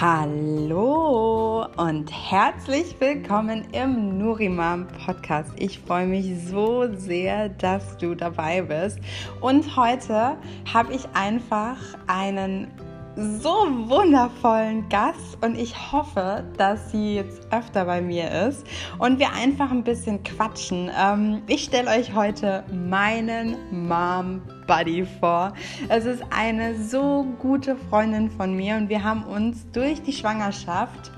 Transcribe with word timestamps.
Hallo 0.00 1.66
und 1.76 2.10
herzlich 2.10 2.98
willkommen 3.00 3.66
im 3.72 4.16
Nurimam 4.16 4.88
Podcast. 5.04 5.52
Ich 5.56 5.78
freue 5.78 6.06
mich 6.06 6.42
so 6.48 6.90
sehr, 6.94 7.50
dass 7.50 7.98
du 7.98 8.14
dabei 8.14 8.62
bist. 8.62 8.98
Und 9.42 9.76
heute 9.76 10.38
habe 10.72 10.94
ich 10.94 11.06
einfach 11.12 11.76
einen 12.06 12.68
so 13.16 13.50
wundervollen 13.88 14.88
Gast 14.88 15.38
und 15.42 15.58
ich 15.58 15.92
hoffe, 15.92 16.44
dass 16.56 16.92
sie 16.92 17.16
jetzt 17.16 17.52
öfter 17.52 17.84
bei 17.84 18.00
mir 18.00 18.30
ist 18.48 18.64
und 18.98 19.18
wir 19.18 19.32
einfach 19.32 19.70
ein 19.70 19.82
bisschen 19.82 20.22
quatschen. 20.22 20.90
Ähm, 20.96 21.42
ich 21.46 21.64
stelle 21.64 21.90
euch 21.90 22.14
heute 22.14 22.64
meinen 22.72 23.56
Mom 23.88 24.42
Buddy 24.66 25.04
vor. 25.18 25.52
Es 25.88 26.04
ist 26.04 26.22
eine 26.30 26.80
so 26.80 27.26
gute 27.40 27.76
Freundin 27.76 28.30
von 28.30 28.54
mir 28.54 28.76
und 28.76 28.88
wir 28.88 29.02
haben 29.02 29.24
uns 29.24 29.66
durch 29.72 30.02
die 30.02 30.12
Schwangerschaft 30.12 31.10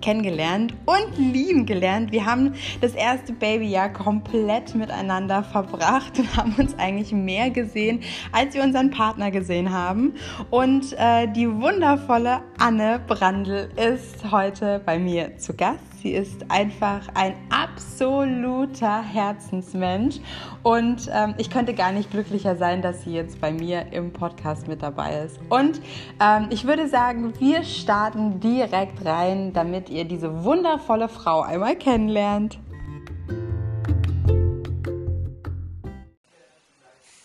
kennengelernt 0.00 0.74
und 0.86 1.18
lieben 1.18 1.66
gelernt. 1.66 2.12
Wir 2.12 2.26
haben 2.26 2.54
das 2.80 2.94
erste 2.94 3.32
Babyjahr 3.32 3.92
komplett 3.92 4.74
miteinander 4.74 5.42
verbracht 5.42 6.18
und 6.18 6.36
haben 6.36 6.54
uns 6.58 6.78
eigentlich 6.78 7.12
mehr 7.12 7.50
gesehen, 7.50 8.00
als 8.32 8.54
wir 8.54 8.62
unseren 8.62 8.90
Partner 8.90 9.30
gesehen 9.30 9.72
haben. 9.72 10.14
Und 10.50 10.92
äh, 10.98 11.26
die 11.28 11.50
wundervolle 11.50 12.40
Anne 12.58 13.00
Brandl 13.06 13.70
ist 13.76 14.30
heute 14.30 14.80
bei 14.84 14.98
mir 14.98 15.36
zu 15.38 15.54
Gast. 15.54 15.87
Sie 16.02 16.12
ist 16.12 16.48
einfach 16.48 17.08
ein 17.14 17.34
absoluter 17.50 19.02
Herzensmensch 19.02 20.20
und 20.62 21.10
ähm, 21.12 21.34
ich 21.38 21.50
könnte 21.50 21.74
gar 21.74 21.90
nicht 21.90 22.12
glücklicher 22.12 22.54
sein, 22.54 22.82
dass 22.82 23.02
sie 23.02 23.12
jetzt 23.12 23.40
bei 23.40 23.50
mir 23.50 23.92
im 23.92 24.12
Podcast 24.12 24.68
mit 24.68 24.80
dabei 24.80 25.24
ist. 25.24 25.40
Und 25.48 25.80
ähm, 26.20 26.46
ich 26.50 26.66
würde 26.66 26.88
sagen, 26.88 27.34
wir 27.40 27.64
starten 27.64 28.38
direkt 28.38 29.04
rein, 29.04 29.52
damit 29.52 29.90
ihr 29.90 30.04
diese 30.04 30.44
wundervolle 30.44 31.08
Frau 31.08 31.40
einmal 31.40 31.74
kennenlernt. 31.74 32.60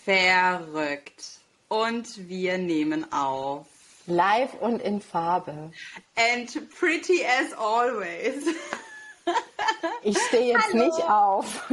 Verrückt. 0.03 1.39
Und 1.69 2.27
wir 2.27 2.57
nehmen 2.57 3.05
auf. 3.11 3.72
Live 4.05 4.53
und 4.59 4.81
in 4.81 5.01
Farbe. 5.01 5.71
And 6.15 6.69
pretty 6.79 7.23
as 7.25 7.53
always. 7.53 8.45
Ich 10.03 10.17
stehe 10.27 10.51
jetzt 10.53 10.73
Hallo. 10.73 10.85
nicht 10.85 11.01
auf. 11.09 11.63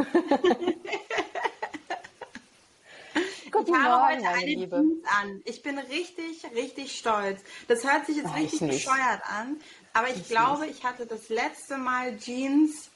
Guten 3.50 3.74
ich 3.74 3.80
habe 3.80 3.88
Morgen, 3.88 4.28
heute 4.28 4.28
eine 4.28 4.46
Liebe. 4.46 4.76
Jeans 4.76 5.04
an. 5.20 5.42
Ich 5.44 5.62
bin 5.62 5.78
richtig, 5.78 6.44
richtig 6.54 6.96
stolz. 6.96 7.40
Das 7.66 7.82
hört 7.84 8.06
sich 8.06 8.18
jetzt 8.18 8.28
Weiß 8.28 8.36
richtig 8.36 8.60
nicht. 8.60 8.84
bescheuert 8.84 9.22
an, 9.26 9.60
aber 9.92 10.10
ich, 10.10 10.18
ich 10.18 10.28
glaube, 10.28 10.66
nicht. 10.66 10.78
ich 10.78 10.84
hatte 10.84 11.06
das 11.06 11.28
letzte 11.28 11.76
Mal 11.76 12.16
Jeans 12.18 12.88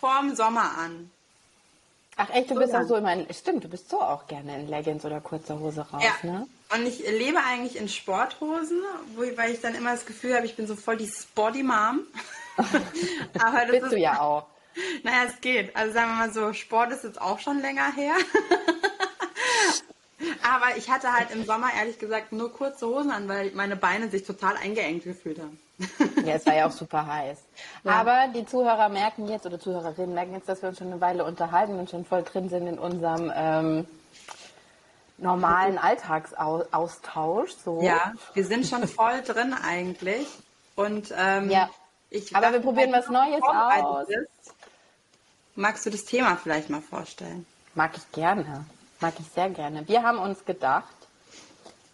vorm 0.00 0.34
Sommer 0.34 0.76
an. 0.76 1.10
Ach 2.16 2.30
echt, 2.30 2.50
du 2.50 2.54
so 2.54 2.60
bist 2.60 2.74
auch 2.74 2.82
so 2.82 2.96
immer 2.96 3.12
in, 3.12 3.32
stimmt, 3.32 3.62
du 3.62 3.68
bist 3.68 3.88
so 3.88 4.00
auch 4.00 4.26
gerne 4.26 4.58
in 4.58 4.66
Leggings 4.68 5.04
oder 5.04 5.20
kurzer 5.20 5.60
Hose 5.60 5.82
raus, 5.82 6.02
ja. 6.02 6.30
ne? 6.30 6.48
Und 6.74 6.86
ich 6.86 6.98
lebe 6.98 7.38
eigentlich 7.38 7.76
in 7.76 7.88
Sporthosen, 7.88 8.82
wo, 9.14 9.22
weil 9.36 9.52
ich 9.52 9.60
dann 9.60 9.74
immer 9.74 9.92
das 9.92 10.04
Gefühl 10.04 10.34
habe, 10.34 10.44
ich 10.44 10.56
bin 10.56 10.66
so 10.66 10.76
voll 10.76 10.98
die 10.98 11.08
Spotty 11.08 11.62
Mom. 11.62 12.00
Aber 12.58 13.60
das 13.60 13.70
bist 13.70 13.84
ist, 13.84 13.92
du 13.92 13.98
ja 13.98 14.20
auch. 14.20 14.46
Naja, 15.02 15.24
es 15.28 15.40
geht. 15.40 15.74
Also 15.74 15.94
sagen 15.94 16.10
wir 16.10 16.16
mal 16.26 16.32
so, 16.32 16.52
Sport 16.52 16.92
ist 16.92 17.04
jetzt 17.04 17.20
auch 17.20 17.38
schon 17.38 17.60
länger 17.60 17.92
her. 17.94 18.14
Aber 20.42 20.76
ich 20.76 20.90
hatte 20.90 21.12
halt 21.12 21.30
im 21.30 21.44
Sommer 21.44 21.68
ehrlich 21.78 21.98
gesagt 21.98 22.32
nur 22.32 22.52
kurze 22.52 22.86
Hosen 22.86 23.10
an, 23.10 23.28
weil 23.28 23.52
meine 23.52 23.76
Beine 23.76 24.08
sich 24.08 24.24
total 24.24 24.56
eingeengt 24.56 25.04
gefühlt 25.04 25.38
haben. 25.38 25.58
Ja, 26.26 26.34
es 26.34 26.44
war 26.44 26.54
ja 26.54 26.66
auch 26.66 26.72
super 26.72 27.06
heiß. 27.06 27.38
Ja. 27.84 27.92
Aber 27.92 28.28
die 28.34 28.44
Zuhörer 28.44 28.88
merken 28.90 29.28
jetzt, 29.28 29.46
oder 29.46 29.58
Zuhörerinnen 29.58 30.12
merken 30.12 30.34
jetzt, 30.34 30.48
dass 30.48 30.60
wir 30.60 30.68
uns 30.68 30.78
schon 30.78 30.88
eine 30.88 31.00
Weile 31.00 31.24
unterhalten 31.24 31.78
und 31.78 31.88
schon 31.88 32.04
voll 32.04 32.22
drin 32.22 32.50
sind 32.50 32.66
in 32.66 32.78
unserem 32.78 33.32
ähm, 33.34 33.86
normalen 35.18 35.78
Alltagsaustausch. 35.78 37.52
So. 37.64 37.82
Ja, 37.82 38.12
wir 38.34 38.44
sind 38.44 38.66
schon 38.66 38.86
voll 38.88 39.22
drin 39.22 39.54
eigentlich. 39.54 40.26
Und 40.76 41.12
ähm, 41.16 41.50
ja. 41.50 41.68
ich 42.10 42.34
aber 42.34 42.52
wir 42.52 42.60
probieren 42.60 42.92
was 42.92 43.08
Neues 43.08 43.42
aus. 43.42 44.06
Magst 45.56 45.84
du 45.84 45.90
das 45.90 46.04
Thema 46.04 46.36
vielleicht 46.36 46.70
mal 46.70 46.80
vorstellen? 46.80 47.44
Mag 47.74 47.96
ich 47.96 48.12
gerne. 48.12 48.64
Mag 49.00 49.14
ich 49.18 49.26
sehr 49.28 49.50
gerne. 49.50 49.86
Wir 49.88 50.02
haben 50.02 50.18
uns 50.18 50.44
gedacht, 50.44 50.86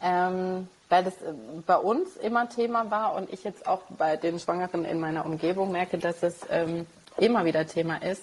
ähm, 0.03 0.69
weil 0.91 1.05
das 1.05 1.15
äh, 1.15 1.33
bei 1.67 1.77
uns 1.77 2.17
immer 2.17 2.49
Thema 2.49 2.91
war 2.91 3.15
und 3.15 3.33
ich 3.33 3.43
jetzt 3.43 3.67
auch 3.67 3.81
bei 3.89 4.17
den 4.17 4.39
Schwangeren 4.39 4.85
in 4.85 5.01
meiner 5.01 5.25
Umgebung 5.25 5.73
merke, 5.73 5.99
dass 5.99 6.23
es 6.23 6.41
ähm, 6.51 6.87
immer 7.17 7.45
wieder 7.45 7.67
Thema 7.67 8.03
ist. 8.03 8.23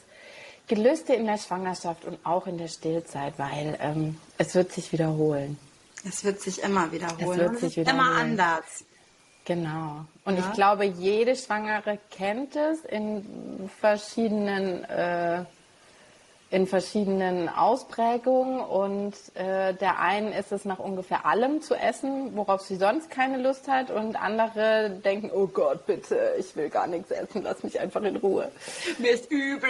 Gelüste 0.74 1.14
in 1.14 1.26
der 1.26 1.38
Schwangerschaft 1.38 2.06
und 2.06 2.26
auch 2.26 2.48
in 2.48 2.58
der 2.58 2.70
Stillzeit, 2.70 3.34
weil 3.36 3.78
ähm, 3.82 4.18
es 4.38 4.56
wird 4.56 4.72
sich 4.72 4.94
wiederholen. 4.94 5.58
Es 6.08 6.24
wird 6.24 6.40
sich 6.40 6.64
immer 6.64 6.90
wiederholen. 6.94 7.30
Es 7.30 7.38
wird 7.38 7.60
sich 7.60 7.76
wiederholen. 7.76 8.08
immer 8.08 8.18
anders. 8.18 8.86
Genau. 9.44 10.06
Und 10.24 10.38
ja. 10.38 10.46
ich 10.48 10.54
glaube, 10.54 10.86
jede 10.86 11.36
Schwangere 11.36 12.00
kennt 12.10 12.56
es 12.56 12.86
in 12.86 13.70
verschiedenen 13.82 14.86
äh, 14.86 15.44
in 16.52 16.68
verschiedenen 16.68 17.48
Ausprägungen 17.48 18.60
und 18.60 19.14
äh, 19.36 19.74
der 19.74 20.00
einen 20.00 20.34
ist 20.34 20.52
es 20.52 20.66
nach 20.66 20.80
ungefähr 20.80 21.26
allem 21.26 21.62
zu 21.62 21.76
essen, 21.76 22.36
worauf 22.36 22.62
sie 22.62 22.76
sonst 22.76 23.10
keine 23.10 23.38
Lust 23.38 23.70
hat 23.70 23.90
und 23.90 24.22
andere 24.22 24.90
denken, 25.04 25.32
oh 25.34 25.48
Gott, 25.48 25.86
bitte, 25.86 26.34
ich 26.38 26.54
will 26.58 26.70
gar 26.70 26.88
nichts 26.88 27.10
essen, 27.10 27.44
lass 27.44 27.64
mich 27.64 27.80
einfach 27.80 28.04
in 28.04 28.18
Ruhe. 28.18 28.52
Mir 28.98 29.14
ist 29.14 29.32
übel. 29.32 29.70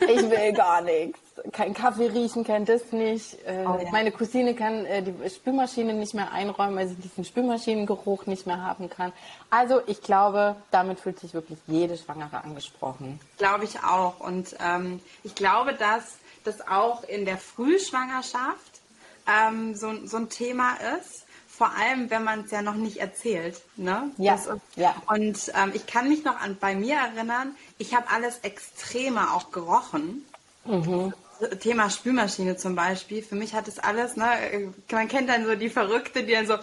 ich 0.00 0.28
will 0.28 0.52
gar 0.52 0.80
nichts. 0.82 1.25
Kein 1.52 1.74
Kaffee 1.74 2.06
riechen 2.06 2.44
kennt 2.44 2.68
das 2.68 2.92
nicht. 2.92 3.34
Äh, 3.46 3.64
oh, 3.66 3.78
ja. 3.78 3.90
Meine 3.92 4.10
Cousine 4.10 4.54
kann 4.54 4.84
äh, 4.86 5.02
die 5.02 5.14
Spülmaschine 5.28 5.92
nicht 5.94 6.14
mehr 6.14 6.32
einräumen, 6.32 6.76
weil 6.76 6.88
sie 6.88 6.94
diesen 6.96 7.24
Spülmaschinengeruch 7.24 8.26
nicht 8.26 8.46
mehr 8.46 8.62
haben 8.62 8.88
kann. 8.88 9.12
Also 9.50 9.80
ich 9.86 10.02
glaube, 10.02 10.56
damit 10.70 11.00
fühlt 11.00 11.20
sich 11.20 11.34
wirklich 11.34 11.58
jede 11.66 11.96
Schwangere 11.96 12.42
angesprochen. 12.42 13.20
Glaube 13.38 13.64
ich 13.64 13.82
auch. 13.82 14.20
Und 14.20 14.56
ähm, 14.60 15.00
ich 15.24 15.34
glaube, 15.34 15.74
dass 15.74 16.16
das 16.44 16.66
auch 16.66 17.04
in 17.04 17.24
der 17.24 17.38
Frühschwangerschaft 17.38 18.80
ähm, 19.26 19.74
so, 19.74 20.06
so 20.06 20.16
ein 20.16 20.28
Thema 20.28 20.76
ist. 20.98 21.24
Vor 21.48 21.70
allem, 21.70 22.10
wenn 22.10 22.22
man 22.22 22.40
es 22.40 22.50
ja 22.50 22.60
noch 22.60 22.74
nicht 22.74 22.98
erzählt. 22.98 23.62
Ne? 23.76 24.10
Ja, 24.18 24.34
ist, 24.34 24.50
ja. 24.76 24.94
Und 25.06 25.52
ähm, 25.54 25.72
ich 25.74 25.86
kann 25.86 26.08
mich 26.08 26.22
noch 26.22 26.38
an 26.38 26.58
bei 26.60 26.74
mir 26.74 26.96
erinnern, 26.96 27.56
ich 27.78 27.94
habe 27.94 28.10
alles 28.10 28.40
extremer 28.40 29.34
auch 29.34 29.50
gerochen. 29.50 30.26
Mhm. 30.66 31.14
Thema 31.60 31.90
Spülmaschine 31.90 32.56
zum 32.56 32.74
Beispiel. 32.74 33.22
Für 33.22 33.34
mich 33.34 33.54
hat 33.54 33.68
es 33.68 33.78
alles, 33.78 34.16
ne, 34.16 34.72
man 34.90 35.08
kennt 35.08 35.28
dann 35.28 35.44
so 35.44 35.54
die 35.54 35.68
Verrückte, 35.68 36.24
die 36.24 36.32
dann 36.32 36.46
so, 36.46 36.56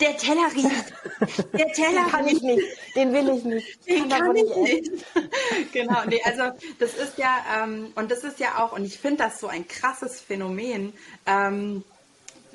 der 0.00 0.16
Teller 0.16 0.48
riecht, 0.54 0.92
der 1.52 1.72
Teller 1.72 2.06
kann 2.10 2.26
ich 2.26 2.40
nicht, 2.42 2.62
den 2.94 3.12
will 3.12 3.28
ich 3.36 3.44
nicht, 3.44 3.88
den 3.88 4.08
kann, 4.08 4.20
kann 4.20 4.36
ich 4.36 4.56
nicht. 4.56 4.92
genau, 5.72 6.02
nee, 6.06 6.20
also 6.24 6.56
das 6.78 6.94
ist 6.94 7.18
ja, 7.18 7.44
ähm, 7.62 7.92
und 7.94 8.10
das 8.10 8.24
ist 8.24 8.38
ja 8.40 8.64
auch, 8.64 8.72
und 8.72 8.84
ich 8.84 8.98
finde 8.98 9.24
das 9.24 9.40
so 9.40 9.48
ein 9.48 9.66
krasses 9.66 10.20
Phänomen, 10.20 10.92
ähm, 11.26 11.84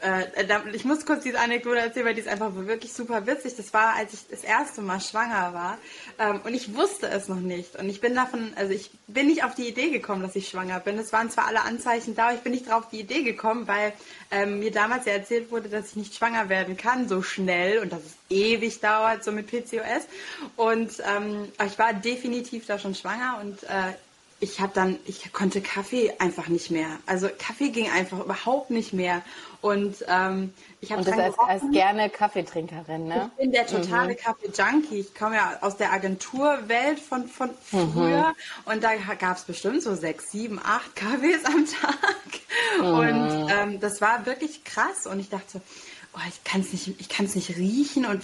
äh, 0.02 0.46
da, 0.46 0.64
ich 0.74 0.86
muss 0.86 1.06
kurz 1.06 1.24
diese 1.24 1.40
Anekdote 1.40 1.80
erzählen, 1.80 2.06
weil 2.06 2.14
die 2.14 2.22
ist 2.22 2.28
einfach 2.28 2.54
wirklich 2.56 2.94
super 2.94 3.26
witzig. 3.28 3.56
Das 3.56 3.74
war, 3.74 3.96
als 3.96 4.14
ich 4.14 4.28
das 4.30 4.44
erste 4.44 4.82
Mal 4.82 5.00
schwanger 5.00 5.54
war 5.54 5.78
ähm, 6.18 6.42
und 6.44 6.54
ich 6.54 6.76
wusste 6.76 7.08
es 7.08 7.28
noch 7.28 7.40
nicht. 7.40 7.76
Und 7.76 7.90
ich 7.90 8.02
bin 8.02 8.16
davon, 8.16 8.54
also 8.56 8.74
ich 8.74 8.92
bin 9.08 9.28
nicht 9.28 9.44
auf 9.44 9.56
die 9.56 9.68
Idee 9.68 9.90
gekommen, 9.90 10.22
dass 10.22 10.36
ich 10.36 10.50
schwanger 10.50 10.80
bin. 10.80 10.98
Es 10.98 11.14
waren 11.14 11.30
zwar 11.30 11.48
alle 11.48 11.62
Anzeichen 11.62 12.16
da, 12.16 12.28
aber 12.28 12.36
ich 12.36 12.42
bin 12.42 12.52
nicht 12.52 12.70
drauf 12.70 12.86
die 12.92 13.00
Idee 13.00 13.24
gekommen, 13.24 13.68
weil 13.68 13.94
ähm, 14.32 14.60
mir 14.60 14.72
damals 14.72 15.06
ja 15.06 15.14
erzählt 15.14 15.52
wurde, 15.52 15.70
dass 15.70 15.90
ich 15.90 15.96
nicht 15.96 16.16
schwanger 16.16 16.50
werden 16.50 16.78
kann 16.78 17.08
so 17.08 17.22
schnell 17.22 17.80
und 17.80 17.92
dass 17.92 18.00
es 18.00 18.16
ewig 18.30 18.80
dauert, 18.80 19.24
so 19.24 19.32
mit 19.32 19.48
PCOS. 19.48 20.08
Und 20.56 20.92
ähm, 21.06 21.50
ich 21.66 21.78
war 21.80 21.94
definitiv 21.94 22.66
da 22.66 22.80
schon 22.80 22.96
schwanger 22.96 23.40
und 23.42 23.64
äh, 23.64 23.94
ich 24.40 24.62
habe 24.62 24.72
dann, 24.74 24.98
ich 25.06 25.32
konnte 25.34 25.62
Kaffee 25.62 26.14
einfach 26.20 26.48
nicht 26.48 26.72
mehr. 26.72 26.88
Also 27.06 27.28
Kaffee 27.38 27.70
ging 27.70 27.90
einfach 27.92 28.20
überhaupt 28.20 28.70
nicht 28.70 28.94
mehr. 28.94 29.22
Und 29.62 29.98
ähm, 30.08 30.54
ich 30.80 30.94
habe 30.94 31.04
das 31.04 31.18
als, 31.18 31.38
als, 31.38 31.64
gerne 31.72 32.10
Kaffeetrinkerin, 32.10 33.08
ne? 33.08 33.30
Ich 33.36 33.44
bin 33.44 33.52
der 33.52 33.68
totale 33.68 34.14
mhm. 34.14 34.18
Kaffee-Junkie. 34.18 35.00
Ich 35.00 35.14
komme 35.14 35.36
ja 35.36 35.58
aus 35.60 35.76
der 35.76 35.92
Agenturwelt 35.92 37.00
von, 37.00 37.28
von 37.28 37.50
mhm. 37.72 37.92
früher 37.92 38.30
mhm. 38.30 38.72
und 38.72 38.84
da 38.84 38.96
gab 39.16 39.36
es 39.36 39.44
bestimmt 39.44 39.84
so 39.84 39.96
sechs, 39.96 40.32
sieben, 40.32 40.60
acht 40.64 40.96
Kaffees 40.96 41.44
am 41.46 41.66
Tag. 41.66 41.96
Mhm. 42.80 42.86
Und 42.86 43.48
ähm, 43.50 43.80
das 43.80 44.02
war 44.02 44.26
wirklich 44.26 44.64
krass. 44.64 45.08
Und 45.08 45.20
ich 45.20 45.30
dachte, 45.30 45.62
oh, 46.14 46.20
ich 46.28 46.44
kann 46.44 46.62
es 46.62 46.72
nicht, 46.74 46.88
ich 47.00 47.36
nicht 47.36 47.58
riechen 47.58 48.06
und 48.06 48.24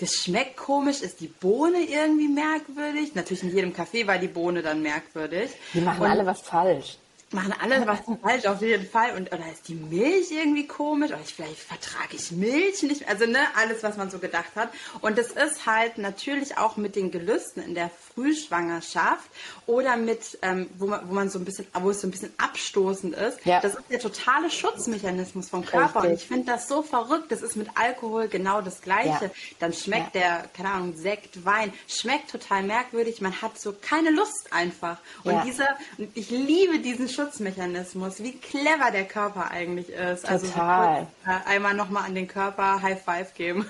das 0.00 0.14
schmeckt 0.14 0.56
komisch. 0.56 1.00
Ist 1.00 1.20
die 1.20 1.28
Bohne 1.28 1.78
irgendwie 1.80 2.28
merkwürdig? 2.28 3.14
Natürlich 3.14 3.42
in 3.42 3.54
jedem 3.54 3.72
Café 3.72 4.06
war 4.06 4.18
die 4.18 4.28
Bohne 4.28 4.62
dann 4.62 4.82
merkwürdig. 4.82 5.50
Die 5.74 5.80
machen 5.80 6.02
und, 6.02 6.10
alle 6.10 6.26
was 6.26 6.42
falsch. 6.42 6.98
machen 7.32 7.54
alles 7.60 7.86
was 7.86 7.98
falsch 8.22 8.46
auf 8.46 8.62
jeden 8.62 8.86
Fall 8.86 9.16
und 9.16 9.32
oder 9.32 9.50
ist 9.52 9.68
die 9.68 9.74
Milch 9.74 10.30
irgendwie 10.30 10.66
komisch 10.66 11.10
oder 11.10 11.20
ich, 11.20 11.34
vielleicht 11.34 11.58
vertrage 11.58 12.14
ich 12.14 12.30
Milch 12.30 12.82
nicht 12.82 13.08
also 13.08 13.26
ne 13.26 13.38
alles 13.56 13.82
was 13.82 13.96
man 13.96 14.10
so 14.10 14.18
gedacht 14.18 14.54
hat 14.54 14.70
und 15.00 15.18
es 15.18 15.32
ist 15.32 15.66
halt 15.66 15.98
natürlich 15.98 16.56
auch 16.56 16.76
mit 16.76 16.94
den 16.94 17.10
Gelüsten 17.10 17.62
in 17.62 17.74
der 17.74 17.90
Frühschwangerschaft 18.16 19.30
oder 19.66 19.96
mit 19.96 20.38
ähm, 20.42 20.68
wo 20.78 20.86
man 20.86 21.08
wo 21.08 21.14
man 21.14 21.28
so 21.28 21.38
ein 21.38 21.44
bisschen 21.44 21.66
wo 21.80 21.90
es 21.90 22.00
so 22.00 22.08
ein 22.08 22.10
bisschen 22.10 22.32
abstoßend 22.38 23.14
ist 23.14 23.44
ja. 23.44 23.60
das 23.60 23.74
ist 23.74 23.84
der 23.90 24.00
totale 24.00 24.50
Schutzmechanismus 24.50 25.50
vom 25.50 25.64
Körper 25.64 26.02
Richtig. 26.02 26.10
und 26.10 26.16
ich 26.16 26.26
finde 26.26 26.46
das 26.46 26.66
so 26.66 26.82
verrückt 26.82 27.30
das 27.30 27.42
ist 27.42 27.56
mit 27.56 27.68
Alkohol 27.74 28.26
genau 28.26 28.60
das 28.60 28.80
gleiche 28.80 29.26
ja. 29.26 29.30
dann 29.60 29.72
schmeckt 29.72 30.14
ja. 30.16 30.20
der 30.20 30.44
keine 30.56 30.70
Ahnung 30.70 30.96
Sekt 30.96 31.44
Wein 31.44 31.72
schmeckt 31.86 32.30
total 32.30 32.64
merkwürdig 32.64 33.20
man 33.20 33.40
hat 33.40 33.60
so 33.60 33.72
keine 33.80 34.10
Lust 34.10 34.48
einfach 34.50 34.96
und 35.22 35.44
dieser 35.44 35.68
ich 36.14 36.30
liebe 36.30 36.78
diesen 36.78 37.08
Schutzmechanismus, 37.08 38.22
wie 38.22 38.32
clever 38.32 38.90
der 38.90 39.04
Körper 39.04 39.50
eigentlich 39.50 39.90
ist. 39.90 40.26
Also 40.28 40.46
Total. 40.46 41.06
Also 41.24 41.46
einmal 41.46 41.74
nochmal 41.74 42.04
an 42.04 42.14
den 42.14 42.28
Körper 42.28 42.80
High 42.82 43.02
Five 43.02 43.34
geben. 43.34 43.66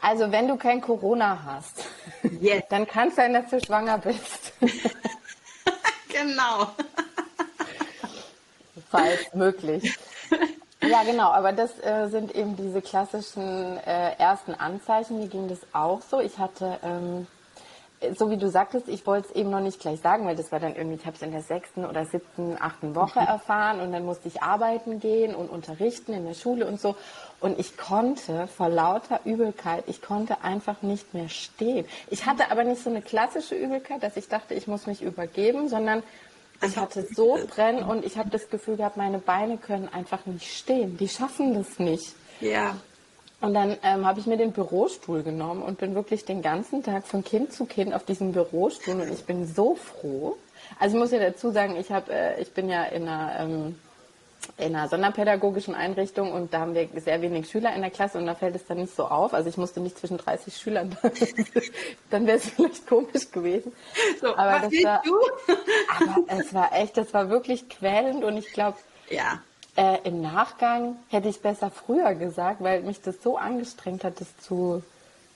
Also 0.00 0.30
wenn 0.32 0.48
du 0.48 0.56
kein 0.56 0.80
Corona 0.80 1.38
hast, 1.44 1.84
yes. 2.40 2.64
dann 2.70 2.86
kann 2.86 3.08
es 3.08 3.16
sein, 3.16 3.32
dass 3.32 3.50
du 3.50 3.60
schwanger 3.60 3.98
bist. 3.98 4.52
genau. 6.08 6.68
Falls 8.90 9.34
möglich. 9.34 9.98
Ja, 10.82 11.02
genau, 11.02 11.30
aber 11.30 11.52
das 11.52 11.78
äh, 11.84 12.08
sind 12.08 12.34
eben 12.34 12.56
diese 12.56 12.80
klassischen 12.80 13.76
äh, 13.78 14.12
ersten 14.18 14.54
Anzeichen. 14.54 15.18
Mir 15.18 15.28
ging 15.28 15.48
das 15.48 15.58
auch 15.72 16.00
so. 16.02 16.20
Ich 16.20 16.38
hatte 16.38 16.78
ähm, 16.82 17.26
so 18.16 18.30
wie 18.30 18.36
du 18.36 18.48
sagtest, 18.48 18.88
ich 18.88 19.06
wollte 19.06 19.28
es 19.28 19.34
eben 19.34 19.50
noch 19.50 19.60
nicht 19.60 19.80
gleich 19.80 20.00
sagen, 20.00 20.24
weil 20.26 20.36
das 20.36 20.52
war 20.52 20.60
dann 20.60 20.76
irgendwie, 20.76 20.96
ich 20.96 21.06
habe 21.06 21.16
es 21.16 21.22
in 21.22 21.32
der 21.32 21.42
sechsten 21.42 21.84
oder 21.84 22.04
siebten, 22.04 22.56
achten 22.60 22.94
Woche 22.94 23.20
mhm. 23.20 23.26
erfahren 23.26 23.80
und 23.80 23.92
dann 23.92 24.04
musste 24.04 24.28
ich 24.28 24.42
arbeiten 24.42 25.00
gehen 25.00 25.34
und 25.34 25.50
unterrichten 25.50 26.12
in 26.12 26.24
der 26.24 26.34
Schule 26.34 26.66
und 26.66 26.80
so. 26.80 26.96
Und 27.40 27.58
ich 27.58 27.76
konnte 27.76 28.46
vor 28.46 28.68
lauter 28.68 29.20
Übelkeit, 29.24 29.84
ich 29.88 30.00
konnte 30.00 30.42
einfach 30.42 30.82
nicht 30.82 31.12
mehr 31.14 31.28
stehen. 31.28 31.86
Ich 32.08 32.26
hatte 32.26 32.50
aber 32.50 32.64
nicht 32.64 32.82
so 32.82 32.90
eine 32.90 33.02
klassische 33.02 33.54
Übelkeit, 33.54 34.02
dass 34.02 34.16
ich 34.16 34.28
dachte, 34.28 34.54
ich 34.54 34.66
muss 34.68 34.86
mich 34.86 35.02
übergeben, 35.02 35.68
sondern 35.68 36.02
ich 36.62 36.76
hatte 36.76 37.06
so 37.14 37.38
brennen 37.48 37.82
und 37.84 38.04
ich 38.04 38.18
habe 38.18 38.30
das 38.30 38.48
Gefühl 38.48 38.76
gehabt, 38.76 38.96
meine 38.96 39.18
Beine 39.18 39.58
können 39.58 39.88
einfach 39.88 40.26
nicht 40.26 40.52
stehen. 40.52 40.96
Die 40.96 41.08
schaffen 41.08 41.54
das 41.54 41.78
nicht. 41.78 42.14
Ja. 42.40 42.76
Und 43.40 43.54
dann 43.54 43.76
ähm, 43.84 44.04
habe 44.04 44.18
ich 44.18 44.26
mir 44.26 44.36
den 44.36 44.52
Bürostuhl 44.52 45.22
genommen 45.22 45.62
und 45.62 45.78
bin 45.78 45.94
wirklich 45.94 46.24
den 46.24 46.42
ganzen 46.42 46.82
Tag 46.82 47.06
von 47.06 47.22
Kind 47.22 47.52
zu 47.52 47.66
Kind 47.66 47.94
auf 47.94 48.04
diesem 48.04 48.32
Bürostuhl 48.32 49.00
und 49.00 49.12
ich 49.12 49.24
bin 49.24 49.46
so 49.46 49.76
froh. 49.76 50.36
Also 50.80 50.96
ich 50.96 51.00
muss 51.00 51.12
ja 51.12 51.20
dazu 51.20 51.50
sagen, 51.50 51.76
ich 51.76 51.92
habe, 51.92 52.12
äh, 52.12 52.42
ich 52.42 52.52
bin 52.52 52.68
ja 52.68 52.84
in 52.84 53.06
einer, 53.06 53.38
ähm, 53.38 53.78
in 54.56 54.74
einer 54.74 54.88
sonderpädagogischen 54.88 55.76
Einrichtung 55.76 56.32
und 56.32 56.52
da 56.52 56.60
haben 56.60 56.74
wir 56.74 56.88
sehr 56.96 57.22
wenig 57.22 57.48
Schüler 57.48 57.74
in 57.76 57.82
der 57.82 57.90
Klasse 57.90 58.18
und 58.18 58.26
da 58.26 58.34
fällt 58.34 58.56
es 58.56 58.66
dann 58.66 58.78
nicht 58.78 58.94
so 58.94 59.04
auf. 59.04 59.32
Also 59.34 59.48
ich 59.48 59.56
musste 59.56 59.80
nicht 59.80 59.98
zwischen 59.98 60.18
30 60.18 60.56
Schülern, 60.56 60.96
dann 62.10 62.26
wäre 62.26 62.38
es 62.38 62.46
vielleicht 62.48 62.88
komisch 62.88 63.30
gewesen. 63.30 63.72
So, 64.20 64.34
aber, 64.34 64.66
das 64.66 64.72
war, 64.82 65.02
aber 66.00 66.24
es 66.40 66.52
war 66.52 66.72
echt, 66.72 66.96
das 66.96 67.14
war 67.14 67.30
wirklich 67.30 67.68
quälend 67.68 68.24
und 68.24 68.36
ich 68.36 68.52
glaube, 68.52 68.78
ja. 69.10 69.40
Äh, 69.78 70.00
Im 70.08 70.22
Nachgang 70.22 70.96
hätte 71.08 71.28
ich 71.28 71.40
besser 71.40 71.70
früher 71.70 72.16
gesagt, 72.16 72.60
weil 72.60 72.82
mich 72.82 73.00
das 73.00 73.22
so 73.22 73.38
angestrengt 73.38 74.02
hat, 74.02 74.20
das 74.20 74.26
zu, 74.38 74.82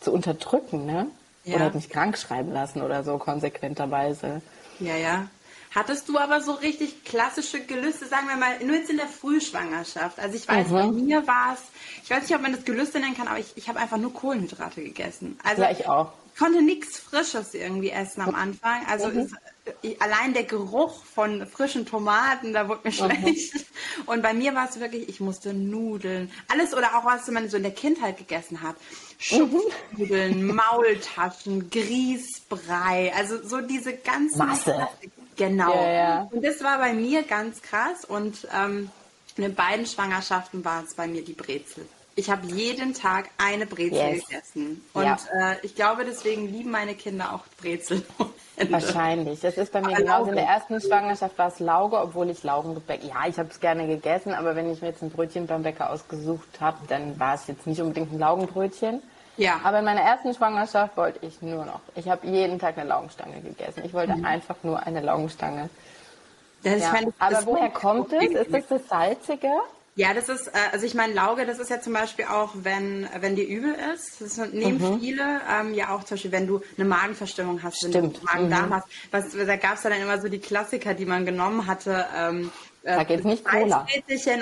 zu 0.00 0.12
unterdrücken, 0.12 0.84
ne? 0.84 1.06
Ja. 1.44 1.54
Oder 1.54 1.66
hat 1.66 1.76
mich 1.76 1.88
krank 1.88 2.18
schreiben 2.18 2.52
lassen 2.52 2.82
oder 2.82 3.04
so 3.04 3.18
konsequenterweise. 3.18 4.42
Ja, 4.80 4.96
ja. 4.96 5.28
Hattest 5.72 6.08
du 6.08 6.18
aber 6.18 6.40
so 6.40 6.54
richtig 6.54 7.04
klassische 7.04 7.64
Gelüste, 7.64 8.06
sagen 8.06 8.26
wir 8.26 8.36
mal, 8.36 8.58
nur 8.64 8.74
jetzt 8.74 8.90
in 8.90 8.96
der 8.96 9.06
Frühschwangerschaft? 9.06 10.18
Also 10.18 10.34
ich 10.34 10.48
weiß, 10.48 10.66
mhm. 10.68 10.72
bei 10.72 10.86
mir 10.88 11.26
war 11.28 11.54
es, 11.54 11.60
ich 12.02 12.10
weiß 12.10 12.22
nicht, 12.22 12.34
ob 12.34 12.42
man 12.42 12.52
das 12.52 12.64
Gelüste 12.64 12.98
nennen 12.98 13.16
kann, 13.16 13.28
aber 13.28 13.38
ich, 13.38 13.52
ich 13.54 13.68
habe 13.68 13.78
einfach 13.78 13.96
nur 13.96 14.12
Kohlenhydrate 14.12 14.82
gegessen. 14.82 15.38
Also 15.44 15.62
ja, 15.62 15.70
ich 15.70 15.88
auch. 15.88 16.12
Ich 16.32 16.38
konnte 16.38 16.62
nichts 16.62 16.98
Frisches 16.98 17.54
irgendwie 17.54 17.90
essen 17.90 18.22
am 18.22 18.34
Anfang. 18.34 18.86
Also 18.88 19.08
mhm. 19.08 19.28
es, 19.82 20.00
allein 20.00 20.32
der 20.32 20.44
Geruch 20.44 21.04
von 21.04 21.46
frischen 21.46 21.86
Tomaten, 21.86 22.52
da 22.52 22.68
wurde 22.68 22.80
mir 22.84 22.92
schlecht. 22.92 23.54
Mhm. 23.54 24.02
Und 24.06 24.22
bei 24.22 24.32
mir 24.32 24.54
war 24.54 24.68
es 24.68 24.80
wirklich, 24.80 25.08
ich 25.08 25.20
musste 25.20 25.52
Nudeln, 25.52 26.30
alles 26.48 26.74
oder 26.74 26.96
auch 26.96 27.04
was 27.04 27.28
man 27.28 27.48
so 27.48 27.56
in 27.56 27.62
der 27.62 27.72
Kindheit 27.72 28.18
gegessen 28.18 28.62
hat. 28.62 28.76
Schupfnudeln, 29.18 30.46
mhm. 30.46 30.56
Maultaschen, 30.56 31.70
Grießbrei, 31.70 33.12
also 33.14 33.46
so 33.46 33.60
diese 33.60 33.94
ganzen... 33.94 34.38
Masse. 34.38 34.88
Genau. 35.36 35.74
Ja, 35.74 35.92
ja. 35.92 36.28
Und 36.30 36.44
das 36.44 36.62
war 36.62 36.78
bei 36.78 36.92
mir 36.92 37.22
ganz 37.22 37.62
krass 37.62 38.04
und 38.04 38.46
ähm, 38.54 38.90
in 39.36 39.54
beiden 39.54 39.86
Schwangerschaften 39.86 40.64
war 40.64 40.84
es 40.84 40.94
bei 40.94 41.06
mir 41.06 41.24
die 41.24 41.32
Brezel. 41.32 41.86
Ich 42.14 42.30
habe 42.30 42.46
jeden 42.46 42.92
Tag 42.92 43.30
eine 43.38 43.64
Brezel 43.64 44.14
yes. 44.14 44.26
gegessen. 44.26 44.84
Und 44.92 45.04
ja. 45.04 45.16
äh, 45.32 45.56
ich 45.62 45.74
glaube, 45.74 46.04
deswegen 46.04 46.46
lieben 46.46 46.70
meine 46.70 46.94
Kinder 46.94 47.32
auch 47.32 47.44
Brezel. 47.60 48.02
Wahrscheinlich. 48.70 49.40
Das 49.40 49.56
ist 49.56 49.72
bei 49.72 49.80
mir 49.80 49.88
aber 49.88 49.96
genauso. 49.96 50.30
In 50.30 50.36
der 50.36 50.46
ersten 50.46 50.80
Schwangerschaft 50.80 51.38
war 51.38 51.48
es 51.48 51.58
Lauge, 51.58 51.98
obwohl 51.98 52.28
ich 52.28 52.42
Laugengebäck, 52.42 53.02
ja, 53.02 53.26
ich 53.26 53.38
habe 53.38 53.48
es 53.48 53.60
gerne 53.60 53.86
gegessen, 53.86 54.34
aber 54.34 54.54
wenn 54.54 54.70
ich 54.70 54.82
mir 54.82 54.88
jetzt 54.88 55.02
ein 55.02 55.10
Brötchen 55.10 55.46
beim 55.46 55.62
Bäcker 55.62 55.90
ausgesucht 55.90 56.60
habe, 56.60 56.76
dann 56.88 57.18
war 57.18 57.34
es 57.34 57.46
jetzt 57.46 57.66
nicht 57.66 57.80
unbedingt 57.80 58.12
ein 58.12 58.18
Laugenbrötchen. 58.18 59.02
Ja. 59.38 59.60
Aber 59.64 59.78
in 59.78 59.86
meiner 59.86 60.02
ersten 60.02 60.34
Schwangerschaft 60.34 60.96
wollte 60.98 61.24
ich 61.24 61.40
nur 61.40 61.64
noch. 61.64 61.80
Ich 61.94 62.08
habe 62.08 62.26
jeden 62.26 62.58
Tag 62.58 62.76
eine 62.76 62.88
Laugenstange 62.88 63.40
gegessen. 63.40 63.82
Ich 63.84 63.94
wollte 63.94 64.14
mhm. 64.14 64.26
einfach 64.26 64.56
nur 64.62 64.86
eine 64.86 65.00
Laugenstange. 65.00 65.70
Das 66.62 66.80
ja. 66.80 66.92
meine, 66.92 67.12
aber 67.18 67.46
woher 67.46 67.70
kommt 67.70 68.12
es? 68.12 68.22
Ist 68.22 68.52
das 68.52 68.66
das 68.68 68.88
Salzige? 68.88 69.48
Ja, 69.94 70.14
das 70.14 70.30
ist, 70.30 70.48
äh, 70.48 70.52
also 70.72 70.86
ich 70.86 70.94
meine, 70.94 71.12
Lauge, 71.12 71.44
das 71.44 71.58
ist 71.58 71.68
ja 71.68 71.80
zum 71.80 71.92
Beispiel 71.92 72.24
auch, 72.24 72.52
wenn, 72.54 73.06
wenn 73.20 73.36
dir 73.36 73.46
übel 73.46 73.74
ist. 73.94 74.20
Das 74.20 74.38
nehmen 74.52 74.80
mhm. 74.80 75.00
viele 75.00 75.40
ähm, 75.50 75.74
ja 75.74 75.90
auch 75.90 76.04
zum 76.04 76.16
Beispiel, 76.16 76.32
wenn 76.32 76.46
du 76.46 76.62
eine 76.78 76.86
Magenverstimmung 76.86 77.62
hast, 77.62 77.76
Stimmt. 77.76 77.94
wenn 77.94 78.12
du 78.12 78.20
Magen-Darm 78.22 78.68
mhm. 78.68 78.74
hast. 78.74 78.86
Was, 79.10 79.32
da 79.32 79.56
gab 79.56 79.74
es 79.74 79.82
ja 79.82 79.90
dann 79.90 80.00
immer 80.00 80.18
so 80.20 80.28
die 80.28 80.38
Klassiker, 80.38 80.94
die 80.94 81.04
man 81.04 81.26
genommen 81.26 81.66
hatte. 81.66 82.06
Ähm, 82.16 82.50
äh, 82.84 82.96
da 82.96 83.04
geht 83.04 83.24
nicht 83.26 83.44
Cola. 83.44 83.86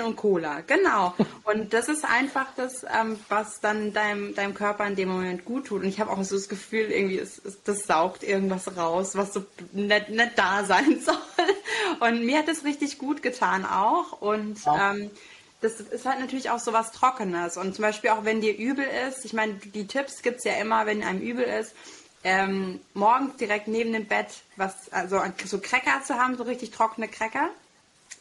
und 0.05 0.15
Cola, 0.15 0.61
genau. 0.61 1.13
Und 1.43 1.73
das 1.73 1.89
ist 1.89 2.05
einfach 2.05 2.47
das, 2.55 2.83
ähm, 2.83 3.19
was 3.27 3.59
dann 3.59 3.91
deinem, 3.91 4.33
deinem 4.33 4.53
Körper 4.53 4.87
in 4.87 4.95
dem 4.95 5.09
Moment 5.09 5.43
gut 5.43 5.67
tut. 5.67 5.83
Und 5.83 5.89
ich 5.89 5.99
habe 5.99 6.11
auch 6.11 6.23
so 6.23 6.35
das 6.35 6.47
Gefühl, 6.47 6.91
irgendwie, 6.91 7.19
es, 7.19 7.41
es, 7.43 7.61
das 7.63 7.85
saugt 7.85 8.23
irgendwas 8.23 8.77
raus, 8.77 9.15
was 9.15 9.33
so 9.33 9.43
nicht, 9.73 10.09
nicht 10.09 10.31
da 10.37 10.63
sein 10.63 11.01
soll. 11.05 11.15
Und 11.99 12.25
mir 12.25 12.39
hat 12.39 12.47
es 12.47 12.63
richtig 12.63 12.97
gut 12.97 13.21
getan 13.21 13.65
auch. 13.65 14.21
Und 14.21 14.63
ja. 14.65 14.93
ähm, 14.93 15.11
das 15.61 15.79
ist 15.79 16.05
halt 16.05 16.19
natürlich 16.19 16.49
auch 16.49 16.59
so 16.59 16.73
was 16.73 16.91
Trockenes. 16.91 17.57
Und 17.57 17.75
zum 17.75 17.83
Beispiel 17.83 18.09
auch 18.09 18.25
wenn 18.25 18.41
dir 18.41 18.57
übel 18.57 18.85
ist, 19.07 19.25
ich 19.25 19.33
meine, 19.33 19.53
die 19.53 19.87
Tipps 19.87 20.21
gibt 20.21 20.39
es 20.39 20.43
ja 20.43 20.53
immer, 20.53 20.85
wenn 20.85 21.03
einem 21.03 21.21
übel 21.21 21.43
ist, 21.43 21.75
ähm, 22.23 22.79
morgens 22.93 23.37
direkt 23.37 23.67
neben 23.67 23.93
dem 23.93 24.05
Bett 24.05 24.27
was, 24.55 24.91
also 24.91 25.21
so 25.45 25.59
Cracker 25.59 26.03
zu 26.03 26.15
haben, 26.15 26.35
so 26.37 26.43
richtig 26.43 26.71
trockene 26.71 27.07
Cracker. 27.07 27.49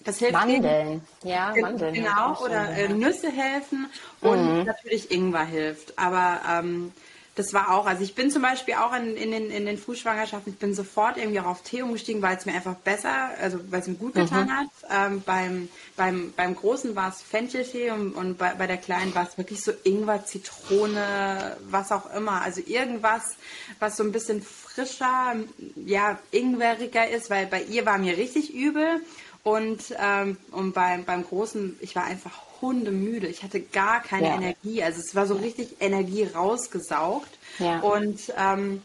Das 0.05 0.19
hilft 0.19 0.33
Mandeln, 0.33 1.03
ja, 1.25 1.53
Mandeln. 1.61 1.93
Genau, 1.93 2.39
oder 2.43 2.71
äh, 2.71 2.89
Nüsse 2.89 3.31
helfen 3.31 3.91
und 4.23 4.61
mhm. 4.61 4.65
natürlich 4.65 5.11
Ingwer 5.11 5.45
hilft. 5.45 5.99
Aber 5.99 6.41
ähm, 6.49 6.93
das 7.41 7.55
war 7.55 7.71
auch, 7.71 7.87
also 7.87 8.05
ich 8.05 8.15
bin 8.15 8.31
zum 8.31 8.43
Beispiel 8.43 8.75
auch 8.75 8.95
in, 8.95 9.17
in, 9.17 9.31
den, 9.31 9.51
in 9.51 9.65
den 9.65 9.79
Frühschwangerschaften, 9.79 10.53
ich 10.53 10.59
bin 10.59 10.75
sofort 10.75 11.17
irgendwie 11.17 11.41
auch 11.41 11.47
auf 11.47 11.63
Tee 11.63 11.81
umgestiegen, 11.81 12.21
weil 12.21 12.37
es 12.37 12.45
mir 12.45 12.53
einfach 12.53 12.75
besser, 12.75 13.31
also 13.41 13.59
weil 13.71 13.81
es 13.81 13.87
mir 13.87 13.95
gut 13.95 14.13
getan 14.13 14.47
mhm. 14.47 14.53
hat. 14.53 14.67
Ähm, 14.91 15.23
beim, 15.25 15.69
beim, 15.97 16.35
beim 16.37 16.55
Großen 16.55 16.95
war 16.95 17.09
es 17.09 17.23
Fencheltee 17.23 17.93
und, 17.93 18.13
und 18.13 18.37
bei, 18.37 18.53
bei 18.53 18.67
der 18.67 18.77
Kleinen 18.77 19.15
war 19.15 19.27
es 19.27 19.39
wirklich 19.39 19.63
so 19.63 19.73
Ingwer, 19.85 20.27
Zitrone, 20.27 21.57
was 21.71 21.93
auch 21.93 22.15
immer. 22.15 22.43
Also 22.43 22.61
irgendwas, 22.67 23.37
was 23.79 23.97
so 23.97 24.03
ein 24.05 24.13
bisschen 24.13 24.43
frischer, 24.43 25.35
ja, 25.77 26.19
ingweriger 26.33 27.09
ist, 27.09 27.31
weil 27.31 27.47
bei 27.47 27.63
ihr 27.63 27.87
war 27.87 27.97
mir 27.97 28.19
richtig 28.19 28.53
übel. 28.53 29.01
Und, 29.45 29.95
ähm, 29.99 30.37
und 30.51 30.75
beim, 30.75 31.07
beim 31.07 31.25
Großen, 31.25 31.79
ich 31.81 31.97
war 31.97 32.05
einfach 32.05 32.50
hundemüde. 32.61 33.27
Ich 33.27 33.43
hatte 33.43 33.61
gar 33.61 34.03
keine 34.03 34.29
ja. 34.29 34.35
Energie. 34.37 34.83
Also 34.83 35.01
es 35.01 35.15
war 35.15 35.27
so 35.27 35.35
richtig 35.35 35.77
Energie 35.81 36.25
rausgesaugt. 36.25 37.31
Ja. 37.59 37.81
Und 37.81 38.33
ähm, 38.37 38.83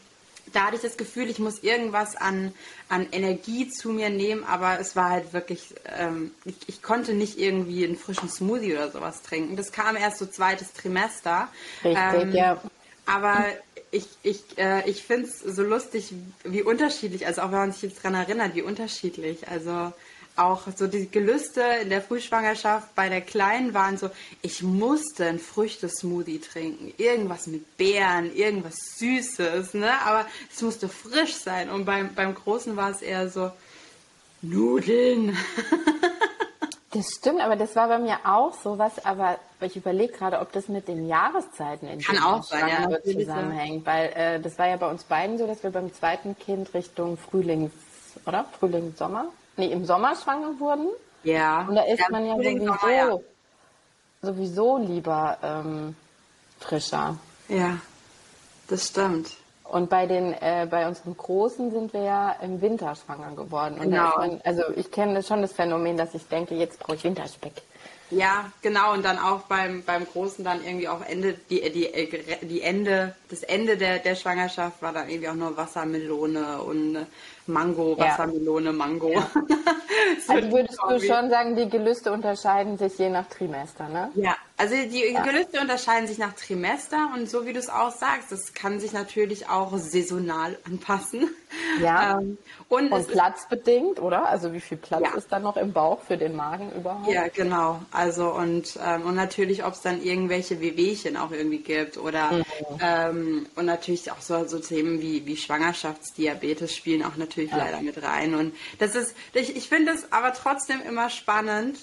da 0.54 0.68
hatte 0.68 0.76
ich 0.78 0.82
das 0.82 0.98
Gefühl, 0.98 1.30
ich 1.30 1.40
muss 1.40 1.64
irgendwas 1.64 2.16
an, 2.16 2.54
an 2.88 3.08
Energie 3.12 3.68
zu 3.68 3.90
mir 3.90 4.10
nehmen, 4.10 4.44
aber 4.44 4.80
es 4.80 4.96
war 4.96 5.10
halt 5.10 5.34
wirklich, 5.34 5.74
ähm, 5.98 6.32
ich, 6.46 6.56
ich, 6.68 6.82
konnte 6.82 7.14
nicht 7.14 7.38
irgendwie 7.38 7.84
einen 7.84 7.98
frischen 7.98 8.30
Smoothie 8.30 8.74
oder 8.74 8.92
sowas 8.92 9.22
trinken. 9.22 9.58
Das 9.58 9.72
kam 9.72 9.96
erst 9.96 10.20
so 10.20 10.26
zweites 10.26 10.72
Trimester. 10.74 11.50
Richtig, 11.84 12.22
ähm, 12.22 12.32
ja. 12.34 12.62
Aber 13.06 13.46
ich, 13.92 14.08
ich, 14.24 14.58
äh, 14.58 14.90
ich 14.90 15.04
finde 15.04 15.28
es 15.28 15.40
so 15.40 15.64
lustig, 15.64 16.14
wie 16.44 16.64
unterschiedlich, 16.64 17.28
also 17.28 17.42
auch 17.42 17.52
wenn 17.52 17.60
man 17.60 17.72
sich 17.72 17.84
jetzt 17.84 18.00
daran 18.00 18.16
erinnert, 18.16 18.56
wie 18.56 18.62
unterschiedlich. 18.62 19.48
Also 19.48 19.94
auch 20.36 20.64
so 20.76 20.88
die 20.88 21.10
Gelüste 21.10 21.62
in 21.82 21.90
der 21.90 22.02
Frühschwangerschaft 22.02 22.94
bei 22.96 23.10
der 23.10 23.22
Kleinen 23.22 23.74
waren 23.74 23.98
so, 23.98 24.10
ich 24.42 24.64
musste 24.64 25.26
ein 25.26 25.40
Früchtesmoothie 25.40 26.40
trinken, 26.40 26.94
irgendwas 26.98 27.48
mit 27.48 27.78
Beeren, 27.78 28.36
irgendwas 28.36 28.76
Süßes, 28.98 29.74
ne? 29.76 29.92
Aber 30.06 30.26
es 30.54 30.62
musste 30.62 30.90
frisch 30.90 31.36
sein. 31.36 31.70
Und 31.70 31.86
beim, 31.86 32.14
beim 32.14 32.36
Großen 32.36 32.76
war 32.76 32.92
es 32.92 33.02
eher 33.02 33.30
so, 33.30 33.52
Nudeln. 34.42 35.38
Das 36.92 37.08
stimmt, 37.14 37.42
aber 37.42 37.58
das 37.58 37.76
war 37.76 37.90
bei 37.90 38.00
mir 38.00 38.20
auch 38.24 38.54
so 38.54 38.78
was, 38.78 39.04
aber 39.04 39.38
ich 39.60 39.76
überlege 39.76 40.14
gerade, 40.14 40.40
ob 40.40 40.54
das 40.54 40.70
mit 40.70 40.88
den 40.88 41.10
Jahreszeiten 41.10 41.90
in 41.90 42.00
Kann 42.00 42.20
auch 42.20 42.42
sein, 42.42 42.70
ja, 42.70 43.04
zusammenhängt, 43.04 43.86
weil 43.86 44.14
äh, 44.16 44.40
das 44.40 44.58
war 44.58 44.70
ja 44.70 44.78
bei 44.78 44.90
uns 44.90 45.04
beiden 45.04 45.38
so, 45.38 45.46
dass 45.46 45.62
wir 45.62 45.72
beim 45.72 45.94
zweiten 45.94 46.38
Kind 46.40 46.74
Richtung 46.74 47.18
Frühlings, 47.18 47.74
oder? 48.26 48.46
Frühling, 48.58 48.96
Sommer? 48.96 49.26
Nee, 49.58 49.72
im 49.72 49.86
Sommer 49.86 50.16
schwanger 50.16 50.60
wurden. 50.60 50.88
Ja. 51.24 51.66
Und 51.68 51.76
da 51.76 51.84
ist 51.84 52.00
ja, 52.00 52.06
man 52.12 52.26
ja 52.26 52.36
sowieso, 52.36 52.66
Sommer, 52.66 52.92
ja. 52.92 53.18
sowieso 54.22 54.78
lieber 54.78 55.38
ähm, 55.44 55.96
frischer. 56.60 57.18
Ja, 57.48 57.78
das 58.68 58.88
stimmt. 58.88 59.32
Und 59.64 59.90
bei 59.90 60.06
den, 60.06 60.34
äh, 60.34 60.68
bei 60.70 60.88
unseren 60.88 61.18
Großen 61.18 61.72
sind 61.72 61.94
wir 61.94 62.02
ja 62.04 62.32
im 62.42 62.62
Winter 62.62 62.94
schwanger 62.96 63.32
geworden. 63.36 63.76
Und 63.80 63.90
Genau. 63.90 64.18
man, 64.18 64.42
also 64.44 64.62
ich 64.76 64.92
kenne 64.92 65.24
schon 65.24 65.42
das 65.42 65.54
Phänomen, 65.54 65.98
dass 65.98 66.14
ich 66.14 66.28
denke, 66.28 66.54
jetzt 66.56 66.80
brauche 66.80 66.96
ich 66.96 67.04
Winterspeck. 67.04 67.54
Ja, 68.12 68.52
genau. 68.62 68.94
Und 68.94 69.04
dann 69.04 69.18
auch 69.18 69.42
beim, 69.42 69.84
beim 69.84 70.06
Großen 70.06 70.44
dann 70.46 70.64
irgendwie 70.64 70.88
auch 70.88 71.02
Ende, 71.06 71.36
die, 71.50 71.62
die, 71.72 71.90
die 72.48 72.62
Ende, 72.62 73.16
das 73.30 73.44
Ende 73.44 73.78
der, 73.78 74.00
der 74.00 74.16
Schwangerschaft 74.16 74.82
war 74.82 74.94
dann 74.94 75.10
irgendwie 75.10 75.30
auch 75.30 75.36
nur 75.36 75.58
Wassermelone 75.58 76.62
und 76.62 77.06
Mango, 77.48 77.96
Ja. 77.98 78.06
Wassermelone, 78.06 78.72
Mango. 78.74 79.14
So 80.26 80.34
Also 80.34 80.52
würdest 80.52 80.80
du 80.82 81.00
schon 81.00 81.30
sagen, 81.30 81.56
die 81.56 81.70
Gelüste 81.70 82.12
unterscheiden 82.12 82.78
sich 82.78 82.98
je 82.98 83.10
nach 83.10 83.28
Trimester, 83.28 83.88
ne? 83.88 84.12
Ja, 84.16 84.36
also 84.58 84.74
die 84.76 85.14
Gelüste 85.24 85.60
unterscheiden 85.60 86.08
sich 86.08 86.18
nach 86.18 86.34
Trimester 86.34 87.12
und 87.14 87.30
so 87.30 87.46
wie 87.46 87.54
du 87.54 87.60
es 87.60 87.70
auch 87.70 87.92
sagst, 87.92 88.32
das 88.32 88.54
kann 88.54 88.80
sich 88.80 88.94
natürlich 88.94 89.50
auch 89.50 89.78
saisonal 89.78 90.58
anpassen. 90.66 91.30
Ja. 91.82 92.20
Ähm, 92.20 92.38
und 92.70 92.92
Und 92.92 93.08
platzbedingt, 93.10 94.00
oder? 94.00 94.28
Also 94.28 94.54
wie 94.54 94.60
viel 94.62 94.78
Platz 94.78 95.02
Ja. 95.04 95.14
ist 95.16 95.32
dann 95.32 95.44
noch 95.44 95.58
im 95.58 95.74
Bauch 95.74 96.02
für 96.04 96.18
den 96.18 96.36
Magen 96.36 96.72
überhaupt? 96.72 97.12
Ja, 97.12 97.28
genau. 97.28 97.82
Also 97.92 98.32
und, 98.34 98.80
ähm, 98.86 99.04
und 99.04 99.16
natürlich, 99.16 99.66
ob 99.66 99.74
es 99.74 99.82
dann 99.82 100.02
irgendwelche 100.02 100.60
Wehwehchen 100.62 101.18
auch 101.18 101.32
irgendwie 101.32 101.60
gibt 101.60 101.98
oder 101.98 102.32
Mhm. 102.32 102.44
ähm, 102.82 103.48
und 103.56 103.66
natürlich 103.66 104.12
auch 104.12 104.22
so, 104.22 104.46
so 104.48 104.60
Themen 104.60 105.02
wie, 105.02 105.26
wie 105.26 105.38
Schwangerschaftsdiabetes 105.38 106.76
spielen 106.76 107.04
auch 107.04 107.18
natürlich 107.18 107.52
leider 107.52 107.82
mit 107.82 108.02
rein. 108.02 108.36
Und 108.36 108.56
das 108.80 108.96
ist, 108.96 109.16
ich, 109.34 109.56
ich 109.56 109.70
finde 109.70 109.92
es 109.92 110.12
aber 110.12 110.34
trotzdem 110.34 110.82
immer 110.82 111.10
spannend. 111.10 111.78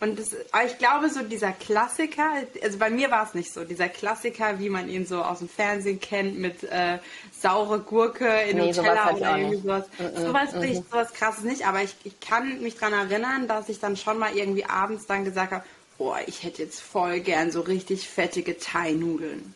Und 0.00 0.18
das, 0.18 0.28
aber 0.52 0.64
ich 0.64 0.78
glaube, 0.78 1.08
so 1.08 1.22
dieser 1.22 1.50
Klassiker, 1.50 2.30
also 2.62 2.78
bei 2.78 2.88
mir 2.88 3.10
war 3.10 3.26
es 3.26 3.34
nicht 3.34 3.52
so, 3.52 3.64
dieser 3.64 3.88
Klassiker, 3.88 4.60
wie 4.60 4.68
man 4.68 4.88
ihn 4.88 5.06
so 5.06 5.22
aus 5.22 5.40
dem 5.40 5.48
Fernsehen 5.48 5.98
kennt, 5.98 6.38
mit 6.38 6.62
äh, 6.62 6.98
saure 7.36 7.80
Gurke 7.80 8.28
in 8.42 8.58
Nee, 8.58 8.66
Nutella 8.68 9.10
ich 9.10 9.16
oder 9.16 9.38
irgendwie 9.38 9.56
nicht. 9.56 9.62
sowas. 9.64 9.84
Sowas, 10.14 10.54
nicht, 10.54 10.88
sowas 10.88 11.12
krasses 11.12 11.42
nicht, 11.42 11.66
aber 11.66 11.82
ich, 11.82 11.96
ich 12.04 12.20
kann 12.20 12.62
mich 12.62 12.76
daran 12.76 13.10
erinnern, 13.10 13.48
dass 13.48 13.68
ich 13.68 13.80
dann 13.80 13.96
schon 13.96 14.18
mal 14.18 14.36
irgendwie 14.36 14.66
abends 14.66 15.06
dann 15.06 15.24
gesagt 15.24 15.50
habe, 15.52 15.64
boah, 15.98 16.18
ich 16.26 16.44
hätte 16.44 16.62
jetzt 16.62 16.80
voll 16.80 17.18
gern 17.18 17.50
so 17.50 17.60
richtig 17.62 18.08
fettige 18.08 18.56
Thai-Nudeln. 18.56 19.54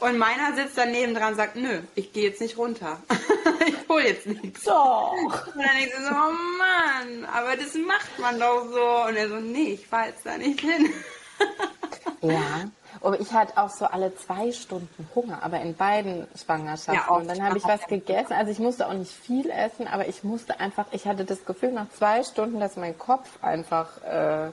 Und 0.00 0.16
meiner 0.16 0.54
sitzt 0.54 0.78
daneben 0.78 1.14
dran 1.14 1.32
und 1.32 1.36
sagt, 1.36 1.56
nö, 1.56 1.80
ich 1.96 2.12
gehe 2.12 2.28
jetzt 2.28 2.40
nicht 2.40 2.56
runter. 2.56 3.00
ich 3.66 3.88
hol 3.88 4.00
jetzt 4.02 4.26
nichts. 4.26 4.62
Doch. 4.62 5.12
Und 5.12 5.56
dann 5.56 5.76
denke 5.76 5.88
ich 5.88 6.04
so, 6.04 6.10
oh 6.10 6.32
Mann, 6.58 7.24
aber 7.24 7.56
das 7.56 7.74
macht 7.74 8.18
man 8.20 8.38
doch 8.38 8.64
so. 8.70 9.08
Und 9.08 9.16
er 9.16 9.28
so, 9.28 9.36
nee, 9.36 9.72
ich 9.72 9.86
fahr 9.86 10.06
jetzt 10.06 10.24
da 10.24 10.38
nicht 10.38 10.60
hin. 10.60 10.90
Ja. 12.20 12.68
Aber 13.00 13.20
ich 13.20 13.32
hatte 13.32 13.56
auch 13.58 13.70
so 13.70 13.84
alle 13.84 14.12
zwei 14.16 14.50
Stunden 14.50 15.08
Hunger, 15.14 15.42
aber 15.42 15.60
in 15.60 15.76
beiden 15.76 16.26
Schwangerschaften. 16.34 16.94
Ja, 16.94 17.08
auch. 17.08 17.18
und 17.18 17.28
dann 17.28 17.42
habe 17.44 17.56
ich 17.56 17.64
was 17.64 17.86
gegessen. 17.86 18.32
Also 18.32 18.50
ich 18.50 18.58
musste 18.58 18.88
auch 18.88 18.92
nicht 18.92 19.12
viel 19.12 19.48
essen, 19.50 19.86
aber 19.86 20.08
ich 20.08 20.24
musste 20.24 20.58
einfach, 20.58 20.86
ich 20.90 21.06
hatte 21.06 21.24
das 21.24 21.44
Gefühl 21.44 21.70
nach 21.70 21.88
zwei 21.90 22.24
Stunden, 22.24 22.58
dass 22.58 22.74
mein 22.74 22.98
Kopf 22.98 23.28
einfach 23.40 24.02
äh, 24.02 24.50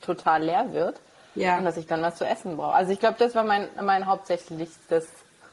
total 0.00 0.44
leer 0.44 0.72
wird. 0.72 1.00
Ja. 1.36 1.58
Und 1.58 1.64
dass 1.64 1.76
ich 1.76 1.86
dann 1.86 2.02
was 2.02 2.16
zu 2.16 2.24
essen 2.26 2.56
brauche. 2.56 2.74
Also 2.74 2.92
ich 2.92 3.00
glaube, 3.00 3.16
das 3.18 3.34
war 3.34 3.44
mein, 3.44 3.68
mein 3.82 4.06
hauptsächlichstes 4.06 5.06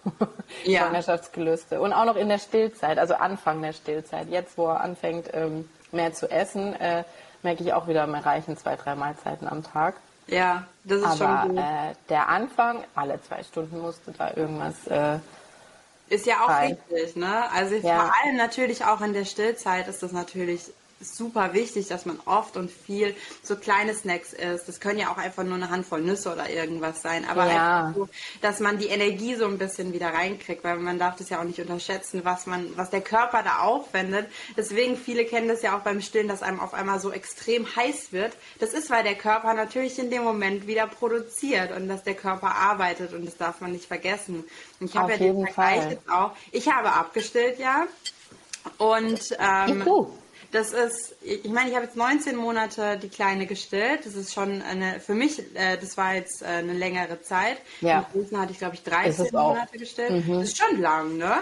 Ja. 0.65 0.81
Schwangerschaftsgelüste. 0.81 1.79
Und 1.81 1.93
auch 1.93 2.05
noch 2.05 2.15
in 2.15 2.29
der 2.29 2.39
Stillzeit, 2.39 2.97
also 2.97 3.15
Anfang 3.15 3.61
der 3.61 3.73
Stillzeit. 3.73 4.29
Jetzt, 4.29 4.57
wo 4.57 4.67
er 4.67 4.81
anfängt, 4.81 5.29
ähm, 5.33 5.69
mehr 5.91 6.13
zu 6.13 6.29
essen, 6.29 6.73
äh, 6.79 7.03
merke 7.41 7.63
ich 7.63 7.73
auch 7.73 7.87
wieder, 7.87 8.05
mir 8.07 8.25
reichen 8.25 8.57
zwei, 8.57 8.75
drei 8.75 8.95
Mahlzeiten 8.95 9.47
am 9.47 9.63
Tag. 9.63 9.95
Ja, 10.27 10.63
das 10.85 10.99
ist 10.99 11.21
Aber 11.21 11.41
schon 11.41 11.49
gut. 11.49 11.59
äh, 11.59 11.93
der 12.09 12.29
Anfang, 12.29 12.83
alle 12.95 13.21
zwei 13.23 13.43
Stunden 13.43 13.79
musste 13.79 14.11
da 14.11 14.31
irgendwas. 14.35 14.87
Äh, 14.87 15.19
Ist 16.09 16.25
ja 16.25 16.35
auch 16.41 16.45
Frei. 16.45 16.77
wichtig, 16.89 17.15
ne? 17.17 17.49
Also 17.53 17.75
Ja. 17.75 17.95
vor 17.95 18.11
allem 18.23 18.37
natürlich 18.37 18.85
auch 18.85 19.01
in 19.01 19.13
der 19.13 19.25
Stillzeit 19.25 19.87
ist 19.87 20.01
das 20.03 20.11
natürlich 20.13 20.71
super 21.03 21.53
wichtig, 21.53 21.87
dass 21.87 22.05
man 22.05 22.19
oft 22.25 22.57
und 22.57 22.71
viel 22.71 23.15
so 23.41 23.55
kleine 23.55 23.93
Snacks 23.93 24.33
isst. 24.33 24.67
Das 24.67 24.79
können 24.79 24.99
ja 24.99 25.11
auch 25.11 25.17
einfach 25.17 25.43
nur 25.43 25.55
eine 25.55 25.69
Handvoll 25.69 26.01
Nüsse 26.01 26.31
oder 26.31 26.49
irgendwas 26.49 27.01
sein, 27.01 27.25
aber 27.27 27.47
Ja. 27.47 27.93
so, 27.95 28.09
dass 28.41 28.59
man 28.59 28.77
die 28.77 28.87
Energie 28.87 29.35
so 29.35 29.45
ein 29.45 29.57
bisschen 29.57 29.93
wieder 29.93 30.07
reinkriegt, 30.13 30.63
weil 30.63 30.77
man 30.77 30.99
darf 30.99 31.15
das 31.15 31.29
ja 31.29 31.39
auch 31.39 31.43
nicht 31.43 31.59
unterschätzen, 31.59 32.21
was 32.23 32.45
man, 32.45 32.75
was 32.75 32.89
der 32.89 33.01
Körper 33.01 33.43
da 33.43 33.59
aufwendet. 33.59 34.27
Deswegen 34.57 34.97
viele 34.97 35.25
kennen 35.25 35.47
das 35.47 35.61
ja 35.61 35.77
auch 35.77 35.81
beim 35.81 36.01
Stillen, 36.01 36.27
dass 36.27 36.41
einem 36.43 36.59
auf 36.59 36.73
einmal 36.73 36.99
so 36.99 37.11
extrem 37.11 37.65
heiß 37.75 38.11
wird. 38.11 38.33
Das 38.59 38.73
ist, 38.73 38.89
weil 38.89 39.03
der 39.03 39.15
Körper 39.15 39.53
natürlich 39.53 39.99
in 39.99 40.09
dem 40.09 40.23
Moment 40.23 40.67
wieder 40.67 40.87
produziert 40.87 41.71
und 41.75 41.87
dass 41.87 42.03
der 42.03 42.15
Körper 42.15 42.55
arbeitet 42.55 43.13
und 43.13 43.25
das 43.25 43.37
darf 43.37 43.61
man 43.61 43.71
nicht 43.71 43.85
vergessen. 43.85 44.43
Und 44.79 44.89
ich 44.89 44.95
habe 44.95 45.11
ja 45.11 45.17
den 45.17 45.45
Vergleich 45.45 45.81
Fall. 45.81 45.91
jetzt 45.91 46.09
auch. 46.09 46.31
Ich 46.51 46.71
habe 46.71 46.91
abgestillt, 46.91 47.59
ja. 47.59 47.85
Und 48.77 49.35
ähm. 49.39 49.83
Das 50.53 50.71
ist, 50.71 51.15
ich 51.21 51.43
meine, 51.49 51.69
ich 51.69 51.75
habe 51.75 51.85
jetzt 51.85 51.97
19 51.97 52.35
Monate 52.37 52.97
die 52.97 53.09
Kleine 53.09 53.45
gestillt. 53.47 54.05
Das 54.05 54.15
ist 54.15 54.33
schon 54.33 54.61
eine, 54.61 54.99
für 54.99 55.13
mich, 55.13 55.39
äh, 55.55 55.77
das 55.77 55.97
war 55.97 56.15
jetzt 56.15 56.41
äh, 56.41 56.45
eine 56.45 56.73
längere 56.73 57.21
Zeit. 57.21 57.57
Ja. 57.81 58.07
Im 58.13 58.21
Großen 58.21 58.39
hatte 58.39 58.51
ich, 58.53 58.59
glaube 58.59 58.75
ich, 58.75 58.81
Ist 58.81 58.87
13 58.91 59.25
es 59.25 59.33
auch. 59.35 59.49
Mhm. 59.49 59.55
Monate 59.55 59.77
gestillt. 59.77 60.23
Das 60.29 60.43
ist 60.43 60.57
schon 60.57 60.79
lang, 60.79 61.17
ne? 61.17 61.33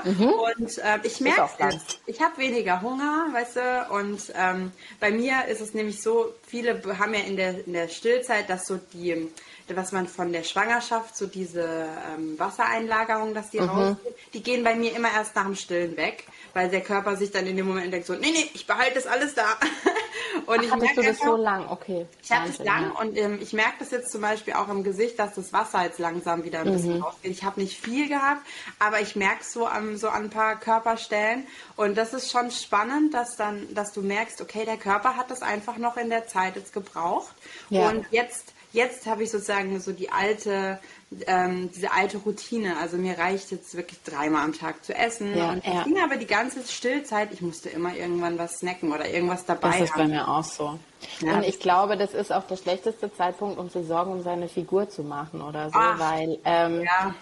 Und 0.60 0.78
äh, 0.80 1.00
ich 1.04 1.20
merke 1.22 1.50
lang. 1.60 1.72
jetzt, 1.74 2.00
ich 2.08 2.20
habe 2.22 2.38
weniger 2.38 2.82
Hunger, 2.82 3.28
weißt 3.34 3.56
du, 3.58 3.88
und 3.94 4.34
ähm, 4.36 4.72
bei 5.00 5.12
mir 5.12 5.46
ist 5.50 5.62
es 5.62 5.74
nämlich 5.74 6.02
so, 6.02 6.34
viele 6.48 6.76
be- 6.76 6.98
haben 6.98 7.14
ja 7.14 7.20
in 7.22 7.36
der, 7.38 7.66
in 7.68 7.74
der 7.74 7.90
Stillzeit, 7.90 8.50
dass 8.50 8.66
so 8.66 8.80
die, 8.94 9.30
was 9.74 9.92
man 9.92 10.08
von 10.08 10.32
der 10.34 10.44
Schwangerschaft, 10.44 11.16
so 11.16 11.28
diese 11.28 11.88
ähm, 12.16 12.38
Wassereinlagerung, 12.38 13.34
dass 13.34 13.50
die 13.50 13.60
Mhm. 13.60 13.70
rausgeht, 13.70 14.16
die 14.34 14.44
gehen 14.44 14.64
bei 14.64 14.76
mir 14.76 14.96
immer 14.96 15.10
erst 15.14 15.36
nach 15.36 15.46
dem 15.46 15.56
Stillen 15.56 15.96
weg, 15.98 16.26
weil 16.54 16.70
der 16.70 16.82
Körper 16.82 17.16
sich 17.16 17.32
dann 17.32 17.46
in 17.48 17.56
dem 17.58 17.68
Moment 17.68 17.94
denkt 17.94 18.08
so, 18.08 18.14
nee, 18.14 18.32
nee, 18.32 18.50
ich 18.54 18.68
behalte 18.68 18.96
das 18.96 19.08
alles 19.08 19.34
da. 19.34 19.46
Und 20.46 20.64
ich 20.64 20.72
hattest 20.72 20.92
du 20.98 21.02
das 21.02 21.08
einfach- 21.08 21.26
so 21.26 21.36
lang? 21.36 21.68
Okay. 21.70 22.06
ich 22.24 22.32
habe 22.32 22.48
das 22.48 22.60
lang 22.60 22.92
und 22.92 23.18
ähm, 23.18 23.38
ich 23.42 23.52
merke 23.54 23.76
das 23.80 23.92
jetzt 23.92 24.12
zum 24.12 24.22
Beispiel 24.22 24.54
auch 24.54 24.70
im 24.70 24.84
Gesicht, 24.84 25.20
dass 25.20 25.34
das 25.36 25.52
Wasser 25.52 25.84
jetzt 25.84 26.00
langsam 26.00 26.44
wieder 26.46 26.60
ein 26.60 26.72
bisschen 26.72 27.02
rausgeht. 27.02 27.32
Ich 27.32 27.44
habe 27.44 27.60
nicht 27.60 27.78
viel 27.80 28.08
gehabt, 28.08 28.42
aber 28.80 29.02
ich 29.02 29.16
merke 29.18 29.42
es 29.42 29.52
so 29.52 29.66
an, 29.66 29.98
so 29.98 30.08
an 30.10 30.24
ein 30.26 30.30
paar 30.30 30.58
Körperstellen. 30.60 31.46
Und 31.76 31.98
das 31.98 32.14
ist 32.14 32.32
schon 32.32 32.50
spannend, 32.50 33.14
dass 33.14 33.36
dann, 33.36 33.74
dass 33.74 33.92
du 33.92 34.02
merkst, 34.02 34.42
okay, 34.42 34.64
der 34.66 34.78
Körper 34.78 35.18
hat 35.18 35.30
das 35.32 35.42
einfach 35.42 35.78
noch 35.78 35.98
in 35.98 36.10
der 36.10 36.28
Zeit 36.28 36.56
jetzt 36.56 36.72
gebraucht. 36.74 37.34
Ja. 37.70 37.90
Und 37.90 38.06
jetzt, 38.12 38.54
jetzt 38.74 39.06
habe 39.06 39.24
ich 39.24 39.32
sozusagen 39.32 39.80
so 39.80 39.92
die 39.92 40.12
alte, 40.12 40.80
ähm, 41.28 41.70
diese 41.76 41.92
alte 41.92 42.18
Routine. 42.20 42.78
Also 42.82 42.98
mir 42.98 43.18
reicht 43.18 43.52
jetzt 43.52 43.76
wirklich 43.76 44.02
dreimal 44.04 44.44
am 44.46 44.54
Tag 44.54 44.84
zu 44.84 44.94
essen. 44.96 45.38
Ja, 45.38 45.50
und 45.52 45.66
ja. 45.66 45.84
ging 45.84 46.00
aber 46.02 46.16
die 46.18 46.26
ganze 46.28 46.62
Stillzeit, 46.64 47.34
ich 47.34 47.42
musste 47.42 47.70
immer 47.70 47.96
irgendwann 47.96 48.38
was 48.38 48.60
snacken 48.60 48.92
oder 48.92 49.08
irgendwas 49.10 49.46
dabei 49.46 49.70
Das 49.72 49.82
ist 49.82 49.94
bei 49.96 50.04
haben. 50.04 50.12
mir 50.12 50.28
auch 50.28 50.44
so. 50.44 50.80
Ja, 51.22 51.34
und 51.36 51.44
ich 51.46 51.60
glaube, 51.60 51.98
das 51.98 52.14
ist 52.14 52.32
auch 52.32 52.44
der 52.48 52.58
schlechteste 52.58 53.14
Zeitpunkt, 53.14 53.58
um 53.60 53.70
sich 53.70 53.88
Sorgen 53.88 54.12
um 54.12 54.24
seine 54.24 54.48
Figur 54.48 54.90
zu 54.90 55.04
machen 55.04 55.42
oder 55.42 55.70
so, 55.70 55.78
Ach, 55.80 56.00
weil 56.00 56.40
ähm, 56.46 56.82
Ja. 56.84 57.14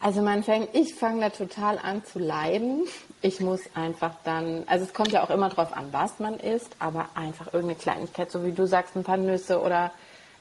also 0.00 0.22
man 0.22 0.42
fängt, 0.44 0.74
ich 0.74 0.94
fange 0.94 1.20
da 1.20 1.30
total 1.30 1.78
an 1.78 2.04
zu 2.04 2.18
leiden. 2.18 2.84
Ich 3.20 3.40
muss 3.40 3.60
einfach 3.74 4.12
dann, 4.24 4.64
also 4.66 4.84
es 4.84 4.94
kommt 4.94 5.12
ja 5.12 5.22
auch 5.24 5.30
immer 5.30 5.48
drauf 5.48 5.72
an, 5.76 5.88
was 5.92 6.18
man 6.18 6.38
isst, 6.40 6.74
aber 6.78 7.08
einfach 7.14 7.46
irgendeine 7.46 7.76
Kleinigkeit, 7.76 8.30
so 8.30 8.44
wie 8.44 8.52
du 8.52 8.66
sagst, 8.66 8.96
ein 8.96 9.04
paar 9.04 9.16
Nüsse 9.16 9.60
oder 9.60 9.92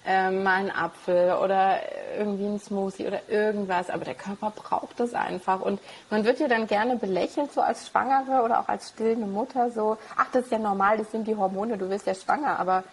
ähm, 0.06 0.44
mal 0.44 0.56
einen 0.56 0.72
Apfel 0.72 1.34
oder 1.34 1.78
irgendwie 2.18 2.46
ein 2.46 2.60
Smoothie 2.60 3.08
oder 3.08 3.22
irgendwas, 3.30 3.90
aber 3.90 4.04
der 4.04 4.16
Körper 4.16 4.52
braucht 4.56 5.00
das 5.00 5.14
einfach 5.14 5.62
und 5.62 5.80
man 6.10 6.26
wird 6.26 6.40
ja 6.40 6.48
dann 6.48 6.68
gerne 6.68 6.96
belächelt, 6.96 7.52
so 7.52 7.62
als 7.62 7.88
Schwangere 7.88 8.44
oder 8.44 8.60
auch 8.60 8.68
als 8.68 8.90
stillende 8.90 9.28
Mutter, 9.28 9.70
so, 9.70 9.98
ach, 10.18 10.28
das 10.32 10.46
ist 10.46 10.52
ja 10.52 10.58
normal, 10.58 10.98
das 10.98 11.12
sind 11.12 11.28
die 11.28 11.36
Hormone, 11.36 11.78
du 11.78 11.90
wirst 11.90 12.08
ja 12.08 12.16
schwanger, 12.16 12.60
aber 12.60 12.84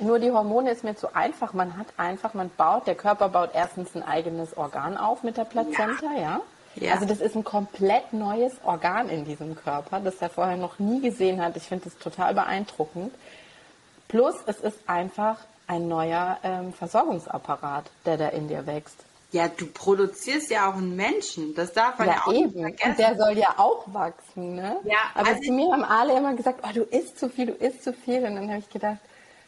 nur 0.00 0.18
die 0.18 0.30
Hormone 0.30 0.70
ist 0.70 0.82
mir 0.82 0.96
zu 0.96 1.14
einfach. 1.14 1.52
Man 1.52 1.76
hat 1.76 1.86
einfach, 1.98 2.32
man 2.32 2.50
baut, 2.56 2.86
der 2.86 2.94
Körper 2.94 3.28
baut 3.28 3.50
erstens 3.52 3.94
ein 3.94 4.02
eigenes 4.02 4.56
Organ 4.56 4.96
auf 4.96 5.22
mit 5.22 5.36
der 5.36 5.44
Plazenta, 5.44 6.06
ja. 6.18 6.40
Ja. 6.76 6.94
Also 6.94 7.04
das 7.04 7.20
ist 7.20 7.34
ein 7.34 7.44
komplett 7.44 8.12
neues 8.12 8.54
Organ 8.64 9.08
in 9.08 9.24
diesem 9.24 9.56
Körper, 9.56 10.00
das 10.00 10.22
er 10.22 10.30
vorher 10.30 10.56
noch 10.56 10.78
nie 10.78 11.00
gesehen 11.00 11.42
hat. 11.42 11.56
Ich 11.56 11.64
finde 11.64 11.84
das 11.84 11.98
total 11.98 12.32
beeindruckend. 12.34 13.12
Plus, 14.08 14.36
es 14.46 14.60
ist 14.60 14.78
einfach 14.88 15.38
ein 15.70 15.86
neuer 15.86 16.36
ähm, 16.42 16.72
Versorgungsapparat, 16.72 17.84
der 18.04 18.16
da 18.16 18.28
in 18.28 18.48
dir 18.48 18.66
wächst. 18.66 18.96
Ja, 19.30 19.46
du 19.46 19.66
produzierst 19.66 20.50
ja 20.50 20.68
auch 20.68 20.74
einen 20.74 20.96
Menschen. 20.96 21.54
Das 21.54 21.72
darf 21.72 21.96
man 22.00 22.08
ja, 22.08 22.14
ja 22.14 22.22
auch 22.26 22.32
eben. 22.32 22.42
nicht 22.42 22.80
vergessen. 22.80 22.90
Und 22.90 22.98
der 22.98 23.16
soll 23.16 23.38
ja 23.38 23.54
auch 23.56 23.84
wachsen, 23.86 24.56
ne? 24.56 24.80
Ja. 24.82 24.98
Aber 25.14 25.28
also 25.28 25.40
zu 25.40 25.52
mir 25.52 25.72
haben 25.72 25.84
alle 25.84 26.16
immer 26.16 26.34
gesagt, 26.34 26.64
oh, 26.64 26.72
du 26.74 26.82
isst 26.82 27.20
zu 27.20 27.28
viel, 27.28 27.46
du 27.46 27.52
isst 27.52 27.84
zu 27.84 27.92
viel. 27.92 28.24
Und 28.24 28.34
dann 28.34 28.48
habe 28.48 28.58
ich 28.58 28.68
gedacht, 28.68 28.98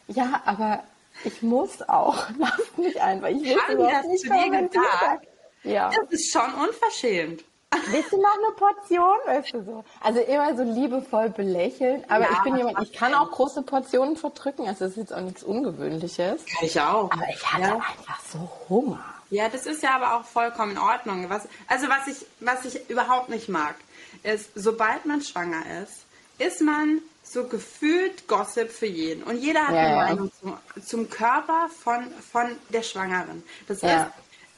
ja, 0.07 0.41
aber 0.45 0.83
ich 1.25 1.41
muss 1.41 1.81
auch. 1.89 2.15
Lass 2.39 2.77
mich 2.77 3.01
einfach. 3.01 3.27
Ich 3.27 3.43
will 3.43 3.77
das 3.77 4.07
nicht 4.07 4.23
zu 4.23 4.29
dir 4.29 4.67
gesagt. 4.69 5.27
Ja. 5.63 5.89
Das 5.89 6.09
ist 6.09 6.31
schon 6.31 6.53
unverschämt. 6.53 7.43
Willst 7.87 8.11
du 8.11 8.21
noch 8.21 8.37
eine 8.37 8.55
Portion? 8.55 9.17
Weißt 9.25 9.53
du 9.53 9.63
so. 9.63 9.83
Also 10.01 10.19
immer 10.19 10.55
so 10.55 10.63
liebevoll 10.63 11.29
belächeln. 11.29 12.03
Aber 12.09 12.25
ja, 12.25 12.31
ich 12.31 12.39
bin 12.43 12.57
jemand, 12.57 12.81
ich 12.81 12.93
kann 12.93 13.13
auch 13.13 13.31
große 13.31 13.61
Portionen 13.63 14.17
verdrücken. 14.17 14.67
Also 14.67 14.85
das 14.85 14.91
ist 14.91 14.97
jetzt 14.97 15.13
auch 15.13 15.21
nichts 15.21 15.43
Ungewöhnliches. 15.43 16.45
Kann 16.45 16.65
ich 16.65 16.79
auch. 16.79 17.11
Aber 17.11 17.25
ich 17.29 17.53
hatte 17.53 17.63
ja. 17.63 17.75
einfach 17.75 18.19
so 18.31 18.49
Hunger. 18.69 19.03
Ja, 19.29 19.49
das 19.49 19.65
ist 19.65 19.81
ja 19.81 19.95
aber 19.95 20.15
auch 20.15 20.25
vollkommen 20.25 20.73
in 20.73 20.77
Ordnung. 20.77 21.29
Was, 21.29 21.47
also 21.67 21.87
was 21.89 22.07
ich, 22.07 22.25
was 22.39 22.65
ich 22.65 22.89
überhaupt 22.89 23.29
nicht 23.29 23.49
mag, 23.49 23.75
ist, 24.21 24.51
sobald 24.53 25.05
man 25.05 25.21
schwanger 25.21 25.63
ist, 25.81 26.05
ist 26.37 26.61
man 26.61 27.01
so 27.23 27.47
gefühlt 27.47 28.27
Gossip 28.27 28.69
für 28.69 28.85
jeden. 28.85 29.23
Und 29.23 29.37
jeder 29.37 29.67
hat 29.67 29.75
ja, 29.75 29.81
eine 29.81 29.95
Meinung 29.95 30.31
zum, 30.39 30.57
zum, 30.85 31.09
Körper 31.09 31.69
von, 31.83 32.11
von 32.31 32.55
der 32.69 32.83
Schwangeren. 32.83 33.43
Das 33.67 33.81
heißt, 33.81 34.11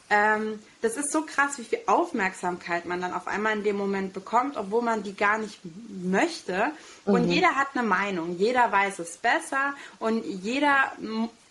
ähm, 0.10 0.60
das 0.86 0.98
ist 0.98 1.12
so 1.12 1.24
krass, 1.24 1.58
wie 1.58 1.64
viel 1.64 1.80
Aufmerksamkeit 1.88 2.86
man 2.86 3.02
dann 3.02 3.12
auf 3.12 3.28
einmal 3.28 3.58
in 3.58 3.64
dem 3.64 3.76
Moment 3.76 4.14
bekommt, 4.14 4.56
obwohl 4.56 4.84
man 4.84 5.02
die 5.02 5.16
gar 5.16 5.40
nicht 5.40 5.60
möchte. 5.90 6.72
Und 7.06 7.28
mhm. 7.28 7.32
jeder 7.32 7.56
hat 7.56 7.68
eine 7.76 7.88
Meinung, 7.88 8.36
jeder 8.38 8.72
weiß 8.72 8.98
es 8.98 9.18
besser 9.18 9.76
und 10.00 10.26
jeder, 10.26 10.92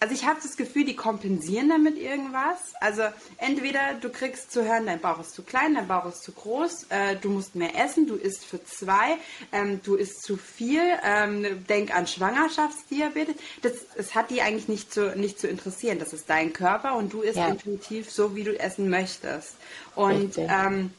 also 0.01 0.13
ich 0.13 0.27
habe 0.27 0.41
das 0.43 0.57
Gefühl, 0.57 0.85
die 0.85 0.97
kompensieren 0.97 1.69
damit 1.69 1.97
irgendwas. 1.97 2.75
Also 2.81 3.03
entweder 3.39 3.95
du 4.01 4.11
kriegst 4.11 4.51
zu 4.51 4.65
hören, 4.65 4.87
dein 4.87 5.01
Bauch 5.01 5.21
ist 5.21 5.33
zu 5.33 5.43
klein, 5.43 5.75
dein 5.75 5.87
Bauch 5.87 6.07
ist 6.07 6.25
zu 6.25 6.33
groß, 6.33 6.87
äh, 6.89 7.17
du 7.21 7.31
musst 7.31 7.55
mehr 7.55 7.79
essen, 7.79 8.09
du 8.09 8.17
isst 8.17 8.45
für 8.45 8.65
zwei, 8.65 9.17
ähm, 9.53 9.81
du 9.85 9.95
isst 9.95 10.25
zu 10.25 10.37
viel, 10.37 10.83
ähm, 11.05 11.65
denk 11.69 11.95
an 11.95 12.09
Schwangerschaftsdiabetes. 12.09 13.37
Das, 13.63 13.73
das 13.97 14.15
hat 14.17 14.31
die 14.31 14.43
eigentlich 14.43 14.67
nicht 14.67 14.93
zu, 14.93 15.17
nicht 15.17 15.39
zu 15.39 15.47
interessieren. 15.47 16.01
Das 16.01 16.13
ist 16.13 16.29
dein 16.29 16.53
Körper 16.53 16.97
und 16.97 17.13
du 17.13 17.21
isst 17.21 17.37
ja. 17.37 17.47
intuitiv 17.47 18.11
so, 18.11 18.35
wie 18.35 18.43
du 18.43 18.59
essen 18.59 18.91
möchtest. 18.91 19.55
Und 19.95 20.37
ähm, 20.37 20.91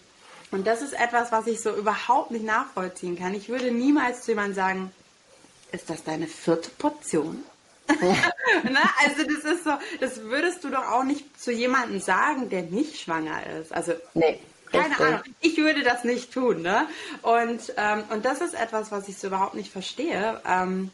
und 0.56 0.66
das 0.66 0.82
ist 0.82 0.94
etwas, 0.94 1.34
was 1.34 1.48
ich 1.48 1.62
so 1.62 1.76
überhaupt 1.76 2.32
nicht 2.32 2.46
nachvollziehen 2.46 3.18
kann. 3.18 3.34
Ich 3.34 3.50
würde 3.50 3.72
niemals 3.72 4.22
zu 4.22 4.32
jemandem 4.32 4.56
sagen, 4.56 4.92
ist 5.74 5.90
das 5.90 6.04
deine 6.04 6.28
vierte 6.28 6.70
Portion? 6.70 7.44
ne? 7.90 8.80
Also 9.04 9.24
das 9.24 9.54
ist 9.54 9.66
so, 9.66 9.72
das 10.00 10.22
würdest 10.22 10.64
du 10.64 10.70
doch 10.70 10.88
auch 10.92 11.04
nicht 11.04 11.40
zu 11.40 11.52
jemandem 11.52 12.00
sagen, 12.00 12.50
der 12.50 12.62
nicht 12.64 13.02
schwanger 13.02 13.46
ist. 13.60 13.74
Also 13.74 13.94
nee, 14.14 14.40
keine. 14.72 14.98
Ahnung. 14.98 15.22
Ich 15.42 15.58
würde 15.58 15.84
das 15.84 16.06
nicht 16.06 16.34
tun, 16.34 16.62
ne? 16.62 16.88
Und, 17.22 17.74
ähm, 17.76 18.04
und 18.10 18.24
das 18.24 18.40
ist 18.40 18.54
etwas, 18.54 18.92
was 18.92 19.10
ich 19.10 19.18
so 19.18 19.28
überhaupt 19.28 19.56
nicht 19.56 19.72
verstehe. 19.72 20.42
Ähm, 20.48 20.90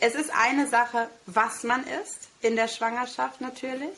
es 0.00 0.16
ist 0.16 0.30
eine 0.34 0.66
Sache, 0.66 1.08
was 1.26 1.62
man 1.62 1.84
isst 2.02 2.25
in 2.42 2.56
der 2.56 2.68
Schwangerschaft 2.68 3.40
natürlich, 3.40 3.96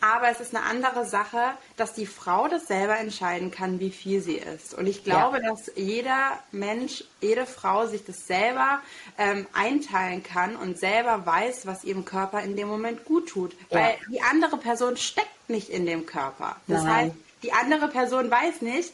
aber 0.00 0.28
es 0.28 0.40
ist 0.40 0.54
eine 0.54 0.64
andere 0.64 1.06
Sache, 1.06 1.52
dass 1.76 1.94
die 1.94 2.06
Frau 2.06 2.46
das 2.48 2.66
selber 2.66 2.98
entscheiden 2.98 3.50
kann, 3.50 3.80
wie 3.80 3.90
viel 3.90 4.20
sie 4.20 4.36
isst. 4.36 4.74
Und 4.74 4.86
ich 4.86 5.04
glaube, 5.04 5.40
ja. 5.42 5.50
dass 5.50 5.70
jeder 5.74 6.38
Mensch, 6.52 7.04
jede 7.20 7.46
Frau 7.46 7.86
sich 7.86 8.04
das 8.04 8.26
selber 8.26 8.80
ähm, 9.16 9.46
einteilen 9.52 10.22
kann 10.22 10.56
und 10.56 10.78
selber 10.78 11.24
weiß, 11.24 11.66
was 11.66 11.84
ihrem 11.84 12.04
Körper 12.04 12.42
in 12.42 12.56
dem 12.56 12.68
Moment 12.68 13.04
gut 13.04 13.28
tut, 13.28 13.52
ja. 13.70 13.78
weil 13.78 13.98
die 14.10 14.20
andere 14.22 14.58
Person 14.58 14.96
steckt 14.96 15.48
nicht 15.48 15.70
in 15.70 15.86
dem 15.86 16.06
Körper. 16.06 16.56
Das 16.66 16.84
Nein. 16.84 16.94
heißt, 16.94 17.14
die 17.42 17.52
andere 17.52 17.88
Person 17.88 18.30
weiß 18.30 18.62
nicht, 18.62 18.92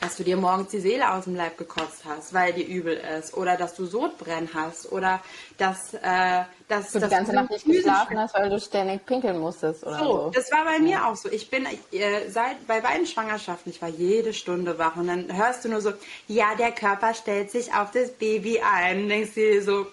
dass 0.00 0.16
du 0.16 0.24
dir 0.24 0.36
morgens 0.36 0.70
die 0.70 0.80
Seele 0.80 1.12
aus 1.12 1.24
dem 1.24 1.36
Leib 1.36 1.58
gekotzt 1.58 2.04
hast, 2.06 2.32
weil 2.32 2.54
dir 2.54 2.66
übel 2.66 3.00
ist, 3.18 3.34
oder 3.34 3.56
dass 3.56 3.74
du 3.74 3.84
Sodbrennen 3.84 4.48
hast, 4.54 4.90
oder 4.90 5.20
dass, 5.58 5.94
äh, 5.94 6.44
dass 6.68 6.92
du 6.92 7.00
die 7.00 7.08
ganze 7.08 7.34
Nacht 7.34 7.50
nicht 7.50 7.66
geschlafen 7.66 8.18
hast, 8.18 8.34
weil 8.34 8.48
du 8.48 8.58
ständig 8.58 9.04
pinkeln 9.04 9.38
musstest, 9.38 9.84
oder 9.84 9.98
so. 9.98 10.04
so. 10.04 10.30
Das 10.34 10.50
war 10.50 10.64
bei 10.64 10.78
mir 10.78 10.90
ja. 10.90 11.10
auch 11.10 11.16
so. 11.16 11.30
Ich 11.30 11.50
bin 11.50 11.66
äh, 11.66 12.28
seit 12.30 12.66
bei 12.66 12.80
beiden 12.80 13.06
Schwangerschaften, 13.06 13.70
ich 13.70 13.82
war 13.82 13.90
jede 13.90 14.32
Stunde 14.32 14.78
wach 14.78 14.96
und 14.96 15.08
dann 15.08 15.36
hörst 15.36 15.64
du 15.64 15.68
nur 15.68 15.82
so, 15.82 15.92
ja, 16.28 16.54
der 16.54 16.72
Körper 16.72 17.12
stellt 17.12 17.50
sich 17.50 17.74
auf 17.74 17.90
das 17.90 18.10
Baby 18.10 18.60
ein. 18.60 19.02
Und 19.02 19.08
denkst 19.10 19.34
dir 19.34 19.62
so, 19.62 19.86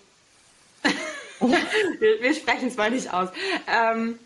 wir, 1.42 2.22
wir 2.22 2.34
sprechen 2.34 2.70
es 2.70 2.78
mal 2.78 2.92
nicht 2.92 3.14
aus. 3.14 3.30
Ähm, 3.68 4.18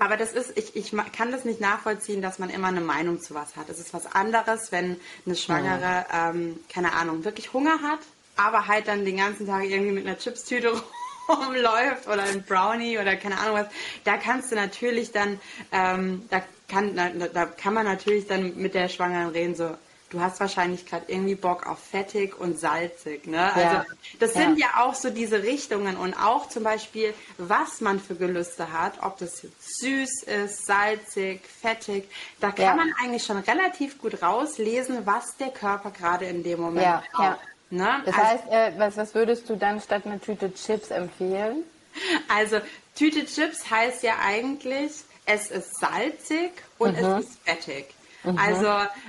aber 0.00 0.16
das 0.16 0.32
ist, 0.32 0.56
ich, 0.56 0.74
ich 0.74 0.94
kann 1.12 1.30
das 1.30 1.44
nicht 1.44 1.60
nachvollziehen, 1.60 2.22
dass 2.22 2.38
man 2.38 2.48
immer 2.48 2.68
eine 2.68 2.80
Meinung 2.80 3.20
zu 3.20 3.34
was 3.34 3.54
hat. 3.56 3.68
Es 3.68 3.78
ist 3.78 3.92
was 3.92 4.06
anderes, 4.06 4.72
wenn 4.72 4.98
eine 5.26 5.36
Schwangere, 5.36 6.06
ähm, 6.10 6.58
keine 6.72 6.94
Ahnung, 6.94 7.24
wirklich 7.24 7.52
Hunger 7.52 7.82
hat, 7.82 8.00
aber 8.34 8.66
halt 8.66 8.88
dann 8.88 9.04
den 9.04 9.18
ganzen 9.18 9.46
Tag 9.46 9.64
irgendwie 9.64 9.92
mit 9.92 10.06
einer 10.06 10.16
Chipstüte 10.16 10.72
rumläuft 11.28 12.08
oder 12.08 12.22
ein 12.22 12.42
Brownie 12.44 12.98
oder 12.98 13.14
keine 13.16 13.38
Ahnung 13.38 13.56
was. 13.56 13.66
Da 14.04 14.16
kannst 14.16 14.50
du 14.50 14.56
natürlich 14.56 15.12
dann, 15.12 15.38
ähm, 15.70 16.26
da 16.30 16.42
kann, 16.66 16.96
da, 16.96 17.10
da 17.10 17.44
kann 17.44 17.74
man 17.74 17.84
natürlich 17.84 18.26
dann 18.26 18.56
mit 18.56 18.72
der 18.72 18.88
Schwangeren 18.88 19.28
reden, 19.28 19.54
so, 19.54 19.76
du 20.10 20.20
hast 20.20 20.40
wahrscheinlich 20.40 20.86
gerade 20.86 21.04
irgendwie 21.08 21.36
Bock 21.36 21.66
auf 21.66 21.78
fettig 21.78 22.38
und 22.38 22.58
salzig. 22.58 23.26
Ne? 23.26 23.40
Also 23.40 23.60
ja. 23.60 23.86
das 24.18 24.34
sind 24.34 24.58
ja. 24.58 24.66
ja. 24.66 24.84
auch 24.84 24.94
so 24.94 25.10
diese 25.10 25.42
Richtungen 25.42 25.96
und 25.96 26.14
auch 26.14 26.48
zum 26.48 26.64
Beispiel, 26.64 27.14
was 27.38 27.80
man 27.80 28.00
für 28.00 28.16
Gelüste 28.16 28.72
hat, 28.72 28.94
ob 29.02 29.18
das 29.18 29.46
süß 29.80 30.24
ist, 30.24 30.66
salzig, 30.66 31.40
fettig. 31.46 32.08
Da 32.40 32.50
kann 32.50 32.64
ja. 32.64 32.74
man 32.74 32.92
eigentlich 33.00 33.24
schon 33.24 33.38
relativ 33.38 33.98
gut 33.98 34.22
rauslesen, 34.22 35.06
was 35.06 35.36
der 35.36 35.50
Körper 35.50 35.90
gerade 35.90 36.26
in 36.26 36.42
dem 36.42 36.60
Moment 36.60 36.84
ja. 36.84 37.02
braucht. 37.12 37.38
Ne? 37.70 38.02
Das 38.04 38.14
also, 38.14 38.26
heißt, 38.26 38.44
äh, 38.50 38.72
was, 38.78 38.96
was 38.96 39.14
würdest 39.14 39.48
du 39.48 39.56
dann 39.56 39.80
statt 39.80 40.04
einer 40.04 40.20
Tüte 40.20 40.52
Chips 40.52 40.90
empfehlen? 40.90 41.64
Also 42.28 42.60
Tüte 42.94 43.26
Chips 43.26 43.68
heißt 43.68 44.04
ja 44.04 44.14
eigentlich, 44.24 44.92
es 45.26 45.50
ist 45.50 45.80
salzig 45.80 46.52
und 46.78 46.96
mhm. 46.96 47.04
es 47.04 47.24
ist 47.24 47.38
fettig. 47.44 47.86
Mhm. 48.24 48.38
Also 48.38 48.66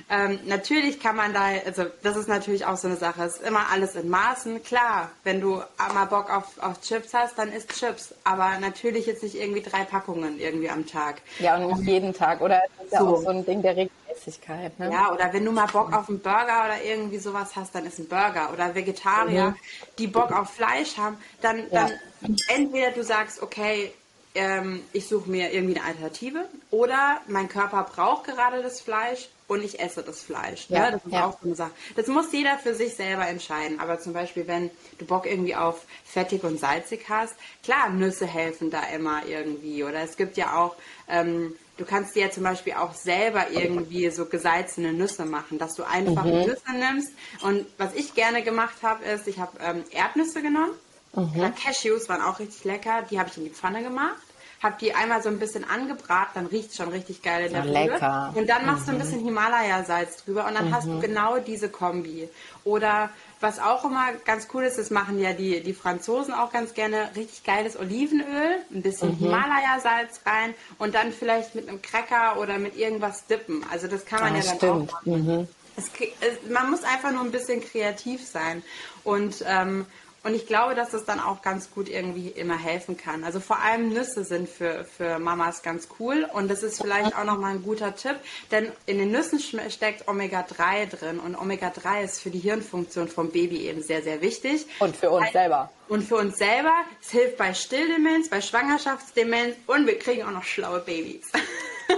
ähm, 0.09 0.39
natürlich 0.45 0.99
kann 0.99 1.15
man 1.15 1.33
da, 1.33 1.49
also 1.65 1.85
das 2.03 2.15
ist 2.15 2.29
natürlich 2.29 2.65
auch 2.65 2.77
so 2.77 2.87
eine 2.87 2.97
Sache, 2.97 3.23
es 3.23 3.37
ist 3.37 3.47
immer 3.47 3.69
alles 3.71 3.95
in 3.95 4.09
Maßen. 4.09 4.63
Klar, 4.63 5.11
wenn 5.23 5.41
du 5.41 5.61
mal 5.93 6.05
Bock 6.05 6.29
auf, 6.29 6.57
auf 6.61 6.81
Chips 6.81 7.13
hast, 7.13 7.37
dann 7.37 7.51
isst 7.51 7.77
Chips. 7.77 8.13
Aber 8.23 8.57
natürlich 8.59 9.05
jetzt 9.05 9.23
nicht 9.23 9.35
irgendwie 9.35 9.61
drei 9.61 9.83
Packungen 9.83 10.39
irgendwie 10.39 10.69
am 10.69 10.85
Tag. 10.85 11.21
Ja, 11.39 11.57
und 11.57 11.67
nicht 11.67 11.87
jeden 11.87 12.13
Tag. 12.13 12.41
Oder 12.41 12.61
das 12.77 12.85
ist 12.85 12.97
so. 12.97 13.05
ja 13.05 13.11
auch 13.11 13.21
so 13.21 13.29
ein 13.29 13.45
Ding 13.45 13.61
der 13.61 13.75
Regelmäßigkeit. 13.75 14.79
Ne? 14.79 14.91
Ja, 14.91 15.11
oder 15.11 15.33
wenn 15.33 15.43
du 15.43 15.51
mal 15.51 15.67
Bock 15.67 15.93
auf 15.93 16.07
einen 16.07 16.19
Burger 16.19 16.65
oder 16.65 16.83
irgendwie 16.83 17.17
sowas 17.17 17.55
hast, 17.55 17.75
dann 17.75 17.85
ist 17.85 17.99
ein 17.99 18.07
Burger. 18.07 18.51
Oder 18.53 18.73
Vegetarier, 18.75 19.49
mhm. 19.49 19.55
die 19.97 20.07
Bock 20.07 20.31
auf 20.31 20.51
Fleisch 20.51 20.97
haben, 20.97 21.17
dann, 21.41 21.69
ja. 21.71 21.89
dann 22.21 22.35
entweder 22.47 22.91
du 22.91 23.03
sagst, 23.03 23.41
okay, 23.41 23.93
ähm, 24.33 24.81
ich 24.93 25.07
suche 25.07 25.29
mir 25.29 25.53
irgendwie 25.53 25.77
eine 25.77 25.87
Alternative 25.87 26.45
oder 26.69 27.21
mein 27.27 27.49
Körper 27.49 27.83
braucht 27.83 28.25
gerade 28.25 28.61
das 28.61 28.81
Fleisch 28.81 29.29
und 29.47 29.63
ich 29.63 29.81
esse 29.81 30.01
das 30.01 30.21
Fleisch. 30.21 30.69
Ne? 30.69 30.77
Ja, 30.77 30.91
Das 30.91 31.05
ist 31.05 31.11
ja. 31.11 31.25
auch 31.25 31.37
so 31.41 31.45
eine 31.45 31.55
Sache. 31.55 31.71
Das 31.97 32.07
muss 32.07 32.31
jeder 32.31 32.57
für 32.57 32.73
sich 32.73 32.95
selber 32.95 33.27
entscheiden. 33.27 33.81
Aber 33.81 33.99
zum 33.99 34.13
Beispiel, 34.13 34.47
wenn 34.47 34.69
du 34.97 35.05
Bock 35.05 35.25
irgendwie 35.25 35.55
auf 35.55 35.85
fettig 36.05 36.43
und 36.45 36.59
salzig 36.59 37.09
hast, 37.09 37.35
klar, 37.61 37.89
Nüsse 37.89 38.25
helfen 38.25 38.71
da 38.71 38.83
immer 38.95 39.25
irgendwie. 39.25 39.83
Oder 39.83 39.99
es 40.03 40.15
gibt 40.15 40.37
ja 40.37 40.55
auch, 40.55 40.77
ähm, 41.09 41.53
du 41.75 41.83
kannst 41.83 42.15
dir 42.15 42.27
ja 42.27 42.31
zum 42.31 42.43
Beispiel 42.43 42.73
auch 42.73 42.93
selber 42.93 43.51
irgendwie 43.51 44.09
so 44.09 44.25
gesalzene 44.25 44.93
Nüsse 44.93 45.25
machen, 45.25 45.57
dass 45.57 45.75
du 45.75 45.83
einfach 45.83 46.23
mhm. 46.23 46.45
Nüsse 46.45 46.71
nimmst. 46.73 47.11
Und 47.41 47.65
was 47.77 47.93
ich 47.95 48.13
gerne 48.13 48.43
gemacht 48.43 48.77
habe, 48.83 49.03
ist, 49.03 49.27
ich 49.27 49.39
habe 49.39 49.57
ähm, 49.61 49.83
Erdnüsse 49.91 50.41
genommen 50.41 50.71
Mhm. 51.13 51.53
Cashews 51.55 52.09
waren 52.09 52.21
auch 52.21 52.39
richtig 52.39 52.63
lecker. 52.63 53.03
Die 53.09 53.19
habe 53.19 53.29
ich 53.29 53.37
in 53.37 53.43
die 53.43 53.49
Pfanne 53.49 53.83
gemacht. 53.83 54.21
Habe 54.61 54.75
die 54.79 54.93
einmal 54.93 55.23
so 55.23 55.29
ein 55.29 55.39
bisschen 55.39 55.63
angebraten, 55.63 56.33
dann 56.35 56.45
riecht 56.45 56.69
es 56.69 56.77
schon 56.77 56.89
richtig 56.89 57.23
geil 57.23 57.47
in 57.47 57.53
der 57.53 57.65
Lecker. 57.65 58.31
Und 58.35 58.47
dann 58.47 58.67
machst 58.67 58.83
mhm. 58.83 58.85
du 58.85 58.91
ein 58.91 58.97
mhm. 58.97 59.01
bisschen 59.01 59.25
Himalaya-Salz 59.25 60.23
drüber 60.23 60.45
und 60.45 60.53
dann 60.53 60.67
mhm. 60.67 60.75
hast 60.75 60.85
du 60.85 60.91
mhm. 60.91 61.01
genau 61.01 61.39
diese 61.39 61.67
Kombi. 61.67 62.29
Oder 62.63 63.09
was 63.39 63.57
auch 63.57 63.83
immer 63.85 64.13
ganz 64.23 64.49
cool 64.53 64.63
ist, 64.63 64.77
das 64.77 64.91
machen 64.91 65.19
ja 65.19 65.33
die, 65.33 65.61
die 65.61 65.73
Franzosen 65.73 66.35
auch 66.35 66.51
ganz 66.51 66.75
gerne, 66.75 67.09
richtig 67.15 67.43
geiles 67.43 67.75
Olivenöl, 67.75 68.59
ein 68.71 68.83
bisschen 68.83 69.13
mhm. 69.13 69.17
Himalaya-Salz 69.17 70.21
rein 70.27 70.53
und 70.77 70.93
dann 70.93 71.11
vielleicht 71.11 71.55
mit 71.55 71.67
einem 71.67 71.81
Cracker 71.81 72.39
oder 72.39 72.59
mit 72.59 72.77
irgendwas 72.77 73.25
dippen. 73.25 73.65
Also 73.71 73.87
das 73.87 74.05
kann 74.05 74.19
man 74.19 74.35
ja, 74.35 74.41
ja 74.41 74.45
dann 74.45 74.57
stimmt. 74.57 74.93
auch 74.93 75.05
machen. 75.05 75.25
Mhm. 75.25 75.47
Es, 75.75 75.85
es, 75.87 76.51
man 76.51 76.69
muss 76.69 76.83
einfach 76.83 77.11
nur 77.11 77.21
ein 77.23 77.31
bisschen 77.31 77.61
kreativ 77.61 78.27
sein. 78.27 78.61
Und 79.03 79.43
ähm, 79.47 79.87
und 80.23 80.35
ich 80.35 80.45
glaube, 80.45 80.75
dass 80.75 80.91
das 80.91 81.03
dann 81.03 81.19
auch 81.19 81.41
ganz 81.41 81.71
gut 81.71 81.89
irgendwie 81.89 82.27
immer 82.27 82.57
helfen 82.57 82.95
kann. 82.95 83.23
Also 83.23 83.39
vor 83.39 83.59
allem 83.59 83.89
Nüsse 83.89 84.23
sind 84.23 84.47
für, 84.47 84.85
für 84.85 85.17
Mamas 85.17 85.63
ganz 85.63 85.87
cool. 85.99 86.29
Und 86.31 86.47
das 86.47 86.61
ist 86.61 86.79
vielleicht 86.79 87.15
auch 87.17 87.23
nochmal 87.23 87.55
ein 87.55 87.63
guter 87.63 87.95
Tipp, 87.95 88.17
denn 88.51 88.71
in 88.85 88.99
den 88.99 89.11
Nüssen 89.11 89.39
steckt 89.39 90.07
Omega-3 90.07 90.95
drin. 90.95 91.19
Und 91.19 91.35
Omega-3 91.35 92.03
ist 92.03 92.21
für 92.21 92.29
die 92.29 92.37
Hirnfunktion 92.37 93.07
vom 93.07 93.31
Baby 93.31 93.67
eben 93.67 93.81
sehr, 93.81 94.03
sehr 94.03 94.21
wichtig. 94.21 94.67
Und 94.79 94.95
für 94.95 95.09
uns 95.09 95.31
selber. 95.31 95.71
Und 95.87 96.03
für 96.03 96.17
uns 96.17 96.37
selber. 96.37 96.73
Es 97.01 97.09
hilft 97.09 97.37
bei 97.37 97.55
Stilldemenz, 97.55 98.29
bei 98.29 98.41
Schwangerschaftsdemenz 98.41 99.55
und 99.65 99.87
wir 99.87 99.97
kriegen 99.97 100.23
auch 100.23 100.31
noch 100.31 100.43
schlaue 100.43 100.81
Babys. 100.81 101.31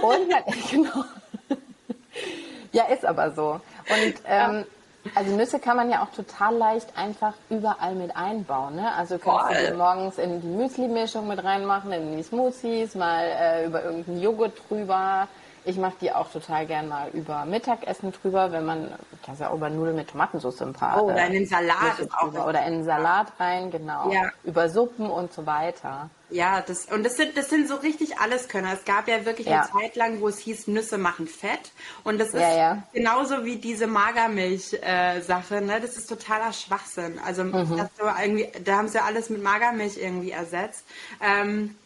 Und 0.00 0.34
genau. 0.70 1.04
ja, 2.72 2.86
ist 2.86 3.04
aber 3.04 3.32
so. 3.32 3.60
Und 3.88 4.14
ähm, 4.24 4.64
also 5.14 5.36
Nüsse 5.36 5.58
kann 5.58 5.76
man 5.76 5.90
ja 5.90 6.02
auch 6.02 6.10
total 6.10 6.56
leicht 6.56 6.96
einfach 6.96 7.34
überall 7.50 7.94
mit 7.94 8.16
einbauen. 8.16 8.76
Ne? 8.76 8.92
Also 8.94 9.18
kannst 9.18 9.56
Voll. 9.56 9.70
du 9.70 9.76
morgens 9.76 10.18
in 10.18 10.40
die 10.40 10.46
Müsli-Mischung 10.46 11.28
mit 11.28 11.42
reinmachen, 11.42 11.92
in 11.92 12.16
die 12.16 12.22
Smoothies, 12.22 12.94
mal 12.94 13.24
äh, 13.24 13.66
über 13.66 13.84
irgendeinen 13.84 14.20
Joghurt 14.20 14.52
drüber. 14.68 15.28
Ich 15.66 15.76
mache 15.76 15.94
die 16.00 16.12
auch 16.12 16.30
total 16.30 16.66
gern 16.66 16.88
mal 16.88 17.08
über 17.10 17.44
Mittagessen 17.46 18.12
drüber, 18.12 18.52
wenn 18.52 18.66
man, 18.66 18.92
kannst 19.24 19.40
ja 19.40 19.48
auch 19.48 19.54
über 19.54 19.70
Nudeln 19.70 19.96
mit 19.96 20.10
Tomatensauce 20.10 20.60
ein 20.62 20.74
paar. 20.74 21.02
Oh, 21.02 21.06
oder 21.06 21.26
in 21.26 21.32
den 21.32 21.46
Salat 21.46 21.98
ist 21.98 22.12
auch 22.12 22.32
Oder 22.46 22.66
in 22.66 22.74
den 22.74 22.84
Salat 22.84 23.32
rein, 23.40 23.70
genau. 23.70 24.12
Ja. 24.12 24.30
Über 24.44 24.68
Suppen 24.68 25.08
und 25.08 25.32
so 25.32 25.46
weiter. 25.46 26.10
Ja, 26.30 26.62
das, 26.62 26.86
und 26.86 27.04
das 27.04 27.16
sind, 27.16 27.36
das 27.36 27.48
sind 27.48 27.68
so 27.68 27.76
richtig 27.76 28.18
Alleskönner. 28.18 28.72
Es 28.72 28.84
gab 28.84 29.08
ja 29.08 29.24
wirklich 29.24 29.46
ja. 29.46 29.62
eine 29.62 29.70
Zeit 29.70 29.96
lang, 29.96 30.20
wo 30.20 30.28
es 30.28 30.38
hieß, 30.38 30.66
Nüsse 30.66 30.98
machen 30.98 31.26
Fett. 31.26 31.70
Und 32.02 32.18
das 32.18 32.28
ist 32.28 32.40
ja, 32.40 32.56
ja. 32.56 32.82
genauso 32.92 33.44
wie 33.44 33.56
diese 33.56 33.86
Magermilch-Sache, 33.86 35.56
äh, 35.56 35.60
ne? 35.60 35.80
Das 35.80 35.96
ist 35.96 36.08
totaler 36.08 36.52
Schwachsinn. 36.52 37.20
Also, 37.24 37.44
mhm. 37.44 37.76
das 37.76 37.88
so 37.98 38.04
irgendwie, 38.20 38.48
da 38.64 38.76
haben 38.76 38.88
sie 38.88 38.98
ja 38.98 39.04
alles 39.04 39.30
mit 39.30 39.42
Magermilch 39.42 39.96
irgendwie 39.96 40.32
ersetzt. 40.32 40.84
Ähm, 41.22 41.76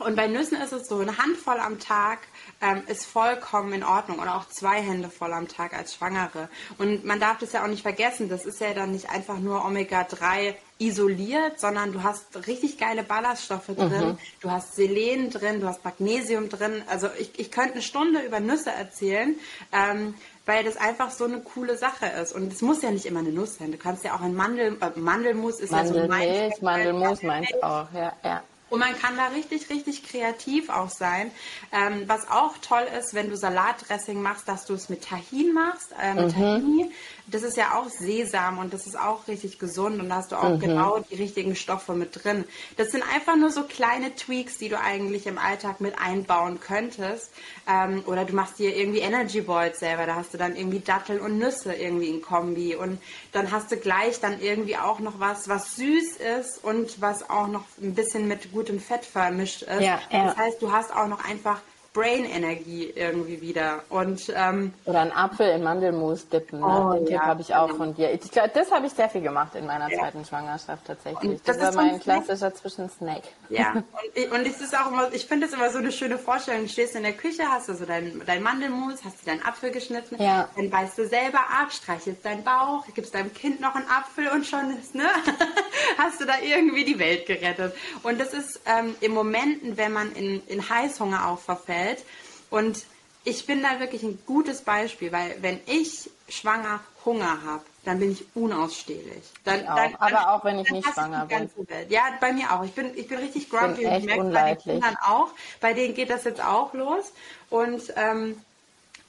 und 0.00 0.16
bei 0.16 0.28
Nüssen 0.28 0.58
ist 0.60 0.72
es 0.72 0.88
so, 0.88 0.98
eine 0.98 1.18
Handvoll 1.18 1.60
am 1.60 1.78
Tag 1.78 2.20
ähm, 2.60 2.82
ist 2.86 3.06
vollkommen 3.06 3.72
in 3.72 3.84
Ordnung 3.84 4.18
oder 4.18 4.36
auch 4.36 4.48
zwei 4.48 4.80
Hände 4.80 5.08
voll 5.08 5.32
am 5.32 5.48
Tag 5.48 5.74
als 5.74 5.94
Schwangere. 5.94 6.48
Und 6.78 7.04
man 7.04 7.20
darf 7.20 7.38
das 7.38 7.52
ja 7.52 7.62
auch 7.62 7.68
nicht 7.68 7.82
vergessen, 7.82 8.28
das 8.28 8.44
ist 8.44 8.60
ja 8.60 8.74
dann 8.74 8.92
nicht 8.92 9.10
einfach 9.10 9.38
nur 9.38 9.64
Omega-3 9.64 10.54
isoliert, 10.78 11.60
sondern 11.60 11.92
du 11.92 12.02
hast 12.02 12.46
richtig 12.46 12.78
geile 12.78 13.02
Ballaststoffe 13.02 13.66
drin, 13.66 14.08
mhm. 14.10 14.18
du 14.40 14.50
hast 14.50 14.76
Selen 14.76 15.30
drin, 15.30 15.60
du 15.60 15.66
hast 15.66 15.84
Magnesium 15.84 16.48
drin. 16.48 16.82
Also 16.88 17.08
ich, 17.18 17.38
ich 17.38 17.50
könnte 17.50 17.74
eine 17.74 17.82
Stunde 17.82 18.20
über 18.20 18.40
Nüsse 18.40 18.70
erzählen. 18.70 19.34
Ähm, 19.72 20.14
weil 20.46 20.64
das 20.64 20.76
einfach 20.76 21.10
so 21.10 21.26
eine 21.26 21.38
coole 21.40 21.76
Sache 21.76 22.06
ist. 22.06 22.32
Und 22.32 22.52
es 22.52 22.60
muss 22.60 22.82
ja 22.82 22.90
nicht 22.90 23.06
immer 23.06 23.20
eine 23.20 23.30
Nuss 23.30 23.58
sein. 23.58 23.70
Du 23.70 23.78
kannst 23.78 24.04
ja 24.04 24.16
auch 24.16 24.20
ein 24.20 24.34
Mandel, 24.34 24.76
äh, 24.80 24.98
Mandelmus 24.98 25.60
ist 25.60 25.70
Mandelmilch, 25.70 26.24
ja 26.24 26.50
so 26.56 26.64
mein 26.64 26.86
Mandelmus 26.86 27.22
meinst 27.22 27.62
auch, 27.62 27.86
ja, 27.94 28.12
ja. 28.24 28.42
Und 28.70 28.78
man 28.78 28.96
kann 28.98 29.16
da 29.16 29.26
richtig, 29.26 29.68
richtig 29.68 30.04
kreativ 30.04 30.70
auch 30.70 30.90
sein. 30.90 31.32
Ähm, 31.72 32.04
was 32.06 32.30
auch 32.30 32.56
toll 32.58 32.86
ist, 32.98 33.14
wenn 33.14 33.28
du 33.28 33.36
Salatdressing 33.36 34.22
machst, 34.22 34.48
dass 34.48 34.64
du 34.64 34.74
es 34.74 34.88
mit 34.88 35.04
Tahin 35.04 35.52
machst, 35.52 35.92
äh, 36.00 36.14
mit 36.14 36.28
mhm. 36.28 36.32
Tahini. 36.32 36.90
Das 37.30 37.42
ist 37.42 37.56
ja 37.56 37.78
auch 37.78 37.88
Sesam 37.88 38.58
und 38.58 38.72
das 38.72 38.86
ist 38.86 38.98
auch 38.98 39.28
richtig 39.28 39.58
gesund 39.58 40.00
und 40.00 40.08
da 40.08 40.16
hast 40.16 40.32
du 40.32 40.36
auch 40.36 40.50
mhm. 40.50 40.60
genau 40.60 40.98
die 40.98 41.14
richtigen 41.16 41.54
Stoffe 41.54 41.94
mit 41.94 42.24
drin. 42.24 42.44
Das 42.76 42.90
sind 42.90 43.04
einfach 43.14 43.36
nur 43.36 43.50
so 43.50 43.62
kleine 43.64 44.14
Tweaks, 44.14 44.58
die 44.58 44.68
du 44.68 44.78
eigentlich 44.78 45.26
im 45.26 45.38
Alltag 45.38 45.80
mit 45.80 45.98
einbauen 45.98 46.60
könntest. 46.60 47.30
Ähm, 47.68 48.02
oder 48.06 48.24
du 48.24 48.34
machst 48.34 48.58
dir 48.58 48.76
irgendwie 48.76 49.00
Energy 49.00 49.40
Balls 49.40 49.78
selber, 49.78 50.06
da 50.06 50.16
hast 50.16 50.34
du 50.34 50.38
dann 50.38 50.56
irgendwie 50.56 50.80
Datteln 50.80 51.20
und 51.20 51.38
Nüsse 51.38 51.72
irgendwie 51.72 52.08
in 52.08 52.22
Kombi 52.22 52.74
und 52.74 53.00
dann 53.32 53.50
hast 53.50 53.70
du 53.70 53.76
gleich 53.76 54.20
dann 54.20 54.40
irgendwie 54.40 54.76
auch 54.76 54.98
noch 55.00 55.20
was, 55.20 55.48
was 55.48 55.76
süß 55.76 56.16
ist 56.38 56.64
und 56.64 57.00
was 57.00 57.28
auch 57.30 57.46
noch 57.46 57.64
ein 57.80 57.94
bisschen 57.94 58.28
mit 58.28 58.52
gutem 58.52 58.80
Fett 58.80 59.04
vermischt 59.04 59.62
ist. 59.62 59.80
Ja, 59.80 60.00
ja. 60.10 60.24
Das 60.26 60.36
heißt, 60.36 60.62
du 60.62 60.72
hast 60.72 60.94
auch 60.94 61.06
noch 61.06 61.24
einfach 61.24 61.60
Brain-Energie 61.92 62.92
irgendwie 62.94 63.40
wieder. 63.40 63.80
Und, 63.88 64.32
ähm, 64.34 64.72
Oder 64.84 65.00
einen 65.00 65.12
Apfel 65.12 65.48
in 65.50 65.62
Mandelmus 65.62 66.28
dippen. 66.28 66.60
Ne? 66.60 66.66
Oh, 66.66 66.92
Den 66.94 67.06
ja, 67.06 67.18
Tipp 67.18 67.20
habe 67.20 67.40
ich 67.42 67.54
auch 67.54 67.66
genau. 67.66 67.78
von 67.78 67.94
dir. 67.94 68.12
Ich, 68.12 68.30
das 68.30 68.70
habe 68.70 68.86
ich 68.86 68.92
sehr 68.92 69.08
viel 69.08 69.22
gemacht 69.22 69.54
in 69.54 69.66
meiner 69.66 69.90
ja. 69.90 69.98
zweiten 69.98 70.24
Schwangerschaft 70.24 70.86
tatsächlich. 70.86 71.42
Das, 71.42 71.58
das, 71.58 71.74
war 71.74 71.84
mein 71.84 71.98
klassischer 71.98 72.54
Zwischensnack. 72.54 73.22
Ja, 73.50 73.72
und, 73.74 73.84
ich, 74.14 74.30
und 74.30 74.46
es 74.46 74.60
ist 74.60 74.76
auch 74.78 74.90
immer, 74.90 75.12
ich 75.12 75.26
finde 75.26 75.46
es 75.46 75.52
immer 75.52 75.70
so 75.70 75.78
eine 75.78 75.92
schöne 75.92 76.18
Vorstellung. 76.18 76.62
Du 76.62 76.68
stehst 76.68 76.94
in 76.94 77.02
der 77.02 77.12
Küche, 77.12 77.42
hast 77.48 77.68
du 77.68 77.74
so 77.74 77.84
dein, 77.84 78.22
dein 78.24 78.42
Mandelmus, 78.42 79.04
hast 79.04 79.20
du 79.20 79.26
deinen 79.26 79.42
Apfel 79.42 79.70
geschnitten, 79.70 80.22
ja. 80.22 80.48
dann 80.56 80.70
beißt 80.70 80.96
du 80.98 81.06
selber 81.06 81.40
ab, 81.40 81.72
streichelst 81.72 82.24
deinen 82.24 82.44
Bauch, 82.44 82.86
gibst 82.94 83.14
deinem 83.14 83.34
Kind 83.34 83.60
noch 83.60 83.74
einen 83.74 83.88
Apfel 83.88 84.28
und 84.28 84.46
schon 84.46 84.78
ist, 84.78 84.94
ne? 84.94 85.08
hast 85.98 86.20
du 86.20 86.24
da 86.24 86.34
irgendwie 86.40 86.84
die 86.84 86.98
Welt 86.98 87.26
gerettet. 87.26 87.74
Und 88.02 88.20
das 88.20 88.32
ist 88.32 88.60
ähm, 88.66 88.94
im 89.00 89.12
Momenten, 89.12 89.76
wenn 89.76 89.92
man 89.92 90.12
in, 90.12 90.42
in 90.46 90.68
Heißhunger 90.68 91.26
auch 91.28 91.40
verfällt. 91.40 92.04
Und 92.50 92.84
ich 93.24 93.46
bin 93.46 93.62
da 93.62 93.80
wirklich 93.80 94.02
ein 94.02 94.18
gutes 94.26 94.62
Beispiel, 94.62 95.12
weil 95.12 95.36
wenn 95.40 95.60
ich 95.66 96.10
schwanger 96.28 96.80
Hunger 97.04 97.42
habe, 97.44 97.64
dann 97.84 97.98
bin 97.98 98.12
ich 98.12 98.24
unausstehlich. 98.34 99.24
Dann, 99.44 99.60
ich 99.60 99.68
auch. 99.68 99.76
Dann, 99.76 99.92
dann, 99.92 100.12
Aber 100.12 100.34
auch 100.34 100.44
wenn 100.44 100.58
ich 100.58 100.70
nicht 100.70 100.88
schwanger 100.92 101.26
bin. 101.26 101.50
Welt. 101.68 101.90
Ja, 101.90 102.02
bei 102.20 102.32
mir 102.32 102.52
auch. 102.52 102.62
Ich 102.64 102.72
bin, 102.72 102.90
ich 102.96 103.08
bin 103.08 103.18
richtig 103.18 103.48
grumpy 103.48 103.82
bin 103.82 103.90
und 103.90 103.98
ich 103.98 104.04
merke 104.04 104.24
bei 104.30 104.54
den 104.54 104.62
Kindern 104.62 104.96
auch. 105.02 105.28
Bei 105.60 105.72
denen 105.72 105.94
geht 105.94 106.10
das 106.10 106.24
jetzt 106.24 106.42
auch 106.42 106.74
los. 106.74 107.12
Und 107.48 107.92
ähm, 107.96 108.40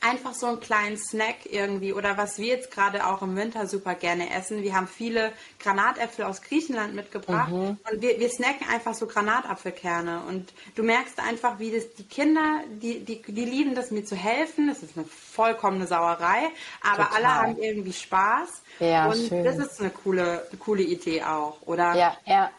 einfach 0.01 0.33
so 0.33 0.47
einen 0.47 0.59
kleinen 0.59 0.97
Snack 0.97 1.45
irgendwie 1.45 1.93
oder 1.93 2.17
was 2.17 2.39
wir 2.39 2.47
jetzt 2.47 2.71
gerade 2.71 3.05
auch 3.05 3.21
im 3.21 3.35
Winter 3.35 3.67
super 3.67 3.93
gerne 3.93 4.33
essen. 4.35 4.63
Wir 4.63 4.75
haben 4.75 4.87
viele 4.87 5.31
Granatäpfel 5.59 6.25
aus 6.25 6.41
Griechenland 6.41 6.95
mitgebracht 6.95 7.51
mhm. 7.51 7.77
und 7.89 8.01
wir, 8.01 8.19
wir 8.19 8.29
snacken 8.29 8.67
einfach 8.69 8.95
so 8.95 9.05
Granatapfelkerne 9.05 10.23
und 10.27 10.53
du 10.75 10.83
merkst 10.83 11.19
einfach, 11.19 11.59
wie 11.59 11.71
das 11.71 11.93
die 11.93 12.03
Kinder, 12.03 12.61
die, 12.81 13.05
die, 13.05 13.21
die 13.21 13.45
lieben 13.45 13.75
das 13.75 13.91
mir 13.91 14.03
zu 14.03 14.15
helfen. 14.15 14.67
Das 14.67 14.81
ist 14.81 14.97
eine 14.97 15.05
vollkommene 15.05 15.85
Sauerei, 15.85 16.49
aber 16.81 17.03
Total. 17.03 17.17
alle 17.17 17.35
haben 17.35 17.57
irgendwie 17.57 17.93
Spaß. 17.93 18.63
Ja, 18.79 19.07
und 19.07 19.27
schön. 19.27 19.43
das 19.43 19.57
ist 19.57 19.79
eine 19.79 19.91
coole, 19.91 20.47
coole 20.59 20.81
Idee 20.81 21.23
auch, 21.23 21.57
oder? 21.65 21.95
Ja, 21.95 22.17
ja. 22.25 22.49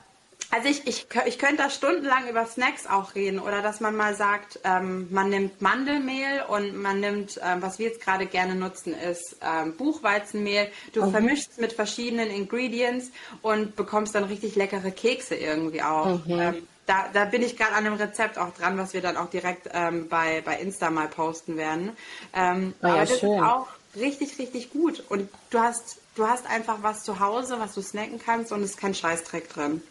Also 0.54 0.68
ich, 0.68 0.86
ich, 0.86 1.06
ich 1.24 1.38
könnte 1.38 1.56
da 1.56 1.70
stundenlang 1.70 2.28
über 2.28 2.44
Snacks 2.44 2.86
auch 2.86 3.14
reden 3.14 3.38
oder 3.38 3.62
dass 3.62 3.80
man 3.80 3.96
mal 3.96 4.14
sagt, 4.14 4.60
ähm, 4.64 5.08
man 5.10 5.30
nimmt 5.30 5.62
Mandelmehl 5.62 6.44
und 6.46 6.76
man 6.76 7.00
nimmt, 7.00 7.40
ähm, 7.42 7.62
was 7.62 7.78
wir 7.78 7.86
jetzt 7.86 8.02
gerade 8.02 8.26
gerne 8.26 8.54
nutzen, 8.54 8.94
ist 8.94 9.36
ähm, 9.40 9.74
Buchweizenmehl. 9.78 10.68
Du 10.92 11.06
mhm. 11.06 11.10
vermischst 11.10 11.58
mit 11.58 11.72
verschiedenen 11.72 12.30
Ingredients 12.30 13.12
und 13.40 13.76
bekommst 13.76 14.14
dann 14.14 14.24
richtig 14.24 14.54
leckere 14.54 14.90
Kekse 14.90 15.36
irgendwie 15.36 15.80
auch. 15.80 16.26
Mhm. 16.26 16.40
Ähm, 16.40 16.68
da, 16.84 17.06
da 17.10 17.24
bin 17.24 17.40
ich 17.40 17.56
gerade 17.56 17.72
an 17.72 17.86
einem 17.86 17.94
Rezept 17.94 18.36
auch 18.36 18.52
dran, 18.52 18.76
was 18.76 18.92
wir 18.92 19.00
dann 19.00 19.16
auch 19.16 19.30
direkt 19.30 19.70
ähm, 19.72 20.10
bei, 20.10 20.42
bei 20.44 20.58
Insta 20.58 20.90
mal 20.90 21.08
posten 21.08 21.56
werden. 21.56 21.96
Ähm, 22.34 22.74
oh 22.82 22.88
ja, 22.88 22.92
aber 22.92 23.00
das 23.06 23.20
schön. 23.20 23.32
ist 23.32 23.42
auch 23.42 23.68
richtig, 23.96 24.38
richtig 24.38 24.68
gut. 24.68 25.02
Und 25.08 25.30
du 25.48 25.60
hast, 25.60 25.96
du 26.14 26.26
hast 26.26 26.46
einfach 26.46 26.82
was 26.82 27.04
zu 27.04 27.20
Hause, 27.20 27.58
was 27.58 27.72
du 27.72 27.80
snacken 27.80 28.20
kannst 28.22 28.52
und 28.52 28.62
es 28.62 28.72
ist 28.72 28.76
kein 28.76 28.94
Scheißdreck 28.94 29.48
drin. 29.48 29.82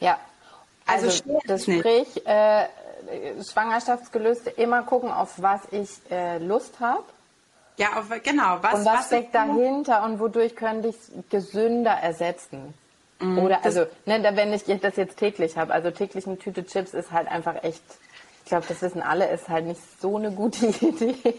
Ja. 0.00 0.18
Also, 0.86 1.06
also 1.06 1.40
das 1.46 1.62
sprich, 1.64 2.26
äh, 2.26 2.66
Schwangerschaftsgelüste 3.50 4.50
immer 4.50 4.82
gucken, 4.82 5.10
auf 5.10 5.40
was 5.40 5.60
ich 5.70 5.88
äh, 6.10 6.38
Lust 6.38 6.80
habe. 6.80 7.04
Ja, 7.76 7.98
auf, 7.98 8.06
genau. 8.22 8.58
Was, 8.62 8.74
und 8.74 8.84
was, 8.84 8.98
was 8.98 9.06
steckt 9.06 9.34
dahinter 9.34 10.04
und 10.04 10.18
wodurch 10.18 10.56
könnte 10.56 10.88
ich 10.88 10.96
es 10.96 11.10
gesünder 11.30 11.92
ersetzen? 11.92 12.74
Mhm, 13.20 13.38
Oder 13.38 13.64
also, 13.64 13.86
ne, 14.06 14.30
wenn 14.34 14.52
ich 14.52 14.64
das 14.80 14.96
jetzt 14.96 15.18
täglich 15.18 15.56
habe, 15.56 15.72
also 15.72 15.90
täglich 15.90 16.26
eine 16.26 16.38
Tüte 16.38 16.64
Chips 16.64 16.94
ist 16.94 17.12
halt 17.12 17.28
einfach 17.28 17.62
echt, 17.62 17.82
ich 18.44 18.48
glaube, 18.48 18.66
das 18.68 18.80
wissen 18.82 19.02
alle, 19.02 19.28
ist 19.28 19.48
halt 19.48 19.66
nicht 19.66 19.80
so 20.00 20.16
eine 20.16 20.30
gute 20.32 20.66
Idee 20.80 21.34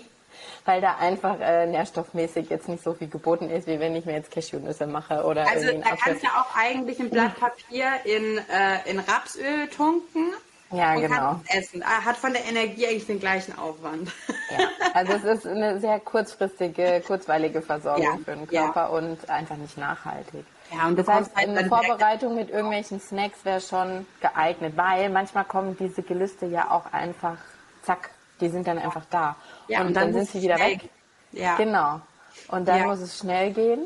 weil 0.66 0.82
da 0.82 0.98
einfach 0.98 1.40
äh, 1.40 1.66
nährstoffmäßig 1.66 2.50
jetzt 2.50 2.68
nicht 2.68 2.84
so 2.84 2.94
viel 2.94 3.08
geboten 3.08 3.50
ist, 3.50 3.68
wie 3.68 3.80
wenn 3.80 3.96
ich 3.96 4.06
mir 4.06 4.14
jetzt 4.14 4.32
Cashewnüsse 4.32 4.88
mache 4.88 5.24
oder 5.24 5.48
Also 5.48 5.68
da 5.72 5.96
kannst 5.96 6.24
du 6.24 6.28
auch 6.28 6.56
eigentlich 6.56 7.00
ein 7.00 7.10
Blatt 7.10 7.40
Papier 7.40 7.88
in, 8.06 8.38
äh, 8.38 8.90
in 8.90 9.00
Rapsöl 9.00 9.68
tunken. 9.68 10.34
Ja, 10.72 10.94
und 10.94 11.02
genau. 11.02 11.42
essen. 11.48 11.84
Ah, 11.84 12.06
hat 12.06 12.16
von 12.16 12.32
der 12.32 12.46
Energie 12.46 12.86
eigentlich 12.86 13.08
den 13.08 13.20
gleichen 13.20 13.58
Aufwand. 13.58 14.12
Ja, 14.52 14.68
also 14.94 15.14
es 15.14 15.24
ist 15.24 15.48
eine 15.48 15.80
sehr 15.80 16.00
kurzfristige, 16.00 17.02
kurzweilige 17.06 17.62
Versorgung 17.62 18.04
ja, 18.04 18.18
für 18.24 18.36
den 18.36 18.48
Körper 18.48 18.82
ja. 18.82 18.88
und 18.88 19.30
einfach 19.30 19.58
nicht 19.58 19.78
nachhaltig. 19.78 20.46
Ja, 20.72 20.88
und 20.88 21.00
das 21.00 21.08
heißt, 21.08 21.36
halt 21.36 21.50
eine 21.50 21.68
Vorbereitung 21.68 22.36
mit 22.36 22.52
irgendwelchen 22.52 23.00
Snacks 23.00 23.44
wäre 23.44 23.62
schon 23.62 24.06
geeignet, 24.22 24.74
weil 24.76 25.10
manchmal 25.10 25.46
kommen 25.46 25.76
diese 25.80 26.04
Gelüste 26.04 26.46
ja 26.46 26.70
auch 26.70 26.94
einfach, 26.94 27.38
zack, 27.82 28.12
die 28.42 28.50
sind 28.50 28.68
dann 28.68 28.78
einfach 28.78 29.06
da. 29.10 29.36
Ja, 29.68 29.82
und, 29.82 29.88
und 29.88 29.94
dann, 29.94 30.14
dann 30.14 30.26
sind 30.26 30.30
sie 30.30 30.42
wieder 30.42 30.58
weg. 30.60 30.90
Ja. 31.32 31.56
Genau. 31.56 32.02
Und 32.48 32.68
dann 32.68 32.80
ja. 32.80 32.86
muss 32.88 33.00
es 33.00 33.18
schnell 33.18 33.54
gehen. 33.54 33.82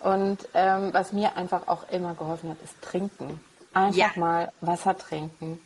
Und 0.00 0.48
ähm, 0.54 0.92
was 0.92 1.12
mir 1.12 1.36
einfach 1.36 1.68
auch 1.68 1.88
immer 1.90 2.14
geholfen 2.14 2.50
hat, 2.50 2.58
ist 2.62 2.80
trinken. 2.82 3.40
Einfach 3.72 3.96
ja. 3.96 4.10
mal 4.16 4.52
Wasser 4.60 4.96
trinken. 4.96 5.60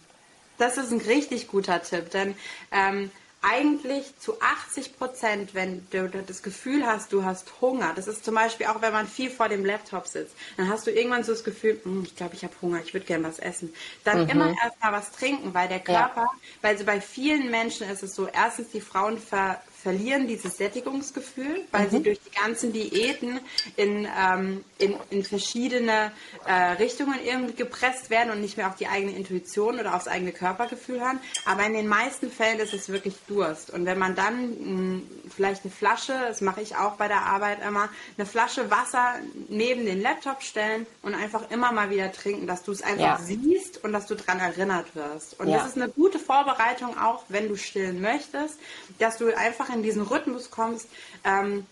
Das 0.58 0.76
ist 0.76 0.92
ein 0.92 1.00
richtig 1.00 1.48
guter 1.48 1.82
Tipp, 1.82 2.10
denn 2.10 2.34
ähm, 2.70 3.10
eigentlich 3.42 4.18
zu 4.18 4.40
80 4.40 4.98
Prozent, 4.98 5.54
wenn 5.54 5.86
du 5.90 6.08
das 6.08 6.42
Gefühl 6.42 6.84
hast, 6.84 7.12
du 7.12 7.24
hast 7.24 7.60
Hunger, 7.60 7.92
das 7.96 8.06
ist 8.06 8.24
zum 8.24 8.34
Beispiel 8.34 8.66
auch, 8.66 8.82
wenn 8.82 8.92
man 8.92 9.06
viel 9.06 9.30
vor 9.30 9.48
dem 9.48 9.64
Laptop 9.64 10.06
sitzt, 10.06 10.34
dann 10.58 10.68
hast 10.68 10.86
du 10.86 10.90
irgendwann 10.90 11.24
so 11.24 11.32
das 11.32 11.42
Gefühl, 11.42 11.80
hm, 11.82 12.02
ich 12.04 12.14
glaube, 12.16 12.34
ich 12.34 12.44
habe 12.44 12.52
Hunger, 12.60 12.80
ich 12.84 12.92
würde 12.92 13.06
gerne 13.06 13.26
was 13.26 13.38
essen. 13.38 13.72
Dann 14.04 14.24
mhm. 14.24 14.28
immer 14.28 14.54
erstmal 14.62 14.92
was 14.92 15.10
trinken, 15.12 15.54
weil 15.54 15.68
der 15.68 15.80
Körper, 15.80 16.22
ja. 16.22 16.30
weil 16.60 16.76
so 16.76 16.84
bei 16.84 17.00
vielen 17.00 17.50
Menschen 17.50 17.88
ist 17.88 18.02
es 18.02 18.14
so, 18.14 18.26
erstens, 18.26 18.70
die 18.70 18.82
Frauen 18.82 19.18
ver, 19.18 19.62
verlieren 19.82 20.26
dieses 20.26 20.56
Sättigungsgefühl, 20.56 21.64
weil 21.70 21.86
mhm. 21.86 21.90
sie 21.90 22.02
durch 22.02 22.20
die 22.20 22.38
ganzen 22.38 22.72
Diäten 22.72 23.40
in, 23.76 24.06
ähm, 24.18 24.64
in, 24.78 24.94
in 25.08 25.24
verschiedene 25.24 26.12
äh, 26.46 26.52
Richtungen 26.72 27.18
irgendwie 27.24 27.54
gepresst 27.54 28.10
werden 28.10 28.30
und 28.30 28.40
nicht 28.40 28.56
mehr 28.56 28.68
auf 28.68 28.76
die 28.76 28.88
eigene 28.88 29.16
Intuition 29.16 29.78
oder 29.78 29.94
aufs 29.94 30.06
eigene 30.06 30.32
Körpergefühl 30.32 31.00
hören. 31.00 31.20
Aber 31.46 31.64
in 31.64 31.72
den 31.72 31.88
meisten 31.88 32.30
Fällen 32.30 32.60
ist 32.60 32.74
es 32.74 32.90
wirklich 32.90 33.14
Durst. 33.26 33.70
Und 33.70 33.86
wenn 33.86 33.98
man 33.98 34.14
dann 34.14 34.96
mh, 34.96 35.02
vielleicht 35.34 35.64
eine 35.64 35.72
Flasche, 35.72 36.12
das 36.28 36.42
mache 36.42 36.60
ich 36.60 36.76
auch 36.76 36.96
bei 36.96 37.08
der 37.08 37.22
Arbeit 37.22 37.58
immer, 37.66 37.88
eine 38.18 38.26
Flasche 38.26 38.70
Wasser 38.70 39.14
neben 39.48 39.86
den 39.86 40.02
Laptop 40.02 40.42
stellen 40.42 40.86
und 41.02 41.14
einfach 41.14 41.50
immer 41.50 41.72
mal 41.72 41.90
wieder 41.90 42.12
trinken, 42.12 42.46
dass 42.46 42.62
du 42.62 42.72
es 42.72 42.82
einfach 42.82 43.00
ja. 43.00 43.18
siehst 43.18 43.82
und 43.82 43.92
dass 43.92 44.06
du 44.06 44.14
daran 44.14 44.40
erinnert 44.40 44.94
wirst. 44.94 45.40
Und 45.40 45.48
ja. 45.48 45.58
das 45.58 45.68
ist 45.68 45.76
eine 45.76 45.88
gute 45.88 46.18
Vorbereitung 46.18 46.98
auch, 46.98 47.24
wenn 47.28 47.48
du 47.48 47.56
stillen 47.56 48.00
möchtest, 48.00 48.58
dass 48.98 49.16
du 49.16 49.34
einfach 49.34 49.69
in 49.74 49.82
diesen 49.82 50.02
Rhythmus 50.02 50.50
kommst. 50.50 50.88
Ähm, 51.24 51.66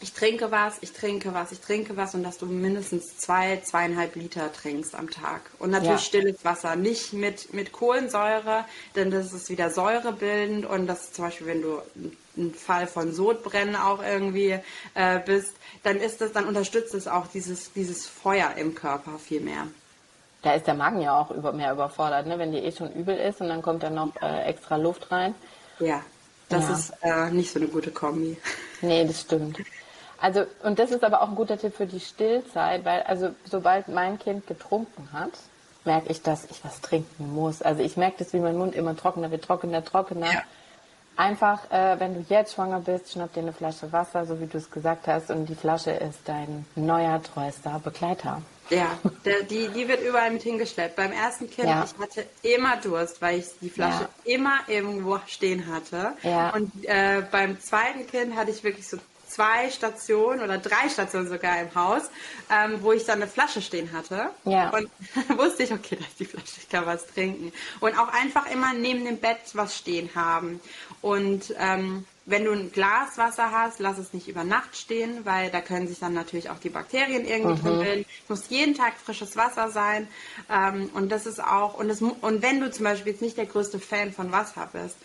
ich 0.00 0.12
trinke 0.12 0.52
was, 0.52 0.78
ich 0.80 0.92
trinke 0.92 1.34
was, 1.34 1.50
ich 1.50 1.60
trinke 1.60 1.96
was 1.96 2.14
und 2.14 2.22
dass 2.22 2.38
du 2.38 2.46
mindestens 2.46 3.18
zwei, 3.18 3.60
zweieinhalb 3.64 4.14
Liter 4.14 4.52
trinkst 4.52 4.94
am 4.94 5.10
Tag. 5.10 5.40
Und 5.58 5.70
natürlich 5.70 6.00
ja. 6.00 6.06
stilles 6.06 6.44
Wasser, 6.44 6.76
nicht 6.76 7.12
mit, 7.12 7.52
mit 7.52 7.72
Kohlensäure, 7.72 8.64
denn 8.94 9.10
das 9.10 9.32
ist 9.32 9.50
wieder 9.50 9.70
säurebildend 9.70 10.66
und 10.66 10.86
das 10.86 11.12
zum 11.12 11.24
Beispiel, 11.24 11.48
wenn 11.48 11.62
du 11.62 11.82
ein 12.36 12.54
Fall 12.54 12.86
von 12.86 13.12
Sodbrennen 13.12 13.74
auch 13.74 14.00
irgendwie 14.00 14.60
äh, 14.94 15.18
bist, 15.18 15.54
dann 15.82 15.96
ist 15.96 16.20
das, 16.20 16.32
dann 16.32 16.46
unterstützt 16.46 16.94
es 16.94 17.08
auch 17.08 17.26
dieses, 17.26 17.72
dieses 17.72 18.06
Feuer 18.06 18.52
im 18.56 18.76
Körper 18.76 19.18
viel 19.18 19.40
mehr. 19.40 19.66
Da 20.42 20.54
ist 20.54 20.68
der 20.68 20.74
Magen 20.74 21.00
ja 21.00 21.18
auch 21.18 21.32
über, 21.32 21.52
mehr 21.52 21.72
überfordert, 21.72 22.28
ne? 22.28 22.38
wenn 22.38 22.52
dir 22.52 22.62
eh 22.62 22.70
schon 22.70 22.92
übel 22.92 23.16
ist 23.16 23.40
und 23.40 23.48
dann 23.48 23.62
kommt 23.62 23.82
dann 23.82 23.94
noch 23.94 24.14
äh, 24.22 24.44
extra 24.44 24.76
Luft 24.76 25.10
rein. 25.10 25.34
Ja, 25.80 26.04
das 26.48 26.68
ja. 26.68 26.74
ist 26.74 26.92
äh, 27.02 27.30
nicht 27.30 27.52
so 27.52 27.58
eine 27.58 27.68
gute 27.68 27.90
Kombi. 27.90 28.36
Nee, 28.80 29.04
das 29.06 29.20
stimmt. 29.22 29.58
Also, 30.20 30.44
und 30.64 30.78
das 30.78 30.90
ist 30.90 31.04
aber 31.04 31.22
auch 31.22 31.28
ein 31.28 31.36
guter 31.36 31.58
Tipp 31.58 31.74
für 31.76 31.86
die 31.86 32.00
Stillzeit, 32.00 32.84
weil, 32.84 33.02
also, 33.02 33.30
sobald 33.44 33.88
mein 33.88 34.18
Kind 34.18 34.46
getrunken 34.46 35.08
hat, 35.12 35.30
merke 35.84 36.10
ich, 36.10 36.22
dass 36.22 36.44
ich 36.50 36.64
was 36.64 36.80
trinken 36.80 37.32
muss. 37.32 37.62
Also, 37.62 37.82
ich 37.82 37.96
merke 37.96 38.18
das, 38.18 38.32
wie 38.32 38.40
mein 38.40 38.56
Mund 38.56 38.74
immer 38.74 38.96
trockener 38.96 39.30
wird, 39.30 39.44
trockener, 39.44 39.84
trockener. 39.84 40.32
Ja. 40.32 40.42
Einfach, 41.16 41.70
äh, 41.70 41.98
wenn 41.98 42.14
du 42.14 42.24
jetzt 42.28 42.54
schwanger 42.54 42.80
bist, 42.80 43.12
schnapp 43.12 43.32
dir 43.32 43.40
eine 43.40 43.52
Flasche 43.52 43.92
Wasser, 43.92 44.24
so 44.24 44.40
wie 44.40 44.46
du 44.46 44.58
es 44.58 44.70
gesagt 44.70 45.08
hast, 45.08 45.30
und 45.30 45.46
die 45.46 45.54
Flasche 45.54 45.90
ist 45.90 46.20
dein 46.26 46.64
neuer, 46.76 47.22
treuester 47.22 47.80
Begleiter. 47.82 48.42
Ja, 48.70 48.98
der, 49.24 49.42
die, 49.42 49.68
die 49.68 49.88
wird 49.88 50.02
überall 50.02 50.30
mit 50.30 50.42
hingeschleppt. 50.42 50.96
Beim 50.96 51.12
ersten 51.12 51.50
Kind, 51.50 51.68
ja. 51.68 51.84
ich 51.84 51.98
hatte 52.00 52.26
immer 52.42 52.76
Durst, 52.76 53.22
weil 53.22 53.38
ich 53.38 53.46
die 53.60 53.70
Flasche 53.70 54.08
ja. 54.24 54.34
immer 54.34 54.58
irgendwo 54.66 55.18
stehen 55.26 55.66
hatte. 55.72 56.12
Ja. 56.22 56.50
Und 56.50 56.70
äh, 56.84 57.22
beim 57.30 57.60
zweiten 57.60 58.06
Kind 58.06 58.36
hatte 58.36 58.50
ich 58.50 58.62
wirklich 58.64 58.86
so 58.86 58.98
zwei 59.28 59.70
Stationen 59.70 60.40
oder 60.40 60.58
drei 60.58 60.88
Stationen 60.88 61.28
sogar 61.28 61.60
im 61.60 61.74
Haus, 61.74 62.02
ähm, 62.50 62.78
wo 62.80 62.92
ich 62.92 63.04
dann 63.04 63.22
eine 63.22 63.30
Flasche 63.30 63.62
stehen 63.62 63.92
hatte. 63.92 64.30
Ja. 64.44 64.70
Und 64.70 64.90
wusste 65.38 65.62
ich, 65.62 65.72
okay, 65.72 65.96
da 65.96 66.04
ist 66.04 66.18
die 66.18 66.24
Flasche, 66.24 66.54
ich 66.58 66.68
kann 66.68 66.86
was 66.86 67.06
trinken. 67.06 67.52
Und 67.80 67.98
auch 67.98 68.08
einfach 68.08 68.50
immer 68.50 68.72
neben 68.72 69.04
dem 69.04 69.18
Bett 69.18 69.38
was 69.52 69.76
stehen 69.76 70.10
haben. 70.14 70.60
Und 71.02 71.54
ähm, 71.58 72.04
wenn 72.28 72.44
du 72.44 72.52
ein 72.52 72.70
Glas 72.72 73.16
Wasser 73.16 73.52
hast, 73.52 73.80
lass 73.80 73.96
es 73.96 74.12
nicht 74.12 74.28
über 74.28 74.44
Nacht 74.44 74.76
stehen, 74.76 75.24
weil 75.24 75.50
da 75.50 75.62
können 75.62 75.88
sich 75.88 75.98
dann 75.98 76.12
natürlich 76.12 76.50
auch 76.50 76.58
die 76.58 76.68
Bakterien 76.68 77.26
irgendwie 77.26 77.54
mhm. 77.54 77.62
drin 77.62 77.78
bilden. 77.78 78.04
Es 78.24 78.28
muss 78.28 78.48
jeden 78.50 78.74
Tag 78.74 78.94
frisches 79.02 79.36
Wasser 79.36 79.70
sein. 79.70 80.08
Ähm, 80.50 80.90
und 80.94 81.10
das 81.10 81.24
ist 81.24 81.42
auch, 81.42 81.74
und, 81.74 81.88
das, 81.88 82.02
und 82.02 82.42
wenn 82.42 82.60
du 82.60 82.70
zum 82.70 82.84
Beispiel 82.84 83.12
jetzt 83.12 83.22
nicht 83.22 83.38
der 83.38 83.46
größte 83.46 83.78
Fan 83.78 84.12
von 84.12 84.30
Wasser 84.30 84.68
bist, 84.72 84.96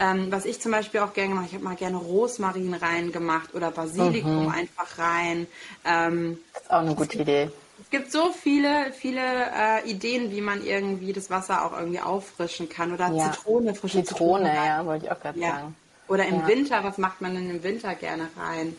ähm, 0.00 0.32
was 0.32 0.44
ich 0.44 0.60
zum 0.60 0.72
Beispiel 0.72 1.00
auch 1.00 1.12
gerne 1.12 1.34
mache, 1.34 1.46
ich 1.46 1.54
habe 1.54 1.62
mal 1.62 1.76
gerne 1.76 1.98
Rosmarin 1.98 2.74
reingemacht 2.74 3.54
oder 3.54 3.70
Basilikum 3.70 4.46
mhm. 4.46 4.48
einfach 4.48 4.98
rein. 4.98 5.46
Ähm, 5.84 6.38
das 6.52 6.62
ist 6.62 6.70
auch 6.70 6.80
eine 6.80 6.94
gute 6.96 7.18
Idee. 7.18 7.50
Es 7.80 7.90
gibt 7.90 8.10
so 8.10 8.32
viele, 8.32 8.92
viele 8.92 9.20
äh, 9.20 9.88
Ideen, 9.88 10.32
wie 10.32 10.40
man 10.40 10.64
irgendwie 10.64 11.12
das 11.12 11.30
Wasser 11.30 11.64
auch 11.64 11.78
irgendwie 11.78 12.00
auffrischen 12.00 12.68
kann. 12.68 12.92
Oder 12.92 13.08
ja. 13.12 13.30
Zitrone, 13.30 13.74
frische 13.74 14.02
Zitrone. 14.02 14.44
Zitrone, 14.44 14.54
ja, 14.54 14.86
wollte 14.86 15.06
ich 15.06 15.12
auch 15.12 15.20
gerade 15.20 15.38
ja. 15.38 15.50
sagen. 15.50 15.76
Oder 16.12 16.26
im 16.26 16.40
ja. 16.40 16.46
Winter, 16.46 16.84
was 16.84 16.98
macht 16.98 17.22
man 17.22 17.34
denn 17.34 17.48
im 17.48 17.62
Winter 17.62 17.94
gerne 17.94 18.28
rein? 18.38 18.76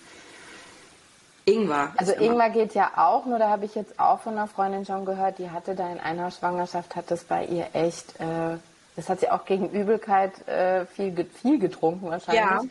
Ingwer. 1.46 1.92
Also 1.98 2.14
Ingwer 2.14 2.52
geht 2.52 2.76
ja 2.76 2.92
auch, 2.96 3.26
nur 3.26 3.40
da 3.40 3.50
habe 3.50 3.66
ich 3.66 3.74
jetzt 3.74 4.00
auch 4.00 4.20
von 4.20 4.34
einer 4.34 4.46
Freundin 4.46 4.86
schon 4.86 5.04
gehört, 5.04 5.40
die 5.40 5.50
hatte 5.50 5.74
da 5.74 5.92
in 5.92 6.00
einer 6.00 6.30
Schwangerschaft, 6.30 6.96
hat 6.96 7.10
das 7.10 7.24
bei 7.24 7.44
ihr 7.46 7.66
echt, 7.74 8.20
äh, 8.20 8.58
das 8.96 9.10
hat 9.10 9.20
sie 9.20 9.32
auch 9.32 9.46
gegen 9.46 9.72
Übelkeit 9.72 10.48
äh, 10.48 10.86
viel, 10.86 11.26
viel 11.42 11.58
getrunken 11.58 12.12
wahrscheinlich. 12.12 12.44
Ja. 12.44 12.62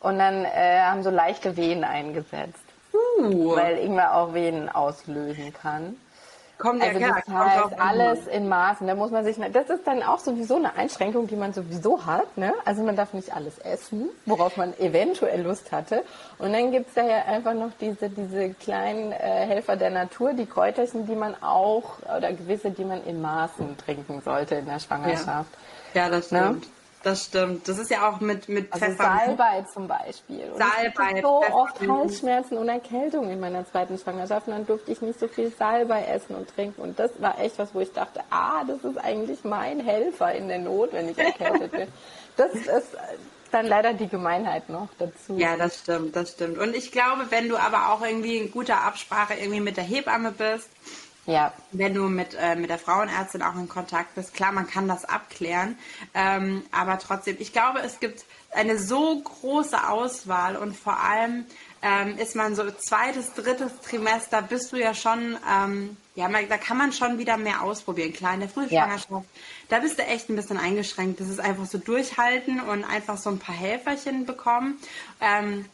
Und 0.00 0.18
dann 0.18 0.46
äh, 0.46 0.80
haben 0.80 1.02
so 1.02 1.10
leichte 1.10 1.58
Wehen 1.58 1.84
eingesetzt. 1.84 2.64
Uh. 2.94 3.54
Weil 3.54 3.76
Ingwer 3.76 4.14
auch 4.14 4.32
Wehen 4.32 4.70
auslösen 4.70 5.52
kann. 5.52 5.94
Kommt 6.58 6.82
also 6.82 6.98
ja, 6.98 7.08
das 7.08 7.34
heißt, 7.34 7.78
alles 7.78 8.26
in 8.28 8.48
Maßen. 8.48 8.86
Da 8.86 8.94
muss 8.94 9.10
man 9.10 9.24
sich, 9.24 9.36
das 9.52 9.68
ist 9.68 9.86
dann 9.86 10.02
auch 10.02 10.20
sowieso 10.20 10.56
eine 10.56 10.74
Einschränkung, 10.74 11.26
die 11.26 11.36
man 11.36 11.52
sowieso 11.52 12.06
hat. 12.06 12.38
Ne? 12.38 12.54
Also 12.64 12.82
man 12.82 12.96
darf 12.96 13.12
nicht 13.12 13.34
alles 13.34 13.58
essen, 13.58 14.08
worauf 14.24 14.56
man 14.56 14.72
eventuell 14.78 15.42
Lust 15.42 15.70
hatte. 15.70 16.02
Und 16.38 16.54
dann 16.54 16.72
gibt 16.72 16.88
es 16.88 16.94
da 16.94 17.06
ja 17.06 17.24
einfach 17.26 17.52
noch 17.52 17.72
diese, 17.78 18.08
diese 18.08 18.54
kleinen 18.54 19.12
äh, 19.12 19.16
Helfer 19.16 19.76
der 19.76 19.90
Natur, 19.90 20.32
die 20.32 20.46
Kräuterchen, 20.46 21.06
die 21.06 21.14
man 21.14 21.34
auch, 21.42 21.98
oder 22.16 22.32
gewisse, 22.32 22.70
die 22.70 22.84
man 22.84 23.04
in 23.04 23.20
Maßen 23.20 23.76
trinken 23.76 24.22
sollte 24.22 24.54
in 24.54 24.66
der 24.66 24.78
Schwangerschaft. 24.78 25.50
Ja, 25.92 26.04
ja 26.04 26.10
das 26.10 26.30
ne? 26.30 26.38
stimmt. 26.38 26.62
Ne? 26.62 26.75
Das 27.06 27.26
stimmt. 27.26 27.68
Das 27.68 27.78
ist 27.78 27.88
ja 27.88 28.10
auch 28.10 28.18
mit, 28.18 28.48
mit 28.48 28.72
also 28.72 28.84
Pfeffer. 28.84 29.20
Salbei 29.24 29.64
zum 29.72 29.86
Beispiel. 29.86 30.50
Und 30.52 30.58
Salbei. 30.58 31.12
Ich 31.14 31.22
so 31.22 31.40
Pfeffer. 31.40 31.54
oft 31.54 31.80
Halsschmerzen 31.80 32.58
und 32.58 32.68
Erkältung 32.68 33.30
in 33.30 33.38
meiner 33.38 33.64
zweiten 33.64 33.96
Schwangerschaft 33.96 34.48
und 34.48 34.54
dann 34.54 34.66
durfte 34.66 34.90
ich 34.90 35.00
nicht 35.02 35.20
so 35.20 35.28
viel 35.28 35.52
Salbei 35.56 36.02
essen 36.06 36.34
und 36.34 36.52
trinken. 36.52 36.82
Und 36.82 36.98
das 36.98 37.12
war 37.20 37.38
echt 37.38 37.60
was, 37.60 37.72
wo 37.76 37.78
ich 37.78 37.92
dachte, 37.92 38.22
ah, 38.30 38.64
das 38.64 38.82
ist 38.82 38.98
eigentlich 38.98 39.44
mein 39.44 39.78
Helfer 39.78 40.34
in 40.34 40.48
der 40.48 40.58
Not, 40.58 40.92
wenn 40.94 41.08
ich 41.08 41.16
erkältet 41.16 41.70
bin. 41.70 41.86
Das 42.36 42.52
ist 42.52 42.94
dann 43.50 43.66
leider 43.66 43.94
die 43.94 44.08
Gemeinheit 44.08 44.68
noch 44.68 44.88
dazu. 44.98 45.38
Ja, 45.38 45.56
das 45.56 45.78
stimmt, 45.78 46.14
das 46.14 46.32
stimmt. 46.32 46.58
Und 46.58 46.76
ich 46.76 46.92
glaube, 46.92 47.30
wenn 47.30 47.48
du 47.48 47.56
aber 47.56 47.92
auch 47.92 48.04
irgendwie 48.04 48.36
in 48.36 48.50
guter 48.50 48.82
Absprache 48.82 49.32
irgendwie 49.34 49.60
mit 49.60 49.78
der 49.78 49.84
Hebamme 49.84 50.32
bist, 50.32 50.68
ja. 51.26 51.52
Wenn 51.72 51.92
du 51.94 52.04
mit, 52.04 52.34
äh, 52.34 52.54
mit 52.54 52.70
der 52.70 52.78
Frauenärztin 52.78 53.42
auch 53.42 53.56
in 53.56 53.68
Kontakt 53.68 54.14
bist, 54.14 54.32
klar, 54.32 54.52
man 54.52 54.68
kann 54.68 54.86
das 54.86 55.04
abklären. 55.04 55.76
Ähm, 56.14 56.62
aber 56.70 56.98
trotzdem, 56.98 57.36
ich 57.40 57.52
glaube, 57.52 57.80
es 57.80 57.98
gibt 57.98 58.24
eine 58.52 58.78
so 58.78 59.20
große 59.20 59.88
Auswahl 59.88 60.56
und 60.56 60.76
vor 60.76 60.98
allem 60.98 61.44
ähm, 61.82 62.16
ist 62.18 62.36
man 62.36 62.54
so 62.54 62.70
zweites, 62.70 63.34
drittes 63.34 63.72
Trimester, 63.82 64.40
bist 64.40 64.72
du 64.72 64.76
ja 64.76 64.94
schon, 64.94 65.36
ähm, 65.52 65.96
ja, 66.14 66.28
da 66.28 66.56
kann 66.56 66.78
man 66.78 66.92
schon 66.92 67.18
wieder 67.18 67.36
mehr 67.36 67.62
ausprobieren. 67.62 68.12
Klar, 68.12 68.34
in 68.34 68.40
der 68.40 68.48
Frühschwangerschaft, 68.48 69.10
ja. 69.10 69.24
da 69.68 69.80
bist 69.80 69.98
du 69.98 70.04
echt 70.04 70.30
ein 70.30 70.36
bisschen 70.36 70.58
eingeschränkt. 70.58 71.20
Das 71.20 71.28
ist 71.28 71.40
einfach 71.40 71.66
so 71.66 71.78
durchhalten 71.78 72.60
und 72.60 72.84
einfach 72.84 73.18
so 73.18 73.30
ein 73.30 73.38
paar 73.38 73.54
Helferchen 73.54 74.26
bekommen. 74.26 74.78
Ähm, 75.20 75.66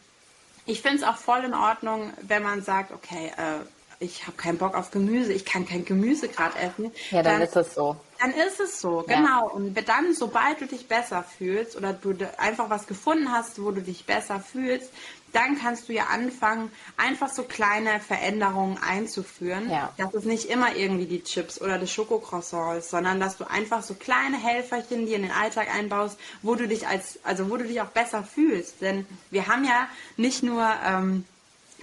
ich 0.65 0.81
finde 0.81 0.97
es 0.97 1.03
auch 1.03 1.17
voll 1.17 1.43
in 1.43 1.53
Ordnung, 1.53 2.11
wenn 2.21 2.41
man 2.41 2.63
sagt, 2.63 2.91
okay, 2.91 3.31
äh, 3.37 3.59
ich 4.03 4.27
habe 4.27 4.37
keinen 4.37 4.57
Bock 4.57 4.75
auf 4.75 4.91
Gemüse, 4.91 5.33
ich 5.33 5.45
kann 5.45 5.65
kein 5.65 5.85
Gemüse 5.85 6.27
gerade 6.27 6.57
essen. 6.59 6.91
Ja, 7.09 7.23
dann, 7.23 7.39
dann, 7.39 7.41
ist 7.41 7.55
es 7.55 7.73
so. 7.73 7.95
Dann 8.19 8.31
ist 8.31 8.59
es 8.59 8.79
so, 8.79 9.03
ja. 9.07 9.17
genau. 9.17 9.49
Und 9.49 9.75
dann, 9.87 10.13
sobald 10.13 10.61
du 10.61 10.67
dich 10.67 10.87
besser 10.87 11.23
fühlst 11.23 11.75
oder 11.75 11.93
du 11.93 12.15
einfach 12.37 12.69
was 12.69 12.87
gefunden 12.87 13.31
hast, 13.31 13.61
wo 13.61 13.71
du 13.71 13.81
dich 13.81 14.05
besser 14.05 14.39
fühlst, 14.39 14.89
dann 15.33 15.57
kannst 15.59 15.89
du 15.89 15.93
ja 15.93 16.05
anfangen, 16.05 16.71
einfach 16.95 17.29
so 17.29 17.43
kleine 17.43 17.99
Veränderungen 17.99 18.77
einzuführen. 18.77 19.69
Ja. 19.69 19.91
Dass 19.97 20.13
es 20.13 20.25
nicht 20.25 20.45
immer 20.45 20.75
irgendwie 20.75 21.07
die 21.07 21.23
Chips 21.23 21.59
oder 21.59 21.79
das 21.79 21.91
Schokocroissant 21.91 22.77
ist, 22.77 22.91
sondern 22.91 23.19
dass 23.19 23.37
du 23.37 23.49
einfach 23.49 23.81
so 23.81 23.95
kleine 23.95 24.37
Helferchen 24.37 25.07
dir 25.07 25.15
in 25.15 25.23
den 25.23 25.31
Alltag 25.31 25.73
einbaust, 25.73 26.19
wo 26.43 26.53
du 26.55 26.67
dich 26.67 26.87
als, 26.87 27.19
also 27.23 27.49
wo 27.49 27.57
du 27.57 27.65
dich 27.65 27.81
auch 27.81 27.87
besser 27.87 28.23
fühlst. 28.23 28.81
Denn 28.81 29.07
wir 29.31 29.47
haben 29.47 29.65
ja 29.65 29.87
nicht 30.17 30.43
nur 30.43 30.69
ähm, 30.85 31.25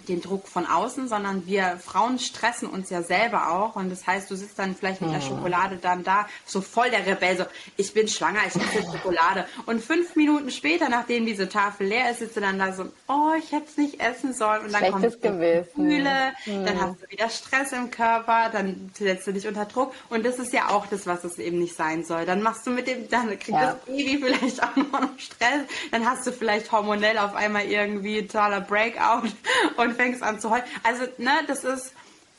den 0.09 0.21
Druck 0.21 0.49
von 0.49 0.67
außen, 0.67 1.09
sondern 1.09 1.47
wir 1.47 1.79
Frauen 1.85 2.19
stressen 2.19 2.69
uns 2.69 2.91
ja 2.91 3.03
selber 3.03 3.51
auch. 3.51 3.77
Und 3.77 3.91
das 3.91 4.07
heißt, 4.07 4.31
du 4.31 4.37
sitzt 4.37 4.59
dann 4.59 4.75
vielleicht 4.75 5.01
mit 5.01 5.13
der 5.13 5.21
Schokolade 5.21 5.77
dann 5.77 6.03
da, 6.05 6.27
so 6.45 6.61
voll 6.61 6.91
der 6.91 7.07
Rebell, 7.07 7.37
so, 7.37 7.45
ich 7.77 7.93
bin 7.93 8.09
schwanger, 8.09 8.41
ich 8.47 8.55
esse 8.57 8.83
Schokolade. 8.91 9.47
Und 9.67 9.83
fünf 9.83 10.17
Minuten 10.17 10.51
später, 10.51 10.89
nachdem 10.89 11.27
diese 11.27 11.49
Tafel 11.49 11.89
leer 11.89 12.11
ist, 12.11 12.21
sitzt 12.21 12.37
du 12.37 12.41
dann 12.41 12.59
da 12.59 12.73
so, 12.73 12.85
oh, 13.09 13.33
ich 13.39 13.53
hätte 13.53 13.67
es 13.69 13.77
nicht 13.77 14.01
essen 14.01 14.33
sollen. 14.33 14.65
Und 14.67 14.73
dann 14.73 14.85
Schlechtes 14.85 15.21
kommt 15.21 15.41
Gefühle, 15.41 16.33
hm. 16.45 16.65
dann 16.67 16.81
hast 16.81 17.03
du 17.03 17.11
wieder 17.11 17.29
Stress 17.29 17.73
im 17.73 17.91
Körper, 17.91 18.51
dann 18.51 18.91
setzt 18.97 19.27
du 19.27 19.33
dich 19.33 19.47
unter 19.47 19.65
Druck. 19.65 19.93
Und 20.09 20.25
das 20.25 20.39
ist 20.39 20.53
ja 20.53 20.71
auch 20.71 20.87
das, 20.87 21.07
was 21.07 21.25
es 21.25 21.39
eben 21.39 21.59
nicht 21.59 21.77
sein 21.77 22.05
soll. 22.05 22.27
Dann 22.27 22.43
machst 22.43 22.67
du 22.67 22.71
mit 22.71 22.87
dem, 22.87 23.09
dann 23.09 23.29
kriegt 23.29 23.49
ja. 23.49 23.73
das 23.73 23.85
Baby 23.85 24.19
vielleicht 24.19 24.63
auch 24.63 24.77
noch 24.77 25.19
Stress. 25.19 25.63
Dann 25.91 26.09
hast 26.09 26.27
du 26.27 26.33
vielleicht 26.33 26.73
hormonell 26.73 27.19
auf 27.19 27.35
einmal 27.35 27.65
irgendwie 27.65 28.27
totaler 28.27 28.61
Breakout 28.61 29.29
und 29.77 29.90
fängst 29.95 30.23
an 30.23 30.41
zu 30.41 30.51
heulen. 30.51 30.65
Also, 30.83 31.05
ne, 31.19 31.33
das 31.47 31.65
ist, 31.65 31.93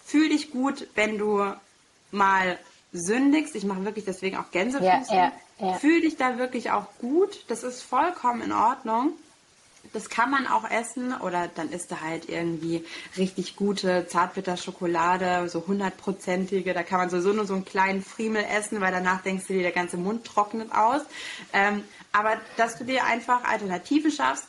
fühl 0.06 0.30
dich 0.30 0.52
gut, 0.52 0.88
wenn 0.96 1.18
du 1.18 1.44
mal 2.12 2.58
sündigst. 2.94 3.56
Ich 3.56 3.64
mache 3.64 3.86
wirklich 3.86 4.06
deswegen 4.06 4.38
auch 4.38 4.52
Gänsefüße. 4.52 4.86
Ja, 4.86 5.16
ja, 5.16 5.32
ja. 5.60 5.74
Fühl 5.76 6.02
dich 6.02 6.18
da 6.18 6.38
wirklich 6.38 6.72
auch 6.72 6.88
gut. 7.00 7.46
Das 7.48 7.64
ist 7.64 7.82
vollkommen 7.82 8.42
in 8.42 8.52
Ordnung. 8.52 9.14
das 9.94 10.10
kann 10.10 10.30
man 10.32 10.48
auch 10.48 10.70
essen 10.70 11.14
oder 11.20 11.50
dann 11.54 11.70
isst 11.72 11.92
du 11.92 12.02
halt 12.02 12.30
irgendwie 12.30 12.86
richtig 13.18 13.56
gute 13.56 14.08
Zartbitterschokolade, 14.08 15.50
so 15.50 15.66
hundertprozentige. 15.68 16.74
Da 16.74 16.84
kann 16.84 17.00
man 17.00 17.10
sowieso 17.10 17.34
nur 17.34 17.46
so 17.46 17.56
einen 17.56 17.66
kleinen 17.66 18.04
Friemel 18.04 18.46
essen, 18.46 18.80
weil 18.80 18.92
danach 18.92 19.22
denkst 19.22 19.48
du 19.48 19.54
dir, 19.54 19.64
der 19.64 19.72
ganze 19.72 19.98
Mund 19.98 20.26
trocknet 20.26 20.72
aus. 20.74 21.02
Ähm, 21.52 21.84
aber 22.14 22.38
dass 22.58 22.78
du 22.78 22.86
dir 22.86 23.06
einfach 23.06 23.44
Alternativen 23.44 24.12
schaffst, 24.12 24.48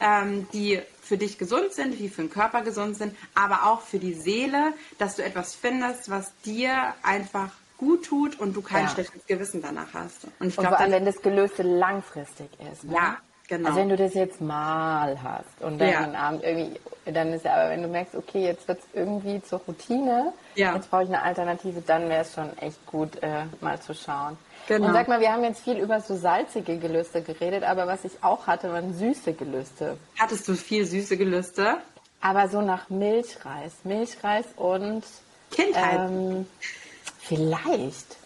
ähm, 0.00 0.48
die 0.52 0.80
für 1.02 1.18
dich 1.18 1.36
gesund 1.36 1.72
sind, 1.72 1.98
die 1.98 2.08
für 2.08 2.22
den 2.22 2.30
Körper 2.30 2.62
gesund 2.62 2.96
sind, 2.96 3.14
aber 3.34 3.66
auch 3.66 3.80
für 3.82 3.98
die 3.98 4.14
Seele, 4.14 4.72
dass 4.98 5.16
du 5.16 5.24
etwas 5.24 5.54
findest, 5.54 6.08
was 6.08 6.32
dir 6.44 6.94
einfach 7.02 7.50
gut 7.76 8.06
tut 8.06 8.38
und 8.38 8.54
du 8.54 8.62
kein 8.62 8.84
ja. 8.84 8.90
schlechtes 8.90 9.26
Gewissen 9.26 9.60
danach 9.60 9.92
hast. 9.92 10.24
Und, 10.38 10.48
ich 10.48 10.54
glaub, 10.54 10.66
und 10.66 10.68
vor 10.68 10.80
allem, 10.80 10.92
wenn 10.92 11.04
das 11.04 11.20
Gelöste 11.20 11.64
langfristig 11.64 12.48
ist. 12.72 12.84
Ne? 12.84 12.94
Ja, 12.94 13.18
Genau. 13.48 13.68
Also 13.68 13.80
wenn 13.80 13.88
du 13.90 13.96
das 13.96 14.14
jetzt 14.14 14.40
mal 14.40 15.22
hast 15.22 15.60
und 15.60 15.78
dann 15.78 15.90
ja. 15.90 16.18
Abend 16.18 16.42
irgendwie, 16.42 16.80
dann 17.04 17.34
ist 17.34 17.44
ja, 17.44 17.54
aber 17.54 17.68
wenn 17.68 17.82
du 17.82 17.88
merkst, 17.88 18.14
okay, 18.14 18.44
jetzt 18.44 18.66
wird 18.66 18.78
es 18.78 18.84
irgendwie 18.94 19.42
zur 19.42 19.58
Routine, 19.68 20.32
ja. 20.54 20.74
jetzt 20.74 20.90
brauche 20.90 21.02
ich 21.02 21.08
eine 21.08 21.20
Alternative, 21.20 21.82
dann 21.82 22.08
wäre 22.08 22.22
es 22.22 22.32
schon 22.32 22.56
echt 22.56 22.86
gut, 22.86 23.22
äh, 23.22 23.44
mal 23.60 23.78
zu 23.78 23.94
schauen. 23.94 24.38
Genau. 24.72 24.86
Und 24.86 24.94
sag 24.94 25.06
mal, 25.06 25.20
wir 25.20 25.30
haben 25.30 25.44
jetzt 25.44 25.62
viel 25.62 25.76
über 25.76 26.00
so 26.00 26.16
salzige 26.16 26.78
Gelüste 26.78 27.20
geredet, 27.20 27.62
aber 27.62 27.86
was 27.86 28.06
ich 28.06 28.12
auch 28.22 28.46
hatte, 28.46 28.72
waren 28.72 28.94
süße 28.94 29.34
Gelüste. 29.34 29.98
Hattest 30.18 30.48
du 30.48 30.54
viel 30.54 30.86
süße 30.86 31.18
Gelüste? 31.18 31.76
Aber 32.22 32.48
so 32.48 32.62
nach 32.62 32.88
Milchreis. 32.88 33.72
Milchreis 33.84 34.46
und 34.56 35.02
Kindheit. 35.50 36.08
Ähm, 36.08 36.46
vielleicht. 37.20 38.16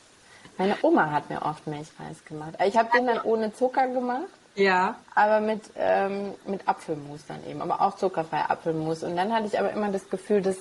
Meine 0.56 0.76
Oma 0.82 1.10
hat 1.10 1.30
mir 1.30 1.42
oft 1.42 1.66
Milchreis 1.66 2.24
gemacht. 2.24 2.54
Ich 2.64 2.76
habe 2.76 2.90
den 2.96 3.08
dann 3.08 3.22
ohne 3.22 3.52
Zucker 3.52 3.88
gemacht. 3.88 4.28
Ja. 4.54 4.94
Aber 5.16 5.40
mit, 5.40 5.62
ähm, 5.74 6.32
mit 6.46 6.68
Apfelmus 6.68 7.26
dann 7.26 7.44
eben, 7.48 7.60
aber 7.60 7.80
auch 7.80 7.96
zuckerfrei 7.96 8.42
Apfelmus. 8.48 9.02
Und 9.02 9.16
dann 9.16 9.32
hatte 9.32 9.48
ich 9.48 9.58
aber 9.58 9.72
immer 9.72 9.90
das 9.90 10.08
Gefühl, 10.08 10.42
das, 10.42 10.58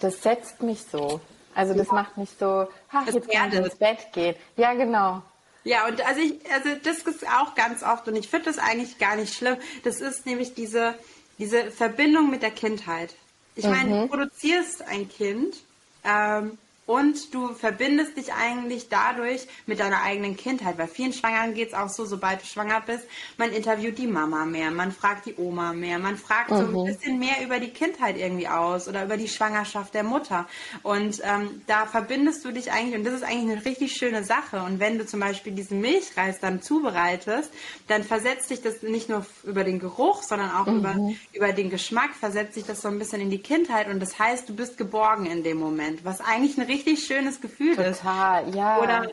das 0.00 0.22
setzt 0.22 0.62
mich 0.62 0.84
so. 0.84 1.22
Also 1.54 1.74
das 1.74 1.88
ja. 1.88 1.94
macht 1.94 2.16
mich 2.16 2.30
so, 2.38 2.66
ach, 2.90 3.04
das 3.06 3.14
jetzt 3.14 3.30
kann 3.30 3.52
ich 3.52 3.58
ins 3.58 3.74
Bett 3.76 4.12
gehen. 4.12 4.34
Ja, 4.56 4.74
genau. 4.74 5.22
Ja, 5.64 5.86
und 5.86 6.04
also 6.04 6.20
ich, 6.20 6.34
also 6.52 6.70
das 6.82 6.98
ist 6.98 7.26
auch 7.28 7.54
ganz 7.54 7.82
oft 7.82 8.08
und 8.08 8.16
ich 8.16 8.28
finde 8.28 8.46
das 8.46 8.58
eigentlich 8.58 8.98
gar 8.98 9.16
nicht 9.16 9.34
schlimm. 9.34 9.56
Das 9.84 10.00
ist 10.00 10.26
nämlich 10.26 10.54
diese, 10.54 10.94
diese 11.38 11.70
Verbindung 11.70 12.30
mit 12.30 12.42
der 12.42 12.50
Kindheit. 12.50 13.14
Ich 13.54 13.66
meine, 13.66 13.90
mhm. 13.90 14.00
du 14.02 14.08
produzierst 14.08 14.82
ein 14.82 15.08
Kind 15.08 15.56
ähm, 16.04 16.58
und 16.84 17.32
du 17.32 17.54
verbindest 17.54 18.16
dich 18.16 18.32
eigentlich 18.32 18.88
dadurch 18.88 19.46
mit 19.66 19.78
deiner 19.78 20.02
eigenen 20.02 20.36
Kindheit. 20.36 20.76
Bei 20.76 20.88
vielen 20.88 21.12
Schwangeren 21.12 21.54
geht 21.54 21.68
es 21.68 21.74
auch 21.74 21.88
so, 21.88 22.04
sobald 22.04 22.42
du 22.42 22.46
schwanger 22.46 22.80
bist, 22.80 23.06
man 23.36 23.52
interviewt 23.52 23.98
die 23.98 24.08
Mama 24.08 24.44
mehr, 24.44 24.72
man 24.72 24.90
fragt 24.90 25.26
die 25.26 25.36
Oma 25.36 25.72
mehr, 25.74 26.00
man 26.00 26.16
fragt 26.16 26.50
mhm. 26.50 26.56
so 26.56 26.64
ein 26.64 26.72
mhm. 26.72 26.84
bisschen 26.86 27.18
mehr 27.20 27.44
über 27.44 27.60
die 27.60 27.70
Kindheit 27.70 28.18
irgendwie 28.18 28.48
aus 28.48 28.88
oder 28.88 29.04
über 29.04 29.16
die 29.16 29.28
Schwangerschaft 29.28 29.94
der 29.94 30.02
Mutter. 30.02 30.48
Und 30.82 31.20
ähm, 31.22 31.62
da 31.68 31.86
verbindest 31.86 32.44
du 32.44 32.50
dich 32.50 32.72
eigentlich, 32.72 32.96
und 32.96 33.04
das 33.04 33.14
ist 33.14 33.22
eigentlich 33.22 33.52
eine 33.52 33.64
richtig 33.64 33.92
schöne 33.92 34.24
Sache. 34.24 34.62
Und 34.62 34.80
wenn 34.80 34.98
du 34.98 35.06
zum 35.06 35.20
Beispiel 35.20 35.52
diesen 35.52 35.80
Milchreis 35.80 36.40
dann 36.40 36.62
zubereitest, 36.62 37.52
dann 37.86 38.02
versetzt 38.02 38.48
sich 38.48 38.60
das 38.60 38.82
nicht 38.82 39.08
nur 39.08 39.24
über 39.44 39.62
den 39.62 39.78
Geruch, 39.78 40.24
sondern 40.24 40.50
auch 40.50 40.66
mhm. 40.66 40.78
über, 40.78 40.96
über 41.32 41.52
den 41.52 41.70
Geschmack, 41.70 42.14
versetzt 42.14 42.54
sich 42.54 42.64
das 42.64 42.82
so 42.82 42.88
ein 42.88 42.98
bisschen 42.98 43.20
in 43.20 43.30
die 43.30 43.40
Kindheit. 43.40 43.86
Und 43.86 44.00
das 44.00 44.18
heißt, 44.18 44.48
du 44.48 44.56
bist 44.56 44.76
geborgen 44.78 45.26
in 45.26 45.44
dem 45.44 45.58
Moment, 45.58 46.04
was 46.04 46.20
eigentlich 46.20 46.58
eine 46.58 46.71
richtig 46.72 47.04
schönes 47.04 47.40
Gefühl 47.40 47.76
Total, 47.76 47.90
ist. 47.90 47.98
Total, 47.98 48.54
ja. 48.54 48.78
Oder 48.80 49.10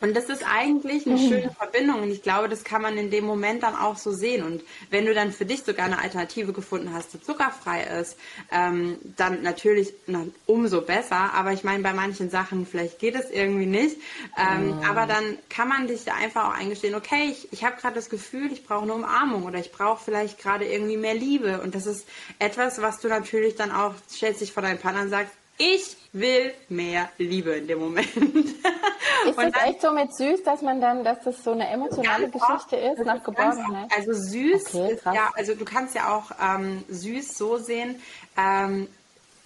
und 0.00 0.14
das 0.14 0.26
ist 0.26 0.44
eigentlich 0.46 1.06
eine 1.06 1.16
mhm. 1.16 1.28
schöne 1.28 1.50
Verbindung 1.50 2.02
und 2.02 2.10
ich 2.10 2.22
glaube, 2.22 2.48
das 2.50 2.64
kann 2.64 2.82
man 2.82 2.98
in 2.98 3.10
dem 3.10 3.24
Moment 3.24 3.62
dann 3.62 3.74
auch 3.74 3.96
so 3.96 4.12
sehen. 4.12 4.44
Und 4.44 4.62
wenn 4.90 5.06
du 5.06 5.14
dann 5.14 5.32
für 5.32 5.46
dich 5.46 5.62
sogar 5.62 5.86
eine 5.86 5.98
Alternative 5.98 6.52
gefunden 6.52 6.92
hast, 6.92 7.14
die 7.14 7.22
zuckerfrei 7.22 7.84
ist, 8.00 8.18
ähm, 8.52 8.98
dann 9.16 9.42
natürlich 9.42 9.94
na, 10.06 10.26
umso 10.44 10.82
besser. 10.82 11.32
Aber 11.32 11.52
ich 11.52 11.64
meine, 11.64 11.82
bei 11.82 11.94
manchen 11.94 12.28
Sachen 12.28 12.66
vielleicht 12.66 12.98
geht 12.98 13.14
es 13.14 13.30
irgendwie 13.30 13.66
nicht. 13.66 13.96
Ähm, 14.36 14.76
mhm. 14.76 14.82
Aber 14.84 15.06
dann 15.06 15.38
kann 15.48 15.68
man 15.68 15.86
dich 15.86 16.12
einfach 16.12 16.50
auch 16.50 16.54
eingestehen, 16.54 16.94
okay, 16.94 17.30
ich, 17.30 17.50
ich 17.52 17.64
habe 17.64 17.80
gerade 17.80 17.94
das 17.94 18.10
Gefühl, 18.10 18.52
ich 18.52 18.66
brauche 18.66 18.82
eine 18.82 18.92
Umarmung 18.92 19.44
oder 19.44 19.58
ich 19.58 19.72
brauche 19.72 20.04
vielleicht 20.04 20.38
gerade 20.38 20.66
irgendwie 20.66 20.98
mehr 20.98 21.14
Liebe. 21.14 21.62
Und 21.62 21.74
das 21.74 21.86
ist 21.86 22.06
etwas, 22.38 22.82
was 22.82 23.00
du 23.00 23.08
natürlich 23.08 23.56
dann 23.56 23.72
auch, 23.72 23.94
stellst 24.10 24.42
dich 24.42 24.52
vor 24.52 24.62
deinen 24.62 24.78
Partner 24.78 25.02
und 25.02 25.10
sagst, 25.10 25.32
ich 25.58 25.96
will 26.12 26.52
mehr 26.68 27.10
Liebe 27.18 27.52
in 27.52 27.66
dem 27.66 27.80
Moment. 27.80 28.08
Ist 28.16 29.38
das 29.38 29.64
echt 29.64 29.80
so 29.80 29.92
mit 29.92 30.14
süß, 30.14 30.42
dass 30.44 30.62
man 30.62 30.80
dann, 30.80 31.02
dass 31.02 31.22
das 31.24 31.42
so 31.42 31.52
eine 31.52 31.68
emotionale 31.68 32.28
Geschichte 32.28 32.76
ist 32.76 33.04
nach 33.04 33.22
Geborgenheit? 33.22 33.90
Also 33.96 34.12
süß, 34.12 34.74
okay, 34.74 34.92
ist, 34.92 35.04
ja, 35.04 35.30
also 35.34 35.54
du 35.54 35.64
kannst 35.64 35.94
ja 35.94 36.14
auch 36.14 36.30
ähm, 36.40 36.84
süß 36.88 37.36
so 37.36 37.56
sehen. 37.56 38.00
Ähm, 38.36 38.88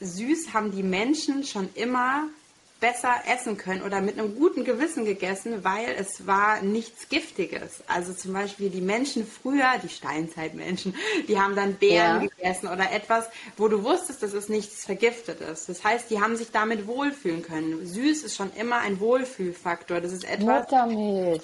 süß 0.01 0.53
haben 0.53 0.73
die 0.73 0.83
Menschen 0.83 1.45
schon 1.45 1.69
immer 1.75 2.25
besser 2.81 3.15
essen 3.33 3.57
können 3.57 3.83
oder 3.83 4.01
mit 4.01 4.19
einem 4.19 4.35
guten 4.37 4.65
Gewissen 4.65 5.05
gegessen, 5.05 5.63
weil 5.63 5.95
es 5.99 6.27
war 6.27 6.63
nichts 6.63 7.09
Giftiges. 7.09 7.83
Also 7.87 8.13
zum 8.13 8.33
Beispiel 8.33 8.71
die 8.71 8.81
Menschen 8.81 9.27
früher, 9.27 9.79
die 9.83 9.89
Steinzeitmenschen, 9.89 10.95
die 11.29 11.39
haben 11.39 11.55
dann 11.55 11.75
Beeren 11.75 12.23
ja. 12.23 12.29
gegessen 12.29 12.69
oder 12.69 12.91
etwas, 12.93 13.29
wo 13.57 13.69
du 13.69 13.85
wusstest, 13.85 14.23
dass 14.23 14.33
es 14.33 14.49
nichts 14.49 14.85
Vergiftetes. 14.85 15.67
Das 15.67 15.85
heißt, 15.85 16.11
die 16.11 16.21
haben 16.21 16.37
sich 16.37 16.51
damit 16.51 16.87
wohlfühlen 16.87 17.43
können. 17.43 17.87
Süß 17.87 18.25
ist 18.25 18.37
schon 18.37 18.51
immer 18.55 18.79
ein 18.79 18.99
Wohlfühlfaktor. 19.01 20.01
Das 20.01 20.13
ist 20.13 20.25
etwas. 20.25 20.63
Muttermilch. 20.63 21.43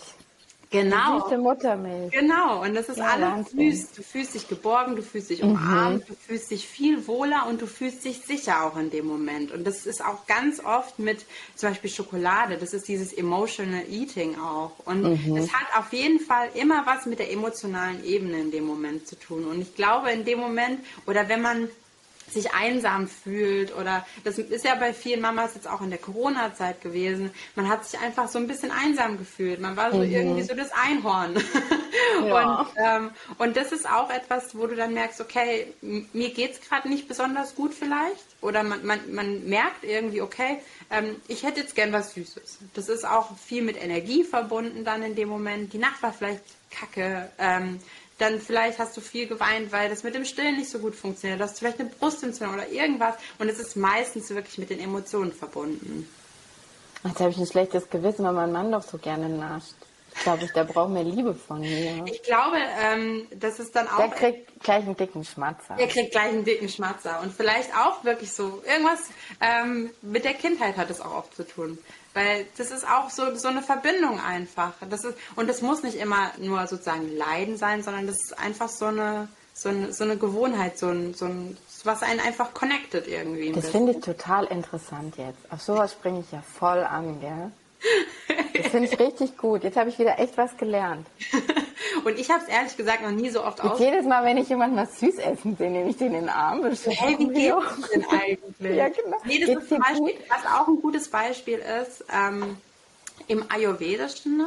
Genau. 0.70 1.20
Süße 1.20 1.38
Muttermilch. 1.38 2.12
Genau, 2.12 2.62
und 2.62 2.74
das 2.74 2.88
ist 2.88 2.98
ja, 2.98 3.10
alles 3.10 3.50
süß. 3.50 3.92
Du 3.92 4.02
fühlst 4.02 4.34
dich 4.34 4.48
geborgen, 4.48 4.96
du 4.96 5.02
fühlst 5.02 5.30
dich 5.30 5.42
umarmt, 5.42 6.00
mhm. 6.00 6.12
du 6.12 6.14
fühlst 6.14 6.50
dich 6.50 6.66
viel 6.66 7.06
wohler 7.06 7.46
und 7.48 7.62
du 7.62 7.66
fühlst 7.66 8.04
dich 8.04 8.22
sicher 8.22 8.64
auch 8.64 8.76
in 8.76 8.90
dem 8.90 9.06
Moment. 9.06 9.52
Und 9.52 9.64
das 9.64 9.86
ist 9.86 10.04
auch 10.04 10.26
ganz 10.26 10.64
oft 10.64 10.98
mit 10.98 11.24
zum 11.54 11.70
Beispiel 11.70 11.90
Schokolade. 11.90 12.56
Das 12.58 12.74
ist 12.74 12.88
dieses 12.88 13.12
Emotional 13.12 13.84
Eating 13.88 14.38
auch. 14.40 14.72
Und 14.84 15.02
mhm. 15.02 15.36
es 15.36 15.52
hat 15.52 15.66
auf 15.78 15.92
jeden 15.92 16.18
Fall 16.18 16.48
immer 16.54 16.84
was 16.84 17.06
mit 17.06 17.20
der 17.20 17.32
emotionalen 17.32 18.04
Ebene 18.04 18.40
in 18.40 18.50
dem 18.50 18.64
Moment 18.64 19.06
zu 19.06 19.16
tun. 19.16 19.44
Und 19.44 19.60
ich 19.60 19.76
glaube, 19.76 20.10
in 20.10 20.24
dem 20.24 20.40
Moment, 20.40 20.80
oder 21.06 21.28
wenn 21.28 21.42
man 21.42 21.68
sich 22.36 22.52
einsam 22.52 23.08
fühlt 23.08 23.74
oder 23.74 24.06
das 24.24 24.38
ist 24.38 24.64
ja 24.64 24.74
bei 24.74 24.92
vielen 24.92 25.20
Mamas 25.20 25.54
jetzt 25.54 25.68
auch 25.68 25.80
in 25.80 25.90
der 25.90 25.98
Corona-Zeit 25.98 26.82
gewesen. 26.82 27.30
Man 27.54 27.68
hat 27.68 27.84
sich 27.84 27.98
einfach 27.98 28.28
so 28.28 28.38
ein 28.38 28.46
bisschen 28.46 28.70
einsam 28.70 29.16
gefühlt. 29.16 29.60
Man 29.60 29.76
war 29.76 29.90
so 29.90 29.98
mhm. 29.98 30.10
irgendwie 30.10 30.42
so 30.42 30.54
das 30.54 30.70
Einhorn. 30.72 31.36
Ja. 32.24 32.60
Und, 32.60 32.68
ähm, 32.76 33.10
und 33.38 33.56
das 33.56 33.72
ist 33.72 33.88
auch 33.88 34.10
etwas, 34.10 34.56
wo 34.56 34.66
du 34.66 34.76
dann 34.76 34.94
merkst, 34.94 35.20
okay, 35.20 35.74
mir 35.80 36.30
geht 36.30 36.52
es 36.52 36.60
gerade 36.60 36.88
nicht 36.88 37.08
besonders 37.08 37.54
gut 37.54 37.74
vielleicht. 37.74 38.24
Oder 38.40 38.62
man, 38.62 38.84
man, 38.86 39.00
man 39.12 39.44
merkt 39.48 39.82
irgendwie, 39.82 40.20
okay, 40.20 40.60
ähm, 40.90 41.16
ich 41.26 41.42
hätte 41.42 41.60
jetzt 41.60 41.74
gern 41.74 41.92
was 41.92 42.14
Süßes. 42.14 42.58
Das 42.74 42.88
ist 42.88 43.06
auch 43.06 43.36
viel 43.36 43.62
mit 43.62 43.82
Energie 43.82 44.24
verbunden 44.24 44.84
dann 44.84 45.02
in 45.02 45.14
dem 45.14 45.28
Moment. 45.28 45.72
Die 45.72 45.78
Nacht 45.78 46.02
war 46.02 46.12
vielleicht 46.12 46.44
kacke. 46.70 47.30
Ähm, 47.38 47.80
dann 48.18 48.40
vielleicht 48.40 48.78
hast 48.78 48.96
du 48.96 49.00
viel 49.00 49.26
geweint, 49.26 49.72
weil 49.72 49.90
das 49.90 50.02
mit 50.02 50.14
dem 50.14 50.24
Stillen 50.24 50.56
nicht 50.56 50.70
so 50.70 50.78
gut 50.78 50.94
funktioniert. 50.94 51.40
Du 51.40 51.44
hast 51.44 51.58
vielleicht 51.58 51.80
eine 51.80 51.90
Brustentzündung 51.90 52.54
oder 52.54 52.68
irgendwas. 52.68 53.16
Und 53.38 53.48
es 53.48 53.58
ist 53.58 53.76
meistens 53.76 54.30
wirklich 54.30 54.58
mit 54.58 54.70
den 54.70 54.80
Emotionen 54.80 55.32
verbunden. 55.32 56.08
Jetzt 57.04 57.20
habe 57.20 57.30
ich 57.30 57.36
ein 57.36 57.46
schlechtes 57.46 57.90
Gewissen, 57.90 58.24
weil 58.24 58.32
mein 58.32 58.52
Mann 58.52 58.72
doch 58.72 58.82
so 58.82 58.98
gerne 58.98 59.28
nascht. 59.28 59.74
Ich 60.14 60.22
glaube, 60.22 60.46
der 60.46 60.64
braucht 60.64 60.90
mehr 60.90 61.04
Liebe 61.04 61.34
von 61.34 61.60
mir. 61.60 62.04
Ich 62.06 62.22
glaube, 62.22 62.56
ähm, 62.80 63.26
das 63.38 63.60
ist 63.60 63.76
dann 63.76 63.86
auch. 63.86 63.98
Der 63.98 64.08
kriegt 64.08 64.60
gleich 64.60 64.84
einen 64.84 64.96
dicken 64.96 65.24
Schmatzer. 65.24 65.76
Der 65.76 65.88
kriegt 65.88 66.12
gleich 66.12 66.30
einen 66.30 66.44
dicken 66.44 66.70
Schmatzer. 66.70 67.20
Und 67.20 67.34
vielleicht 67.34 67.76
auch 67.76 68.02
wirklich 68.02 68.32
so. 68.32 68.62
Irgendwas 68.66 69.00
ähm, 69.40 69.90
mit 70.00 70.24
der 70.24 70.32
Kindheit 70.32 70.78
hat 70.78 70.88
es 70.88 71.02
auch 71.02 71.14
oft 71.14 71.36
zu 71.36 71.46
tun. 71.46 71.78
Weil 72.16 72.46
das 72.56 72.70
ist 72.70 72.88
auch 72.88 73.10
so, 73.10 73.34
so 73.34 73.48
eine 73.48 73.60
Verbindung 73.60 74.18
einfach. 74.18 74.72
Das 74.88 75.04
ist, 75.04 75.18
und 75.34 75.50
das 75.50 75.60
muss 75.60 75.82
nicht 75.82 75.98
immer 75.98 76.30
nur 76.38 76.66
sozusagen 76.66 77.14
Leiden 77.14 77.58
sein, 77.58 77.82
sondern 77.82 78.06
das 78.06 78.16
ist 78.16 78.38
einfach 78.38 78.70
so 78.70 78.86
eine, 78.86 79.28
so 79.52 79.68
eine, 79.68 79.92
so 79.92 80.04
eine 80.04 80.16
Gewohnheit, 80.16 80.78
so 80.78 80.88
ein, 80.88 81.12
so 81.12 81.26
ein, 81.26 81.58
was 81.84 82.02
einen 82.02 82.20
einfach 82.20 82.54
connectet 82.54 83.06
irgendwie. 83.06 83.52
Das 83.52 83.68
finde 83.68 83.92
ich 83.92 84.00
total 84.00 84.46
interessant 84.46 85.18
jetzt. 85.18 85.52
Auf 85.52 85.60
sowas 85.60 85.92
springe 85.92 86.20
ich 86.20 86.32
ja 86.32 86.40
voll 86.40 86.84
an, 86.84 87.20
gell? 87.20 87.50
Das 88.66 88.72
finde 88.72 88.88
ich 88.88 88.98
richtig 88.98 89.36
gut. 89.36 89.62
Jetzt 89.62 89.76
habe 89.76 89.90
ich 89.90 89.98
wieder 89.98 90.18
echt 90.18 90.36
was 90.36 90.56
gelernt. 90.56 91.06
Und 92.04 92.18
ich 92.18 92.30
habe 92.30 92.42
es 92.42 92.48
ehrlich 92.48 92.76
gesagt 92.76 93.02
noch 93.02 93.12
nie 93.12 93.30
so 93.30 93.44
oft 93.44 93.60
aus. 93.60 93.78
Jedes 93.78 94.04
Mal, 94.06 94.24
wenn 94.24 94.36
ich 94.38 94.48
jemanden 94.48 94.76
was 94.76 94.98
süß 94.98 95.18
essen 95.18 95.56
sehe, 95.56 95.70
nehme 95.70 95.88
ich 95.88 95.96
den 95.96 96.08
in 96.08 96.22
den 96.22 96.28
Arm. 96.28 96.62
Hey, 96.64 97.16
wie 97.18 97.28
geht 97.28 97.52
das 97.52 97.90
denn 97.90 98.04
eigentlich? 98.06 98.76
ja, 98.76 98.88
genau. 98.88 99.16
Nee, 99.24 99.38
das 99.38 99.62
ist 99.62 99.68
zum 99.68 99.78
Beispiel, 99.78 100.14
was 100.28 100.52
auch 100.52 100.66
ein 100.66 100.80
gutes 100.82 101.08
Beispiel 101.08 101.58
ist, 101.58 102.04
ähm, 102.12 102.56
im 103.28 103.44
Ayurvedischen 103.48 104.46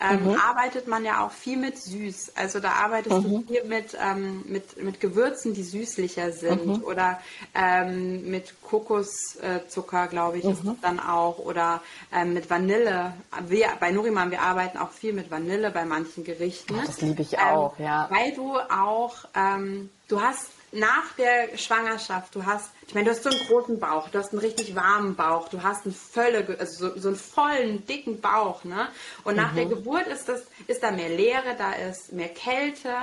ähm, 0.00 0.24
mhm. 0.24 0.36
arbeitet 0.36 0.86
man 0.86 1.04
ja 1.04 1.24
auch 1.24 1.32
viel 1.32 1.56
mit 1.56 1.76
süß. 1.76 2.32
Also 2.36 2.60
da 2.60 2.72
arbeitest 2.72 3.16
mhm. 3.16 3.22
du 3.24 3.52
viel 3.52 3.64
mit, 3.64 3.96
ähm, 4.00 4.44
mit, 4.46 4.82
mit 4.82 5.00
Gewürzen, 5.00 5.54
die 5.54 5.64
süßlicher 5.64 6.30
sind 6.32 6.66
mhm. 6.66 6.84
oder 6.84 7.20
ähm, 7.54 8.30
mit 8.30 8.54
Kokoszucker, 8.62 10.06
glaube 10.06 10.38
ich, 10.38 10.44
ist 10.44 10.62
mhm. 10.62 10.68
das 10.68 10.80
dann 10.82 11.00
auch 11.00 11.38
oder 11.38 11.82
ähm, 12.12 12.32
mit 12.32 12.48
Vanille. 12.48 13.12
Wir, 13.48 13.68
bei 13.80 13.90
Nuriman, 13.90 14.30
wir 14.30 14.42
arbeiten 14.42 14.78
auch 14.78 14.90
viel 14.90 15.12
mit 15.12 15.30
Vanille 15.30 15.70
bei 15.72 15.84
manchen 15.84 16.22
Gerichten. 16.22 16.76
Oh, 16.78 16.86
das 16.86 17.00
liebe 17.00 17.22
ich 17.22 17.38
auch, 17.38 17.76
ähm, 17.78 17.84
ja. 17.84 18.08
Weil 18.10 18.32
du 18.34 18.56
auch, 18.56 19.16
ähm, 19.34 19.90
du 20.06 20.20
hast 20.20 20.46
nach 20.72 21.12
der 21.16 21.56
Schwangerschaft, 21.56 22.34
du 22.34 22.44
hast, 22.44 22.70
ich 22.86 22.94
meine, 22.94 23.06
du 23.06 23.10
hast 23.12 23.22
so 23.22 23.30
einen 23.30 23.46
großen 23.46 23.78
Bauch, 23.78 24.08
du 24.10 24.18
hast 24.18 24.32
einen 24.32 24.40
richtig 24.40 24.74
warmen 24.74 25.14
Bauch, 25.14 25.48
du 25.48 25.62
hast 25.62 25.84
einen 25.84 25.94
Völle, 25.94 26.56
also 26.58 26.90
so, 26.90 26.98
so 26.98 27.08
einen 27.08 27.16
vollen, 27.16 27.86
dicken 27.86 28.20
Bauch, 28.20 28.64
ne? 28.64 28.88
Und 29.24 29.36
nach 29.36 29.52
mhm. 29.52 29.56
der 29.56 29.66
Geburt 29.66 30.06
ist 30.06 30.28
das, 30.28 30.42
ist 30.66 30.82
da 30.82 30.90
mehr 30.90 31.08
Leere, 31.08 31.56
da 31.56 31.72
ist 31.72 32.12
mehr 32.12 32.28
Kälte 32.28 32.94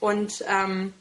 und 0.00 0.44
ähm, 0.46 0.92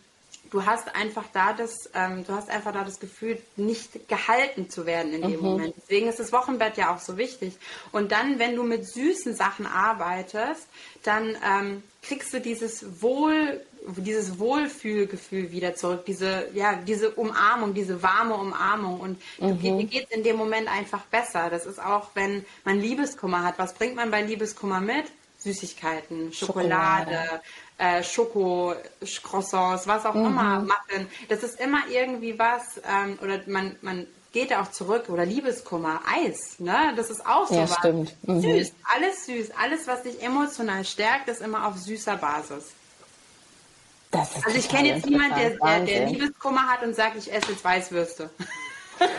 du 0.51 0.66
hast 0.66 0.95
einfach 0.95 1.26
da 1.34 1.53
das, 1.53 1.89
ähm, 1.93 2.26
du 2.26 2.34
hast 2.34 2.49
einfach 2.49 2.72
da 2.72 2.84
das 2.84 2.99
Gefühl, 2.99 3.38
nicht 3.57 4.07
gehalten 4.07 4.70
zu 4.70 4.86
werden 4.86 5.13
in 5.13 5.22
dem 5.22 5.39
mhm. 5.39 5.45
Moment. 5.45 5.76
Deswegen 5.78 6.07
ist 6.07 6.20
das 6.20 6.32
Wochenbett 6.32 6.78
ja 6.78 6.93
auch 6.93 6.99
so 6.99 7.18
wichtig. 7.18 7.57
Und 7.91 8.11
dann, 8.11 8.39
wenn 8.39 8.55
du 8.55 8.63
mit 8.63 8.88
süßen 8.88 9.36
Sachen 9.36 9.66
arbeitest, 9.66 10.68
dann 11.03 11.36
ähm, 11.45 11.84
kriegst 12.01 12.34
du 12.34 12.39
dieses 12.39 13.01
Wohl, 13.01 13.61
dieses 13.98 14.40
Wohlfühlgefühl 14.40 15.52
wieder 15.52 15.76
zurück, 15.76 16.06
diese, 16.06 16.50
ja, 16.54 16.76
diese 16.76 17.12
Umarmung, 17.12 17.74
diese 17.74 18.02
warme 18.02 18.36
Umarmung 18.36 19.00
und 19.00 19.22
mhm. 19.40 19.60
dir 19.60 19.84
geht 19.86 20.08
es 20.10 20.18
in 20.18 20.24
dem 20.24 20.38
Moment 20.38 20.68
einfach 20.68 21.02
besser. 21.06 21.50
Das 21.50 21.66
ist 21.66 21.80
auch, 21.80 22.10
wenn 22.14 22.46
man 22.64 22.80
Liebeskummer 22.80 23.44
hat. 23.44 23.58
Was 23.58 23.74
bringt 23.74 23.96
man 23.96 24.12
bei 24.12 24.22
Liebeskummer 24.22 24.82
mit? 24.82 25.06
Süßigkeiten, 25.40 26.34
Schokolade, 26.34 27.12
Schokolade. 27.12 27.42
Äh, 27.78 28.04
Schoko, 28.04 28.74
Croissants, 29.22 29.86
was 29.86 30.06
auch 30.06 30.16
mhm. 30.16 30.26
immer 30.26 30.60
machen. 30.62 31.08
Das 31.30 31.44
ist 31.44 31.60
immer 31.60 31.80
irgendwie 31.90 32.40
was, 32.40 32.82
ähm, 32.90 33.20
oder 33.22 33.42
man, 33.46 33.76
man 33.82 34.08
geht 34.32 34.54
auch 34.54 34.72
zurück, 34.72 35.10
oder 35.10 35.26
Liebeskummer, 35.26 36.02
Eis, 36.14 36.60
ne? 36.60 36.94
Das 36.96 37.10
ist 37.10 37.26
auch 37.26 37.48
so 37.48 37.56
ja, 37.56 37.64
was. 37.64 37.76
Stimmt. 37.76 38.16
Mhm. 38.24 38.42
Süß, 38.42 38.74
alles 38.96 39.26
süß, 39.26 39.52
alles, 39.62 39.88
was 39.88 40.04
dich 40.04 40.22
emotional 40.24 40.84
stärkt, 40.84 41.30
ist 41.30 41.42
immer 41.42 41.68
auf 41.68 41.78
süßer 41.78 42.18
Basis 42.18 42.72
also 44.20 44.57
ich 44.57 44.70
kenne 44.70 44.89
jetzt 44.89 45.05
niemanden, 45.05 45.36
der, 45.36 45.49
der, 45.51 45.80
der, 45.86 46.05
Liebeskummer 46.07 46.68
hat 46.68 46.84
und 46.84 46.95
sagt, 46.95 47.18
ich 47.18 47.32
esse 47.32 47.51
jetzt 47.51 47.63
Weißwürste. 47.63 48.30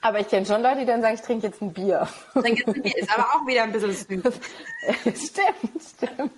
aber 0.00 0.20
ich 0.20 0.28
kenne 0.28 0.46
schon 0.46 0.62
Leute, 0.62 0.80
die 0.80 0.86
dann 0.86 1.02
sagen, 1.02 1.14
ich 1.14 1.22
trinke 1.22 1.46
jetzt 1.46 1.60
ein 1.60 1.72
Bier. 1.72 2.08
Trinke 2.32 2.64
jetzt 2.64 2.68
ein 2.68 2.82
Bier, 2.82 2.96
ist 2.96 3.12
aber 3.12 3.24
auch 3.34 3.46
wieder 3.46 3.64
ein 3.64 3.72
bisschen 3.72 3.92
süß. 3.92 4.06
stimmt, 5.02 5.82
stimmt. 5.96 6.32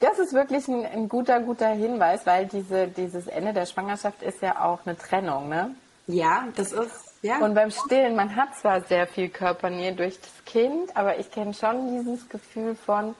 Das 0.00 0.18
ist 0.18 0.32
wirklich 0.32 0.68
ein, 0.68 0.86
ein, 0.86 1.08
guter, 1.08 1.40
guter 1.40 1.70
Hinweis, 1.70 2.24
weil 2.24 2.46
diese, 2.46 2.88
dieses 2.88 3.26
Ende 3.26 3.52
der 3.52 3.66
Schwangerschaft 3.66 4.22
ist 4.22 4.42
ja 4.42 4.64
auch 4.64 4.80
eine 4.84 4.96
Trennung, 4.96 5.48
ne? 5.48 5.74
Ja, 6.06 6.48
das 6.54 6.72
ist 6.72 7.07
ja. 7.22 7.38
Und 7.38 7.54
beim 7.54 7.70
Stillen, 7.70 8.14
man 8.14 8.36
hat 8.36 8.54
zwar 8.56 8.80
sehr 8.82 9.06
viel 9.06 9.28
Körpernähe 9.28 9.92
durch 9.92 10.20
das 10.20 10.44
Kind, 10.44 10.96
aber 10.96 11.18
ich 11.18 11.30
kenne 11.30 11.52
schon 11.54 11.98
dieses 11.98 12.28
Gefühl 12.28 12.74
von, 12.74 13.14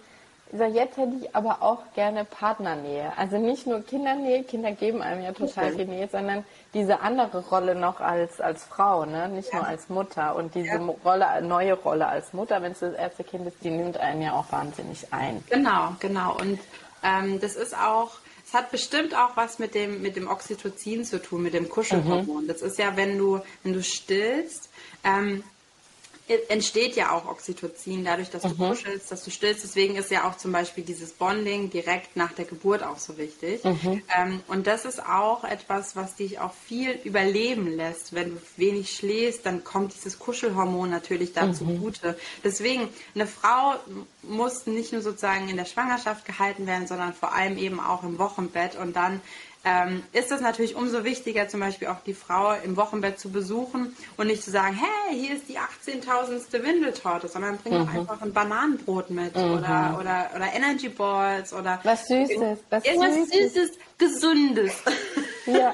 so 0.53 0.65
jetzt 0.65 0.97
hätte 0.97 1.13
ich 1.21 1.37
aber 1.37 1.63
auch 1.63 1.93
gerne 1.95 2.25
Partnernähe. 2.25 3.13
Also 3.17 3.37
nicht 3.37 3.67
nur 3.67 3.83
Kindernähe, 3.83 4.45
Kinder 4.45 4.73
geben 4.73 5.03
einem 5.03 5.23
ja 5.23 5.33
total 5.33 5.73
viel 5.73 5.85
Nähe, 5.85 6.09
sondern 6.11 6.45
diese 6.73 7.01
andere 7.01 7.47
Rolle 7.49 7.75
noch 7.75 8.01
als, 8.01 8.41
als 8.41 8.65
Frau, 8.65 9.05
ne? 9.05 9.29
nicht 9.29 9.53
ja. 9.53 9.59
nur 9.59 9.69
als 9.69 9.89
Mutter. 9.89 10.37
Und 10.37 10.55
diese 10.55 10.79
ja. 10.79 10.95
Rolle, 11.05 11.43
neue 11.43 11.75
Rolle 11.75 12.07
als 12.07 12.33
Mutter, 12.33 12.63
wenn 12.63 12.73
es 12.73 12.81
das 12.81 12.95
erste 12.95 13.25
Kind 13.25 13.47
ist, 13.47 13.63
die 13.63 13.71
nimmt 13.71 13.99
einen 13.99 14.23
ja 14.23 14.33
auch 14.33 14.51
wahnsinnig 14.51 15.13
ein. 15.13 15.45
Genau, 15.51 15.95
genau. 16.01 16.37
Und 16.41 16.59
ähm, 17.03 17.41
das 17.41 17.57
ist 17.57 17.77
auch, 17.77 18.13
es 18.49 18.55
hat 18.55 18.71
bestimmt 18.71 19.15
auch 19.15 19.37
was 19.37 19.59
mit 19.59 19.75
dem, 19.75 20.01
mit 20.01 20.17
dem 20.17 20.27
Oxytocin 20.27 21.05
zu 21.05 21.21
tun, 21.21 21.43
mit 21.43 21.53
dem 21.53 21.69
Kuschelhormon. 21.69 22.45
Mhm. 22.45 22.49
Das 22.49 22.63
ist 22.63 22.79
ja, 22.79 22.97
wenn 22.97 23.19
du, 23.19 23.41
wenn 23.63 23.75
du 23.75 23.83
stillst, 23.83 24.71
ähm, 25.05 25.45
entsteht 26.49 26.97
ja 26.97 27.13
auch 27.13 27.27
Oxytocin 27.27 28.05
dadurch, 28.05 28.31
dass 28.31 28.43
du 28.43 28.49
mhm. 28.49 28.69
kuschelst, 28.69 29.11
dass 29.11 29.25
du 29.25 29.31
stillst. 29.31 29.65
Deswegen 29.65 29.97
ist 29.97 30.11
ja 30.11 30.29
auch 30.29 30.37
zum 30.37 30.53
Beispiel 30.53 30.85
dieses 30.85 31.13
Bonding 31.13 31.71
direkt 31.71 32.17
nach 32.17 32.33
der 32.33 32.45
Geburt 32.45 32.83
auch 32.83 32.99
so 32.99 33.17
wichtig. 33.19 33.65
Mhm. 33.65 34.03
Ähm, 34.17 34.41
und 34.49 34.67
das 34.67 34.85
ist 34.85 35.05
auch 35.05 35.45
etwas, 35.45 35.97
was 35.97 36.17
dich 36.17 36.41
auch 36.41 36.53
viel 36.53 36.93
überleben 37.05 37.69
lässt. 37.77 38.13
Wenn 38.13 38.31
du 38.35 38.41
wenig 38.57 38.95
schläfst, 38.95 39.47
dann 39.47 39.65
kommt 39.65 39.95
dieses 39.95 40.19
Kuschelhormon 40.19 40.91
natürlich 40.91 41.33
dazu 41.33 41.65
mhm. 41.65 41.77
zugute. 41.77 42.19
Deswegen, 42.45 42.89
eine 43.15 43.27
Frau 43.27 43.75
muss 44.23 44.67
nicht 44.67 44.93
nur 44.93 45.03
sozusagen 45.03 45.49
in 45.49 45.57
der 45.57 45.65
Schwangerschaft 45.65 46.25
gehalten 46.25 46.67
werden, 46.67 46.87
sondern 46.87 47.15
vor 47.15 47.35
allem 47.35 47.59
eben 47.59 47.81
auch 47.81 48.03
im 48.03 48.19
Wochenbett 48.19 48.77
und 48.77 48.95
dann 48.95 49.21
ähm, 49.69 50.03
ist 50.13 50.33
es 50.33 50.41
natürlich 50.41 50.75
umso 50.75 51.05
wichtiger, 51.05 51.49
zum 51.49 51.61
Beispiel 51.61 51.89
auch 51.89 52.01
die 52.07 52.15
Frau 52.15 52.53
im 52.65 52.77
Wochenbett 52.77 53.21
zu 53.21 53.31
besuchen 53.31 53.95
und 54.17 54.27
nicht 54.27 54.43
zu 54.43 54.51
sagen, 54.51 54.79
hey, 54.81 55.19
hier 55.19 55.37
ist 55.37 55.49
die 55.49 55.59
18.000. 55.59 56.63
Windeltorte, 56.63 57.29
sondern 57.29 57.59
bring 57.59 57.75
mhm. 57.75 57.87
doch 57.87 57.95
einfach 57.95 58.23
ein 58.23 58.33
Bananenbrot 58.33 59.11
mit 59.11 59.37
mhm. 59.37 59.53
oder, 59.53 59.97
oder, 60.01 60.31
oder 60.35 60.55
Energy 60.55 60.89
Balls 60.89 61.53
oder 61.53 61.81
was 61.83 62.07
Süßes, 62.07 62.59
was 62.71 62.85
irgendwas 62.85 63.15
Süßes, 63.15 63.55
Süßes 63.55 63.71
Gesundes. 63.99 64.73
Ja. 65.47 65.73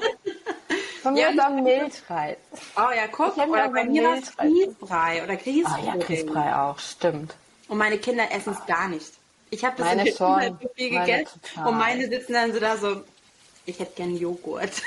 Von 1.03 1.15
mir 1.15 1.33
ja, 1.35 1.49
auch 1.49 1.61
Milchreis. 1.61 2.37
Oh 2.77 2.91
ja, 2.95 3.07
guck, 3.11 3.37
oder 3.37 3.67
bei 3.67 3.83
mir 3.83 4.03
war 4.05 4.17
es 4.19 4.37
Grießbrei 4.37 5.23
oder 5.25 5.35
Grießbrei. 5.35 5.79
Oh 5.83 5.85
ja, 5.85 5.95
Grießbrei 5.97 6.55
auch, 6.55 6.79
stimmt. 6.79 7.35
Und 7.67 7.77
meine 7.77 7.97
Kinder 7.97 8.23
essen 8.31 8.53
es 8.53 8.65
gar 8.65 8.87
nicht. 8.87 9.11
Ich 9.49 9.63
habe 9.63 9.75
das 9.77 9.87
meine 9.87 10.09
in 10.09 10.15
schon, 10.15 10.57
so 10.61 10.69
viel 10.75 10.89
gegessen 10.91 11.39
und 11.65 11.77
meine 11.77 12.07
sitzen 12.07 12.33
dann 12.33 12.53
so 12.53 12.59
da 12.59 12.77
so, 12.77 13.03
ich 13.65 13.79
hätte 13.79 13.95
gern 13.95 14.15
Joghurt. 14.15 14.81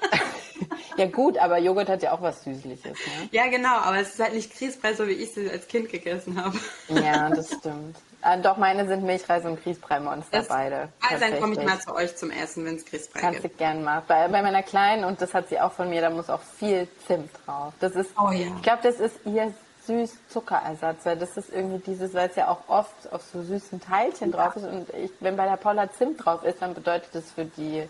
ja 0.96 1.06
gut, 1.06 1.38
aber 1.38 1.58
Joghurt 1.58 1.88
hat 1.88 2.02
ja 2.02 2.12
auch 2.12 2.22
was 2.22 2.44
Süßliches. 2.44 2.84
Ne? 2.84 3.28
Ja, 3.30 3.48
genau, 3.48 3.76
aber 3.76 3.98
es 3.98 4.10
ist 4.10 4.20
halt 4.20 4.34
nicht 4.34 4.56
Grießbrei, 4.56 4.94
so 4.94 5.06
wie 5.06 5.12
ich 5.12 5.32
sie 5.32 5.50
als 5.50 5.68
Kind 5.68 5.90
gegessen 5.90 6.42
habe. 6.42 6.58
ja, 6.88 7.28
das 7.34 7.54
stimmt. 7.54 7.96
Ah, 8.22 8.36
doch, 8.36 8.58
meine 8.58 8.86
sind 8.86 9.02
Milchreis 9.04 9.46
und 9.46 9.62
Grießbrei-Monster 9.62 10.44
beide. 10.46 10.88
Also 11.08 11.24
dann 11.24 11.40
komme 11.40 11.54
ich 11.54 11.66
mal 11.66 11.80
zu 11.80 11.94
euch 11.94 12.14
zum 12.16 12.30
Essen, 12.30 12.66
wenn 12.66 12.76
es 12.76 12.84
Grießbrei 12.84 13.18
Kannst 13.20 13.40
gibt. 13.40 13.58
Kannst 13.58 13.60
du 13.60 13.64
gerne 13.64 13.80
mal. 13.82 14.02
Bei, 14.06 14.28
bei, 14.28 14.42
meiner 14.42 14.62
Kleinen, 14.62 15.04
und 15.04 15.22
das 15.22 15.32
hat 15.32 15.48
sie 15.48 15.58
auch 15.58 15.72
von 15.72 15.88
mir, 15.88 16.02
da 16.02 16.10
muss 16.10 16.28
auch 16.28 16.42
viel 16.42 16.86
Zimt 17.06 17.30
drauf. 17.46 17.72
Das 17.80 17.94
ist, 17.94 18.10
oh, 18.20 18.30
ja. 18.30 18.48
ich 18.54 18.62
glaube, 18.62 18.80
das 18.82 19.00
ist 19.00 19.16
ihr 19.24 19.54
Süß-Zuckerersatz, 19.86 21.04
weil 21.04 21.16
das 21.16 21.36
ist 21.36 21.50
irgendwie 21.52 21.78
dieses, 21.78 22.14
weil 22.14 22.28
es 22.28 22.36
ja 22.36 22.48
auch 22.48 22.68
oft 22.68 23.12
auf 23.12 23.22
so 23.32 23.42
süßen 23.42 23.80
Teilchen 23.80 24.30
ja. 24.30 24.36
drauf 24.36 24.56
ist 24.56 24.64
und 24.64 24.88
ich, 24.94 25.10
wenn 25.20 25.36
bei 25.36 25.46
der 25.46 25.56
Paula 25.56 25.90
Zimt 25.92 26.24
drauf 26.24 26.44
ist, 26.44 26.60
dann 26.60 26.74
bedeutet 26.74 27.08
das 27.12 27.30
für 27.32 27.44
die 27.44 27.88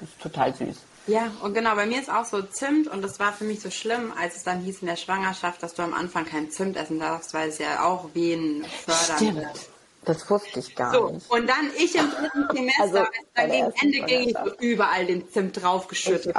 das 0.00 0.08
ist 0.08 0.20
total 0.20 0.54
süß. 0.54 0.76
Ja, 1.06 1.30
und 1.42 1.54
genau, 1.54 1.74
bei 1.74 1.86
mir 1.86 2.00
ist 2.00 2.10
auch 2.10 2.24
so 2.24 2.42
Zimt 2.42 2.88
und 2.88 3.02
das 3.02 3.20
war 3.20 3.32
für 3.32 3.44
mich 3.44 3.60
so 3.60 3.70
schlimm, 3.70 4.12
als 4.18 4.36
es 4.36 4.42
dann 4.42 4.60
hieß 4.60 4.80
in 4.80 4.88
der 4.88 4.96
Schwangerschaft, 4.96 5.62
dass 5.62 5.74
du 5.74 5.82
am 5.82 5.92
Anfang 5.92 6.24
kein 6.24 6.50
Zimt 6.50 6.76
essen 6.76 6.98
darfst, 6.98 7.34
weil 7.34 7.48
es 7.48 7.58
ja 7.58 7.84
auch 7.84 8.14
Wehen 8.14 8.64
fördern 8.84 9.16
Stimmt. 9.16 9.73
Das 10.04 10.28
wusste 10.30 10.60
ich 10.60 10.74
gar 10.74 10.92
so, 10.92 11.10
nicht. 11.10 11.30
Und 11.30 11.48
dann 11.48 11.70
ich 11.78 11.94
im 11.94 12.10
dritten 12.10 12.46
Semester, 12.54 12.82
also, 12.82 13.06
dann 13.34 13.50
gegen 13.50 13.72
Ende 13.80 14.00
ging 14.06 14.28
ich 14.28 14.60
überall 14.60 15.06
den 15.06 15.28
Zimt 15.30 15.62
draufgeschüttet. 15.62 16.34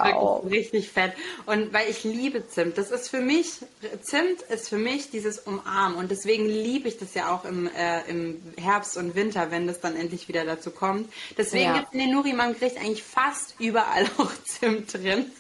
richtig 0.50 0.90
fett. 0.90 1.14
Und 1.46 1.74
weil 1.74 1.90
ich 1.90 2.04
liebe 2.04 2.48
Zimt. 2.48 2.78
Das 2.78 2.92
ist 2.92 3.10
für 3.10 3.22
mich, 3.22 3.60
Zimt 4.02 4.42
ist 4.44 4.70
für 4.70 4.78
mich 4.78 5.10
dieses 5.10 5.40
Umarmen. 5.40 5.98
Und 5.98 6.12
deswegen 6.12 6.46
liebe 6.46 6.88
ich 6.88 6.98
das 6.98 7.14
ja 7.14 7.34
auch 7.34 7.46
im, 7.46 7.68
äh, 7.68 8.02
im 8.08 8.42
Herbst 8.58 8.98
und 8.98 9.16
Winter, 9.16 9.52
wenn 9.52 9.68
das 9.68 9.80
dann 9.80 9.96
endlich 9.96 10.28
wieder 10.28 10.46
dazu 10.46 10.72
kommt. 10.72 11.12
Deswegen 11.38 11.66
ja. 11.66 11.74
gibt 11.74 11.88
es 11.88 11.94
in 11.94 12.00
den 12.00 12.12
Nuriman-Gericht 12.12 12.78
eigentlich 12.78 13.04
fast 13.04 13.56
überall 13.60 14.06
auch 14.18 14.32
Zimt 14.44 14.94
drin. 14.94 15.32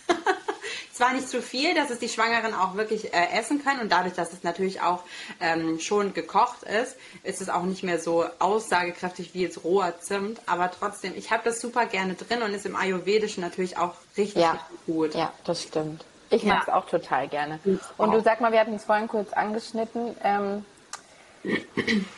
Zwar 0.94 1.14
nicht 1.14 1.30
zu 1.30 1.42
viel, 1.42 1.74
dass 1.74 1.90
es 1.90 2.00
die 2.00 2.10
Schwangeren 2.10 2.54
auch 2.54 2.76
wirklich 2.76 3.14
äh, 3.14 3.28
essen 3.34 3.64
können 3.64 3.82
und 3.82 3.92
dadurch, 3.92 4.14
dass 4.14 4.34
es 4.34 4.44
natürlich 4.44 4.82
auch 4.82 5.04
ähm, 5.40 5.80
schon 5.80 6.14
gekocht 6.14 6.64
ist, 6.64 6.98
ist 7.24 7.42
es 7.42 7.50
auch 7.50 7.64
nicht 7.64 7.84
mehr 7.84 8.00
so 8.00 8.26
aussagekräftig 8.40 9.34
wie 9.34 9.42
jetzt 9.42 9.64
roher 9.64 10.00
Zimt, 10.00 10.42
aber 10.46 10.72
trotzdem, 10.72 11.14
ich 11.16 11.32
habe 11.32 11.44
das 11.44 11.60
super 11.60 11.86
gerne 11.86 12.16
drin 12.16 12.42
und 12.42 12.54
ist 12.54 12.66
im 12.66 12.76
Ayurvedischen 12.76 13.42
natürlich 13.42 13.78
auch 13.78 13.94
richtig, 14.18 14.44
ja. 14.44 14.60
gut. 14.86 15.16
Ja, 15.16 15.32
das 15.44 15.64
stimmt. 15.64 16.06
Ich 16.30 16.44
ja. 16.44 16.56
mag 16.56 16.64
es 16.68 16.74
auch 16.74 16.88
total 16.88 17.28
gerne. 17.28 17.60
Und 17.98 18.12
du 18.12 18.22
sag 18.22 18.42
mal, 18.42 18.52
wir 18.52 18.60
hatten 18.60 18.76
es 18.76 18.84
vorhin 18.84 19.08
kurz 19.08 19.32
angeschnitten. 19.34 20.16
Ähm, 20.24 20.66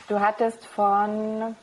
du 0.08 0.20
hattest 0.20 0.66
von 0.66 1.56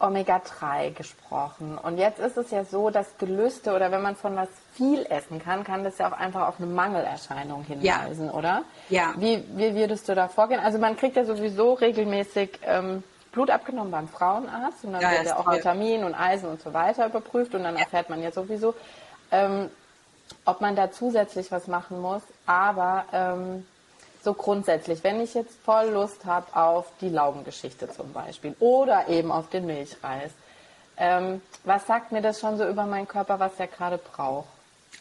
Omega-3 0.00 0.92
gesprochen. 0.92 1.78
Und 1.78 1.98
jetzt 1.98 2.18
ist 2.18 2.36
es 2.36 2.50
ja 2.50 2.64
so, 2.64 2.90
dass 2.90 3.16
Gelüste 3.18 3.74
oder 3.74 3.90
wenn 3.90 4.02
man 4.02 4.16
von 4.16 4.36
was 4.36 4.48
viel 4.74 5.06
essen 5.08 5.42
kann, 5.42 5.64
kann 5.64 5.84
das 5.84 5.98
ja 5.98 6.08
auch 6.08 6.16
einfach 6.16 6.48
auf 6.48 6.58
eine 6.58 6.66
Mangelerscheinung 6.66 7.64
hinweisen, 7.64 8.26
ja. 8.26 8.32
oder? 8.32 8.62
Ja. 8.88 9.14
Wie, 9.16 9.44
wie 9.54 9.74
würdest 9.74 10.08
du 10.08 10.14
da 10.14 10.28
vorgehen? 10.28 10.60
Also 10.60 10.78
man 10.78 10.96
kriegt 10.96 11.16
ja 11.16 11.24
sowieso 11.24 11.74
regelmäßig 11.74 12.60
ähm, 12.64 13.04
Blut 13.32 13.50
abgenommen 13.50 13.90
beim 13.90 14.08
Frauenarzt 14.08 14.84
und 14.84 14.92
dann 14.92 15.02
ja, 15.02 15.10
wird 15.10 15.26
ja 15.26 15.36
auch 15.36 15.44
toll. 15.44 15.56
Vitamin 15.56 16.04
und 16.04 16.14
Eisen 16.14 16.48
und 16.48 16.60
so 16.60 16.72
weiter 16.72 17.06
überprüft 17.06 17.54
und 17.54 17.64
dann 17.64 17.74
ja. 17.74 17.82
erfährt 17.82 18.10
man 18.10 18.22
ja 18.22 18.30
sowieso, 18.30 18.74
ähm, 19.30 19.70
ob 20.44 20.60
man 20.60 20.76
da 20.76 20.90
zusätzlich 20.90 21.50
was 21.50 21.66
machen 21.66 22.00
muss. 22.00 22.22
Aber 22.46 23.04
ähm, 23.12 23.66
so 24.24 24.34
grundsätzlich, 24.34 25.04
wenn 25.04 25.20
ich 25.20 25.34
jetzt 25.34 25.56
voll 25.64 25.90
Lust 25.90 26.24
habe 26.24 26.56
auf 26.56 26.86
die 27.00 27.10
Laugengeschichte 27.10 27.90
zum 27.90 28.12
Beispiel 28.12 28.56
oder 28.58 29.08
eben 29.08 29.30
auf 29.30 29.50
den 29.50 29.66
Milchreis, 29.66 30.32
ähm, 30.96 31.42
was 31.64 31.86
sagt 31.86 32.12
mir 32.12 32.22
das 32.22 32.40
schon 32.40 32.56
so 32.56 32.66
über 32.66 32.86
meinen 32.86 33.06
Körper, 33.06 33.38
was 33.38 33.56
der 33.56 33.66
gerade 33.66 33.98
braucht? 33.98 34.48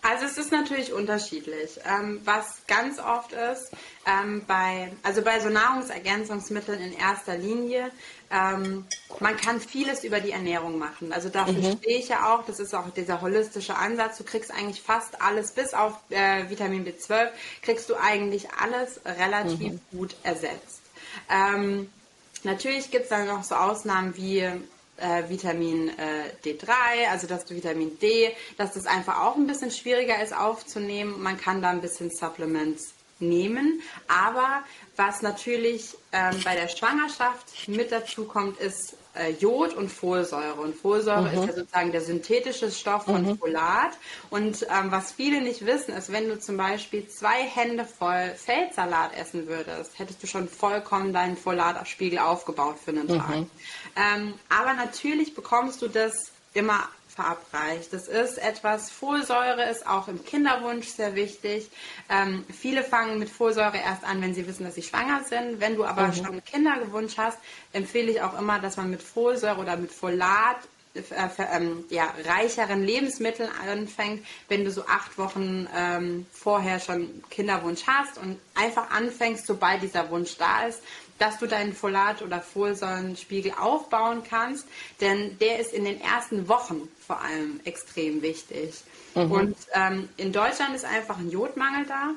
Also 0.01 0.25
es 0.25 0.37
ist 0.37 0.51
natürlich 0.51 0.91
unterschiedlich. 0.91 1.79
Ähm, 1.85 2.21
was 2.25 2.57
ganz 2.67 2.99
oft 2.99 3.31
ist, 3.31 3.71
ähm, 4.05 4.43
bei, 4.47 4.91
also 5.03 5.21
bei 5.21 5.39
so 5.39 5.49
Nahrungsergänzungsmitteln 5.49 6.79
in 6.79 6.93
erster 6.93 7.37
Linie, 7.37 7.91
ähm, 8.31 8.85
man 9.19 9.37
kann 9.37 9.61
vieles 9.61 10.03
über 10.03 10.19
die 10.19 10.31
Ernährung 10.31 10.77
machen. 10.77 11.13
Also 11.13 11.29
dafür 11.29 11.53
mhm. 11.53 11.77
stehe 11.77 11.99
ich 11.99 12.09
ja 12.09 12.33
auch, 12.33 12.45
das 12.45 12.59
ist 12.59 12.73
auch 12.73 12.89
dieser 12.89 13.21
holistische 13.21 13.75
Ansatz. 13.75 14.17
Du 14.17 14.23
kriegst 14.23 14.51
eigentlich 14.51 14.81
fast 14.81 15.21
alles, 15.21 15.51
bis 15.51 15.73
auf 15.73 15.93
äh, 16.09 16.49
Vitamin 16.49 16.85
B12, 16.85 17.29
kriegst 17.61 17.89
du 17.89 17.95
eigentlich 17.95 18.47
alles 18.59 18.99
relativ 19.05 19.73
mhm. 19.73 19.79
gut 19.91 20.15
ersetzt. 20.23 20.81
Ähm, 21.29 21.89
natürlich 22.43 22.91
gibt 22.91 23.03
es 23.03 23.09
dann 23.09 23.27
noch 23.27 23.43
so 23.43 23.55
Ausnahmen 23.55 24.17
wie 24.17 24.49
äh, 24.97 25.29
Vitamin 25.29 25.89
äh, 25.89 26.31
D3, 26.45 27.09
also 27.11 27.27
dass 27.27 27.45
du 27.45 27.55
Vitamin 27.55 27.97
D, 27.99 28.31
dass 28.57 28.73
das 28.73 28.85
einfach 28.85 29.21
auch 29.21 29.35
ein 29.35 29.47
bisschen 29.47 29.71
schwieriger 29.71 30.21
ist 30.21 30.35
aufzunehmen. 30.35 31.21
Man 31.21 31.39
kann 31.39 31.61
da 31.61 31.69
ein 31.69 31.81
bisschen 31.81 32.09
Supplements 32.11 32.93
nehmen, 33.19 33.81
aber 34.07 34.63
was 34.95 35.21
natürlich 35.21 35.95
ähm, 36.11 36.35
bei 36.43 36.55
der 36.55 36.67
Schwangerschaft 36.67 37.67
mit 37.67 37.91
dazu 37.91 38.25
kommt, 38.25 38.59
ist 38.59 38.95
äh, 39.15 39.31
Jod 39.31 39.73
und 39.73 39.89
Folsäure. 39.91 40.59
Und 40.59 40.75
Folsäure 40.75 41.21
mhm. 41.21 41.27
ist 41.27 41.47
ja 41.47 41.53
sozusagen 41.53 41.91
der 41.91 42.01
synthetische 42.01 42.71
Stoff 42.71 43.05
von 43.05 43.23
mhm. 43.23 43.37
Folat. 43.37 43.91
Und 44.29 44.63
ähm, 44.63 44.91
was 44.91 45.11
viele 45.11 45.41
nicht 45.41 45.65
wissen, 45.65 45.93
ist, 45.93 46.11
wenn 46.11 46.27
du 46.27 46.39
zum 46.39 46.57
Beispiel 46.57 47.07
zwei 47.07 47.43
Hände 47.43 47.85
voll 47.85 48.33
Feldsalat 48.35 49.15
essen 49.17 49.47
würdest, 49.47 49.97
hättest 49.97 50.21
du 50.23 50.27
schon 50.27 50.47
vollkommen 50.47 51.13
deinen 51.13 51.37
Folatspiegel 51.37 52.19
aufgebaut 52.19 52.77
für 52.83 52.91
einen 52.91 53.07
Tag. 53.07 53.35
Mhm. 53.35 53.49
Ähm, 53.95 54.33
aber 54.49 54.73
natürlich 54.73 55.35
bekommst 55.35 55.81
du 55.81 55.87
das 55.87 56.13
immer 56.53 56.87
verabreicht. 57.07 57.93
Das 57.93 58.07
ist 58.07 58.37
etwas, 58.39 58.89
Folsäure 58.89 59.69
ist 59.69 59.85
auch 59.85 60.07
im 60.07 60.25
Kinderwunsch 60.25 60.87
sehr 60.87 61.15
wichtig. 61.15 61.69
Ähm, 62.09 62.43
viele 62.51 62.83
fangen 62.83 63.19
mit 63.19 63.29
Folsäure 63.29 63.77
erst 63.77 64.03
an, 64.03 64.21
wenn 64.21 64.33
sie 64.33 64.47
wissen, 64.47 64.63
dass 64.63 64.75
sie 64.75 64.81
schwanger 64.81 65.23
sind. 65.23 65.59
Wenn 65.59 65.75
du 65.75 65.85
aber 65.85 66.07
mhm. 66.07 66.13
schon 66.13 66.25
einen 66.25 66.43
Kinderwunsch 66.43 67.17
hast, 67.17 67.37
empfehle 67.71 68.11
ich 68.11 68.21
auch 68.21 68.37
immer, 68.39 68.59
dass 68.59 68.77
man 68.77 68.89
mit 68.89 69.03
Folsäure 69.03 69.59
oder 69.59 69.77
mit 69.77 69.91
Folat 69.91 70.57
äh, 70.95 71.01
ähm, 71.51 71.85
ja, 71.89 72.13
reicheren 72.25 72.83
Lebensmitteln 72.83 73.49
anfängt, 73.67 74.25
wenn 74.47 74.63
du 74.63 74.69
so 74.69 74.85
acht 74.85 75.17
Wochen 75.17 75.67
ähm, 75.75 76.27
vorher 76.31 76.79
schon 76.79 77.23
Kinderwunsch 77.31 77.83
hast 77.87 78.19
und 78.19 78.39
einfach 78.53 78.91
anfängst, 78.91 79.47
sobald 79.47 79.81
dieser 79.81 80.09
Wunsch 80.11 80.37
da 80.37 80.67
ist, 80.67 80.81
dass 81.19 81.39
du 81.39 81.47
deinen 81.47 81.73
Folat- 81.73 82.21
oder 82.21 82.41
Folsäurenspiegel 82.41 83.53
aufbauen 83.59 84.23
kannst, 84.27 84.67
denn 85.01 85.37
der 85.39 85.59
ist 85.59 85.73
in 85.73 85.85
den 85.85 86.01
ersten 86.01 86.47
Wochen 86.47 86.87
vor 87.05 87.21
allem 87.21 87.59
extrem 87.63 88.21
wichtig. 88.21 88.73
Mhm. 89.15 89.31
Und 89.31 89.57
ähm, 89.73 90.09
in 90.17 90.31
Deutschland 90.31 90.75
ist 90.75 90.85
einfach 90.85 91.17
ein 91.17 91.29
Jodmangel 91.29 91.85
da. 91.85 92.11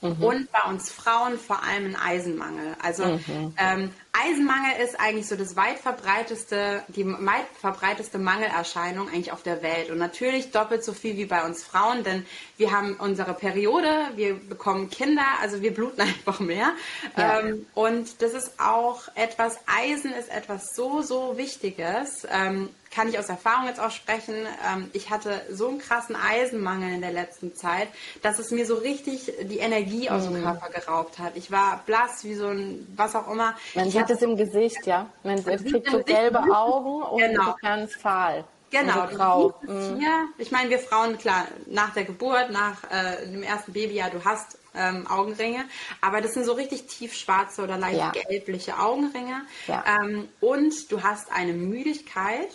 Mhm. 0.00 0.22
Und 0.22 0.52
bei 0.52 0.62
uns 0.70 0.90
Frauen 0.90 1.38
vor 1.38 1.62
allem 1.62 1.86
ein 1.86 1.96
Eisenmangel. 1.96 2.76
Also 2.80 3.04
mhm. 3.04 3.54
ähm, 3.56 3.90
Eisenmangel 4.24 4.80
ist 4.84 4.98
eigentlich 4.98 5.26
so 5.26 5.36
das 5.36 5.56
weit 5.56 5.78
verbreiteste, 5.78 6.82
die 6.88 7.06
weit 7.06 7.46
verbreiteste 7.60 8.18
Mangelerscheinung 8.18 9.08
eigentlich 9.08 9.32
auf 9.32 9.42
der 9.42 9.62
Welt. 9.62 9.90
Und 9.90 9.98
natürlich 9.98 10.50
doppelt 10.50 10.84
so 10.84 10.92
viel 10.92 11.16
wie 11.16 11.26
bei 11.26 11.44
uns 11.44 11.64
Frauen, 11.64 12.04
denn 12.04 12.26
wir 12.56 12.72
haben 12.72 12.96
unsere 12.98 13.34
Periode, 13.34 14.08
wir 14.16 14.34
bekommen 14.34 14.90
Kinder, 14.90 15.24
also 15.40 15.62
wir 15.62 15.72
bluten 15.72 16.00
einfach 16.02 16.40
mehr. 16.40 16.72
Ja. 17.16 17.40
Ähm, 17.40 17.66
und 17.74 18.22
das 18.22 18.34
ist 18.34 18.58
auch 18.58 19.08
etwas, 19.14 19.58
Eisen 19.66 20.12
ist 20.12 20.30
etwas 20.30 20.74
so, 20.74 21.02
so 21.02 21.36
Wichtiges. 21.36 22.26
Ähm, 22.30 22.70
kann 22.90 23.08
ich 23.08 23.18
aus 23.18 23.28
Erfahrung 23.28 23.66
jetzt 23.66 23.80
auch 23.80 23.90
sprechen. 23.90 24.34
Ähm, 24.66 24.90
ich 24.92 25.10
hatte 25.10 25.42
so 25.50 25.68
einen 25.68 25.78
krassen 25.78 26.16
Eisenmangel 26.16 26.94
in 26.94 27.00
der 27.00 27.12
letzten 27.12 27.54
Zeit, 27.54 27.88
dass 28.22 28.38
es 28.38 28.50
mir 28.50 28.66
so 28.66 28.74
richtig 28.74 29.32
die 29.42 29.58
Energie 29.58 30.10
aus 30.10 30.24
dem 30.24 30.38
mhm. 30.38 30.42
Körper 30.42 30.70
geraubt 30.70 31.18
hat. 31.18 31.36
Ich 31.36 31.50
war 31.50 31.82
blass 31.86 32.24
wie 32.24 32.34
so 32.34 32.48
ein, 32.48 32.86
was 32.96 33.14
auch 33.14 33.30
immer. 33.30 33.54
Man 33.74 33.90
sieht 34.08 34.16
es 34.16 34.22
im 34.22 34.36
Gesicht, 34.36 34.86
ja. 34.86 35.10
Man, 35.22 35.44
kriegt 35.44 35.90
so 35.90 36.02
gelbe 36.02 36.38
Augen 36.54 37.02
und 37.02 37.18
genau. 37.18 37.54
ganz 37.60 37.94
fahl. 37.94 38.44
Genau, 38.70 39.00
also 39.00 39.16
grau. 39.16 39.54
Mhm. 39.62 39.98
Hier, 39.98 40.28
ich 40.36 40.50
meine, 40.50 40.68
wir 40.70 40.78
Frauen, 40.78 41.16
klar, 41.16 41.46
nach 41.66 41.94
der 41.94 42.04
Geburt, 42.04 42.50
nach 42.50 42.84
äh, 42.90 43.26
dem 43.26 43.42
ersten 43.42 43.72
Babyjahr, 43.72 44.10
du 44.10 44.24
hast 44.24 44.58
ähm, 44.74 45.06
Augenringe, 45.06 45.64
aber 46.02 46.20
das 46.20 46.34
sind 46.34 46.44
so 46.44 46.52
richtig 46.52 46.86
tiefschwarze 46.86 47.62
oder 47.62 47.78
leicht 47.78 47.98
ja. 47.98 48.10
gelbliche 48.10 48.78
Augenringe. 48.78 49.42
Ja. 49.66 49.84
Ähm, 50.02 50.28
und 50.40 50.92
du 50.92 51.02
hast 51.02 51.32
eine 51.32 51.54
Müdigkeit, 51.54 52.50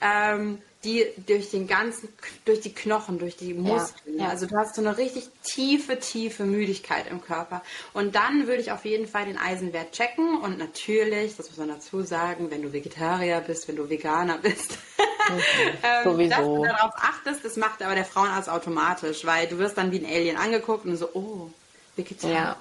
ähm, 0.00 0.62
die 0.84 1.06
durch 1.26 1.50
den 1.50 1.66
ganzen, 1.66 2.08
durch 2.44 2.60
die 2.60 2.74
Knochen, 2.74 3.18
durch 3.18 3.36
die 3.36 3.54
Muskeln. 3.54 4.18
Ja, 4.18 4.24
ja. 4.24 4.30
Also 4.30 4.46
du 4.46 4.56
hast 4.56 4.74
so 4.74 4.82
eine 4.82 4.98
richtig 4.98 5.28
tiefe, 5.44 5.98
tiefe 5.98 6.44
Müdigkeit 6.44 7.06
im 7.08 7.20
Körper. 7.20 7.62
Und 7.92 8.14
dann 8.14 8.46
würde 8.46 8.62
ich 8.62 8.72
auf 8.72 8.84
jeden 8.84 9.06
Fall 9.06 9.26
den 9.26 9.38
Eisenwert 9.38 9.92
checken. 9.92 10.36
Und 10.38 10.58
natürlich, 10.58 11.36
das 11.36 11.48
muss 11.48 11.58
man 11.58 11.68
dazu 11.68 12.02
sagen, 12.02 12.50
wenn 12.50 12.62
du 12.62 12.72
Vegetarier 12.72 13.40
bist, 13.40 13.68
wenn 13.68 13.76
du 13.76 13.88
Veganer 13.88 14.38
bist, 14.38 14.72
mhm. 15.28 15.40
ähm, 15.82 16.04
Sowieso. 16.04 16.30
dass 16.30 16.44
du 16.44 16.64
darauf 16.64 16.94
achtest, 16.96 17.44
das 17.44 17.56
macht 17.56 17.82
aber 17.82 17.94
der 17.94 18.04
Frauenarzt 18.04 18.48
automatisch, 18.48 19.24
weil 19.24 19.46
du 19.46 19.58
wirst 19.58 19.78
dann 19.78 19.92
wie 19.92 20.00
ein 20.00 20.06
Alien 20.06 20.36
angeguckt 20.36 20.84
und 20.84 20.96
so, 20.96 21.08
oh, 21.14 21.50
Vegetarier. 21.96 22.34
Ja. 22.34 22.56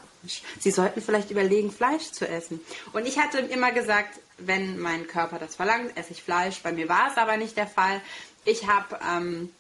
Sie 0.60 0.72
sollten 0.72 1.02
vielleicht 1.02 1.32
überlegen, 1.32 1.72
Fleisch 1.72 2.12
zu 2.12 2.28
essen. 2.28 2.60
Und 2.94 3.08
ich 3.08 3.20
hatte 3.20 3.40
immer 3.40 3.72
gesagt, 3.72 4.20
wenn 4.38 4.80
mein 4.80 5.08
Körper 5.08 5.40
das 5.40 5.56
verlangt, 5.56 5.96
esse 5.98 6.12
ich 6.12 6.24
Fleisch. 6.24 6.62
Bei 6.62 6.72
mir 6.72 6.90
war 6.90 7.10
es 7.12 7.18
aber 7.18 7.38
nicht 7.38 7.58
der 7.58 7.68
Fall. 7.68 8.02
Ich 8.46 8.68
habe 8.68 9.00
ähm, 9.08 9.52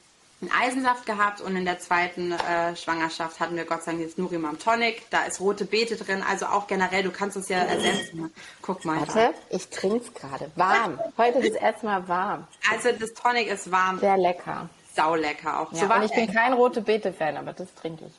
einen 0.41 0.51
Eisensaft 0.51 1.05
gehabt 1.05 1.41
und 1.41 1.55
in 1.55 1.65
der 1.65 1.79
zweiten 1.79 2.31
äh, 2.31 2.75
Schwangerschaft 2.75 3.39
hatten 3.39 3.55
wir 3.55 3.65
Gott 3.65 3.83
sei 3.83 3.91
Dank 3.91 4.03
jetzt 4.03 4.17
Nurimam 4.17 4.57
Tonic. 4.57 5.09
Da 5.11 5.25
ist 5.25 5.39
rote 5.39 5.65
Beete 5.65 5.95
drin, 5.95 6.23
also 6.27 6.47
auch 6.47 6.67
generell, 6.67 7.03
du 7.03 7.11
kannst 7.11 7.37
es 7.37 7.47
ja 7.49 7.59
ersetzen. 7.59 8.33
Guck 8.61 8.83
mal. 8.83 9.01
Warte, 9.01 9.33
ich 9.49 9.67
trinke 9.69 9.97
es 9.97 10.13
gerade. 10.13 10.51
Warm. 10.55 10.99
Heute 11.17 11.39
ist 11.39 11.55
es 11.55 11.61
erstmal 11.61 12.07
warm. 12.07 12.47
Also 12.71 12.89
das 12.91 13.13
Tonic 13.13 13.47
ist 13.47 13.71
warm. 13.71 13.99
Sehr 13.99 14.17
lecker. 14.17 14.69
Saulecker 14.95 15.59
auch. 15.59 15.71
Ja, 15.73 15.87
so 15.87 15.93
und 15.93 16.03
ich 16.03 16.11
bin 16.11 16.31
kein 16.33 16.53
rote 16.53 16.81
Beete-Fan, 16.81 17.37
aber 17.37 17.53
das 17.53 17.73
trinke 17.75 18.05
ich. 18.05 18.13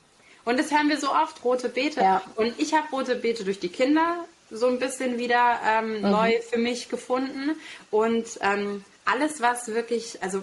Und 0.45 0.59
das 0.59 0.70
hören 0.70 0.88
wir 0.88 0.99
so 0.99 1.11
oft, 1.11 1.45
rote 1.45 1.68
Beete. 1.68 2.01
Ja. 2.01 2.22
Und 2.36 2.59
ich 2.59 2.74
habe 2.74 2.88
rote 2.93 3.16
Beete 3.16 3.45
durch 3.45 3.61
die 3.61 3.68
Kinder 3.68 4.16
so 4.51 4.66
ein 4.66 4.78
bisschen 4.78 5.18
wieder 5.18 5.59
ähm, 5.66 6.03
mhm. 6.03 6.11
neu 6.11 6.40
für 6.40 6.59
mich 6.59 6.88
gefunden. 6.88 7.57
Und 7.90 8.26
ähm, 8.40 8.84
alles, 9.05 9.40
was 9.40 9.68
wirklich, 9.68 10.22
also 10.22 10.43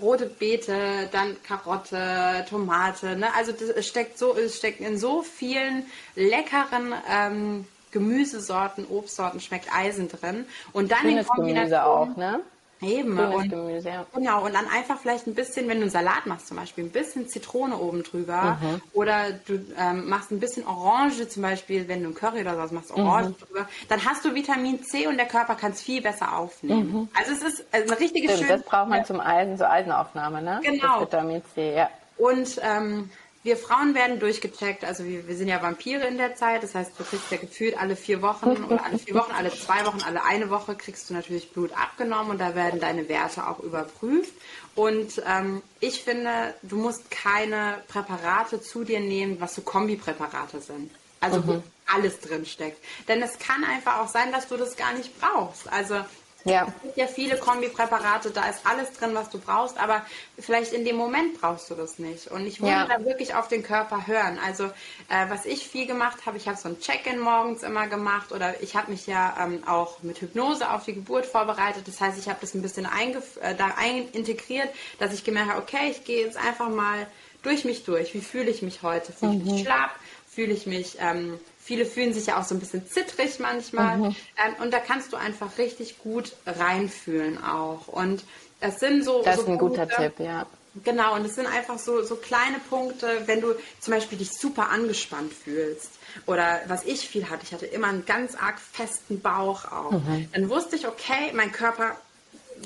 rote 0.00 0.26
Beete, 0.26 1.08
dann 1.12 1.36
Karotte, 1.42 2.46
Tomate, 2.48 3.16
ne? 3.16 3.34
also 3.36 3.52
das 3.52 3.86
steckt 3.86 4.18
so, 4.18 4.36
es 4.36 4.56
steckt 4.56 4.80
in 4.80 4.98
so 4.98 5.22
vielen 5.22 5.86
leckeren 6.16 6.94
ähm, 7.10 7.66
Gemüsesorten, 7.90 8.86
Obstsorten 8.86 9.40
schmeckt 9.40 9.72
Eisen 9.72 10.08
drin. 10.08 10.46
Und 10.72 10.90
dann 10.90 11.02
Grünes 11.02 11.26
in 11.26 11.26
Kombination, 11.26 11.68
Gemüse 11.68 11.84
auch, 11.84 12.16
ne? 12.16 12.40
Eben. 12.82 13.18
Und, 13.18 13.48
Gemüse, 13.48 13.88
ja. 13.88 14.06
Genau, 14.14 14.44
und 14.44 14.54
dann 14.54 14.66
einfach 14.68 14.98
vielleicht 14.98 15.26
ein 15.26 15.34
bisschen, 15.34 15.68
wenn 15.68 15.78
du 15.78 15.82
einen 15.82 15.90
Salat 15.90 16.26
machst 16.26 16.48
zum 16.48 16.56
Beispiel, 16.56 16.84
ein 16.84 16.90
bisschen 16.90 17.28
Zitrone 17.28 17.76
oben 17.78 18.02
drüber. 18.02 18.58
Mhm. 18.60 18.82
Oder 18.92 19.32
du 19.32 19.64
ähm, 19.78 20.08
machst 20.08 20.30
ein 20.30 20.40
bisschen 20.40 20.66
Orange 20.66 21.28
zum 21.28 21.42
Beispiel, 21.42 21.88
wenn 21.88 22.02
du 22.02 22.10
ein 22.10 22.14
Curry 22.14 22.40
oder 22.40 22.54
sowas 22.54 22.72
machst, 22.72 22.90
Orange 22.90 23.30
mhm. 23.30 23.36
drüber. 23.38 23.68
Dann 23.88 24.04
hast 24.04 24.24
du 24.24 24.34
Vitamin 24.34 24.82
C 24.82 25.06
und 25.06 25.16
der 25.16 25.26
Körper 25.26 25.54
kann 25.54 25.72
es 25.72 25.80
viel 25.80 26.02
besser 26.02 26.36
aufnehmen. 26.36 26.92
Mhm. 26.92 27.08
Also 27.14 27.32
es 27.32 27.42
ist 27.42 27.64
eine 27.72 27.98
richtige 27.98 28.28
Stimmt, 28.28 28.46
schöne... 28.46 28.58
Das 28.58 28.66
braucht 28.66 28.88
man 28.88 29.04
zum 29.04 29.20
Eisen, 29.20 29.56
zur 29.56 29.70
Eisenaufnahme, 29.70 30.42
ne? 30.42 30.60
Genau. 30.62 31.00
Das 31.00 31.12
Vitamin 31.12 31.42
C, 31.54 31.76
ja. 31.76 31.90
Und 32.18 32.60
ähm, 32.62 33.10
wir 33.44 33.56
Frauen 33.56 33.94
werden 33.94 34.20
durchgecheckt, 34.20 34.84
also 34.84 35.04
wir, 35.04 35.26
wir, 35.26 35.36
sind 35.36 35.48
ja 35.48 35.60
Vampire 35.60 36.06
in 36.06 36.16
der 36.16 36.36
Zeit, 36.36 36.62
das 36.62 36.74
heißt, 36.74 36.92
du 36.96 37.02
kriegst 37.02 37.30
ja 37.30 37.38
gefühlt 37.38 37.76
alle 37.76 37.96
vier 37.96 38.22
Wochen 38.22 38.64
oder 38.64 38.84
alle 38.84 38.98
vier 38.98 39.14
Wochen, 39.14 39.32
alle 39.32 39.50
zwei 39.50 39.84
Wochen, 39.84 40.00
alle 40.06 40.24
eine 40.24 40.48
Woche 40.50 40.76
kriegst 40.76 41.10
du 41.10 41.14
natürlich 41.14 41.50
Blut 41.52 41.72
abgenommen 41.72 42.30
und 42.30 42.40
da 42.40 42.54
werden 42.54 42.78
deine 42.78 43.08
Werte 43.08 43.48
auch 43.48 43.58
überprüft. 43.58 44.32
Und 44.74 45.22
ähm, 45.26 45.62
ich 45.80 46.02
finde, 46.02 46.54
du 46.62 46.76
musst 46.76 47.10
keine 47.10 47.82
Präparate 47.88 48.60
zu 48.60 48.84
dir 48.84 49.00
nehmen, 49.00 49.40
was 49.40 49.54
so 49.56 49.62
Kombipräparate 49.62 50.60
sind. 50.60 50.90
Also 51.20 51.40
mhm. 51.40 51.46
wo 51.46 51.62
alles 51.86 52.20
drin 52.20 52.46
steckt. 52.46 52.82
Denn 53.08 53.22
es 53.22 53.38
kann 53.38 53.64
einfach 53.64 53.98
auch 53.98 54.08
sein, 54.08 54.32
dass 54.32 54.48
du 54.48 54.56
das 54.56 54.76
gar 54.76 54.92
nicht 54.94 55.20
brauchst. 55.20 55.70
Also 55.70 55.96
ja. 56.44 56.66
Es 56.66 56.82
gibt 56.82 56.96
ja 56.96 57.06
viele 57.06 57.36
Kombipräparate, 57.38 58.30
da 58.30 58.48
ist 58.48 58.66
alles 58.66 58.92
drin, 58.92 59.14
was 59.14 59.30
du 59.30 59.38
brauchst, 59.38 59.78
aber 59.78 60.04
vielleicht 60.38 60.72
in 60.72 60.84
dem 60.84 60.96
Moment 60.96 61.40
brauchst 61.40 61.70
du 61.70 61.74
das 61.74 61.98
nicht. 61.98 62.28
Und 62.28 62.46
ich 62.46 62.60
würde 62.60 62.72
ja. 62.72 62.86
da 62.86 63.04
wirklich 63.04 63.34
auf 63.34 63.48
den 63.48 63.62
Körper 63.62 64.06
hören. 64.06 64.38
Also 64.44 64.64
äh, 64.64 65.28
was 65.28 65.46
ich 65.46 65.66
viel 65.66 65.86
gemacht 65.86 66.26
habe, 66.26 66.36
ich 66.36 66.48
habe 66.48 66.56
so 66.56 66.68
ein 66.68 66.80
Check-in 66.80 67.18
morgens 67.18 67.62
immer 67.62 67.86
gemacht 67.86 68.32
oder 68.32 68.60
ich 68.62 68.76
habe 68.76 68.90
mich 68.90 69.06
ja 69.06 69.36
ähm, 69.40 69.62
auch 69.66 70.02
mit 70.02 70.20
Hypnose 70.20 70.70
auf 70.70 70.84
die 70.84 70.94
Geburt 70.94 71.26
vorbereitet. 71.26 71.86
Das 71.86 72.00
heißt, 72.00 72.18
ich 72.18 72.28
habe 72.28 72.38
das 72.40 72.54
ein 72.54 72.62
bisschen 72.62 72.86
äh, 72.86 73.54
da 73.54 73.74
ein 73.76 74.08
integriert, 74.10 74.68
dass 74.98 75.12
ich 75.12 75.24
gemerkt 75.24 75.50
habe, 75.50 75.62
okay, 75.62 75.90
ich 75.90 76.04
gehe 76.04 76.24
jetzt 76.24 76.36
einfach 76.36 76.68
mal 76.68 77.06
durch 77.42 77.64
mich 77.64 77.84
durch. 77.84 78.14
Wie 78.14 78.20
fühle 78.20 78.50
ich 78.50 78.62
mich 78.62 78.82
heute? 78.82 79.12
Fühle 79.12 79.34
ich 79.34 79.44
mich 79.44 79.52
mhm. 79.52 79.64
schlapp? 79.64 79.90
Fühle 80.28 80.52
ich 80.52 80.66
mich 80.66 80.96
ähm, 80.98 81.38
Viele 81.64 81.86
fühlen 81.86 82.12
sich 82.12 82.26
ja 82.26 82.40
auch 82.40 82.44
so 82.44 82.54
ein 82.54 82.60
bisschen 82.60 82.86
zittrig 82.86 83.38
manchmal. 83.38 83.98
Mhm. 83.98 84.04
Ähm, 84.04 84.54
und 84.60 84.72
da 84.72 84.80
kannst 84.80 85.12
du 85.12 85.16
einfach 85.16 85.58
richtig 85.58 85.98
gut 85.98 86.32
reinfühlen 86.44 87.42
auch. 87.42 87.86
Und 87.88 88.24
das 88.60 88.80
sind 88.80 89.04
so. 89.04 89.22
Das 89.22 89.36
so 89.36 89.42
ist 89.42 89.48
ein 89.48 89.58
Punkte, 89.58 89.86
guter 89.86 89.88
Tipp, 89.88 90.14
ja. 90.18 90.46
Genau, 90.84 91.14
und 91.14 91.26
es 91.26 91.34
sind 91.34 91.46
einfach 91.46 91.78
so, 91.78 92.02
so 92.02 92.16
kleine 92.16 92.58
Punkte, 92.58 93.22
wenn 93.26 93.42
du 93.42 93.54
zum 93.78 93.92
Beispiel 93.92 94.16
dich 94.16 94.30
super 94.32 94.70
angespannt 94.70 95.32
fühlst. 95.32 95.90
Oder 96.26 96.62
was 96.66 96.84
ich 96.84 97.06
viel 97.06 97.28
hatte, 97.28 97.44
ich 97.44 97.52
hatte 97.52 97.66
immer 97.66 97.88
einen 97.88 98.06
ganz 98.06 98.34
arg 98.34 98.58
festen 98.58 99.20
Bauch 99.20 99.70
auch. 99.70 99.92
Mhm. 99.92 100.28
Dann 100.32 100.48
wusste 100.48 100.76
ich, 100.76 100.86
okay, 100.86 101.32
mein 101.34 101.52
Körper 101.52 101.96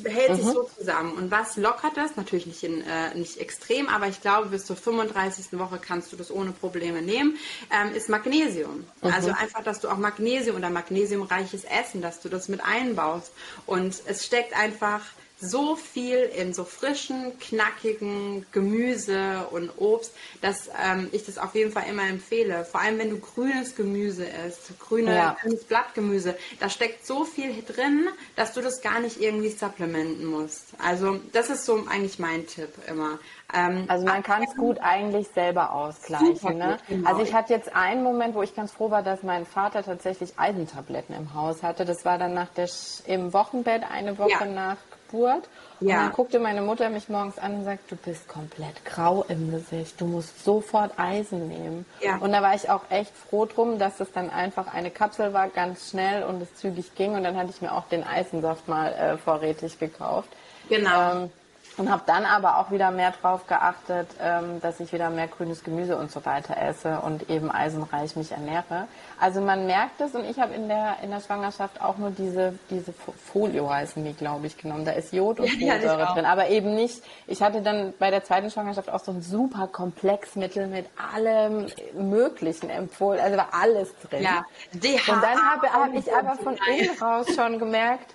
hält 0.05 0.31
mhm. 0.31 0.37
sich 0.37 0.45
so 0.47 0.69
zusammen. 0.77 1.13
Und 1.17 1.31
was 1.31 1.57
lockert 1.57 1.97
das? 1.97 2.17
Natürlich 2.17 2.47
nicht, 2.47 2.63
in, 2.63 2.83
äh, 2.83 3.15
nicht 3.15 3.39
extrem, 3.39 3.89
aber 3.89 4.09
ich 4.09 4.21
glaube, 4.21 4.49
bis 4.49 4.65
zur 4.65 4.77
35. 4.77 5.59
Woche 5.59 5.79
kannst 5.79 6.13
du 6.13 6.17
das 6.17 6.31
ohne 6.31 6.53
Probleme 6.53 7.03
nehmen, 7.03 7.37
ähm, 7.71 7.95
ist 7.95 8.09
Magnesium. 8.09 8.85
Mhm. 9.03 9.13
Also 9.13 9.31
einfach, 9.31 9.63
dass 9.63 9.81
du 9.81 9.89
auch 9.89 9.99
Magnesium 9.99 10.57
oder 10.57 10.71
magnesiumreiches 10.71 11.65
Essen, 11.65 12.03
dass 12.03 12.21
du 12.21 12.29
das 12.29 12.49
mit 12.49 12.65
einbaust. 12.65 13.33
Und 13.67 14.03
es 14.07 14.27
steckt 14.27 14.55
einfach 14.57 15.03
so 15.39 15.77
viel 15.77 16.19
in 16.19 16.55
so 16.55 16.65
frischen, 16.65 17.39
knackigen 17.39 18.47
Gemüse 18.53 19.47
und 19.51 19.71
Obst, 19.77 20.15
dass 20.41 20.71
ähm, 20.83 21.09
ich 21.13 21.27
das 21.27 21.37
auf 21.37 21.55
jeden 21.55 21.73
Fall 21.73 21.85
immer 21.91 22.09
empfehle. 22.09 22.65
Vor 22.65 22.81
allem, 22.81 22.99
wenn 22.99 23.11
du 23.11 23.19
grünes 23.19 23.77
Gemüse 23.77 24.25
isst, 24.25 24.79
grüne, 24.81 25.15
ja. 25.15 25.37
grünes 25.41 25.65
Blattgemüse, 25.65 26.37
da 26.59 26.71
steckt 26.71 27.07
so 27.07 27.25
viel 27.25 27.63
drin, 27.63 28.09
dass 28.35 28.55
du 28.55 28.63
das 28.63 28.81
gar 28.81 29.01
nicht 29.01 29.21
irgendwie 29.21 29.51
supplementen 29.51 30.25
musst. 30.25 30.69
Also 30.79 31.21
das 31.33 31.51
ist 31.51 31.67
so 31.67 31.85
eigentlich 31.87 32.19
mein 32.19 32.47
Tipp 32.47 32.73
immer. 32.89 33.19
Ähm, 33.55 33.85
also 33.89 34.07
man 34.07 34.23
kann 34.23 34.43
es 34.43 34.57
gut 34.57 34.79
eigentlich 34.81 35.29
selber 35.29 35.73
ausgleichen. 35.73 36.57
Ne? 36.57 36.79
Genau. 36.89 37.09
Also 37.09 37.23
ich 37.23 37.35
hatte 37.35 37.53
jetzt 37.53 37.75
einen 37.77 38.03
Moment, 38.03 38.35
wo 38.35 38.43
ich 38.43 38.55
ganz 38.55 38.73
froh 38.73 38.91
war, 38.91 39.03
dass 39.03 39.23
mein 39.23 39.45
Vater 39.45 39.83
tatsächlich 39.85 40.39
Eisentabletten 40.39 41.15
im 41.15 41.35
Haus 41.35 41.63
hatte. 41.63 41.85
Das 41.85 42.05
war 42.05 42.19
dann 42.19 42.33
nach 42.33 42.49
der 42.49 42.69
im 43.07 43.33
Wochenbett 43.33 43.83
eine 43.89 44.19
Woche 44.19 44.31
ja. 44.31 44.47
nach 44.47 44.77
Geburt. 45.09 45.49
Und 45.81 45.89
ja. 45.89 45.97
dann 45.97 46.13
guckte 46.13 46.39
meine 46.39 46.63
Mutter 46.63 46.89
mich 46.89 47.09
morgens 47.09 47.39
an 47.39 47.57
und 47.57 47.65
sagt, 47.65 47.91
du 47.91 47.97
bist 47.97 48.29
komplett 48.29 48.85
grau 48.85 49.25
im 49.29 49.51
Gesicht. 49.51 50.01
Du 50.01 50.07
musst 50.07 50.45
sofort 50.45 50.99
Eisen 50.99 51.49
nehmen. 51.49 51.87
Ja. 52.01 52.17
Und 52.19 52.33
da 52.33 52.43
war 52.43 52.55
ich 52.55 52.71
auch 52.71 52.83
echt 52.91 53.13
froh 53.15 53.47
drum, 53.47 53.79
dass 53.79 54.01
es 54.01 54.11
dann 54.13 54.31
einfach 54.31 54.73
eine 54.73 54.91
Kapsel 54.91 55.33
war, 55.33 55.49
ganz 55.49 55.91
schnell 55.91 56.25
und 56.25 56.41
es 56.41 56.55
zügig 56.57 56.95
ging. 56.95 57.15
Und 57.15 57.25
dann 57.25 57.37
hatte 57.37 57.51
ich 57.51 57.61
mir 57.61 57.73
auch 57.73 57.89
den 57.89 58.05
Eisensaft 58.05 58.69
mal 58.69 58.93
äh, 58.93 59.19
vorrätig 59.19 59.79
gekauft. 59.79 60.29
Genau. 60.69 61.13
Ähm, 61.13 61.31
und 61.77 61.91
habe 61.91 62.03
dann 62.07 62.25
aber 62.25 62.59
auch 62.59 62.71
wieder 62.71 62.91
mehr 62.91 63.11
drauf 63.11 63.47
geachtet, 63.47 64.09
ähm, 64.21 64.61
dass 64.61 64.81
ich 64.81 64.93
wieder 64.93 65.11
mehr 65.11 65.29
grünes 65.29 65.63
Gemüse 65.63 65.97
und 65.97 66.11
so 66.11 66.25
weiter 66.25 66.57
esse 66.57 67.01
und 67.01 67.29
eben 67.29 67.51
eisenreich 67.51 68.17
mich 68.17 68.33
ernähre. 68.33 68.89
Also 69.21 69.41
man 69.41 69.67
merkt 69.67 70.01
es 70.01 70.15
und 70.15 70.25
ich 70.25 70.39
habe 70.39 70.55
in 70.55 70.69
der 70.69 70.97
in 71.03 71.11
der 71.11 71.21
Schwangerschaft 71.21 71.81
auch 71.83 71.99
nur 71.99 72.11
diese 72.11 72.59
diese 72.71 72.93
Folio 72.93 73.71
heißen 73.71 74.03
die, 74.05 74.15
glaube 74.15 74.47
ich, 74.47 74.57
genommen. 74.57 74.85
Da 74.85 74.93
ist 74.93 75.13
Jod 75.13 75.41
und 75.41 75.61
ja, 75.61 75.75
Folsäure 75.75 76.07
drin, 76.15 76.25
aber 76.25 76.49
eben 76.49 76.75
nicht. 76.75 77.03
Ich 77.27 77.43
hatte 77.43 77.61
dann 77.61 77.93
bei 77.99 78.11
der 78.11 78.25
zweiten 78.25 78.51
Schwangerschaft 78.51 78.89
auch 78.89 79.01
so 79.01 79.13
ein 79.13 79.23
super 79.23 79.67
Komplexmittel 79.67 80.67
mit 80.69 80.87
allem 81.15 81.67
Möglichen 81.95 82.71
empfohlen, 82.71 83.21
also 83.21 83.37
war 83.37 83.49
alles 83.53 83.91
drin. 84.09 84.23
Ja, 84.23 84.45
DHA 84.73 85.13
und 85.13 85.23
dann 85.23 85.39
habe 85.39 85.73
hab 85.73 85.95
ich 85.95 86.13
aber 86.13 86.37
von 86.37 86.57
innen 86.69 86.99
raus 86.99 87.27
schon 87.35 87.59
gemerkt, 87.59 88.15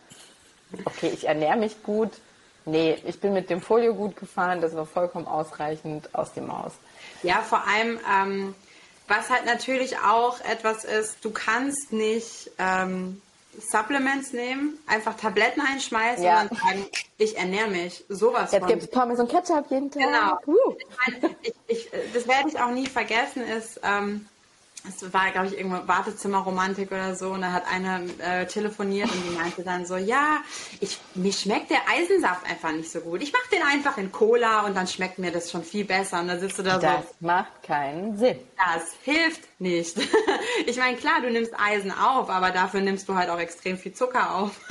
okay, 0.86 1.12
ich 1.14 1.28
ernähre 1.28 1.58
mich 1.58 1.84
gut 1.84 2.12
Nee, 2.66 3.02
ich 3.06 3.20
bin 3.20 3.34
mit 3.34 3.50
dem 3.50 3.62
Folio 3.62 3.96
gut 3.96 4.16
gefahren, 4.16 4.62
das 4.62 4.76
war 4.76 4.86
vollkommen 4.86 5.28
ausreichend 5.28 6.14
aus 6.14 6.34
dem 6.34 6.48
Maus. 6.48 6.74
Ja, 7.24 7.42
vor 7.42 7.64
allem, 7.68 8.00
ähm, 8.12 8.56
was 9.08 9.30
halt 9.30 9.46
natürlich 9.46 9.98
auch 10.00 10.40
etwas 10.42 10.84
ist, 10.84 11.26
du 11.26 11.32
kannst 11.32 11.92
nicht 11.92 12.52
ähm, 12.60 13.22
Supplements 13.60 14.32
nehmen, 14.34 14.80
einfach 14.88 15.16
Tabletten 15.18 15.62
einschmeißen 15.62 16.24
ja. 16.24 16.42
und 16.42 16.52
dann 16.52 16.58
sagen, 16.58 16.86
ich 17.18 17.38
ernähre 17.38 17.70
mich. 17.70 18.06
Sowas 18.08 18.52
Jetzt 18.52 18.68
gibt 18.68 18.84
es 18.84 18.90
Pommes 18.90 19.20
und 19.20 19.30
Ketchup 19.30 19.70
jeden 19.70 19.92
Tag. 19.92 20.04
Genau. 20.04 20.38
Uh. 20.48 20.76
Ich 20.78 21.22
meine, 21.22 21.36
ich, 21.42 21.54
ich, 21.68 21.90
das 22.14 22.28
werde 22.28 22.50
ich 22.50 22.60
auch 22.60 22.72
nie 22.72 22.88
vergessen, 22.88 23.44
ist, 23.44 23.80
ähm, 23.84 24.28
es 24.88 25.14
war, 25.14 25.32
glaube 25.32 25.48
ich, 25.48 25.58
irgendwo 25.58 25.88
Wartezimmerromantik 25.88 26.92
oder 26.92 27.16
so. 27.16 27.30
Und 27.30 27.42
da 27.42 27.52
hat 27.52 27.64
einer 27.68 28.02
äh, 28.20 28.46
telefoniert 28.48 29.12
und 29.12 29.24
die 29.30 29.36
meinte 29.36 29.64
dann 29.64 29.86
so, 29.86 29.96
ja, 29.96 30.38
ich, 30.80 31.00
mir 31.14 31.32
schmeckt 31.32 31.70
der 31.70 31.82
Eisensaft 31.90 32.46
einfach 32.50 32.72
nicht 32.72 32.92
so 32.92 33.00
gut. 33.02 33.22
Ich 33.22 33.32
mache 33.32 33.50
den 33.52 33.62
einfach 33.62 33.98
in 33.98 34.12
Cola 34.12 34.66
und 34.66 34.76
dann 34.76 34.88
schmeckt 34.88 35.20
mir 35.20 35.32
das 35.32 35.52
schon 35.52 35.64
viel 35.64 35.86
besser. 35.86 36.20
Und 36.20 36.30
dann 36.30 36.40
sitzt 36.40 36.58
du 36.58 36.64
da 36.64 36.78
das 36.78 36.82
so. 36.82 36.88
Das 36.88 37.22
macht 37.22 37.61
keinen 37.72 38.18
Sinn. 38.18 38.38
Das 38.58 38.92
hilft 39.04 39.48
nicht. 39.60 39.98
ich 40.68 40.78
meine, 40.78 40.98
klar, 40.98 41.22
du 41.22 41.30
nimmst 41.30 41.54
Eisen 41.58 41.92
auf, 41.92 42.30
aber 42.30 42.52
dafür 42.52 42.82
nimmst 42.82 43.08
du 43.08 43.16
halt 43.16 43.30
auch 43.30 43.40
extrem 43.40 43.78
viel 43.78 43.94
Zucker 43.94 44.36
auf. 44.36 44.60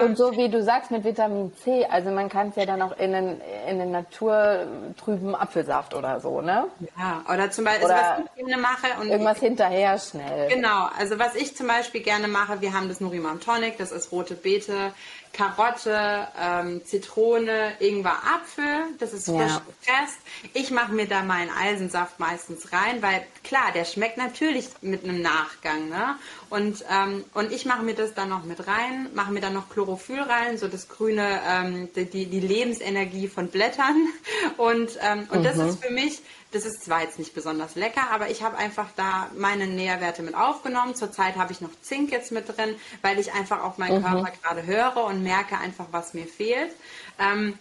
ähm, 0.00 0.06
und 0.06 0.16
so 0.16 0.32
wie 0.32 0.48
du 0.48 0.62
sagst 0.62 0.90
mit 0.90 1.04
Vitamin 1.04 1.52
C, 1.62 1.84
also 1.84 2.10
man 2.10 2.30
kann 2.30 2.48
es 2.48 2.56
ja 2.56 2.64
dann 2.64 2.80
auch 2.80 2.98
in 2.98 3.12
den, 3.12 3.42
in 3.68 3.78
den 3.78 3.90
naturtrüben 3.90 5.34
Apfelsaft 5.34 5.94
oder 5.94 6.18
so, 6.20 6.40
ne? 6.40 6.68
Ja, 6.98 7.22
oder 7.30 7.50
zum 7.50 7.66
Beispiel, 7.66 7.84
oder 7.84 7.96
also 7.96 8.24
was 8.24 8.30
ich 8.34 8.46
gerne 8.46 8.62
mache. 8.62 9.00
Und 9.02 9.08
irgendwas 9.10 9.40
hinterher 9.40 9.98
schnell. 9.98 10.48
Genau, 10.48 10.88
also 10.98 11.18
was 11.18 11.34
ich 11.34 11.54
zum 11.54 11.66
Beispiel 11.66 12.00
gerne 12.00 12.26
mache, 12.26 12.62
wir 12.62 12.72
haben 12.72 12.88
das 12.88 13.00
Nurimam 13.00 13.40
Tonic, 13.40 13.76
das 13.76 13.92
ist 13.92 14.12
rote 14.12 14.34
Beete, 14.34 14.94
Karotte, 15.38 16.26
ähm, 16.36 16.84
Zitrone, 16.84 17.74
Ingwer, 17.78 18.16
Apfel. 18.24 18.86
Das 18.98 19.12
ist 19.12 19.26
frisch 19.26 19.52
ja. 19.52 19.62
gepresst. 19.64 20.18
Ich 20.52 20.72
mache 20.72 20.92
mir 20.92 21.06
da 21.06 21.22
meinen 21.22 21.48
Eisensaft 21.50 22.18
meistens 22.18 22.72
rein, 22.72 23.02
weil 23.02 23.24
klar, 23.44 23.70
der 23.72 23.84
schmeckt 23.84 24.16
natürlich 24.16 24.68
mit 24.80 25.04
einem 25.04 25.22
Nachgang. 25.22 25.88
Ne? 25.88 26.16
Und, 26.50 26.84
ähm, 26.90 27.24
und 27.34 27.52
ich 27.52 27.66
mache 27.66 27.84
mir 27.84 27.94
das 27.94 28.14
dann 28.14 28.30
noch 28.30 28.44
mit 28.44 28.66
rein, 28.66 29.10
mache 29.14 29.30
mir 29.30 29.40
dann 29.40 29.54
noch 29.54 29.70
Chlorophyll 29.70 30.22
rein, 30.22 30.58
so 30.58 30.66
das 30.66 30.88
grüne, 30.88 31.40
ähm, 31.48 31.88
die, 31.94 32.26
die 32.26 32.40
Lebensenergie 32.40 33.28
von 33.28 33.46
Blättern. 33.46 34.08
Und, 34.56 34.98
ähm, 35.02 35.28
und 35.30 35.40
mhm. 35.40 35.44
das 35.44 35.56
ist 35.58 35.84
für 35.84 35.92
mich 35.92 36.20
das 36.52 36.64
ist 36.64 36.84
zwar 36.84 37.02
jetzt 37.02 37.18
nicht 37.18 37.34
besonders 37.34 37.74
lecker, 37.74 38.10
aber 38.10 38.30
ich 38.30 38.42
habe 38.42 38.56
einfach 38.56 38.88
da 38.96 39.30
meine 39.36 39.66
Nährwerte 39.66 40.22
mit 40.22 40.34
aufgenommen. 40.34 40.94
Zurzeit 40.94 41.36
habe 41.36 41.52
ich 41.52 41.60
noch 41.60 41.70
Zink 41.82 42.10
jetzt 42.10 42.32
mit 42.32 42.48
drin, 42.48 42.74
weil 43.02 43.18
ich 43.18 43.32
einfach 43.32 43.62
auf 43.62 43.78
meinen 43.78 44.00
mhm. 44.00 44.06
Körper 44.06 44.32
gerade 44.42 44.66
höre 44.66 45.04
und 45.04 45.22
merke 45.22 45.58
einfach, 45.58 45.86
was 45.90 46.14
mir 46.14 46.26
fehlt. 46.26 46.72
Ähm, 47.18 47.58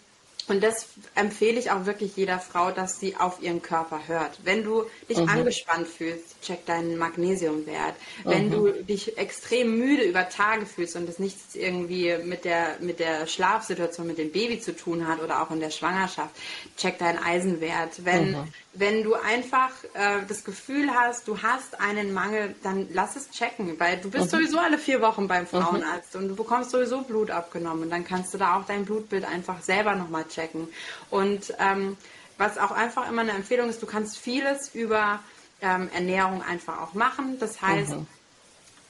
und 0.49 0.63
das 0.63 0.87
empfehle 1.15 1.59
ich 1.59 1.71
auch 1.71 1.85
wirklich 1.85 2.15
jeder 2.15 2.39
Frau, 2.39 2.71
dass 2.71 3.01
sie 3.01 3.17
auf 3.17 3.41
ihren 3.41 3.61
Körper 3.61 4.07
hört. 4.07 4.39
Wenn 4.45 4.63
du 4.63 4.85
dich 5.09 5.17
mhm. 5.17 5.27
angespannt 5.27 5.87
fühlst, 5.87 6.41
check 6.41 6.65
deinen 6.65 6.97
Magnesiumwert. 6.97 7.95
Mhm. 8.23 8.29
Wenn 8.29 8.51
du 8.51 8.71
dich 8.71 9.17
extrem 9.17 9.77
müde 9.77 10.03
über 10.03 10.29
Tage 10.29 10.65
fühlst 10.65 10.95
und 10.95 11.07
das 11.07 11.19
nichts 11.19 11.55
irgendwie 11.55 12.15
mit 12.23 12.45
der, 12.45 12.77
mit 12.79 12.99
der 12.99 13.27
Schlafsituation 13.27 14.07
mit 14.07 14.17
dem 14.17 14.31
Baby 14.31 14.61
zu 14.61 14.73
tun 14.73 15.05
hat 15.07 15.21
oder 15.21 15.41
auch 15.41 15.51
in 15.51 15.59
der 15.59 15.71
Schwangerschaft, 15.71 16.33
check 16.77 16.97
deinen 16.97 17.19
Eisenwert. 17.19 18.05
Wenn, 18.05 18.31
mhm. 18.31 18.53
Wenn 18.79 19.03
du 19.03 19.13
einfach 19.15 19.71
äh, 19.93 20.21
das 20.27 20.43
Gefühl 20.43 20.91
hast, 20.93 21.27
du 21.27 21.41
hast 21.41 21.79
einen 21.79 22.13
Mangel, 22.13 22.55
dann 22.63 22.87
lass 22.93 23.15
es 23.15 23.29
checken, 23.31 23.79
weil 23.79 23.97
du 23.97 24.09
bist 24.09 24.25
mhm. 24.25 24.29
sowieso 24.37 24.59
alle 24.59 24.77
vier 24.77 25.01
Wochen 25.01 25.27
beim 25.27 25.43
mhm. 25.43 25.47
Frauenarzt 25.47 26.15
und 26.15 26.29
du 26.29 26.35
bekommst 26.35 26.71
sowieso 26.71 27.01
Blut 27.01 27.31
abgenommen. 27.31 27.83
Und 27.83 27.89
dann 27.89 28.05
kannst 28.05 28.33
du 28.33 28.37
da 28.37 28.57
auch 28.57 28.65
dein 28.65 28.85
Blutbild 28.85 29.25
einfach 29.25 29.61
selber 29.61 29.95
nochmal 29.95 30.25
checken 30.25 30.47
checken. 30.47 30.67
Und 31.09 31.53
ähm, 31.59 31.97
was 32.37 32.57
auch 32.57 32.71
einfach 32.71 33.09
immer 33.09 33.21
eine 33.21 33.31
Empfehlung 33.31 33.69
ist, 33.69 33.81
du 33.81 33.85
kannst 33.85 34.17
vieles 34.17 34.73
über 34.73 35.19
ähm, 35.61 35.89
Ernährung 35.93 36.43
einfach 36.43 36.81
auch 36.81 36.93
machen. 36.93 37.37
Das 37.39 37.61
heißt, 37.61 37.91
mhm. 37.91 38.07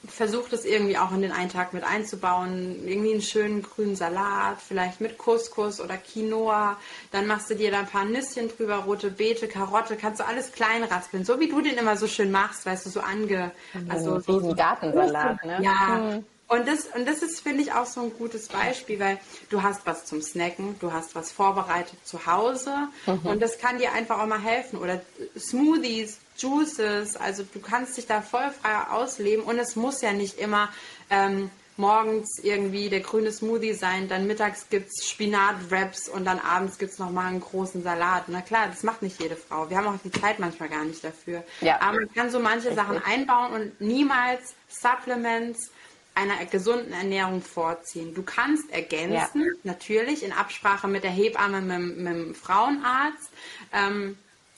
Versuch 0.08 0.50
das 0.50 0.66
irgendwie 0.66 0.98
auch 0.98 1.12
in 1.12 1.22
den 1.22 1.32
einen 1.32 1.50
Tag 1.50 1.74
mit 1.74 1.84
einzubauen. 1.84 2.88
Irgendwie 2.88 3.14
einen 3.14 3.22
schönen 3.22 3.62
grünen 3.62 3.96
Salat, 3.96 4.58
vielleicht 4.66 5.02
mit 5.02 5.18
Couscous 5.18 5.80
oder 5.80 5.98
Quinoa. 5.98 6.78
Dann 7.12 7.28
machst 7.28 7.50
du 7.50 7.56
dir 7.56 7.72
da 7.72 7.80
ein 7.80 7.88
paar 7.88 8.06
Nüsschen 8.06 8.50
drüber, 8.50 8.78
rote 8.78 9.12
Beete, 9.12 9.48
Karotte, 9.48 9.96
kannst 9.96 10.20
du 10.20 10.26
alles 10.26 10.52
klein 10.52 10.84
raspeln. 10.84 11.26
So 11.26 11.40
wie 11.40 11.50
du 11.50 11.62
den 11.62 11.78
immer 11.78 11.98
so 11.98 12.08
schön 12.08 12.32
machst, 12.32 12.66
weißt 12.66 12.86
du, 12.86 12.90
so 12.90 13.02
ange... 13.02 13.52
Also, 13.90 14.20
so, 14.20 14.40
so 14.40 14.56
Gartensalat, 14.56 15.44
ne? 15.46 15.60
Ja, 15.62 16.16
mhm. 16.18 16.26
Und 16.50 16.66
das, 16.66 16.88
und 16.96 17.06
das 17.06 17.24
ist, 17.24 17.42
finde 17.42 17.62
ich, 17.62 17.74
auch 17.74 17.86
so 17.86 18.02
ein 18.02 18.14
gutes 18.18 18.48
Beispiel, 18.48 19.00
weil 19.02 19.20
du 19.50 19.64
hast 19.64 19.86
was 19.86 20.06
zum 20.06 20.22
Snacken, 20.22 20.78
du 20.80 20.94
hast 20.94 21.14
was 21.14 21.30
vorbereitet 21.30 22.00
zu 22.06 22.26
Hause 22.26 22.88
mhm. 23.06 23.20
und 23.26 23.42
das 23.42 23.58
kann 23.58 23.80
dir 23.80 23.92
einfach 23.92 24.20
auch 24.20 24.28
mal 24.28 24.42
helfen. 24.42 24.80
Oder 24.80 25.02
Smoothies, 25.38 26.20
Juices, 26.38 27.16
also 27.16 27.44
du 27.44 27.60
kannst 27.60 27.98
dich 27.98 28.08
da 28.08 28.22
voll 28.22 28.52
frei 28.52 28.92
ausleben 28.92 29.44
und 29.44 29.60
es 29.60 29.76
muss 29.76 30.02
ja 30.02 30.14
nicht 30.14 30.38
immer 30.40 30.70
ähm, 31.10 31.50
morgens 31.78 32.40
irgendwie 32.42 32.90
der 32.90 33.02
grüne 33.02 33.32
Smoothie 33.32 33.74
sein, 33.74 34.08
dann 34.10 34.28
mittags 34.28 34.68
gibt 34.70 34.88
es 34.88 35.08
Spinat-Wraps 35.08 36.10
und 36.10 36.26
dann 36.26 36.40
abends 36.40 36.78
gibt 36.78 36.92
es 36.92 37.00
nochmal 37.00 37.28
einen 37.28 37.40
großen 37.40 37.84
Salat. 37.84 38.24
Na 38.28 38.42
klar, 38.42 38.68
das 38.68 38.84
macht 38.84 39.04
nicht 39.04 39.22
jede 39.22 39.36
Frau. 39.36 39.70
Wir 39.70 39.78
haben 39.78 39.88
auch 39.88 40.00
die 40.04 40.12
Zeit 40.12 40.40
manchmal 40.40 40.70
gar 40.70 40.84
nicht 40.84 41.04
dafür. 41.04 41.44
Ja. 41.62 41.80
Aber 41.82 42.00
man 42.00 42.14
kann 42.14 42.32
so 42.32 42.40
manche 42.40 42.74
Sachen 42.74 43.02
einbauen 43.04 43.54
und 43.54 43.82
niemals 43.82 44.56
Supplements 44.68 45.72
einer 46.16 46.46
gesunden 46.46 46.94
Ernährung 46.94 47.44
vorziehen. 47.44 48.16
Du 48.16 48.24
kannst 48.24 48.72
ergänzen, 48.72 49.42
ja. 49.44 49.52
natürlich 49.64 50.24
in 50.24 50.34
Absprache 50.34 50.88
mit 50.88 51.04
der 51.04 51.12
Hebamme, 51.12 51.62
mit, 51.62 51.98
mit 51.98 52.14
dem 52.14 52.36
Frauenarzt. 52.36 53.30
Ähm, 53.72 54.18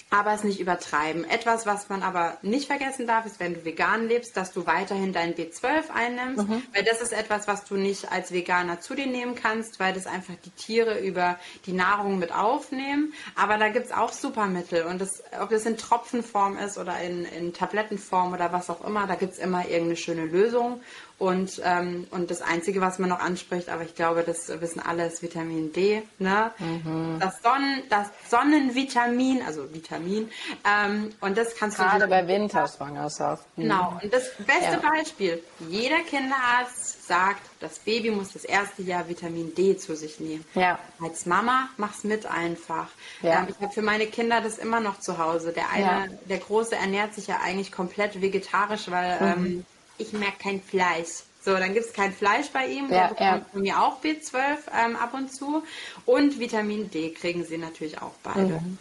aber 0.10 0.34
es 0.34 0.44
nicht 0.44 0.60
übertreiben. 0.60 1.24
Etwas, 1.24 1.66
was 1.66 1.88
man 1.90 2.02
aber 2.02 2.38
nicht 2.42 2.68
vergessen 2.68 3.06
darf, 3.06 3.26
ist, 3.26 3.40
wenn 3.40 3.54
du 3.54 3.64
vegan 3.64 4.08
lebst, 4.08 4.36
dass 4.36 4.52
du 4.52 4.66
weiterhin 4.66 5.14
dein 5.14 5.36
B12 5.36 5.92
einnimmst, 5.94 6.48
mhm. 6.48 6.64
weil 6.74 6.84
das 6.84 7.02
ist 7.02 7.14
etwas, 7.14 7.48
was 7.48 7.66
du 7.66 7.76
nicht 7.76 8.12
als 8.12 8.32
Veganer 8.32 8.82
zu 8.82 8.96
dir 8.96 9.06
nehmen 9.06 9.36
kannst, 9.36 9.80
weil 9.80 9.94
das 9.94 10.08
einfach 10.08 10.34
die 10.44 10.50
Tiere 10.52 11.00
über 11.00 11.38
die 11.68 11.74
Nahrung 11.74 12.18
mit 12.18 12.34
aufnehmen. 12.34 13.14
Aber 13.36 13.58
da 13.58 13.70
gibt 13.70 13.86
es 13.86 13.92
auch 13.92 14.12
Supermittel 14.12 14.84
und 14.86 15.00
das, 15.00 15.22
ob 15.40 15.50
das 15.50 15.66
in 15.66 15.78
Tropfenform 15.78 16.58
ist 16.58 16.80
oder 16.80 17.00
in, 17.00 17.26
in 17.26 17.54
Tablettenform 17.54 18.34
oder 18.34 18.52
was 18.52 18.70
auch 18.70 18.84
immer, 18.84 19.06
da 19.06 19.16
gibt 19.16 19.34
es 19.34 19.40
immer 19.40 19.68
irgendeine 19.68 19.98
schöne 19.98 20.26
Lösung. 20.26 20.82
Und, 21.20 21.62
ähm, 21.66 22.08
und 22.12 22.32
das 22.32 22.42
Einzige, 22.42 22.80
was 22.80 22.98
man 22.98 23.10
noch 23.10 23.20
anspricht, 23.20 23.68
aber 23.68 23.84
ich 23.84 23.94
glaube, 23.94 24.24
das 24.24 24.48
wissen 24.62 24.80
alle, 24.80 25.06
ist 25.06 25.22
Vitamin 25.22 25.74
D. 25.74 26.02
Ne? 26.18 26.52
Mhm. 26.58 27.18
Das, 27.20 27.42
Sonnen, 27.42 27.84
das 27.90 28.08
Sonnenvitamin, 28.30 29.42
also 29.46 29.74
Vitamin. 29.74 30.30
Ähm, 30.66 31.10
und 31.20 31.38
das 31.38 31.58
kannst 31.58 31.78
Gerade 31.78 32.06
du. 32.06 32.08
Gerade 32.08 32.26
bei 32.26 32.34
Winterschwangerschaften. 32.34 33.64
Genau. 33.64 34.00
Und 34.02 34.14
das 34.14 34.34
beste 34.38 34.80
ja. 34.82 34.90
Beispiel: 34.90 35.44
jeder 35.68 36.00
Kinderarzt 36.10 37.06
sagt, 37.06 37.42
das 37.60 37.80
Baby 37.80 38.12
muss 38.12 38.32
das 38.32 38.46
erste 38.46 38.82
Jahr 38.84 39.10
Vitamin 39.10 39.54
D 39.54 39.76
zu 39.76 39.98
sich 39.98 40.22
nehmen. 40.22 40.46
Ja. 40.56 40.80
Als 41.02 41.26
Mama 41.26 41.68
mach's 41.76 42.06
mit 42.06 42.28
einfach. 42.28 42.88
Ja. 43.22 43.40
Ähm, 43.40 43.48
ich 43.50 43.62
habe 43.62 43.74
für 43.74 43.82
meine 43.82 44.06
Kinder 44.06 44.40
das 44.40 44.58
immer 44.58 44.80
noch 44.80 45.02
zu 45.02 45.18
Hause. 45.18 45.52
Der 45.52 45.70
eine, 45.70 45.86
ja. 45.86 46.18
der 46.30 46.38
Große 46.38 46.78
ernährt 46.78 47.14
sich 47.14 47.28
ja 47.28 47.42
eigentlich 47.44 47.74
komplett 47.74 48.22
vegetarisch, 48.22 48.90
weil 48.90 49.36
mhm. 49.36 49.66
Ich 50.00 50.14
mag 50.14 50.40
kein 50.40 50.62
Fleisch. 50.62 51.24
So, 51.42 51.56
dann 51.56 51.74
gibt 51.74 51.86
es 51.86 51.94
kein 51.94 52.12
Fleisch 52.12 52.50
bei 52.52 52.68
ihm. 52.68 52.90
Ja, 52.90 52.90
der 52.90 53.08
bekommt 53.10 53.20
ja. 53.20 53.46
von 53.52 53.62
mir 53.62 53.82
auch 53.82 54.02
B12 54.02 54.58
ähm, 54.86 54.96
ab 54.96 55.14
und 55.14 55.32
zu. 55.32 55.64
Und 56.06 56.40
Vitamin 56.40 56.90
D 56.90 57.12
kriegen 57.12 57.46
sie 57.46 57.58
natürlich 57.58 58.02
auch 58.02 58.14
beide. 58.24 58.60
Mhm. 58.60 58.78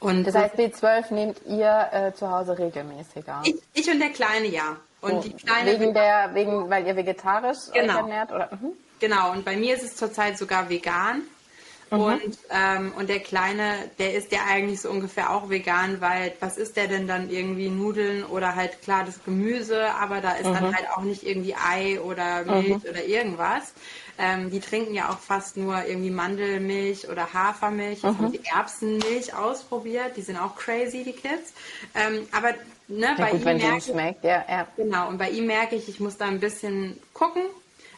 Und 0.00 0.24
das 0.24 0.34
heißt, 0.34 0.54
B12 0.54 1.14
nehmt 1.14 1.40
ihr 1.46 1.88
äh, 1.92 2.14
zu 2.14 2.30
Hause 2.30 2.58
regelmäßiger? 2.58 3.42
Ich, 3.44 3.56
ich, 3.74 3.90
und 3.90 4.00
der 4.00 4.10
Kleine, 4.10 4.46
ja. 4.46 4.76
Und 5.00 5.12
oh, 5.12 5.20
die 5.20 5.32
Kleine 5.32 5.78
wegen 5.78 5.94
der, 5.94 6.30
wegen, 6.34 6.68
weil 6.70 6.86
ihr 6.86 6.96
vegetarisch 6.96 7.70
genau. 7.72 7.98
ernährt? 7.98 8.32
Oder? 8.32 8.50
Mhm. 8.52 8.72
Genau, 8.98 9.32
und 9.32 9.44
bei 9.44 9.56
mir 9.56 9.74
ist 9.74 9.84
es 9.84 9.96
zurzeit 9.96 10.38
sogar 10.38 10.68
vegan. 10.70 11.22
Mhm. 11.90 12.00
Und, 12.00 12.38
ähm, 12.50 12.92
und 12.98 13.08
der 13.08 13.20
Kleine, 13.20 13.74
der 13.98 14.14
ist 14.14 14.32
ja 14.32 14.40
eigentlich 14.48 14.80
so 14.80 14.90
ungefähr 14.90 15.30
auch 15.30 15.48
vegan, 15.48 16.00
weil 16.00 16.32
was 16.40 16.58
ist 16.58 16.76
der 16.76 16.88
denn 16.88 17.06
dann 17.06 17.30
irgendwie 17.30 17.68
Nudeln 17.68 18.24
oder 18.24 18.56
halt 18.56 18.82
klar 18.82 19.04
das 19.04 19.22
Gemüse, 19.24 19.94
aber 19.94 20.20
da 20.20 20.32
ist 20.32 20.46
mhm. 20.46 20.54
dann 20.54 20.76
halt 20.76 20.88
auch 20.90 21.02
nicht 21.02 21.24
irgendwie 21.24 21.54
Ei 21.54 22.00
oder 22.00 22.44
Milch 22.44 22.82
mhm. 22.82 22.90
oder 22.90 23.04
irgendwas. 23.04 23.72
Ähm, 24.18 24.50
die 24.50 24.60
trinken 24.60 24.94
ja 24.94 25.10
auch 25.10 25.18
fast 25.18 25.56
nur 25.56 25.84
irgendwie 25.84 26.10
Mandelmilch 26.10 27.08
oder 27.08 27.32
Hafermilch. 27.34 28.02
Jetzt 28.02 28.18
haben 28.18 28.32
die 28.32 28.44
Erbsenmilch 28.44 29.34
ausprobiert. 29.34 30.16
Die 30.16 30.22
sind 30.22 30.38
auch 30.38 30.56
crazy, 30.56 31.04
die 31.04 31.12
Kids. 31.12 31.52
Ähm, 31.94 32.26
aber 32.32 32.54
ne, 32.88 33.08
ja, 33.08 33.14
bei 33.16 33.30
gut, 33.32 33.40
ihm 33.40 33.58
merke 33.58 33.76
ich, 33.76 34.24
ja, 34.24 34.44
ja. 34.48 34.66
Genau, 34.76 35.08
und 35.08 35.18
bei 35.18 35.28
ihm 35.30 35.46
merke 35.46 35.76
ich, 35.76 35.88
ich 35.88 36.00
muss 36.00 36.16
da 36.16 36.24
ein 36.24 36.40
bisschen 36.40 36.98
gucken, 37.12 37.42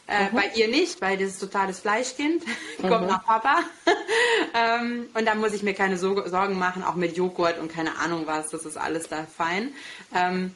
äh, 0.09 0.29
mhm. 0.29 0.35
Bei 0.35 0.51
ihr 0.55 0.67
nicht, 0.67 1.01
weil 1.01 1.17
das 1.17 1.29
ist 1.29 1.39
totales 1.39 1.79
Fleischkind. 1.79 2.43
Kommt 2.81 3.01
mhm. 3.01 3.07
nach 3.07 3.25
Papa. 3.25 3.59
ähm, 4.55 5.09
und 5.13 5.25
da 5.25 5.35
muss 5.35 5.53
ich 5.53 5.63
mir 5.63 5.73
keine 5.73 5.97
so 5.97 6.27
Sorgen 6.27 6.57
machen, 6.57 6.83
auch 6.83 6.95
mit 6.95 7.15
Joghurt 7.15 7.59
und 7.59 7.71
keine 7.71 7.97
Ahnung 7.99 8.25
was. 8.25 8.49
Das 8.49 8.65
ist 8.65 8.77
alles 8.77 9.07
da 9.07 9.25
fein. 9.25 9.73
Ähm, 10.15 10.55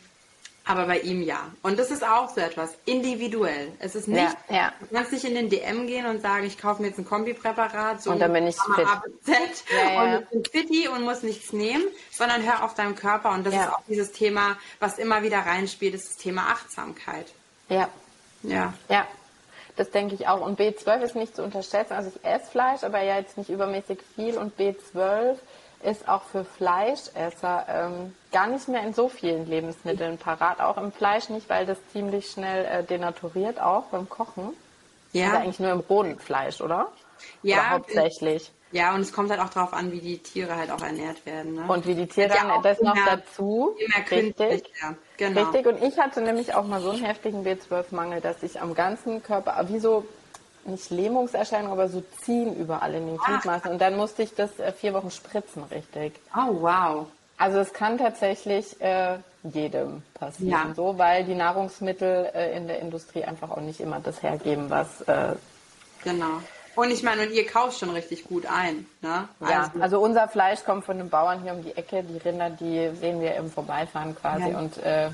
aber 0.66 0.86
bei 0.86 1.00
ihm 1.00 1.22
ja. 1.22 1.52
Und 1.62 1.78
das 1.78 1.92
ist 1.92 2.06
auch 2.06 2.34
so 2.34 2.40
etwas 2.40 2.74
individuell. 2.86 3.74
Es 3.80 3.96
ist 3.96 4.08
nicht, 4.08 4.36
ja, 4.50 4.56
ja. 4.56 4.74
du 4.80 4.96
kannst 4.96 5.12
nicht 5.12 5.26
in 5.26 5.36
den 5.36 5.50
DM 5.50 5.88
gehen 5.88 6.06
und 6.06 6.22
sagen, 6.22 6.46
ich 6.46 6.58
kaufe 6.58 6.82
mir 6.82 6.88
jetzt 6.88 6.98
ein 6.98 7.06
Kombipräparat, 7.06 8.02
so 8.02 8.12
und 8.12 8.20
dann 8.20 8.32
bin 8.32 8.48
ich 8.48 8.56
fit. 8.56 8.88
A, 8.88 9.04
Z 9.24 9.36
ja, 9.70 10.18
und 10.18 10.30
bin 10.30 10.46
fitti 10.46 10.88
und 10.88 11.04
muss 11.04 11.22
nichts 11.22 11.52
nehmen, 11.52 11.84
sondern 12.12 12.44
hör 12.44 12.64
auf 12.64 12.76
deinem 12.76 12.96
Körper. 12.96 13.32
Und 13.32 13.46
das 13.46 13.54
ist 13.54 13.68
auch 13.68 13.82
dieses 13.90 14.14
Thema, 14.14 14.58
was 14.80 14.98
immer 14.98 15.22
wieder 15.22 15.40
reinspielt, 15.40 15.96
ist 15.96 16.12
das 16.12 16.18
Thema 16.18 16.44
Achtsamkeit. 16.44 17.34
Ja. 17.68 17.90
Ja. 18.44 18.74
Ja. 18.88 19.06
Das 19.76 19.90
denke 19.90 20.16
ich 20.16 20.28
auch. 20.28 20.42
Und 20.42 20.60
B12 20.60 21.02
ist 21.02 21.16
nicht 21.16 21.36
zu 21.36 21.44
unterschätzen. 21.44 21.94
Also 21.94 22.12
ich 22.16 22.24
esse 22.24 22.50
Fleisch, 22.52 22.84
aber 22.84 23.02
ja 23.02 23.18
jetzt 23.18 23.38
nicht 23.38 23.50
übermäßig 23.50 24.00
viel. 24.16 24.38
Und 24.38 24.58
B12 24.60 25.38
ist 25.84 26.08
auch 26.08 26.24
für 26.24 26.46
Fleischesser 26.46 27.66
ähm, 27.68 28.16
gar 28.32 28.48
nicht 28.48 28.68
mehr 28.68 28.84
in 28.84 28.94
so 28.94 29.10
vielen 29.10 29.48
Lebensmitteln 29.48 30.18
parat. 30.18 30.60
Auch 30.62 30.78
im 30.78 30.92
Fleisch 30.92 31.30
nicht, 31.30 31.50
weil 31.50 31.66
das 31.66 31.78
ziemlich 31.92 32.30
schnell 32.30 32.66
äh, 32.66 32.84
denaturiert, 32.84 33.60
auch 33.60 33.86
beim 33.86 34.08
Kochen. 34.08 34.54
Ja. 35.12 35.26
Also 35.26 35.38
eigentlich 35.38 35.60
nur 35.60 35.72
im 35.72 35.80
rohen 35.82 36.20
Fleisch, 36.20 36.62
oder? 36.62 36.88
Ja. 37.42 37.58
Oder 37.58 37.70
hauptsächlich. 37.72 38.52
Ja, 38.74 38.96
und 38.96 39.02
es 39.02 39.14
kommt 39.14 39.30
halt 39.30 39.40
auch 39.40 39.50
darauf 39.50 39.72
an, 39.72 39.92
wie 39.92 40.00
die 40.00 40.18
Tiere 40.18 40.56
halt 40.56 40.72
auch 40.72 40.82
ernährt 40.82 41.24
werden. 41.28 41.54
Ne? 41.54 41.66
Und 41.68 41.86
wie 41.86 41.94
die 41.94 42.08
Tiere 42.08 42.34
ja 42.34 42.60
das 42.62 42.82
noch 42.82 42.98
dazu. 43.06 43.76
Immer 43.78 44.10
richtig. 44.10 44.64
Ja, 44.82 44.96
genau. 45.18 45.42
Richtig. 45.42 45.68
Und 45.68 45.84
ich 45.84 46.00
hatte 46.00 46.22
nämlich 46.22 46.56
auch 46.56 46.66
mal 46.66 46.82
so 46.82 46.90
einen 46.90 47.04
heftigen 47.04 47.46
B12-Mangel, 47.46 48.20
dass 48.20 48.42
ich 48.42 48.60
am 48.60 48.74
ganzen 48.74 49.22
Körper, 49.22 49.64
wie 49.70 49.78
so, 49.78 50.06
nicht 50.66 50.90
Lähmungserscheinungen, 50.90 51.72
aber 51.72 51.88
so 51.88 52.04
ziehen 52.22 52.56
überall 52.56 52.96
in 52.96 53.06
den 53.06 53.20
ah. 53.20 53.26
Gliedmaßen. 53.26 53.72
Und 53.72 53.80
dann 53.80 53.96
musste 53.96 54.24
ich 54.24 54.34
das 54.34 54.60
äh, 54.60 54.72
vier 54.72 54.96
Wochen 54.96 55.12
spritzen, 55.12 55.64
richtig. 55.66 56.14
Oh, 56.36 56.62
wow. 56.62 57.08
Also 57.38 57.60
es 57.60 57.74
kann 57.74 58.00
tatsächlich 58.00 58.80
äh, 58.82 59.18
jedem 59.44 60.02
passieren, 60.14 60.70
ja. 60.70 60.74
so, 60.76 60.98
weil 60.98 61.26
die 61.26 61.36
Nahrungsmittel 61.36 62.32
äh, 62.34 62.56
in 62.56 62.68
der 62.68 62.80
Industrie 62.80 63.24
einfach 63.24 63.52
auch 63.52 63.62
nicht 63.62 63.82
immer 63.82 64.00
das 64.00 64.24
hergeben, 64.24 64.70
was 64.70 65.02
äh, 65.02 65.36
genau. 66.04 66.42
Und 66.76 66.92
ich 66.92 67.04
meine, 67.04 67.24
und 67.24 67.32
ihr 67.32 67.46
kauft 67.46 67.80
schon 67.80 67.92
richtig 67.92 68.26
gut 68.26 68.46
ein. 68.46 68.86
Ne? 69.02 69.28
Also, 69.40 69.54
ja, 69.54 69.72
also 69.80 70.00
unser 70.00 70.28
Fleisch 70.28 70.64
kommt 70.64 70.86
von 70.86 70.98
den 70.98 71.10
Bauern 71.10 71.42
hier 71.44 71.54
um 71.54 71.64
die 71.64 71.76
Ecke. 71.76 72.04
Die 72.04 72.18
Rinder, 72.18 72.50
die 72.50 72.92
sehen 73.00 73.22
wir 73.22 73.36
im 73.36 73.52
Vorbeifahren 73.52 74.16
quasi. 74.16 74.50
Ja. 74.50 74.58
Und 74.58 74.78
äh, 74.78 75.10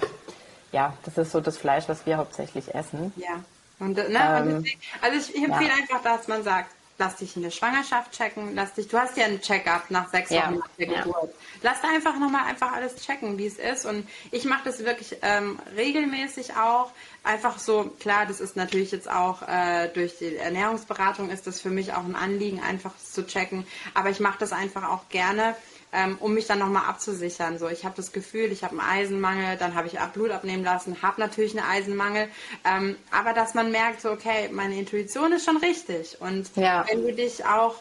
ja, 0.72 0.93
das 1.03 1.18
ist 1.18 1.32
so 1.32 1.41
das 1.41 1.57
Fleisch, 1.57 1.86
was 1.88 2.05
wir 2.05 2.18
hauptsächlich 2.18 2.74
essen. 2.74 3.12
Ja. 3.18 3.43
Und, 3.80 3.95
ne, 3.95 4.07
ähm, 4.07 4.41
und 4.41 4.64
deswegen, 4.64 4.82
also 5.01 5.18
ich, 5.18 5.36
ich 5.36 5.43
empfehle 5.43 5.70
ja. 5.70 5.76
einfach, 5.76 6.01
dass 6.03 6.28
man 6.28 6.43
sagt, 6.43 6.72
lass 7.00 7.16
dich 7.16 7.36
in 7.36 7.41
der 7.41 7.50
Schwangerschaft 7.50 8.12
checken, 8.12 8.54
lass 8.54 8.74
dich, 8.74 8.88
du 8.89 9.00
hast 9.00 9.18
ja 9.18 9.26
einen 9.26 9.41
Check-up 9.41 9.89
nach 9.89 10.10
sechs. 10.10 10.30
Wochen 10.30 10.60
nach 10.60 10.68
der 10.78 10.88
Geburt. 10.88 11.34
Lass 11.62 11.82
da 11.82 11.88
einfach 11.89 12.20
nochmal 12.20 12.45
einfach 12.45 12.74
alles 12.74 12.97
checken, 12.97 13.38
wie 13.38 13.47
es 13.47 13.58
ist. 13.58 13.86
Und 13.86 14.08
ich 14.32 14.45
mache 14.45 14.66
das 14.66 14.84
wirklich 14.86 15.18
ähm, 15.22 15.58
regelmäßig 15.76 16.56
auch. 16.56 16.91
Einfach 17.24 17.58
so, 17.58 17.86
klar, 18.00 18.26
das 18.26 18.39
ist 18.39 18.56
natürlich 18.56 18.91
jetzt 18.91 19.10
auch 19.10 19.41
äh, 19.47 19.88
durch 19.89 20.18
die 20.20 20.36
Ernährungsberatung 20.36 21.30
ist 21.30 21.47
das 21.47 21.62
für 21.62 21.70
mich 21.70 21.93
auch 21.93 22.04
ein 22.04 22.16
Anliegen, 22.16 22.62
einfach 22.62 22.93
zu 22.97 23.26
checken. 23.26 23.66
Aber 23.93 24.10
ich 24.10 24.20
mache 24.20 24.39
das 24.39 24.52
einfach 24.52 24.89
auch 24.89 25.10
gerne 25.10 25.56
ähm, 25.92 26.18
um 26.20 26.34
mich 26.34 26.46
dann 26.46 26.60
nochmal 26.60 26.86
abzusichern. 26.86 27.58
So, 27.58 27.68
ich 27.68 27.84
habe 27.84 27.96
das 27.96 28.12
Gefühl, 28.12 28.52
ich 28.52 28.64
habe 28.64 28.80
einen 28.80 28.90
Eisenmangel, 28.90 29.58
dann 29.58 29.76
habe 29.76 29.88
ich 29.88 29.98
Blut 30.14 30.32
abnehmen 30.32 30.64
lassen, 30.64 31.02
habe 31.02 31.20
natürlich 31.20 31.58
einen 31.58 31.68
Eisenmangel, 31.68 32.28
ähm, 32.66 32.96
aber 33.12 33.34
dass 33.34 33.54
man 33.54 33.72
merkt, 33.72 34.02
so, 34.02 34.12
okay, 34.12 34.50
meine 34.52 34.78
Intuition 34.78 35.32
ist 35.32 35.46
schon 35.46 35.58
richtig. 35.58 36.18
Und 36.20 36.56
ja. 36.56 36.86
wenn 36.90 37.02
du 37.02 37.14
dich 37.14 37.46
auch, 37.46 37.76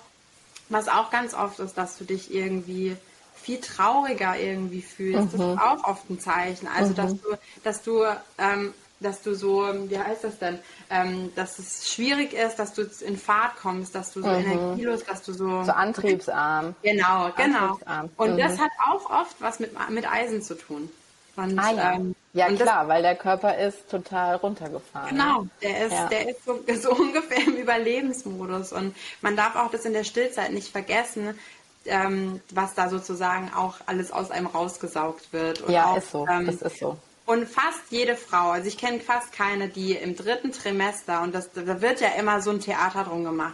was 0.69 0.89
auch 0.89 1.11
ganz 1.11 1.35
oft 1.35 1.59
ist, 1.59 1.75
dass 1.75 1.99
du 1.99 2.05
dich 2.05 2.33
irgendwie 2.33 2.97
viel 3.35 3.61
trauriger 3.61 4.39
irgendwie 4.39 4.83
fühlst, 4.83 5.35
mhm. 5.35 5.39
das 5.39 5.51
ist 5.53 5.61
auch 5.61 5.85
oft 5.85 6.11
ein 6.11 6.21
Zeichen. 6.21 6.69
Also, 6.69 6.91
mhm. 6.91 6.97
dass 6.97 7.13
du, 7.13 7.29
dass 7.65 7.83
du 7.83 8.05
ähm, 8.39 8.75
dass 9.01 9.23
du 9.23 9.35
so, 9.35 9.65
wie 9.89 9.99
heißt 9.99 10.25
das 10.25 10.39
denn, 10.39 10.59
ähm, 10.91 11.33
dass 11.37 11.59
es 11.59 11.93
schwierig 11.93 12.33
ist, 12.33 12.57
dass 12.57 12.75
du 12.75 12.83
in 13.01 13.17
Fahrt 13.17 13.57
kommst, 13.57 13.95
dass 13.95 14.13
du 14.13 14.23
so 14.23 14.29
mhm. 14.29 14.35
energielos, 14.35 15.05
dass 15.05 15.23
du 15.23 15.33
so... 15.33 15.63
So 15.63 15.73
antriebsarm. 15.73 16.75
Genau, 16.83 17.31
genau. 17.37 17.59
Antriebsarm. 17.59 18.11
Und 18.17 18.33
mhm. 18.35 18.39
das 18.39 18.59
hat 18.59 18.71
auch 18.87 19.11
oft 19.11 19.37
was 19.41 19.61
mit, 19.61 19.73
mit 19.91 20.11
Eisen 20.11 20.43
zu 20.43 20.55
tun. 20.55 20.91
Und, 21.39 21.57
ah, 21.57 21.71
ja, 21.71 21.93
ähm, 21.93 22.17
ja 22.33 22.47
klar, 22.49 22.81
das, 22.81 22.89
weil 22.89 23.03
der 23.03 23.15
Körper 23.15 23.57
ist 23.57 23.89
total 23.89 24.37
runtergefahren. 24.37 25.11
Genau, 25.11 25.47
der 25.63 25.87
ist, 25.87 25.93
ja. 25.93 26.09
der 26.09 26.29
ist 26.29 26.45
so, 26.45 26.61
so 26.81 26.91
ungefähr 26.91 27.47
im 27.47 27.55
Überlebensmodus. 27.55 28.73
Und 28.73 28.97
man 29.21 29.37
darf 29.37 29.55
auch 29.55 29.71
das 29.71 29.85
in 29.85 29.93
der 29.93 30.03
Stillzeit 30.03 30.53
nicht 30.53 30.73
vergessen, 30.73 31.39
ähm, 31.85 32.41
was 32.51 32.75
da 32.75 32.89
sozusagen 32.89 33.53
auch 33.55 33.77
alles 33.87 34.11
aus 34.11 34.33
einem 34.33 34.47
rausgesaugt 34.47 35.33
wird. 35.33 35.61
Und 35.61 35.73
ja, 35.73 35.87
auch, 35.87 35.99
ist 35.99 36.11
so. 36.11 36.27
Ähm, 36.27 36.47
das 36.47 36.57
ist 36.57 36.79
so. 36.79 36.99
Und 37.29 37.47
fast 37.47 37.83
jede 37.91 38.17
Frau, 38.17 38.53
also 38.53 38.69
ich 38.69 38.79
kenne 38.79 39.01
fast 39.01 39.33
keine, 39.33 39.69
die 39.69 39.93
im 39.93 40.17
dritten 40.17 40.51
Trimester, 40.51 41.21
und 41.21 41.35
das, 41.35 41.53
da 41.53 41.83
wird 41.83 42.01
ja 42.01 42.09
immer 42.19 42.41
so 42.41 42.51
ein 42.51 42.61
Theater 42.61 43.05
drum 43.05 43.23
gemacht, 43.23 43.53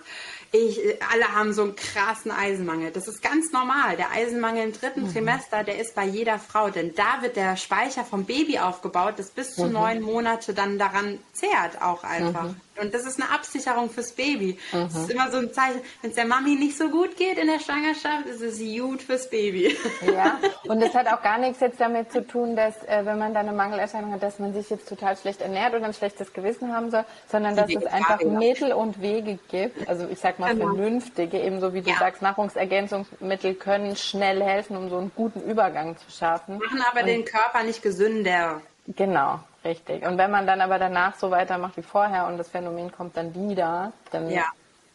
ich, 0.52 0.78
alle 1.12 1.34
haben 1.34 1.52
so 1.52 1.64
einen 1.64 1.74
krassen 1.74 2.30
Eisenmangel. 2.30 2.92
Das 2.92 3.08
ist 3.08 3.20
ganz 3.20 3.50
normal. 3.50 3.96
Der 3.96 4.12
Eisenmangel 4.12 4.66
im 4.66 4.72
dritten 4.72 5.02
mhm. 5.02 5.12
Trimester, 5.12 5.64
der 5.64 5.80
ist 5.80 5.96
bei 5.96 6.04
jeder 6.04 6.38
Frau, 6.38 6.70
denn 6.70 6.94
da 6.94 7.22
wird 7.22 7.34
der 7.34 7.56
Speicher 7.56 8.04
vom 8.04 8.26
Baby 8.26 8.60
aufgebaut, 8.60 9.14
das 9.16 9.32
bis 9.32 9.56
zu 9.56 9.64
mhm. 9.64 9.72
neun 9.72 10.02
Monate 10.02 10.54
dann 10.54 10.78
daran 10.78 11.18
zehrt 11.32 11.82
auch 11.82 12.04
einfach. 12.04 12.44
Mhm. 12.44 12.56
Und 12.80 12.92
das 12.92 13.06
ist 13.06 13.20
eine 13.20 13.30
Absicherung 13.30 13.88
fürs 13.90 14.12
Baby. 14.12 14.58
Mhm. 14.72 14.78
Das 14.84 14.94
ist 14.96 15.10
immer 15.10 15.30
so 15.30 15.38
ein 15.38 15.52
Zeichen, 15.52 15.80
wenn 16.02 16.10
es 16.10 16.16
der 16.16 16.26
Mami 16.26 16.56
nicht 16.56 16.76
so 16.76 16.88
gut 16.88 17.16
geht 17.16 17.38
in 17.38 17.46
der 17.46 17.60
Schwangerschaft, 17.60 18.26
ist 18.26 18.40
es 18.40 18.58
gut 18.58 19.02
fürs 19.02 19.30
Baby. 19.30 19.76
Ja, 20.06 20.38
und 20.68 20.80
das 20.80 20.94
hat 20.94 21.06
auch 21.06 21.22
gar 21.22 21.38
nichts 21.38 21.60
jetzt 21.60 21.80
damit 21.80 22.10
zu 22.12 22.26
tun, 22.26 22.56
dass 22.56 22.82
äh, 22.84 23.02
wenn 23.04 23.18
man 23.18 23.34
da 23.34 23.40
eine 23.40 23.52
Mangelerscheinung 23.52 24.12
hat, 24.12 24.22
dass 24.22 24.38
man 24.38 24.52
sich 24.54 24.70
jetzt 24.70 24.88
total 24.88 25.16
schlecht 25.16 25.40
ernährt 25.40 25.74
oder 25.74 25.84
ein 25.84 25.94
schlechtes 25.94 26.32
Gewissen 26.32 26.74
haben 26.74 26.90
soll, 26.90 27.04
sondern 27.30 27.56
dass 27.56 27.70
es 27.72 27.86
einfach 27.86 28.20
Mittel 28.22 28.72
und 28.72 29.00
Wege 29.00 29.38
gibt. 29.48 29.88
Also 29.88 30.08
ich 30.08 30.18
sag 30.18 30.38
mal 30.38 30.54
genau. 30.54 30.74
vernünftige, 30.74 31.40
ebenso 31.40 31.74
wie 31.74 31.82
du 31.82 31.90
ja. 31.90 31.98
sagst, 31.98 32.22
Nahrungsergänzungsmittel 32.22 33.54
können 33.54 33.96
schnell 33.96 34.42
helfen, 34.42 34.76
um 34.76 34.88
so 34.88 34.98
einen 34.98 35.12
guten 35.14 35.40
Übergang 35.42 35.96
zu 35.96 36.10
schaffen. 36.10 36.58
Machen 36.58 36.82
aber 36.90 37.00
und 37.00 37.06
den 37.06 37.24
Körper 37.24 37.62
nicht 37.62 37.82
gesünder. 37.82 38.60
Genau, 38.86 39.40
richtig. 39.64 40.04
Und 40.04 40.18
wenn 40.18 40.30
man 40.30 40.46
dann 40.46 40.60
aber 40.60 40.78
danach 40.78 41.16
so 41.16 41.30
weitermacht 41.30 41.76
wie 41.76 41.82
vorher 41.82 42.26
und 42.26 42.36
das 42.36 42.48
Phänomen 42.48 42.92
kommt 42.92 43.16
dann 43.16 43.34
wieder, 43.34 43.92
dann 44.10 44.30
ja. 44.30 44.44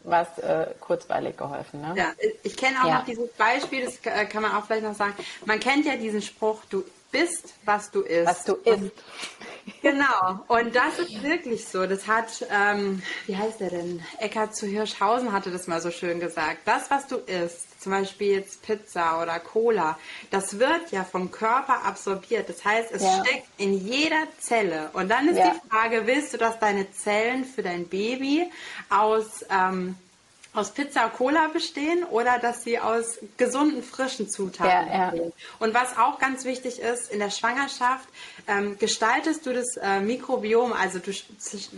war 0.04 0.22
es 0.22 0.42
äh, 0.42 0.66
kurzweilig 0.80 1.36
geholfen. 1.36 1.80
Ne? 1.80 1.94
Ja, 1.96 2.12
ich 2.42 2.56
kenne 2.56 2.80
auch 2.82 2.88
ja. 2.88 2.98
noch 2.98 3.04
dieses 3.04 3.32
Beispiel, 3.32 3.84
das 3.84 4.00
kann 4.02 4.42
man 4.42 4.54
auch 4.54 4.66
vielleicht 4.66 4.84
noch 4.84 4.94
sagen. 4.94 5.14
Man 5.44 5.58
kennt 5.58 5.86
ja 5.86 5.96
diesen 5.96 6.22
Spruch, 6.22 6.62
du 6.70 6.84
bist, 7.10 7.54
was 7.64 7.90
du 7.90 8.02
isst. 8.02 8.26
Was 8.26 8.44
du 8.44 8.54
isst. 8.54 8.92
Genau, 9.82 10.44
und 10.48 10.74
das 10.74 10.98
ist 10.98 11.22
wirklich 11.22 11.66
so. 11.66 11.86
Das 11.86 12.06
hat, 12.06 12.46
ähm, 12.50 13.02
wie 13.26 13.36
heißt 13.36 13.60
der 13.60 13.70
denn? 13.70 14.02
Eckhard 14.18 14.54
zu 14.54 14.66
Hirschhausen 14.66 15.32
hatte 15.32 15.50
das 15.50 15.66
mal 15.66 15.80
so 15.80 15.90
schön 15.90 16.20
gesagt. 16.20 16.58
Das, 16.64 16.90
was 16.90 17.06
du 17.06 17.16
isst, 17.16 17.69
zum 17.80 17.92
Beispiel 17.92 18.32
jetzt 18.36 18.62
Pizza 18.62 19.22
oder 19.22 19.40
Cola, 19.40 19.98
das 20.30 20.58
wird 20.58 20.90
ja 20.90 21.04
vom 21.04 21.30
Körper 21.30 21.84
absorbiert. 21.84 22.48
Das 22.48 22.64
heißt, 22.64 22.92
es 22.92 23.02
ja. 23.02 23.24
steckt 23.24 23.46
in 23.58 23.74
jeder 23.74 24.26
Zelle. 24.38 24.90
Und 24.92 25.10
dann 25.10 25.28
ist 25.28 25.38
ja. 25.38 25.54
die 25.54 25.68
Frage, 25.68 26.06
willst 26.06 26.34
du, 26.34 26.38
dass 26.38 26.58
deine 26.58 26.90
Zellen 26.92 27.44
für 27.44 27.62
dein 27.62 27.88
Baby 27.88 28.50
aus 28.88 29.44
ähm, 29.50 29.96
aus 30.52 30.72
Pizza 30.72 31.08
Cola 31.08 31.48
bestehen 31.48 32.04
oder 32.04 32.38
dass 32.38 32.64
sie 32.64 32.78
aus 32.78 33.18
gesunden, 33.36 33.82
frischen 33.82 34.28
Zutaten 34.28 34.92
ja, 34.92 35.10
bestehen. 35.10 35.32
Und 35.60 35.74
was 35.74 35.96
auch 35.96 36.18
ganz 36.18 36.44
wichtig 36.44 36.80
ist, 36.80 37.10
in 37.12 37.20
der 37.20 37.30
Schwangerschaft 37.30 38.08
ähm, 38.48 38.76
gestaltest 38.78 39.46
du 39.46 39.52
das 39.52 39.76
äh, 39.76 40.00
Mikrobiom, 40.00 40.72
also 40.72 40.98
du, 40.98 41.12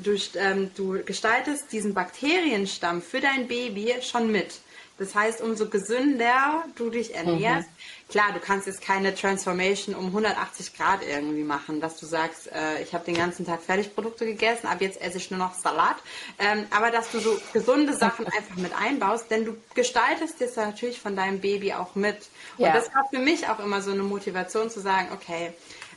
du, 0.03 0.17
ähm, 0.37 0.71
du 0.75 1.05
gestaltest 1.05 1.71
diesen 1.71 1.93
Bakterienstamm 1.93 3.03
für 3.03 3.21
dein 3.21 3.47
Baby 3.47 3.95
schon 4.01 4.33
mit. 4.33 4.61
Das 5.03 5.17
heißt, 5.17 5.41
umso 5.41 5.69
gesünder 5.69 6.63
du 6.77 6.89
dich 6.89 7.13
ernährst, 7.17 7.69
mhm. 7.69 8.09
klar, 8.09 8.33
du 8.33 8.39
kannst 8.39 8.69
jetzt 8.69 8.83
keine 8.83 9.13
Transformation 9.13 9.97
um 9.97 10.07
180 10.07 10.77
Grad 10.77 11.01
irgendwie 11.05 11.43
machen, 11.43 11.81
dass 11.81 11.97
du 11.99 12.07
sagst, 12.07 12.47
äh, 12.53 12.81
ich 12.81 12.95
habe 12.95 13.05
den 13.05 13.17
ganzen 13.17 13.45
Tag 13.45 13.63
Fertigprodukte 13.63 14.25
gegessen, 14.25 14.69
ab 14.69 14.81
jetzt 14.81 15.01
esse 15.01 15.19
ich 15.19 15.29
nur 15.33 15.39
noch 15.39 15.55
Salat. 15.55 15.97
Ähm, 16.39 16.67
aber 16.71 16.93
dass 16.93 17.11
du 17.11 17.19
so 17.19 17.37
gesunde 17.53 17.97
Sachen 17.97 18.27
einfach 18.39 18.55
mit 18.55 18.71
einbaust, 18.81 19.29
denn 19.29 19.45
du 19.45 19.57
gestaltest 19.75 20.41
das 20.41 20.55
natürlich 20.55 21.01
von 21.01 21.17
deinem 21.17 21.41
Baby 21.41 21.73
auch 21.73 21.97
mit. 21.97 22.29
Und 22.59 22.67
ja. 22.67 22.73
das 22.73 22.95
war 22.95 23.05
für 23.11 23.19
mich 23.19 23.49
auch 23.49 23.59
immer 23.59 23.83
so 23.83 23.91
eine 23.91 24.05
Motivation 24.05 24.71
zu 24.71 24.79
sagen, 24.79 25.09
okay, 25.13 25.53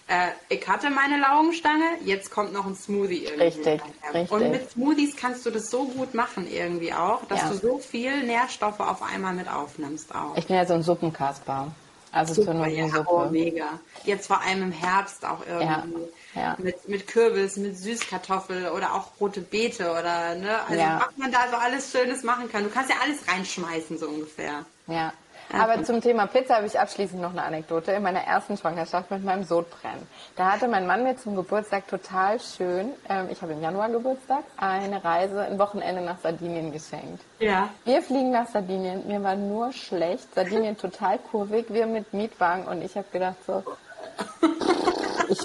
äh, 0.07 0.27
ich 0.49 0.67
hatte 0.67 0.89
meine 0.91 1.19
Laugenstange, 1.19 1.83
jetzt 2.03 2.29
kommt 2.29 2.53
noch 2.53 2.65
ein 2.65 2.75
Smoothie 2.75 3.25
irgendwie. 3.25 3.43
Richtig, 3.43 3.81
richtig. 4.13 4.31
Und 4.31 4.51
mit 4.51 4.69
Smoothies 4.69 5.15
kannst 5.15 5.45
du 5.45 5.49
das 5.49 5.71
so 5.71 5.85
gut 5.85 6.13
machen 6.13 6.47
irgendwie 6.51 6.93
auch, 6.93 7.25
dass 7.25 7.41
ja. 7.41 7.49
du 7.49 7.55
so 7.55 7.77
viel 7.79 8.23
Nährstoffe 8.23 8.79
auf 8.79 9.01
einmal 9.01 9.33
mit 9.33 9.47
aufnimmst 9.47 10.13
auch. 10.13 10.37
Ich 10.37 10.45
bin 10.45 10.57
ja 10.57 10.65
so 10.65 10.75
ein 10.75 10.83
Suppenkasper. 10.83 11.71
Also 12.11 12.33
Super, 12.33 12.53
zur 12.53 12.67
ja, 12.67 12.87
Suppe. 12.87 13.09
Oh, 13.09 13.29
mega. 13.29 13.79
Jetzt 14.05 14.27
vor 14.27 14.39
allem 14.39 14.61
im 14.63 14.71
Herbst 14.71 15.25
auch 15.25 15.45
irgendwie. 15.45 16.07
Ja, 16.33 16.41
ja. 16.41 16.55
Mit, 16.59 16.87
mit 16.87 17.07
Kürbis, 17.07 17.57
mit 17.57 17.77
Süßkartoffel 17.77 18.69
oder 18.69 18.93
auch 18.93 19.19
rote 19.19 19.41
Beete 19.41 19.91
oder 19.91 20.35
ne? 20.35 20.59
Also 20.69 20.81
was 20.81 21.17
man 21.17 21.31
da 21.33 21.49
so 21.49 21.57
alles 21.57 21.91
Schönes 21.91 22.23
machen 22.23 22.49
kann. 22.49 22.63
Du 22.63 22.69
kannst 22.69 22.89
ja 22.89 22.95
alles 23.03 23.27
reinschmeißen, 23.27 23.97
so 23.97 24.07
ungefähr. 24.07 24.65
Ja. 24.87 25.11
Aber 25.55 25.83
zum 25.83 26.01
Thema 26.01 26.27
Pizza 26.27 26.55
habe 26.55 26.67
ich 26.67 26.79
abschließend 26.79 27.21
noch 27.21 27.31
eine 27.31 27.43
Anekdote. 27.43 27.91
In 27.91 28.03
meiner 28.03 28.21
ersten 28.21 28.57
Schwangerschaft 28.57 29.09
mit 29.11 29.23
meinem 29.23 29.43
Sodbrennen. 29.43 30.05
Da 30.35 30.51
hatte 30.51 30.67
mein 30.67 30.85
Mann 30.85 31.03
mir 31.03 31.17
zum 31.17 31.35
Geburtstag 31.35 31.87
total 31.87 32.39
schön, 32.39 32.91
ähm, 33.09 33.27
ich 33.31 33.41
habe 33.41 33.53
im 33.53 33.61
Januar 33.61 33.89
Geburtstag, 33.89 34.43
eine 34.57 35.03
Reise, 35.03 35.41
ein 35.41 35.57
Wochenende 35.59 36.01
nach 36.01 36.19
Sardinien 36.19 36.71
geschenkt. 36.71 37.23
Ja. 37.39 37.69
Wir 37.85 38.01
fliegen 38.01 38.31
nach 38.31 38.47
Sardinien, 38.47 39.07
mir 39.07 39.23
war 39.23 39.35
nur 39.35 39.71
schlecht, 39.71 40.33
Sardinien 40.33 40.77
total 40.77 41.19
kurvig, 41.19 41.65
wir 41.69 41.87
mit 41.87 42.13
Mietwagen 42.13 42.65
und 42.67 42.81
ich 42.81 42.95
habe 42.95 43.07
gedacht 43.11 43.37
so, 43.45 43.63
ich, 45.29 45.39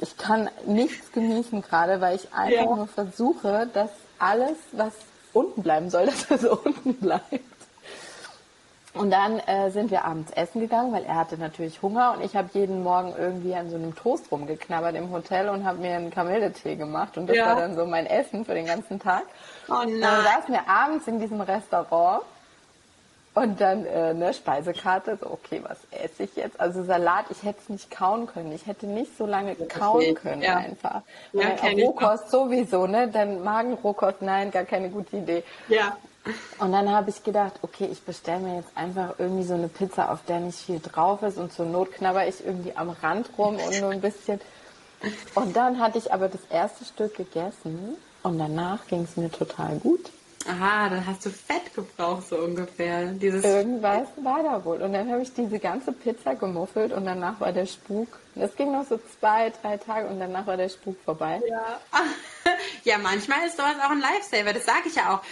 ich 0.00 0.16
kann 0.16 0.50
nichts 0.66 1.12
genießen 1.12 1.62
gerade, 1.62 2.00
weil 2.00 2.16
ich 2.16 2.32
einfach 2.32 2.70
ja. 2.70 2.76
nur 2.76 2.86
versuche, 2.86 3.68
dass 3.72 3.90
alles, 4.18 4.56
was 4.72 4.92
unten 5.32 5.62
bleiben 5.62 5.90
soll, 5.90 6.06
dass 6.28 6.30
es 6.30 6.44
unten 6.44 6.94
bleibt. 6.94 7.59
Und 8.92 9.12
dann 9.12 9.38
äh, 9.40 9.70
sind 9.70 9.92
wir 9.92 10.04
abends 10.04 10.32
essen 10.32 10.60
gegangen, 10.60 10.92
weil 10.92 11.04
er 11.04 11.14
hatte 11.14 11.38
natürlich 11.38 11.80
Hunger 11.80 12.14
und 12.16 12.24
ich 12.24 12.34
habe 12.34 12.48
jeden 12.54 12.82
Morgen 12.82 13.14
irgendwie 13.16 13.54
an 13.54 13.70
so 13.70 13.76
einem 13.76 13.94
Toast 13.94 14.32
rumgeknabbert 14.32 14.96
im 14.96 15.12
Hotel 15.12 15.48
und 15.48 15.64
habe 15.64 15.78
mir 15.78 15.94
einen 15.94 16.10
Kamilletee 16.10 16.74
gemacht 16.74 17.16
und 17.16 17.28
das 17.28 17.36
ja. 17.36 17.46
war 17.46 17.56
dann 17.56 17.76
so 17.76 17.86
mein 17.86 18.06
Essen 18.06 18.44
für 18.44 18.54
den 18.54 18.66
ganzen 18.66 18.98
Tag. 18.98 19.22
Oh 19.68 19.74
nein. 19.74 19.94
Und 19.94 20.00
dann 20.00 20.24
saßen 20.24 20.52
wir 20.52 20.68
abends 20.68 21.06
in 21.06 21.20
diesem 21.20 21.40
Restaurant 21.40 22.22
und 23.32 23.60
dann 23.60 23.86
äh, 23.86 24.12
ne 24.12 24.34
Speisekarte, 24.34 25.16
so 25.20 25.30
okay, 25.30 25.62
was 25.62 25.78
esse 25.92 26.24
ich 26.24 26.34
jetzt? 26.34 26.58
Also 26.58 26.82
Salat, 26.82 27.26
ich 27.30 27.44
hätte 27.44 27.60
es 27.62 27.68
nicht 27.68 27.90
kauen 27.92 28.26
können. 28.26 28.50
Ich 28.50 28.66
hätte 28.66 28.88
nicht 28.88 29.16
so 29.16 29.24
lange 29.24 29.54
kauen 29.54 30.16
können 30.16 30.42
ja. 30.42 30.56
einfach. 30.56 31.02
Ja, 31.32 31.54
Rohkost 31.84 32.30
sowieso, 32.30 32.88
ne? 32.88 33.06
Dann 33.06 33.44
Magenrohkost, 33.44 34.20
nein, 34.20 34.50
gar 34.50 34.64
keine 34.64 34.90
gute 34.90 35.18
Idee. 35.18 35.44
Ja. 35.68 35.96
Und 36.58 36.72
dann 36.72 36.90
habe 36.90 37.10
ich 37.10 37.24
gedacht, 37.24 37.54
okay, 37.62 37.88
ich 37.90 38.02
bestelle 38.02 38.40
mir 38.40 38.56
jetzt 38.56 38.76
einfach 38.76 39.14
irgendwie 39.18 39.44
so 39.44 39.54
eine 39.54 39.68
Pizza, 39.68 40.12
auf 40.12 40.22
der 40.24 40.40
nicht 40.40 40.58
viel 40.58 40.78
drauf 40.78 41.22
ist 41.22 41.38
und 41.38 41.52
zur 41.52 41.66
Not 41.66 41.92
knabber 41.92 42.28
ich 42.28 42.44
irgendwie 42.44 42.76
am 42.76 42.90
Rand 42.90 43.30
rum 43.38 43.56
und 43.56 43.80
nur 43.80 43.90
ein 43.90 44.00
bisschen. 44.00 44.40
Und 45.34 45.56
dann 45.56 45.80
hatte 45.80 45.96
ich 45.96 46.12
aber 46.12 46.28
das 46.28 46.42
erste 46.50 46.84
Stück 46.84 47.16
gegessen 47.16 47.96
und 48.22 48.38
danach 48.38 48.86
ging 48.86 49.04
es 49.04 49.16
mir 49.16 49.30
total 49.30 49.78
gut. 49.78 50.10
Aha, 50.48 50.88
dann 50.88 51.06
hast 51.06 51.26
du 51.26 51.30
Fett 51.30 51.74
gebraucht, 51.74 52.28
so 52.28 52.36
ungefähr. 52.36 53.06
Dieses 53.12 53.44
Irgendwas 53.44 54.08
war 54.22 54.42
da 54.42 54.64
wohl. 54.64 54.80
Und 54.80 54.94
dann 54.94 55.10
habe 55.10 55.22
ich 55.22 55.32
diese 55.34 55.58
ganze 55.58 55.92
Pizza 55.92 56.34
gemuffelt 56.34 56.92
und 56.92 57.04
danach 57.04 57.38
war 57.40 57.52
der 57.52 57.66
Spuk. 57.66 58.18
Das 58.34 58.56
ging 58.56 58.72
noch 58.72 58.86
so 58.86 58.98
zwei, 59.18 59.52
drei 59.62 59.76
Tage 59.76 60.08
und 60.08 60.18
danach 60.18 60.46
war 60.46 60.56
der 60.56 60.70
Spuk 60.70 60.96
vorbei. 61.04 61.40
Ja, 61.46 61.80
ja 62.84 62.98
manchmal 62.98 63.46
ist 63.46 63.58
sowas 63.58 63.74
auch 63.84 63.90
ein 63.90 64.00
Lifesaver, 64.00 64.54
das 64.54 64.64
sage 64.64 64.84
ich 64.86 64.94
ja 64.94 65.14
auch. 65.14 65.22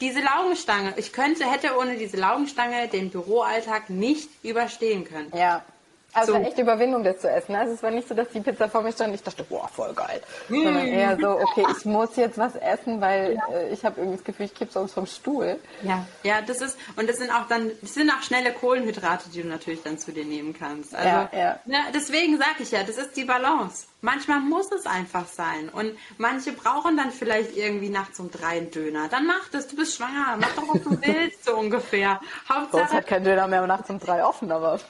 Diese 0.00 0.20
Laugenstange, 0.20 0.94
ich 0.96 1.12
könnte, 1.12 1.44
hätte 1.48 1.78
ohne 1.78 1.96
diese 1.96 2.16
Laugenstange 2.16 2.88
den 2.88 3.10
Büroalltag 3.10 3.88
nicht 3.88 4.28
überstehen 4.42 5.04
können. 5.04 5.30
Ja, 5.32 5.64
also 6.12 6.32
so. 6.32 6.38
es 6.38 6.42
war 6.42 6.48
echt 6.48 6.58
Überwindung, 6.58 7.04
das 7.04 7.18
zu 7.20 7.30
essen. 7.30 7.54
Also 7.54 7.74
es 7.74 7.82
war 7.82 7.90
nicht 7.90 8.08
so, 8.08 8.14
dass 8.14 8.28
die 8.28 8.40
Pizza 8.40 8.68
vor 8.68 8.82
mir 8.82 8.92
stand 8.92 9.10
und 9.10 9.14
ich 9.14 9.22
dachte, 9.22 9.44
boah, 9.44 9.68
voll 9.68 9.92
geil. 9.94 10.20
Mm. 10.48 10.64
Sondern 10.64 10.86
eher 10.86 11.16
so, 11.20 11.28
okay, 11.38 11.64
ich 11.76 11.84
muss 11.84 12.16
jetzt 12.16 12.38
was 12.38 12.56
essen, 12.56 13.00
weil 13.00 13.34
ja. 13.34 13.56
äh, 13.56 13.72
ich 13.72 13.84
habe 13.84 14.00
irgendwie 14.00 14.16
das 14.16 14.24
Gefühl, 14.24 14.46
ich 14.46 14.54
kipp 14.54 14.72
sonst 14.72 14.92
vom 14.92 15.06
Stuhl. 15.06 15.58
Ja, 15.82 16.06
ja, 16.22 16.42
das 16.42 16.60
ist, 16.60 16.78
und 16.96 17.08
das 17.08 17.18
sind 17.18 17.30
auch 17.30 17.46
dann, 17.48 17.70
das 17.80 17.94
sind 17.94 18.10
auch 18.10 18.22
schnelle 18.22 18.52
Kohlenhydrate, 18.52 19.30
die 19.30 19.42
du 19.42 19.48
natürlich 19.48 19.82
dann 19.82 19.98
zu 19.98 20.12
dir 20.12 20.24
nehmen 20.24 20.54
kannst. 20.58 20.94
Also, 20.94 21.08
ja, 21.08 21.30
ja. 21.32 21.60
Ne, 21.64 21.78
deswegen 21.94 22.38
sage 22.38 22.62
ich 22.62 22.70
ja, 22.70 22.82
das 22.82 22.96
ist 22.96 23.16
die 23.16 23.24
Balance. 23.24 23.86
Manchmal 24.02 24.40
muss 24.40 24.72
es 24.72 24.86
einfach 24.86 25.26
sein. 25.26 25.68
Und 25.68 25.92
manche 26.16 26.52
brauchen 26.52 26.96
dann 26.96 27.10
vielleicht 27.10 27.56
irgendwie 27.56 27.90
nachts 27.90 28.18
um 28.18 28.30
drei 28.30 28.58
einen 28.58 28.70
Döner. 28.70 29.08
Dann 29.08 29.26
mach 29.26 29.48
das, 29.50 29.68
du 29.68 29.76
bist 29.76 29.96
schwanger, 29.96 30.36
mach 30.38 30.54
doch, 30.54 30.74
was 30.74 30.82
du 30.82 30.90
willst, 31.02 31.44
so 31.44 31.56
ungefähr. 31.56 32.20
Hauptsache. 32.48 32.78
Sonst 32.78 32.92
hat 32.92 33.06
kein 33.06 33.24
Döner 33.24 33.46
mehr 33.46 33.66
nachts 33.66 33.90
um 33.90 33.98
drei 33.98 34.24
offen, 34.24 34.50
aber. 34.50 34.80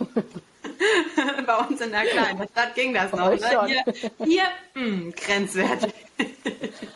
Bei 1.47 1.57
uns 1.57 1.81
in 1.81 1.91
der 1.91 2.05
kleinen 2.07 2.49
Stadt 2.49 2.75
ging 2.75 2.95
das 2.95 3.13
noch. 3.13 3.31
Ne? 3.31 3.67
Hier, 3.67 3.85
hier 4.25 4.45
mh, 4.75 4.83
hm, 4.83 5.15
grenzwertig. 5.15 5.93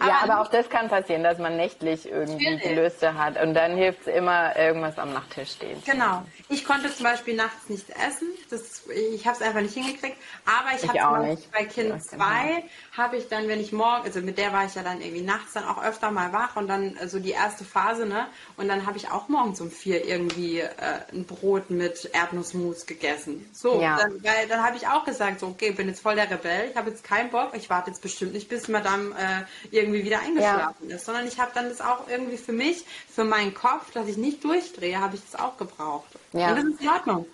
Aber 0.00 0.10
ja, 0.10 0.20
aber 0.22 0.40
auch 0.40 0.48
das 0.48 0.68
kann 0.70 0.88
passieren, 0.88 1.22
dass 1.22 1.38
man 1.38 1.56
nächtlich 1.56 2.10
irgendwie 2.10 2.56
Gelöste 2.56 3.14
hat. 3.14 3.40
Und 3.40 3.54
dann 3.54 3.76
hilft 3.76 4.06
es 4.06 4.14
immer, 4.14 4.56
irgendwas 4.56 4.98
am 4.98 5.12
Nachttisch 5.12 5.52
stehen. 5.52 5.82
Genau. 5.84 6.22
Ich 6.48 6.64
konnte 6.64 6.92
zum 6.92 7.04
Beispiel 7.04 7.36
nachts 7.36 7.68
nicht 7.68 7.90
essen. 7.90 8.28
Das, 8.48 8.82
ich 8.88 9.26
habe 9.26 9.36
es 9.36 9.42
einfach 9.42 9.60
nicht 9.60 9.74
hingekriegt. 9.74 10.16
Aber 10.46 10.74
ich, 10.74 10.84
ich 10.84 11.00
habe 11.00 11.36
bei 11.52 11.64
Kind 11.64 12.02
2 12.02 12.64
habe 12.96 13.16
ich 13.18 13.28
dann, 13.28 13.46
wenn 13.48 13.60
ich 13.60 13.72
morgen, 13.72 14.04
also 14.04 14.20
mit 14.20 14.38
der 14.38 14.52
war 14.52 14.64
ich 14.64 14.74
ja 14.74 14.82
dann 14.82 15.02
irgendwie 15.02 15.22
nachts 15.22 15.52
dann 15.52 15.64
auch 15.64 15.82
öfter 15.82 16.10
mal 16.10 16.32
wach 16.32 16.56
und 16.56 16.66
dann 16.66 16.94
so 16.94 17.00
also 17.00 17.18
die 17.18 17.30
erste 17.32 17.64
Phase, 17.64 18.06
ne? 18.06 18.26
Und 18.56 18.68
dann 18.68 18.86
habe 18.86 18.96
ich 18.96 19.10
auch 19.10 19.28
morgens 19.28 19.60
um 19.60 19.70
vier 19.70 20.06
irgendwie 20.06 20.60
äh, 20.60 20.68
ein 21.12 21.24
Brot 21.24 21.70
mit 21.70 22.08
Erdnussmus 22.12 22.86
gegessen. 22.86 23.48
So, 23.52 23.80
ja. 23.82 23.98
dann, 23.98 24.22
weil 24.22 24.48
dann 24.48 24.62
habe 24.64 24.76
ich 24.76 24.86
auch 24.86 25.04
gesagt, 25.04 25.40
so, 25.40 25.48
okay, 25.48 25.72
bin 25.72 25.88
jetzt 25.88 26.00
voll 26.00 26.14
der 26.14 26.30
Rebell, 26.30 26.70
ich 26.70 26.76
habe 26.76 26.90
jetzt 26.90 27.04
keinen 27.04 27.30
Bock, 27.30 27.50
ich 27.54 27.68
warte 27.68 27.90
jetzt 27.90 28.00
bestimmt 28.00 28.32
nicht, 28.32 28.48
bis 28.48 28.68
Madame 28.68 29.14
äh, 29.16 29.76
irgendwie 29.76 29.89
wieder 29.92 30.20
eingeschlafen 30.20 30.88
ja. 30.88 30.96
ist, 30.96 31.06
sondern 31.06 31.26
ich 31.26 31.38
habe 31.38 31.50
dann 31.54 31.68
das 31.68 31.80
auch 31.80 32.08
irgendwie 32.08 32.36
für 32.36 32.52
mich, 32.52 32.84
für 33.08 33.24
meinen 33.24 33.54
Kopf, 33.54 33.90
dass 33.92 34.06
ich 34.08 34.16
nicht 34.16 34.42
durchdrehe, 34.44 35.00
habe 35.00 35.16
ich 35.16 35.22
das 35.30 35.40
auch 35.40 35.56
gebraucht. 35.56 36.08
Ja. 36.32 36.50
Und 36.50 36.56
das 36.56 36.64
ist 36.64 36.80
in 36.80 36.88
Ordnung. 36.88 37.26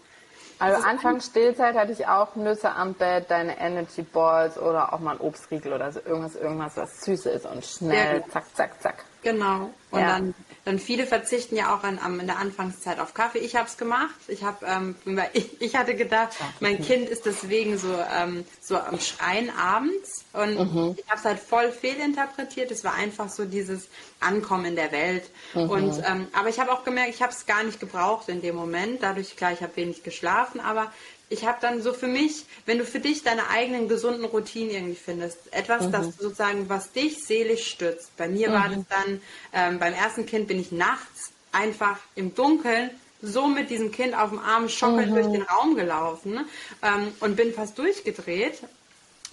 Also 0.59 0.83
Anfang 0.83 1.21
Stillzeit 1.21 1.77
hatte 1.77 1.93
ich 1.93 2.07
auch 2.07 2.35
Nüsse 2.35 2.71
am 2.71 2.95
Bett, 2.95 3.27
deine 3.31 3.59
Energy 3.59 4.03
Balls 4.03 4.57
oder 4.57 4.93
auch 4.93 5.01
mal 5.01 5.13
ein 5.13 5.21
Obstriegel 5.21 5.73
oder 5.73 5.93
so 5.93 6.01
irgendwas, 6.01 6.35
irgendwas, 6.35 6.77
was 6.77 7.05
süß 7.05 7.27
ist 7.27 7.45
und 7.45 7.65
schnell, 7.65 8.25
zack, 8.31 8.45
zack, 8.55 8.83
zack. 8.83 9.05
Genau. 9.23 9.71
Und 9.91 10.01
ja. 10.01 10.07
dann, 10.07 10.35
dann 10.65 10.79
viele 10.79 11.05
verzichten 11.05 11.57
ja 11.57 11.75
auch 11.75 11.83
an, 11.83 11.99
in 12.21 12.27
der 12.27 12.39
Anfangszeit 12.39 13.01
auf 13.01 13.13
Kaffee. 13.13 13.39
Ich 13.39 13.57
habe 13.57 13.67
es 13.67 13.77
gemacht. 13.77 14.15
Ich 14.29 14.45
habe, 14.45 14.65
ähm, 14.65 14.95
ich, 15.33 15.61
ich 15.61 15.75
hatte 15.77 15.97
gedacht, 15.97 16.37
mein 16.61 16.81
Kind 16.81 17.09
ist 17.09 17.27
deswegen 17.27 17.77
so, 17.77 17.93
ähm, 18.17 18.45
so 18.61 18.79
am 18.79 19.01
Schreien 19.01 19.51
abends. 19.51 20.26
Und 20.37 20.74
mhm. 20.74 20.95
ich 20.99 21.09
habe 21.09 21.18
es 21.18 21.24
halt 21.24 21.39
voll 21.39 21.72
fehlinterpretiert. 21.72 22.70
Es 22.70 22.84
war 22.84 22.95
einfach 22.95 23.28
so 23.28 23.45
dieses 23.45 23.89
Ankommen 24.20 24.66
in 24.66 24.76
der 24.76 24.93
Welt. 24.93 25.24
Mhm. 25.55 25.70
Und 25.70 26.03
ähm, 26.07 26.28
aber 26.32 26.49
ich 26.49 26.61
habe 26.61 26.72
auch 26.72 26.84
gemerkt, 26.84 27.14
ich 27.14 27.22
habe 27.22 27.32
es 27.32 27.47
gar 27.47 27.62
nicht 27.62 27.80
gebraucht 27.80 28.28
in 28.28 28.43
dem 28.43 28.55
Moment. 28.55 29.03
Dadurch 29.03 29.37
klar, 29.37 29.53
ich 29.53 29.62
habe 29.62 29.76
wenig 29.76 30.03
geschlafen, 30.03 30.61
aber 30.61 30.93
ich 31.28 31.45
habe 31.45 31.59
dann 31.61 31.82
so 31.82 31.93
für 31.93 32.07
mich, 32.07 32.45
wenn 32.66 32.78
du 32.78 32.84
für 32.84 33.01
dich 33.01 33.24
deine 33.24 33.49
eigenen 33.49 33.89
gesunden 33.89 34.24
Routinen 34.24 34.70
irgendwie 34.70 34.95
findest, 34.95 35.53
etwas, 35.53 35.87
mhm. 35.87 35.93
das 35.93 36.16
sozusagen, 36.16 36.68
was 36.68 36.93
dich 36.93 37.24
seelisch 37.24 37.66
stützt. 37.68 38.16
Bei 38.16 38.28
mir 38.28 38.51
mhm. 38.51 38.53
war 38.53 38.68
das 38.68 38.84
dann, 38.89 39.20
ähm, 39.53 39.78
beim 39.78 39.93
ersten 39.93 40.26
Kind 40.26 40.47
bin 40.47 40.61
ich 40.61 40.70
nachts 40.70 41.32
einfach 41.51 41.99
im 42.14 42.34
Dunkeln 42.34 42.91
so 43.22 43.47
mit 43.47 43.70
diesem 43.70 43.91
Kind 43.91 44.16
auf 44.16 44.30
dem 44.30 44.39
Arm 44.39 44.68
schockend 44.68 45.11
mhm. 45.11 45.14
durch 45.14 45.26
den 45.26 45.43
Raum 45.43 45.74
gelaufen 45.74 46.47
ähm, 46.82 47.12
und 47.20 47.37
bin 47.37 47.53
fast 47.53 47.78
durchgedreht 47.78 48.62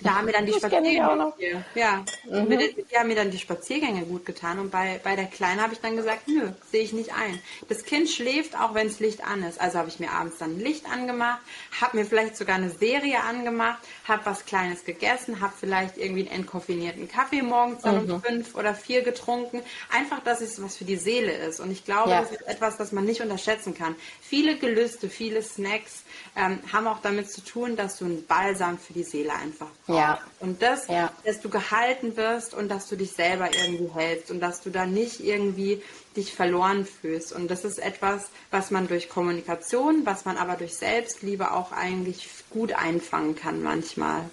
da 0.01 0.15
haben 0.15 0.25
mir 0.25 0.31
dann 0.31 0.45
die 0.45 0.53
Spaziergänge, 0.53 1.33
ja, 1.75 2.03
mhm. 2.29 2.49
die 2.49 2.97
haben 2.97 3.07
mir 3.07 3.15
dann 3.15 3.29
die 3.29 3.37
Spaziergänge 3.37 4.05
gut 4.05 4.25
getan 4.25 4.57
und 4.59 4.71
bei, 4.71 4.99
bei 5.03 5.15
der 5.15 5.27
Kleinen 5.27 5.61
habe 5.61 5.73
ich 5.73 5.79
dann 5.81 5.95
gesagt, 5.95 6.27
nö, 6.27 6.49
sehe 6.71 6.81
ich 6.81 6.93
nicht 6.93 7.13
ein. 7.13 7.39
Das 7.69 7.83
Kind 7.83 8.09
schläft 8.09 8.59
auch, 8.59 8.73
wenn 8.73 8.87
das 8.87 8.99
Licht 8.99 9.23
an 9.25 9.43
ist. 9.43 9.61
Also 9.61 9.77
habe 9.77 9.89
ich 9.89 9.99
mir 9.99 10.11
abends 10.11 10.39
dann 10.39 10.59
Licht 10.59 10.89
angemacht, 10.89 11.39
habe 11.79 11.97
mir 11.97 12.05
vielleicht 12.05 12.37
sogar 12.37 12.55
eine 12.55 12.71
Serie 12.71 13.21
angemacht, 13.21 13.79
habe 14.07 14.25
was 14.25 14.45
Kleines 14.45 14.83
gegessen, 14.83 15.41
habe 15.41 15.53
vielleicht 15.57 15.97
irgendwie 15.97 16.27
einen 16.27 16.39
entkoffinierten 16.39 17.07
Kaffee 17.07 17.43
morgens 17.43 17.83
dann 17.83 18.05
mhm. 18.05 18.13
um 18.13 18.23
fünf 18.23 18.55
oder 18.55 18.73
vier 18.73 19.03
getrunken. 19.03 19.61
Einfach, 19.91 20.21
dass 20.23 20.41
es 20.41 20.61
was 20.61 20.75
für 20.75 20.85
die 20.85 20.97
Seele 20.97 21.33
ist. 21.33 21.59
Und 21.59 21.71
ich 21.71 21.85
glaube, 21.85 22.09
ja. 22.09 22.21
das 22.21 22.31
ist 22.31 22.41
etwas, 22.47 22.77
das 22.77 22.91
man 22.91 23.05
nicht 23.05 23.21
unterschätzen 23.21 23.75
kann. 23.75 23.95
Viele 24.21 24.57
Gelüste, 24.57 25.07
viele 25.07 25.43
Snacks 25.43 26.03
ähm, 26.35 26.59
haben 26.71 26.87
auch 26.87 26.99
damit 27.01 27.29
zu 27.31 27.41
tun, 27.41 27.75
dass 27.75 27.99
du 27.99 28.05
ein 28.05 28.25
Balsam 28.25 28.79
für 28.79 28.93
die 28.93 29.03
Seele 29.03 29.33
einfach. 29.33 29.67
Ja. 29.88 30.19
Und 30.39 30.61
das, 30.61 30.88
ja. 30.88 31.11
dass 31.25 31.41
du 31.41 31.49
gehalten 31.49 32.15
wirst 32.15 32.53
und 32.53 32.69
dass 32.69 32.88
du 32.88 32.95
dich 32.95 33.11
selber 33.11 33.49
irgendwie 33.53 33.89
hältst 33.93 34.31
und 34.31 34.39
dass 34.39 34.61
du 34.61 34.69
da 34.69 34.86
nicht 34.86 35.19
irgendwie 35.19 35.81
dich 36.15 36.34
verloren 36.34 36.86
fühlst. 36.86 37.34
Und 37.34 37.51
das 37.51 37.65
ist 37.65 37.79
etwas, 37.79 38.29
was 38.51 38.71
man 38.71 38.88
durch 38.88 39.09
Kommunikation, 39.09 40.05
was 40.05 40.25
man 40.25 40.38
aber 40.38 40.55
durch 40.55 40.75
Selbstliebe 40.75 41.51
auch 41.51 41.71
eigentlich 41.71 42.29
gut 42.49 42.73
einfangen 42.73 43.36
kann 43.36 43.61
manchmal. 43.61 44.29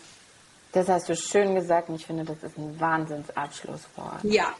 Das 0.72 0.88
hast 0.88 1.08
du 1.08 1.16
schön 1.16 1.56
gesagt 1.56 1.88
und 1.88 1.96
ich 1.96 2.06
finde, 2.06 2.24
das 2.24 2.42
ist 2.42 2.56
ein 2.56 2.78
Wahnsinnsabschlusswort. 2.78 4.22
Ja. 4.22 4.54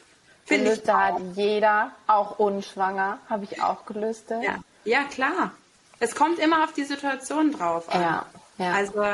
Finde 0.45 0.73
ich 0.73 0.89
hat 0.91 1.21
jeder, 1.37 1.93
auch 2.09 2.41
unschwanger, 2.41 3.21
habe 3.29 3.45
ich 3.45 3.63
auch 3.63 3.87
gelüstet. 3.87 4.43
Ja. 4.43 4.57
ja, 4.85 5.05
klar. 5.05 5.53
Es 6.01 6.17
kommt 6.17 6.41
immer 6.41 6.65
auf 6.65 6.73
die 6.73 6.83
Situation 6.83 7.53
drauf 7.53 7.89
an. 7.95 8.01
Ja, 8.01 8.27
ja. 8.59 8.73
Also 8.73 9.05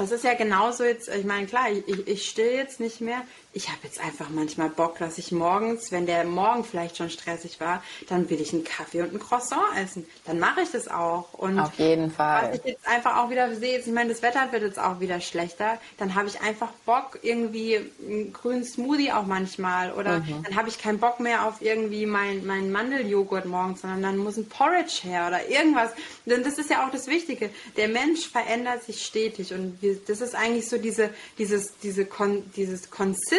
das 0.00 0.12
ist 0.12 0.24
ja 0.24 0.34
genauso 0.34 0.84
jetzt, 0.84 1.08
ich 1.08 1.24
meine, 1.24 1.46
klar, 1.46 1.66
ich, 1.70 2.08
ich 2.08 2.28
still 2.28 2.52
jetzt 2.52 2.80
nicht 2.80 3.00
mehr. 3.00 3.22
Ich 3.52 3.68
habe 3.68 3.78
jetzt 3.82 4.00
einfach 4.00 4.28
manchmal 4.28 4.68
Bock, 4.68 4.98
dass 4.98 5.18
ich 5.18 5.32
morgens, 5.32 5.90
wenn 5.90 6.06
der 6.06 6.22
Morgen 6.24 6.62
vielleicht 6.62 6.96
schon 6.96 7.10
stressig 7.10 7.58
war, 7.58 7.82
dann 8.08 8.30
will 8.30 8.40
ich 8.40 8.52
einen 8.52 8.62
Kaffee 8.62 9.02
und 9.02 9.12
ein 9.12 9.18
Croissant 9.18 9.76
essen. 9.76 10.06
Dann 10.24 10.38
mache 10.38 10.60
ich 10.60 10.70
das 10.70 10.86
auch. 10.86 11.34
Und 11.34 11.58
Auf 11.58 11.74
jeden 11.74 12.12
Fall. 12.12 12.50
Was 12.50 12.58
ich 12.58 12.64
jetzt 12.64 12.86
einfach 12.86 13.16
auch 13.16 13.30
wieder 13.30 13.52
sehe, 13.56 13.80
ich 13.80 13.86
meine, 13.88 14.10
das 14.10 14.22
Wetter 14.22 14.52
wird 14.52 14.62
jetzt 14.62 14.78
auch 14.78 15.00
wieder 15.00 15.20
schlechter, 15.20 15.78
dann 15.98 16.14
habe 16.14 16.28
ich 16.28 16.40
einfach 16.40 16.70
Bock, 16.86 17.18
irgendwie 17.22 17.80
einen 18.06 18.32
grünen 18.32 18.64
Smoothie 18.64 19.10
auch 19.10 19.26
manchmal. 19.26 19.94
Oder 19.94 20.20
mhm. 20.20 20.44
dann 20.44 20.54
habe 20.54 20.68
ich 20.68 20.78
keinen 20.78 21.00
Bock 21.00 21.18
mehr 21.18 21.44
auf 21.44 21.60
irgendwie 21.60 22.06
meinen 22.06 22.46
mein 22.46 22.70
Mandeljoghurt 22.70 23.46
morgens, 23.46 23.80
sondern 23.80 24.02
dann 24.02 24.16
muss 24.16 24.36
ein 24.36 24.48
Porridge 24.48 25.00
her 25.02 25.26
oder 25.26 25.48
irgendwas. 25.48 25.90
Denn 26.24 26.44
das 26.44 26.56
ist 26.58 26.70
ja 26.70 26.86
auch 26.86 26.92
das 26.92 27.08
Wichtige. 27.08 27.50
Der 27.76 27.88
Mensch 27.88 28.28
verändert 28.28 28.84
sich 28.84 29.04
stetig 29.04 29.52
und 29.52 29.80
das 30.06 30.20
ist 30.20 30.36
eigentlich 30.36 30.68
so 30.68 30.78
diese, 30.78 31.10
dieses, 31.36 31.76
diese 31.82 32.06
Kon, 32.06 32.44
dieses 32.54 32.90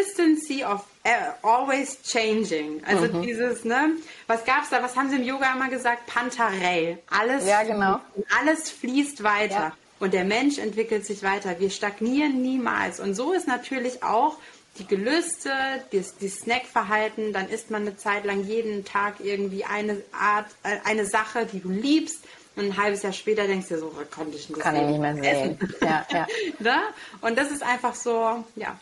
Consistency 0.01 0.63
of 0.63 0.85
uh, 1.05 1.33
always 1.43 2.01
changing. 2.03 2.83
Also 2.85 3.07
mhm. 3.07 3.21
dieses, 3.21 3.65
ne, 3.65 3.97
was 4.27 4.43
gab's 4.45 4.69
da, 4.69 4.81
was 4.81 4.95
haben 4.95 5.09
sie 5.09 5.17
im 5.17 5.23
Yoga 5.23 5.53
immer 5.53 5.69
gesagt? 5.69 6.07
Pantarei. 6.07 6.97
Alles, 7.09 7.47
ja, 7.47 7.63
genau. 7.63 7.99
alles 8.39 8.69
fließt 8.69 9.23
weiter. 9.23 9.53
Ja. 9.53 9.73
Und 9.99 10.13
der 10.13 10.23
Mensch 10.23 10.57
entwickelt 10.57 11.05
sich 11.05 11.21
weiter. 11.21 11.59
Wir 11.59 11.69
stagnieren 11.69 12.41
niemals. 12.41 12.99
Und 12.99 13.13
so 13.13 13.33
ist 13.33 13.47
natürlich 13.47 14.03
auch 14.03 14.37
die 14.79 14.87
Gelüste, 14.87 15.51
das, 15.91 16.17
die 16.17 16.29
Snackverhalten, 16.29 17.33
dann 17.33 17.49
isst 17.49 17.69
man 17.69 17.83
eine 17.83 17.97
Zeit 17.97 18.25
lang 18.25 18.43
jeden 18.43 18.83
Tag 18.85 19.15
irgendwie 19.19 19.65
eine 19.65 20.01
Art, 20.11 20.47
äh, 20.63 20.77
eine 20.85 21.05
Sache, 21.05 21.45
die 21.45 21.59
du 21.59 21.69
liebst 21.69 22.23
und 22.55 22.65
ein 22.65 22.77
halbes 22.77 23.03
Jahr 23.03 23.13
später 23.13 23.47
denkst 23.47 23.67
du 23.67 23.79
so, 23.79 23.93
konnte 24.09 24.37
ich 24.37 24.47
das 24.47 24.59
Kann 24.59 24.75
ich 24.75 24.83
nicht 24.83 24.99
mehr 24.99 25.15
sehen. 25.15 25.59
Ja, 25.81 26.05
ja. 26.11 26.27
ne? 26.59 26.81
Und 27.21 27.37
das 27.37 27.51
ist 27.51 27.63
einfach 27.63 27.93
so, 27.93 28.43
ja. 28.55 28.79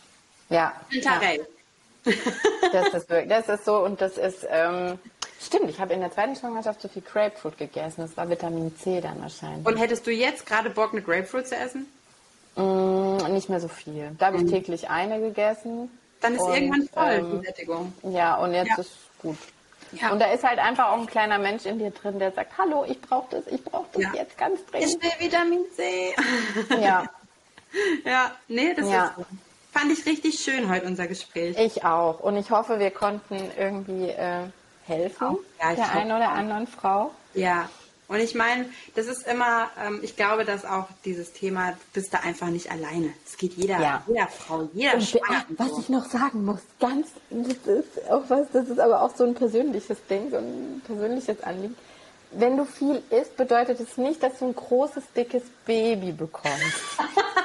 Ja. 0.50 0.72
Interrail. 0.90 1.40
Ja. 1.40 1.46
Das, 2.72 2.94
ist 2.94 3.10
wirklich, 3.10 3.28
das 3.28 3.48
ist 3.48 3.64
so 3.64 3.78
und 3.78 4.00
das 4.00 4.16
ist, 4.16 4.46
ähm, 4.48 4.98
stimmt, 5.40 5.68
ich 5.68 5.80
habe 5.80 5.92
in 5.92 6.00
der 6.00 6.12
zweiten 6.12 6.36
Schwangerschaft 6.36 6.80
so 6.80 6.88
viel 6.88 7.02
Grapefruit 7.02 7.58
gegessen. 7.58 8.02
Das 8.02 8.16
war 8.16 8.30
Vitamin 8.30 8.74
C 8.76 9.00
dann 9.00 9.20
wahrscheinlich. 9.20 9.66
Und 9.66 9.76
hättest 9.76 10.06
du 10.06 10.10
jetzt 10.12 10.46
gerade 10.46 10.70
Bock, 10.70 10.92
eine 10.92 11.02
Grapefruit 11.02 11.48
zu 11.48 11.56
essen? 11.56 11.86
Mm, 12.56 13.32
nicht 13.32 13.48
mehr 13.48 13.60
so 13.60 13.68
viel. 13.68 14.12
Da 14.18 14.26
habe 14.26 14.36
ich 14.36 14.44
mhm. 14.44 14.50
täglich 14.50 14.88
eine 14.88 15.20
gegessen. 15.20 15.90
Dann 16.20 16.36
ist 16.36 16.42
und, 16.42 16.54
irgendwann 16.54 16.88
voll 16.88 17.12
ähm, 17.12 17.40
die 17.40 17.46
Sättigung. 17.46 17.92
Ja, 18.02 18.36
und 18.36 18.54
jetzt 18.54 18.68
ja. 18.68 18.78
ist 18.78 18.92
gut. 19.18 19.38
Ja. 19.92 20.12
Und 20.12 20.20
da 20.20 20.26
ist 20.32 20.44
halt 20.44 20.58
einfach 20.60 20.90
auch 20.90 20.98
ein 20.98 21.06
kleiner 21.06 21.38
Mensch 21.38 21.66
in 21.66 21.78
dir 21.78 21.90
drin, 21.90 22.18
der 22.18 22.30
sagt, 22.30 22.56
hallo, 22.56 22.84
ich 22.88 23.00
brauche 23.00 23.26
das, 23.30 23.46
ich 23.48 23.62
brauche 23.64 23.88
das 23.92 24.02
ja. 24.02 24.14
jetzt 24.14 24.38
ganz 24.38 24.64
dringend. 24.66 24.90
Ich 24.90 25.02
will 25.02 25.26
Vitamin 25.26 25.64
C. 25.74 26.14
Ja. 26.80 27.04
ja, 28.04 28.30
nee, 28.46 28.72
das 28.74 28.88
ja. 28.88 29.06
ist 29.06 29.26
fand 29.80 29.98
ich 29.98 30.04
richtig 30.04 30.38
schön 30.38 30.68
heute 30.68 30.86
unser 30.86 31.06
Gespräch. 31.06 31.56
Ich 31.58 31.84
auch. 31.84 32.20
Und 32.20 32.36
ich 32.36 32.50
hoffe, 32.50 32.78
wir 32.78 32.90
konnten 32.90 33.36
irgendwie 33.58 34.08
äh, 34.08 34.42
helfen 34.86 35.38
ja, 35.58 35.74
der 35.74 35.92
einen 35.92 36.12
oder 36.12 36.30
anderen 36.30 36.66
Frau. 36.66 37.12
Ja, 37.32 37.68
und 38.08 38.18
ich 38.18 38.34
meine, 38.34 38.66
das 38.96 39.06
ist 39.06 39.26
immer, 39.26 39.70
ähm, 39.82 40.00
ich 40.02 40.16
glaube, 40.16 40.44
dass 40.44 40.64
auch 40.64 40.88
dieses 41.04 41.32
Thema, 41.32 41.70
du 41.70 41.76
bist 41.94 42.12
da 42.12 42.18
einfach 42.18 42.48
nicht 42.48 42.70
alleine. 42.70 43.14
Es 43.24 43.38
geht 43.38 43.54
jeder, 43.54 43.80
ja. 43.80 44.02
jeder 44.06 44.26
Frau, 44.26 44.68
jeder 44.74 44.94
und, 44.94 45.02
Schwanger. 45.02 45.44
Was 45.56 45.78
ich 45.78 45.88
noch 45.88 46.04
sagen 46.06 46.44
muss, 46.44 46.60
ganz, 46.80 47.08
das 47.30 47.56
ist 47.66 48.10
auch 48.10 48.24
was, 48.28 48.48
das 48.52 48.68
ist 48.68 48.80
aber 48.80 49.02
auch 49.02 49.14
so 49.14 49.24
ein 49.24 49.34
persönliches 49.34 50.04
Ding, 50.08 50.30
so 50.30 50.38
ein 50.38 50.82
persönliches 50.84 51.42
Anliegen. 51.42 51.76
Wenn 52.32 52.56
du 52.56 52.64
viel 52.64 53.02
isst, 53.10 53.36
bedeutet 53.36 53.80
es 53.80 53.96
nicht, 53.96 54.22
dass 54.22 54.40
du 54.40 54.46
ein 54.46 54.54
großes, 54.54 55.04
dickes 55.16 55.44
Baby 55.64 56.12
bekommst. 56.12 56.58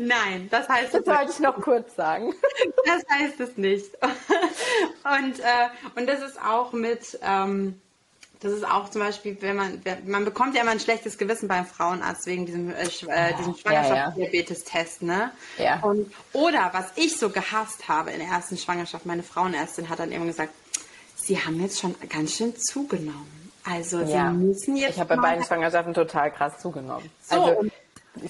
Nein, 0.00 0.48
das 0.48 0.68
heißt 0.68 0.94
das 0.94 1.04
wollte 1.06 1.32
ich 1.32 1.40
noch 1.40 1.60
kurz 1.60 1.96
sagen. 1.96 2.32
Das 2.86 3.02
heißt 3.10 3.40
es 3.40 3.56
nicht. 3.56 3.86
Und, 4.00 5.40
äh, 5.40 5.68
und 5.96 6.06
das 6.06 6.22
ist 6.22 6.40
auch 6.40 6.72
mit, 6.72 7.18
ähm, 7.22 7.80
das 8.40 8.52
ist 8.52 8.64
auch 8.64 8.90
zum 8.90 9.00
Beispiel, 9.00 9.36
wenn 9.40 9.56
man, 9.56 9.82
man 10.06 10.24
bekommt 10.24 10.54
ja 10.54 10.62
immer 10.62 10.70
ein 10.70 10.80
schlechtes 10.80 11.18
Gewissen 11.18 11.48
beim 11.48 11.66
Frauenarzt 11.66 12.26
wegen 12.26 12.46
diesem, 12.46 12.70
äh, 12.70 12.82
äh 12.82 13.34
diesem 13.34 13.54
Schwangerschaftsdiabetes-Test, 13.54 15.02
ne? 15.02 15.32
Ja. 15.56 15.80
Und, 15.80 16.12
oder 16.32 16.70
was 16.72 16.92
ich 16.96 17.16
so 17.16 17.30
gehasst 17.30 17.88
habe 17.88 18.10
in 18.10 18.18
der 18.18 18.28
ersten 18.28 18.56
Schwangerschaft, 18.56 19.06
meine 19.06 19.22
Frauenärztin 19.22 19.88
hat 19.88 19.98
dann 19.98 20.12
immer 20.12 20.26
gesagt, 20.26 20.52
Sie 21.16 21.38
haben 21.38 21.60
jetzt 21.60 21.80
schon 21.80 21.94
ganz 22.08 22.36
schön 22.36 22.54
zugenommen. 22.56 23.52
Also 23.64 24.00
ja. 24.00 24.30
Sie 24.30 24.36
müssen 24.36 24.76
jetzt. 24.76 24.94
Ich 24.94 25.00
habe 25.00 25.16
bei 25.16 25.20
beiden 25.20 25.44
Schwangerschaften 25.44 25.92
total 25.92 26.30
krass 26.30 26.58
zugenommen. 26.58 27.10
So, 27.22 27.42
also 27.42 27.70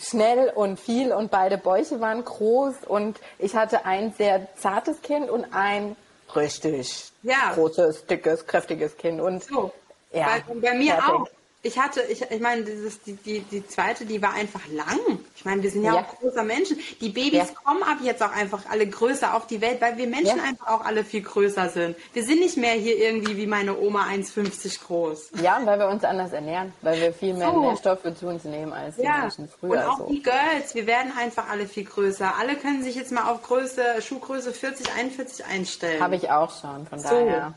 schnell 0.00 0.50
und 0.54 0.78
viel 0.78 1.12
und 1.12 1.30
beide 1.30 1.58
Bäuche 1.58 2.00
waren 2.00 2.24
groß 2.24 2.74
und 2.86 3.18
ich 3.38 3.54
hatte 3.54 3.84
ein 3.84 4.12
sehr 4.12 4.48
zartes 4.56 5.02
Kind 5.02 5.30
und 5.30 5.46
ein 5.52 5.96
richtig 6.34 7.12
ja. 7.22 7.52
großes, 7.54 8.06
dickes, 8.06 8.46
kräftiges 8.46 8.96
Kind. 8.96 9.20
Und 9.20 9.44
so. 9.44 9.72
Ja, 10.12 10.38
bei, 10.46 10.54
bei 10.54 10.74
mir 10.74 10.94
fertig. 10.94 11.10
auch. 11.10 11.28
Ich 11.62 11.76
hatte, 11.76 12.00
ich, 12.02 12.22
ich 12.22 12.40
meine, 12.40 12.62
dieses, 12.62 13.02
die, 13.02 13.14
die, 13.14 13.40
die 13.40 13.66
zweite, 13.66 14.06
die 14.06 14.22
war 14.22 14.32
einfach 14.34 14.60
lang. 14.68 15.18
Ich 15.34 15.44
meine, 15.44 15.60
wir 15.60 15.70
sind 15.72 15.82
ja, 15.82 15.94
ja. 15.94 16.00
auch 16.02 16.18
großer 16.20 16.44
Menschen. 16.44 16.78
Die 17.00 17.08
Babys 17.08 17.32
ja. 17.32 17.46
kommen 17.64 17.82
ab 17.82 17.98
jetzt 18.00 18.22
auch 18.22 18.30
einfach 18.30 18.66
alle 18.70 18.86
größer 18.86 19.34
auf 19.34 19.48
die 19.48 19.60
Welt, 19.60 19.80
weil 19.80 19.96
wir 19.96 20.06
Menschen 20.06 20.38
ja. 20.38 20.44
einfach 20.44 20.68
auch 20.68 20.84
alle 20.84 21.02
viel 21.04 21.22
größer 21.22 21.68
sind. 21.70 21.96
Wir 22.12 22.22
sind 22.22 22.38
nicht 22.38 22.56
mehr 22.58 22.74
hier 22.74 22.96
irgendwie 22.96 23.36
wie 23.36 23.48
meine 23.48 23.76
Oma 23.76 24.06
1,50 24.06 24.84
groß. 24.86 25.30
Ja, 25.42 25.60
weil 25.64 25.80
wir 25.80 25.88
uns 25.88 26.04
anders 26.04 26.32
ernähren, 26.32 26.72
weil 26.80 27.00
wir 27.00 27.12
viel 27.12 27.34
mehr 27.34 27.50
so. 27.50 27.60
Nährstoffe 27.60 28.14
zu 28.16 28.28
uns 28.28 28.44
nehmen 28.44 28.72
als 28.72 28.94
die 28.94 29.02
Menschen 29.02 29.48
früher. 29.48 29.70
Und 29.70 29.78
auch 29.78 29.98
so. 29.98 30.06
die 30.10 30.22
Girls, 30.22 30.76
wir 30.76 30.86
werden 30.86 31.12
einfach 31.18 31.48
alle 31.48 31.66
viel 31.66 31.84
größer. 31.84 32.34
Alle 32.38 32.54
können 32.54 32.84
sich 32.84 32.94
jetzt 32.94 33.10
mal 33.10 33.32
auf 33.32 33.42
Größe, 33.42 34.00
Schuhgröße 34.00 34.52
40, 34.52 34.92
41 34.96 35.44
einstellen. 35.44 36.00
Habe 36.00 36.14
ich 36.14 36.30
auch 36.30 36.52
schon, 36.60 36.86
von 36.86 37.00
so. 37.00 37.08
daher. 37.08 37.54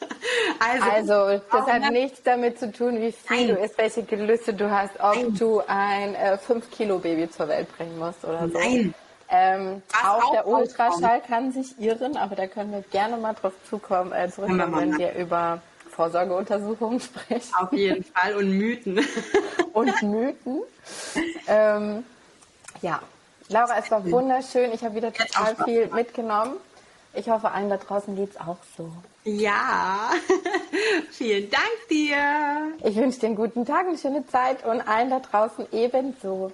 Also, 0.58 1.14
also 1.20 1.42
das 1.50 1.66
hat 1.66 1.90
nichts 1.90 2.22
damit 2.22 2.58
zu 2.58 2.72
tun, 2.72 3.00
wie 3.00 3.12
viel 3.12 3.46
Nein. 3.46 3.48
du 3.48 3.54
isst, 3.62 3.76
welche 3.76 4.02
Gelüste 4.02 4.54
du 4.54 4.70
hast, 4.70 4.94
ob 4.98 5.14
Nein. 5.14 5.34
du 5.34 5.60
ein 5.66 6.14
äh, 6.14 6.38
5-Kilo-Baby 6.46 7.30
zur 7.30 7.48
Welt 7.48 7.68
bringen 7.76 7.98
musst 7.98 8.24
oder 8.24 8.48
so. 8.48 8.58
Nein. 8.58 8.94
Ähm, 9.28 9.82
auch, 10.02 10.22
auch, 10.22 10.32
der 10.32 10.46
Ultraschall 10.46 11.20
kann 11.20 11.52
sich 11.52 11.78
irren, 11.78 12.16
aber 12.16 12.36
da 12.36 12.46
können 12.46 12.72
wir 12.72 12.82
gerne 12.82 13.16
mal 13.16 13.34
drauf 13.34 13.52
zukommen, 13.68 14.12
äh, 14.12 14.30
zurückkommen, 14.30 14.76
wenn 14.76 14.98
wir 14.98 15.14
über 15.14 15.60
Vorsorgeuntersuchungen 15.90 17.00
sprechen. 17.00 17.54
Auf 17.58 17.72
jeden 17.72 18.04
Fall 18.04 18.36
und 18.36 18.50
Mythen. 18.50 19.04
und 19.72 20.02
Mythen. 20.02 20.62
Ähm, 21.48 22.04
ja, 22.82 23.00
Laura, 23.48 23.78
es 23.78 23.90
war 23.90 24.04
wunderschön. 24.10 24.72
Ich 24.72 24.84
habe 24.84 24.94
wieder 24.94 25.12
total 25.12 25.56
viel 25.64 25.86
mitgenommen. 25.88 26.54
Ich 27.16 27.28
hoffe, 27.28 27.50
allen 27.52 27.70
da 27.70 27.76
draußen 27.76 28.16
geht 28.16 28.30
es 28.30 28.40
auch 28.40 28.56
so. 28.76 28.90
Ja, 29.22 30.10
vielen 31.10 31.48
Dank 31.48 31.88
dir. 31.88 32.72
Ich 32.82 32.96
wünsche 32.96 33.20
dir 33.20 33.26
einen 33.28 33.36
guten 33.36 33.64
Tag, 33.64 33.86
eine 33.86 33.96
schöne 33.96 34.26
Zeit 34.26 34.64
und 34.66 34.80
allen 34.80 35.10
da 35.10 35.20
draußen 35.20 35.66
ebenso. 35.70 36.50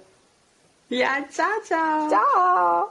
Ja, 0.89 1.09
ciao, 1.29 1.47
ciao. 1.63 2.09
Ciao. 2.09 2.89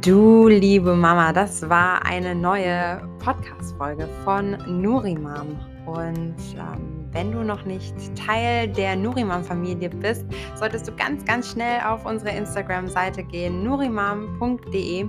Du 0.00 0.46
liebe 0.46 0.94
Mama, 0.94 1.32
das 1.32 1.68
war 1.68 2.06
eine 2.06 2.36
neue 2.36 3.02
Podcast-Folge 3.18 4.08
von 4.22 4.52
Nurimam. 4.80 5.58
Und 5.86 6.36
ähm, 6.54 7.07
wenn 7.18 7.32
du 7.32 7.42
noch 7.42 7.64
nicht 7.64 7.94
Teil 8.14 8.68
der 8.68 8.94
Nurimam-Familie 8.94 9.90
bist, 9.90 10.24
solltest 10.54 10.86
du 10.86 10.94
ganz, 10.94 11.24
ganz 11.24 11.50
schnell 11.50 11.80
auf 11.80 12.06
unsere 12.06 12.30
Instagram-Seite 12.30 13.24
gehen, 13.24 13.64
nurimam.de 13.64 15.08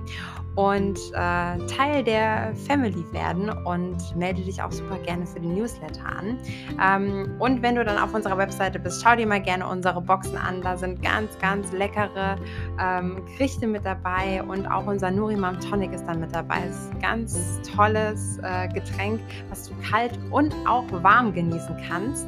und 0.56 0.98
äh, 1.12 1.66
Teil 1.66 2.04
der 2.04 2.52
Family 2.66 3.04
werden 3.12 3.50
und 3.64 4.16
melde 4.16 4.42
dich 4.42 4.62
auch 4.62 4.72
super 4.72 4.98
gerne 4.98 5.26
für 5.26 5.40
den 5.40 5.54
Newsletter 5.54 6.04
an. 6.04 6.38
Ähm, 6.82 7.34
und 7.38 7.62
wenn 7.62 7.76
du 7.76 7.84
dann 7.84 7.98
auf 7.98 8.12
unserer 8.14 8.36
Webseite 8.36 8.78
bist, 8.78 9.02
schau 9.02 9.16
dir 9.16 9.26
mal 9.26 9.40
gerne 9.40 9.66
unsere 9.66 10.00
Boxen 10.00 10.36
an. 10.36 10.60
Da 10.62 10.76
sind 10.76 11.02
ganz, 11.02 11.38
ganz 11.38 11.72
leckere 11.72 12.36
ähm, 12.80 13.24
Gerichte 13.26 13.66
mit 13.66 13.84
dabei 13.84 14.42
und 14.42 14.66
auch 14.66 14.86
unser 14.86 15.10
Nurimam 15.10 15.60
Tonic 15.60 15.92
ist 15.92 16.04
dann 16.06 16.20
mit 16.20 16.34
dabei. 16.34 16.62
Es 16.68 16.76
ist 16.76 16.92
ein 16.94 17.00
ganz 17.00 17.60
tolles 17.74 18.38
äh, 18.42 18.68
Getränk, 18.68 19.20
was 19.48 19.68
du 19.68 19.74
kalt 19.88 20.18
und 20.30 20.54
auch 20.66 20.84
warm 20.90 21.32
genießen 21.32 21.76
kannst 21.88 22.26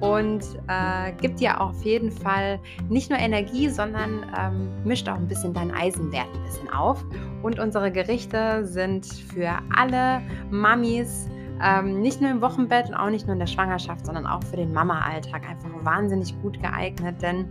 und 0.00 0.42
äh, 0.68 1.12
gibt 1.20 1.40
dir 1.40 1.60
auf 1.60 1.82
jeden 1.82 2.10
Fall 2.10 2.60
nicht 2.88 3.10
nur 3.10 3.18
Energie, 3.18 3.68
sondern 3.68 4.26
ähm, 4.38 4.68
mischt 4.84 5.08
auch 5.08 5.16
ein 5.16 5.26
bisschen 5.26 5.54
deinen 5.54 5.70
Eisenwert 5.70 6.26
ein 6.34 6.42
bisschen 6.44 6.70
auf. 6.70 7.04
Und 7.42 7.58
unsere 7.58 7.90
Gerichte 7.90 8.64
sind 8.66 9.06
für 9.06 9.58
alle 9.74 10.20
Mamis, 10.50 11.28
ähm, 11.62 12.00
nicht 12.00 12.20
nur 12.20 12.30
im 12.30 12.40
Wochenbett 12.42 12.88
und 12.88 12.94
auch 12.94 13.08
nicht 13.08 13.26
nur 13.26 13.32
in 13.32 13.40
der 13.40 13.46
Schwangerschaft, 13.46 14.04
sondern 14.04 14.26
auch 14.26 14.42
für 14.44 14.56
den 14.56 14.72
Mama-Alltag 14.72 15.48
einfach 15.48 15.70
wahnsinnig 15.82 16.34
gut 16.42 16.60
geeignet, 16.60 17.22
denn 17.22 17.46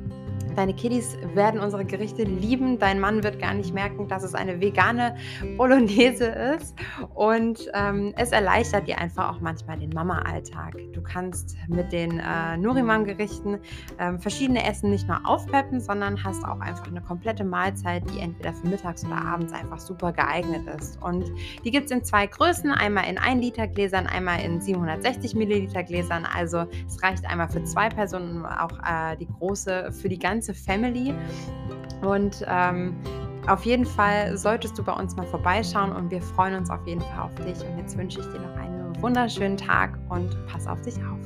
Deine 0.56 0.74
Kiddies 0.74 1.18
werden 1.34 1.60
unsere 1.60 1.84
Gerichte 1.84 2.24
lieben. 2.24 2.80
Dein 2.80 3.00
Mann 3.02 3.24
wird 3.24 3.40
gar 3.40 3.54
nicht 3.54 3.74
merken, 3.74 4.08
dass 4.08 4.24
es 4.24 4.34
eine 4.34 4.62
vegane 4.62 5.18
Bolognese 5.58 6.26
ist. 6.26 6.76
Und 7.14 7.70
ähm, 7.74 8.14
es 8.18 8.32
erleichtert 8.32 8.88
dir 8.88 8.98
einfach 8.98 9.36
auch 9.36 9.42
manchmal 9.42 9.80
den 9.80 9.90
Mama-Alltag. 9.90 10.78
Du 10.94 11.02
kannst 11.02 11.58
mit 11.68 11.92
den 11.92 12.20
äh, 12.20 12.56
Nurimam-Gerichten 12.58 13.60
ähm, 14.00 14.20
verschiedene 14.20 14.66
Essen 14.66 14.92
nicht 14.92 15.08
nur 15.10 15.20
aufpeppen, 15.26 15.82
sondern 15.82 16.24
hast 16.24 16.46
auch 16.46 16.62
einfach 16.62 16.88
eine 16.88 17.02
komplette 17.02 17.44
Mahlzeit, 17.44 18.04
die 18.12 18.20
entweder 18.20 18.54
für 18.54 18.68
mittags 18.68 19.06
oder 19.06 19.18
abends 19.18 19.52
einfach 19.52 19.80
super 19.80 20.14
geeignet 20.14 20.66
ist. 20.78 21.02
Und 21.02 21.26
die 21.66 21.72
gibt 21.72 21.88
es 21.88 21.92
in 21.92 22.04
zwei 22.04 22.28
Größen: 22.28 22.72
einmal 22.72 23.10
in 23.10 23.18
1 23.18 23.42
Liter 23.42 23.68
Gläsern, 23.68 24.08
einmal 24.08 24.40
in 24.40 24.62
760 24.62 25.36
Milliliter 25.36 25.84
Gläsern. 25.84 26.26
Also 26.26 26.66
es 26.88 27.04
reicht 27.04 27.26
einmal 27.30 27.50
für 27.50 27.64
zwei 27.66 27.90
Personen, 27.90 28.46
auch 28.46 28.80
äh, 28.80 29.18
die 29.18 29.28
große 29.28 29.92
für 29.92 30.08
die 30.08 30.20
ganze 30.20 30.45
ganze 30.46 30.54
Family. 30.54 31.14
Und 32.02 32.46
ähm, 32.48 32.96
auf 33.48 33.66
jeden 33.66 33.86
Fall 33.86 34.38
solltest 34.38 34.78
du 34.78 34.84
bei 34.84 34.94
uns 34.94 35.16
mal 35.16 35.26
vorbeischauen 35.26 35.92
und 35.92 36.12
wir 36.12 36.22
freuen 36.22 36.56
uns 36.56 36.70
auf 36.70 36.86
jeden 36.86 37.02
Fall 37.02 37.20
auf 37.20 37.36
dich. 37.36 37.60
Und 37.68 37.78
jetzt 37.78 37.98
wünsche 37.98 38.20
ich 38.20 38.26
dir 38.28 38.40
noch 38.40 38.56
einen 38.58 39.02
wunderschönen 39.02 39.58
Tag 39.58 39.98
und 40.10 40.36
pass 40.48 40.68
auf 40.68 40.82
dich 40.82 40.96
auf. 40.98 41.20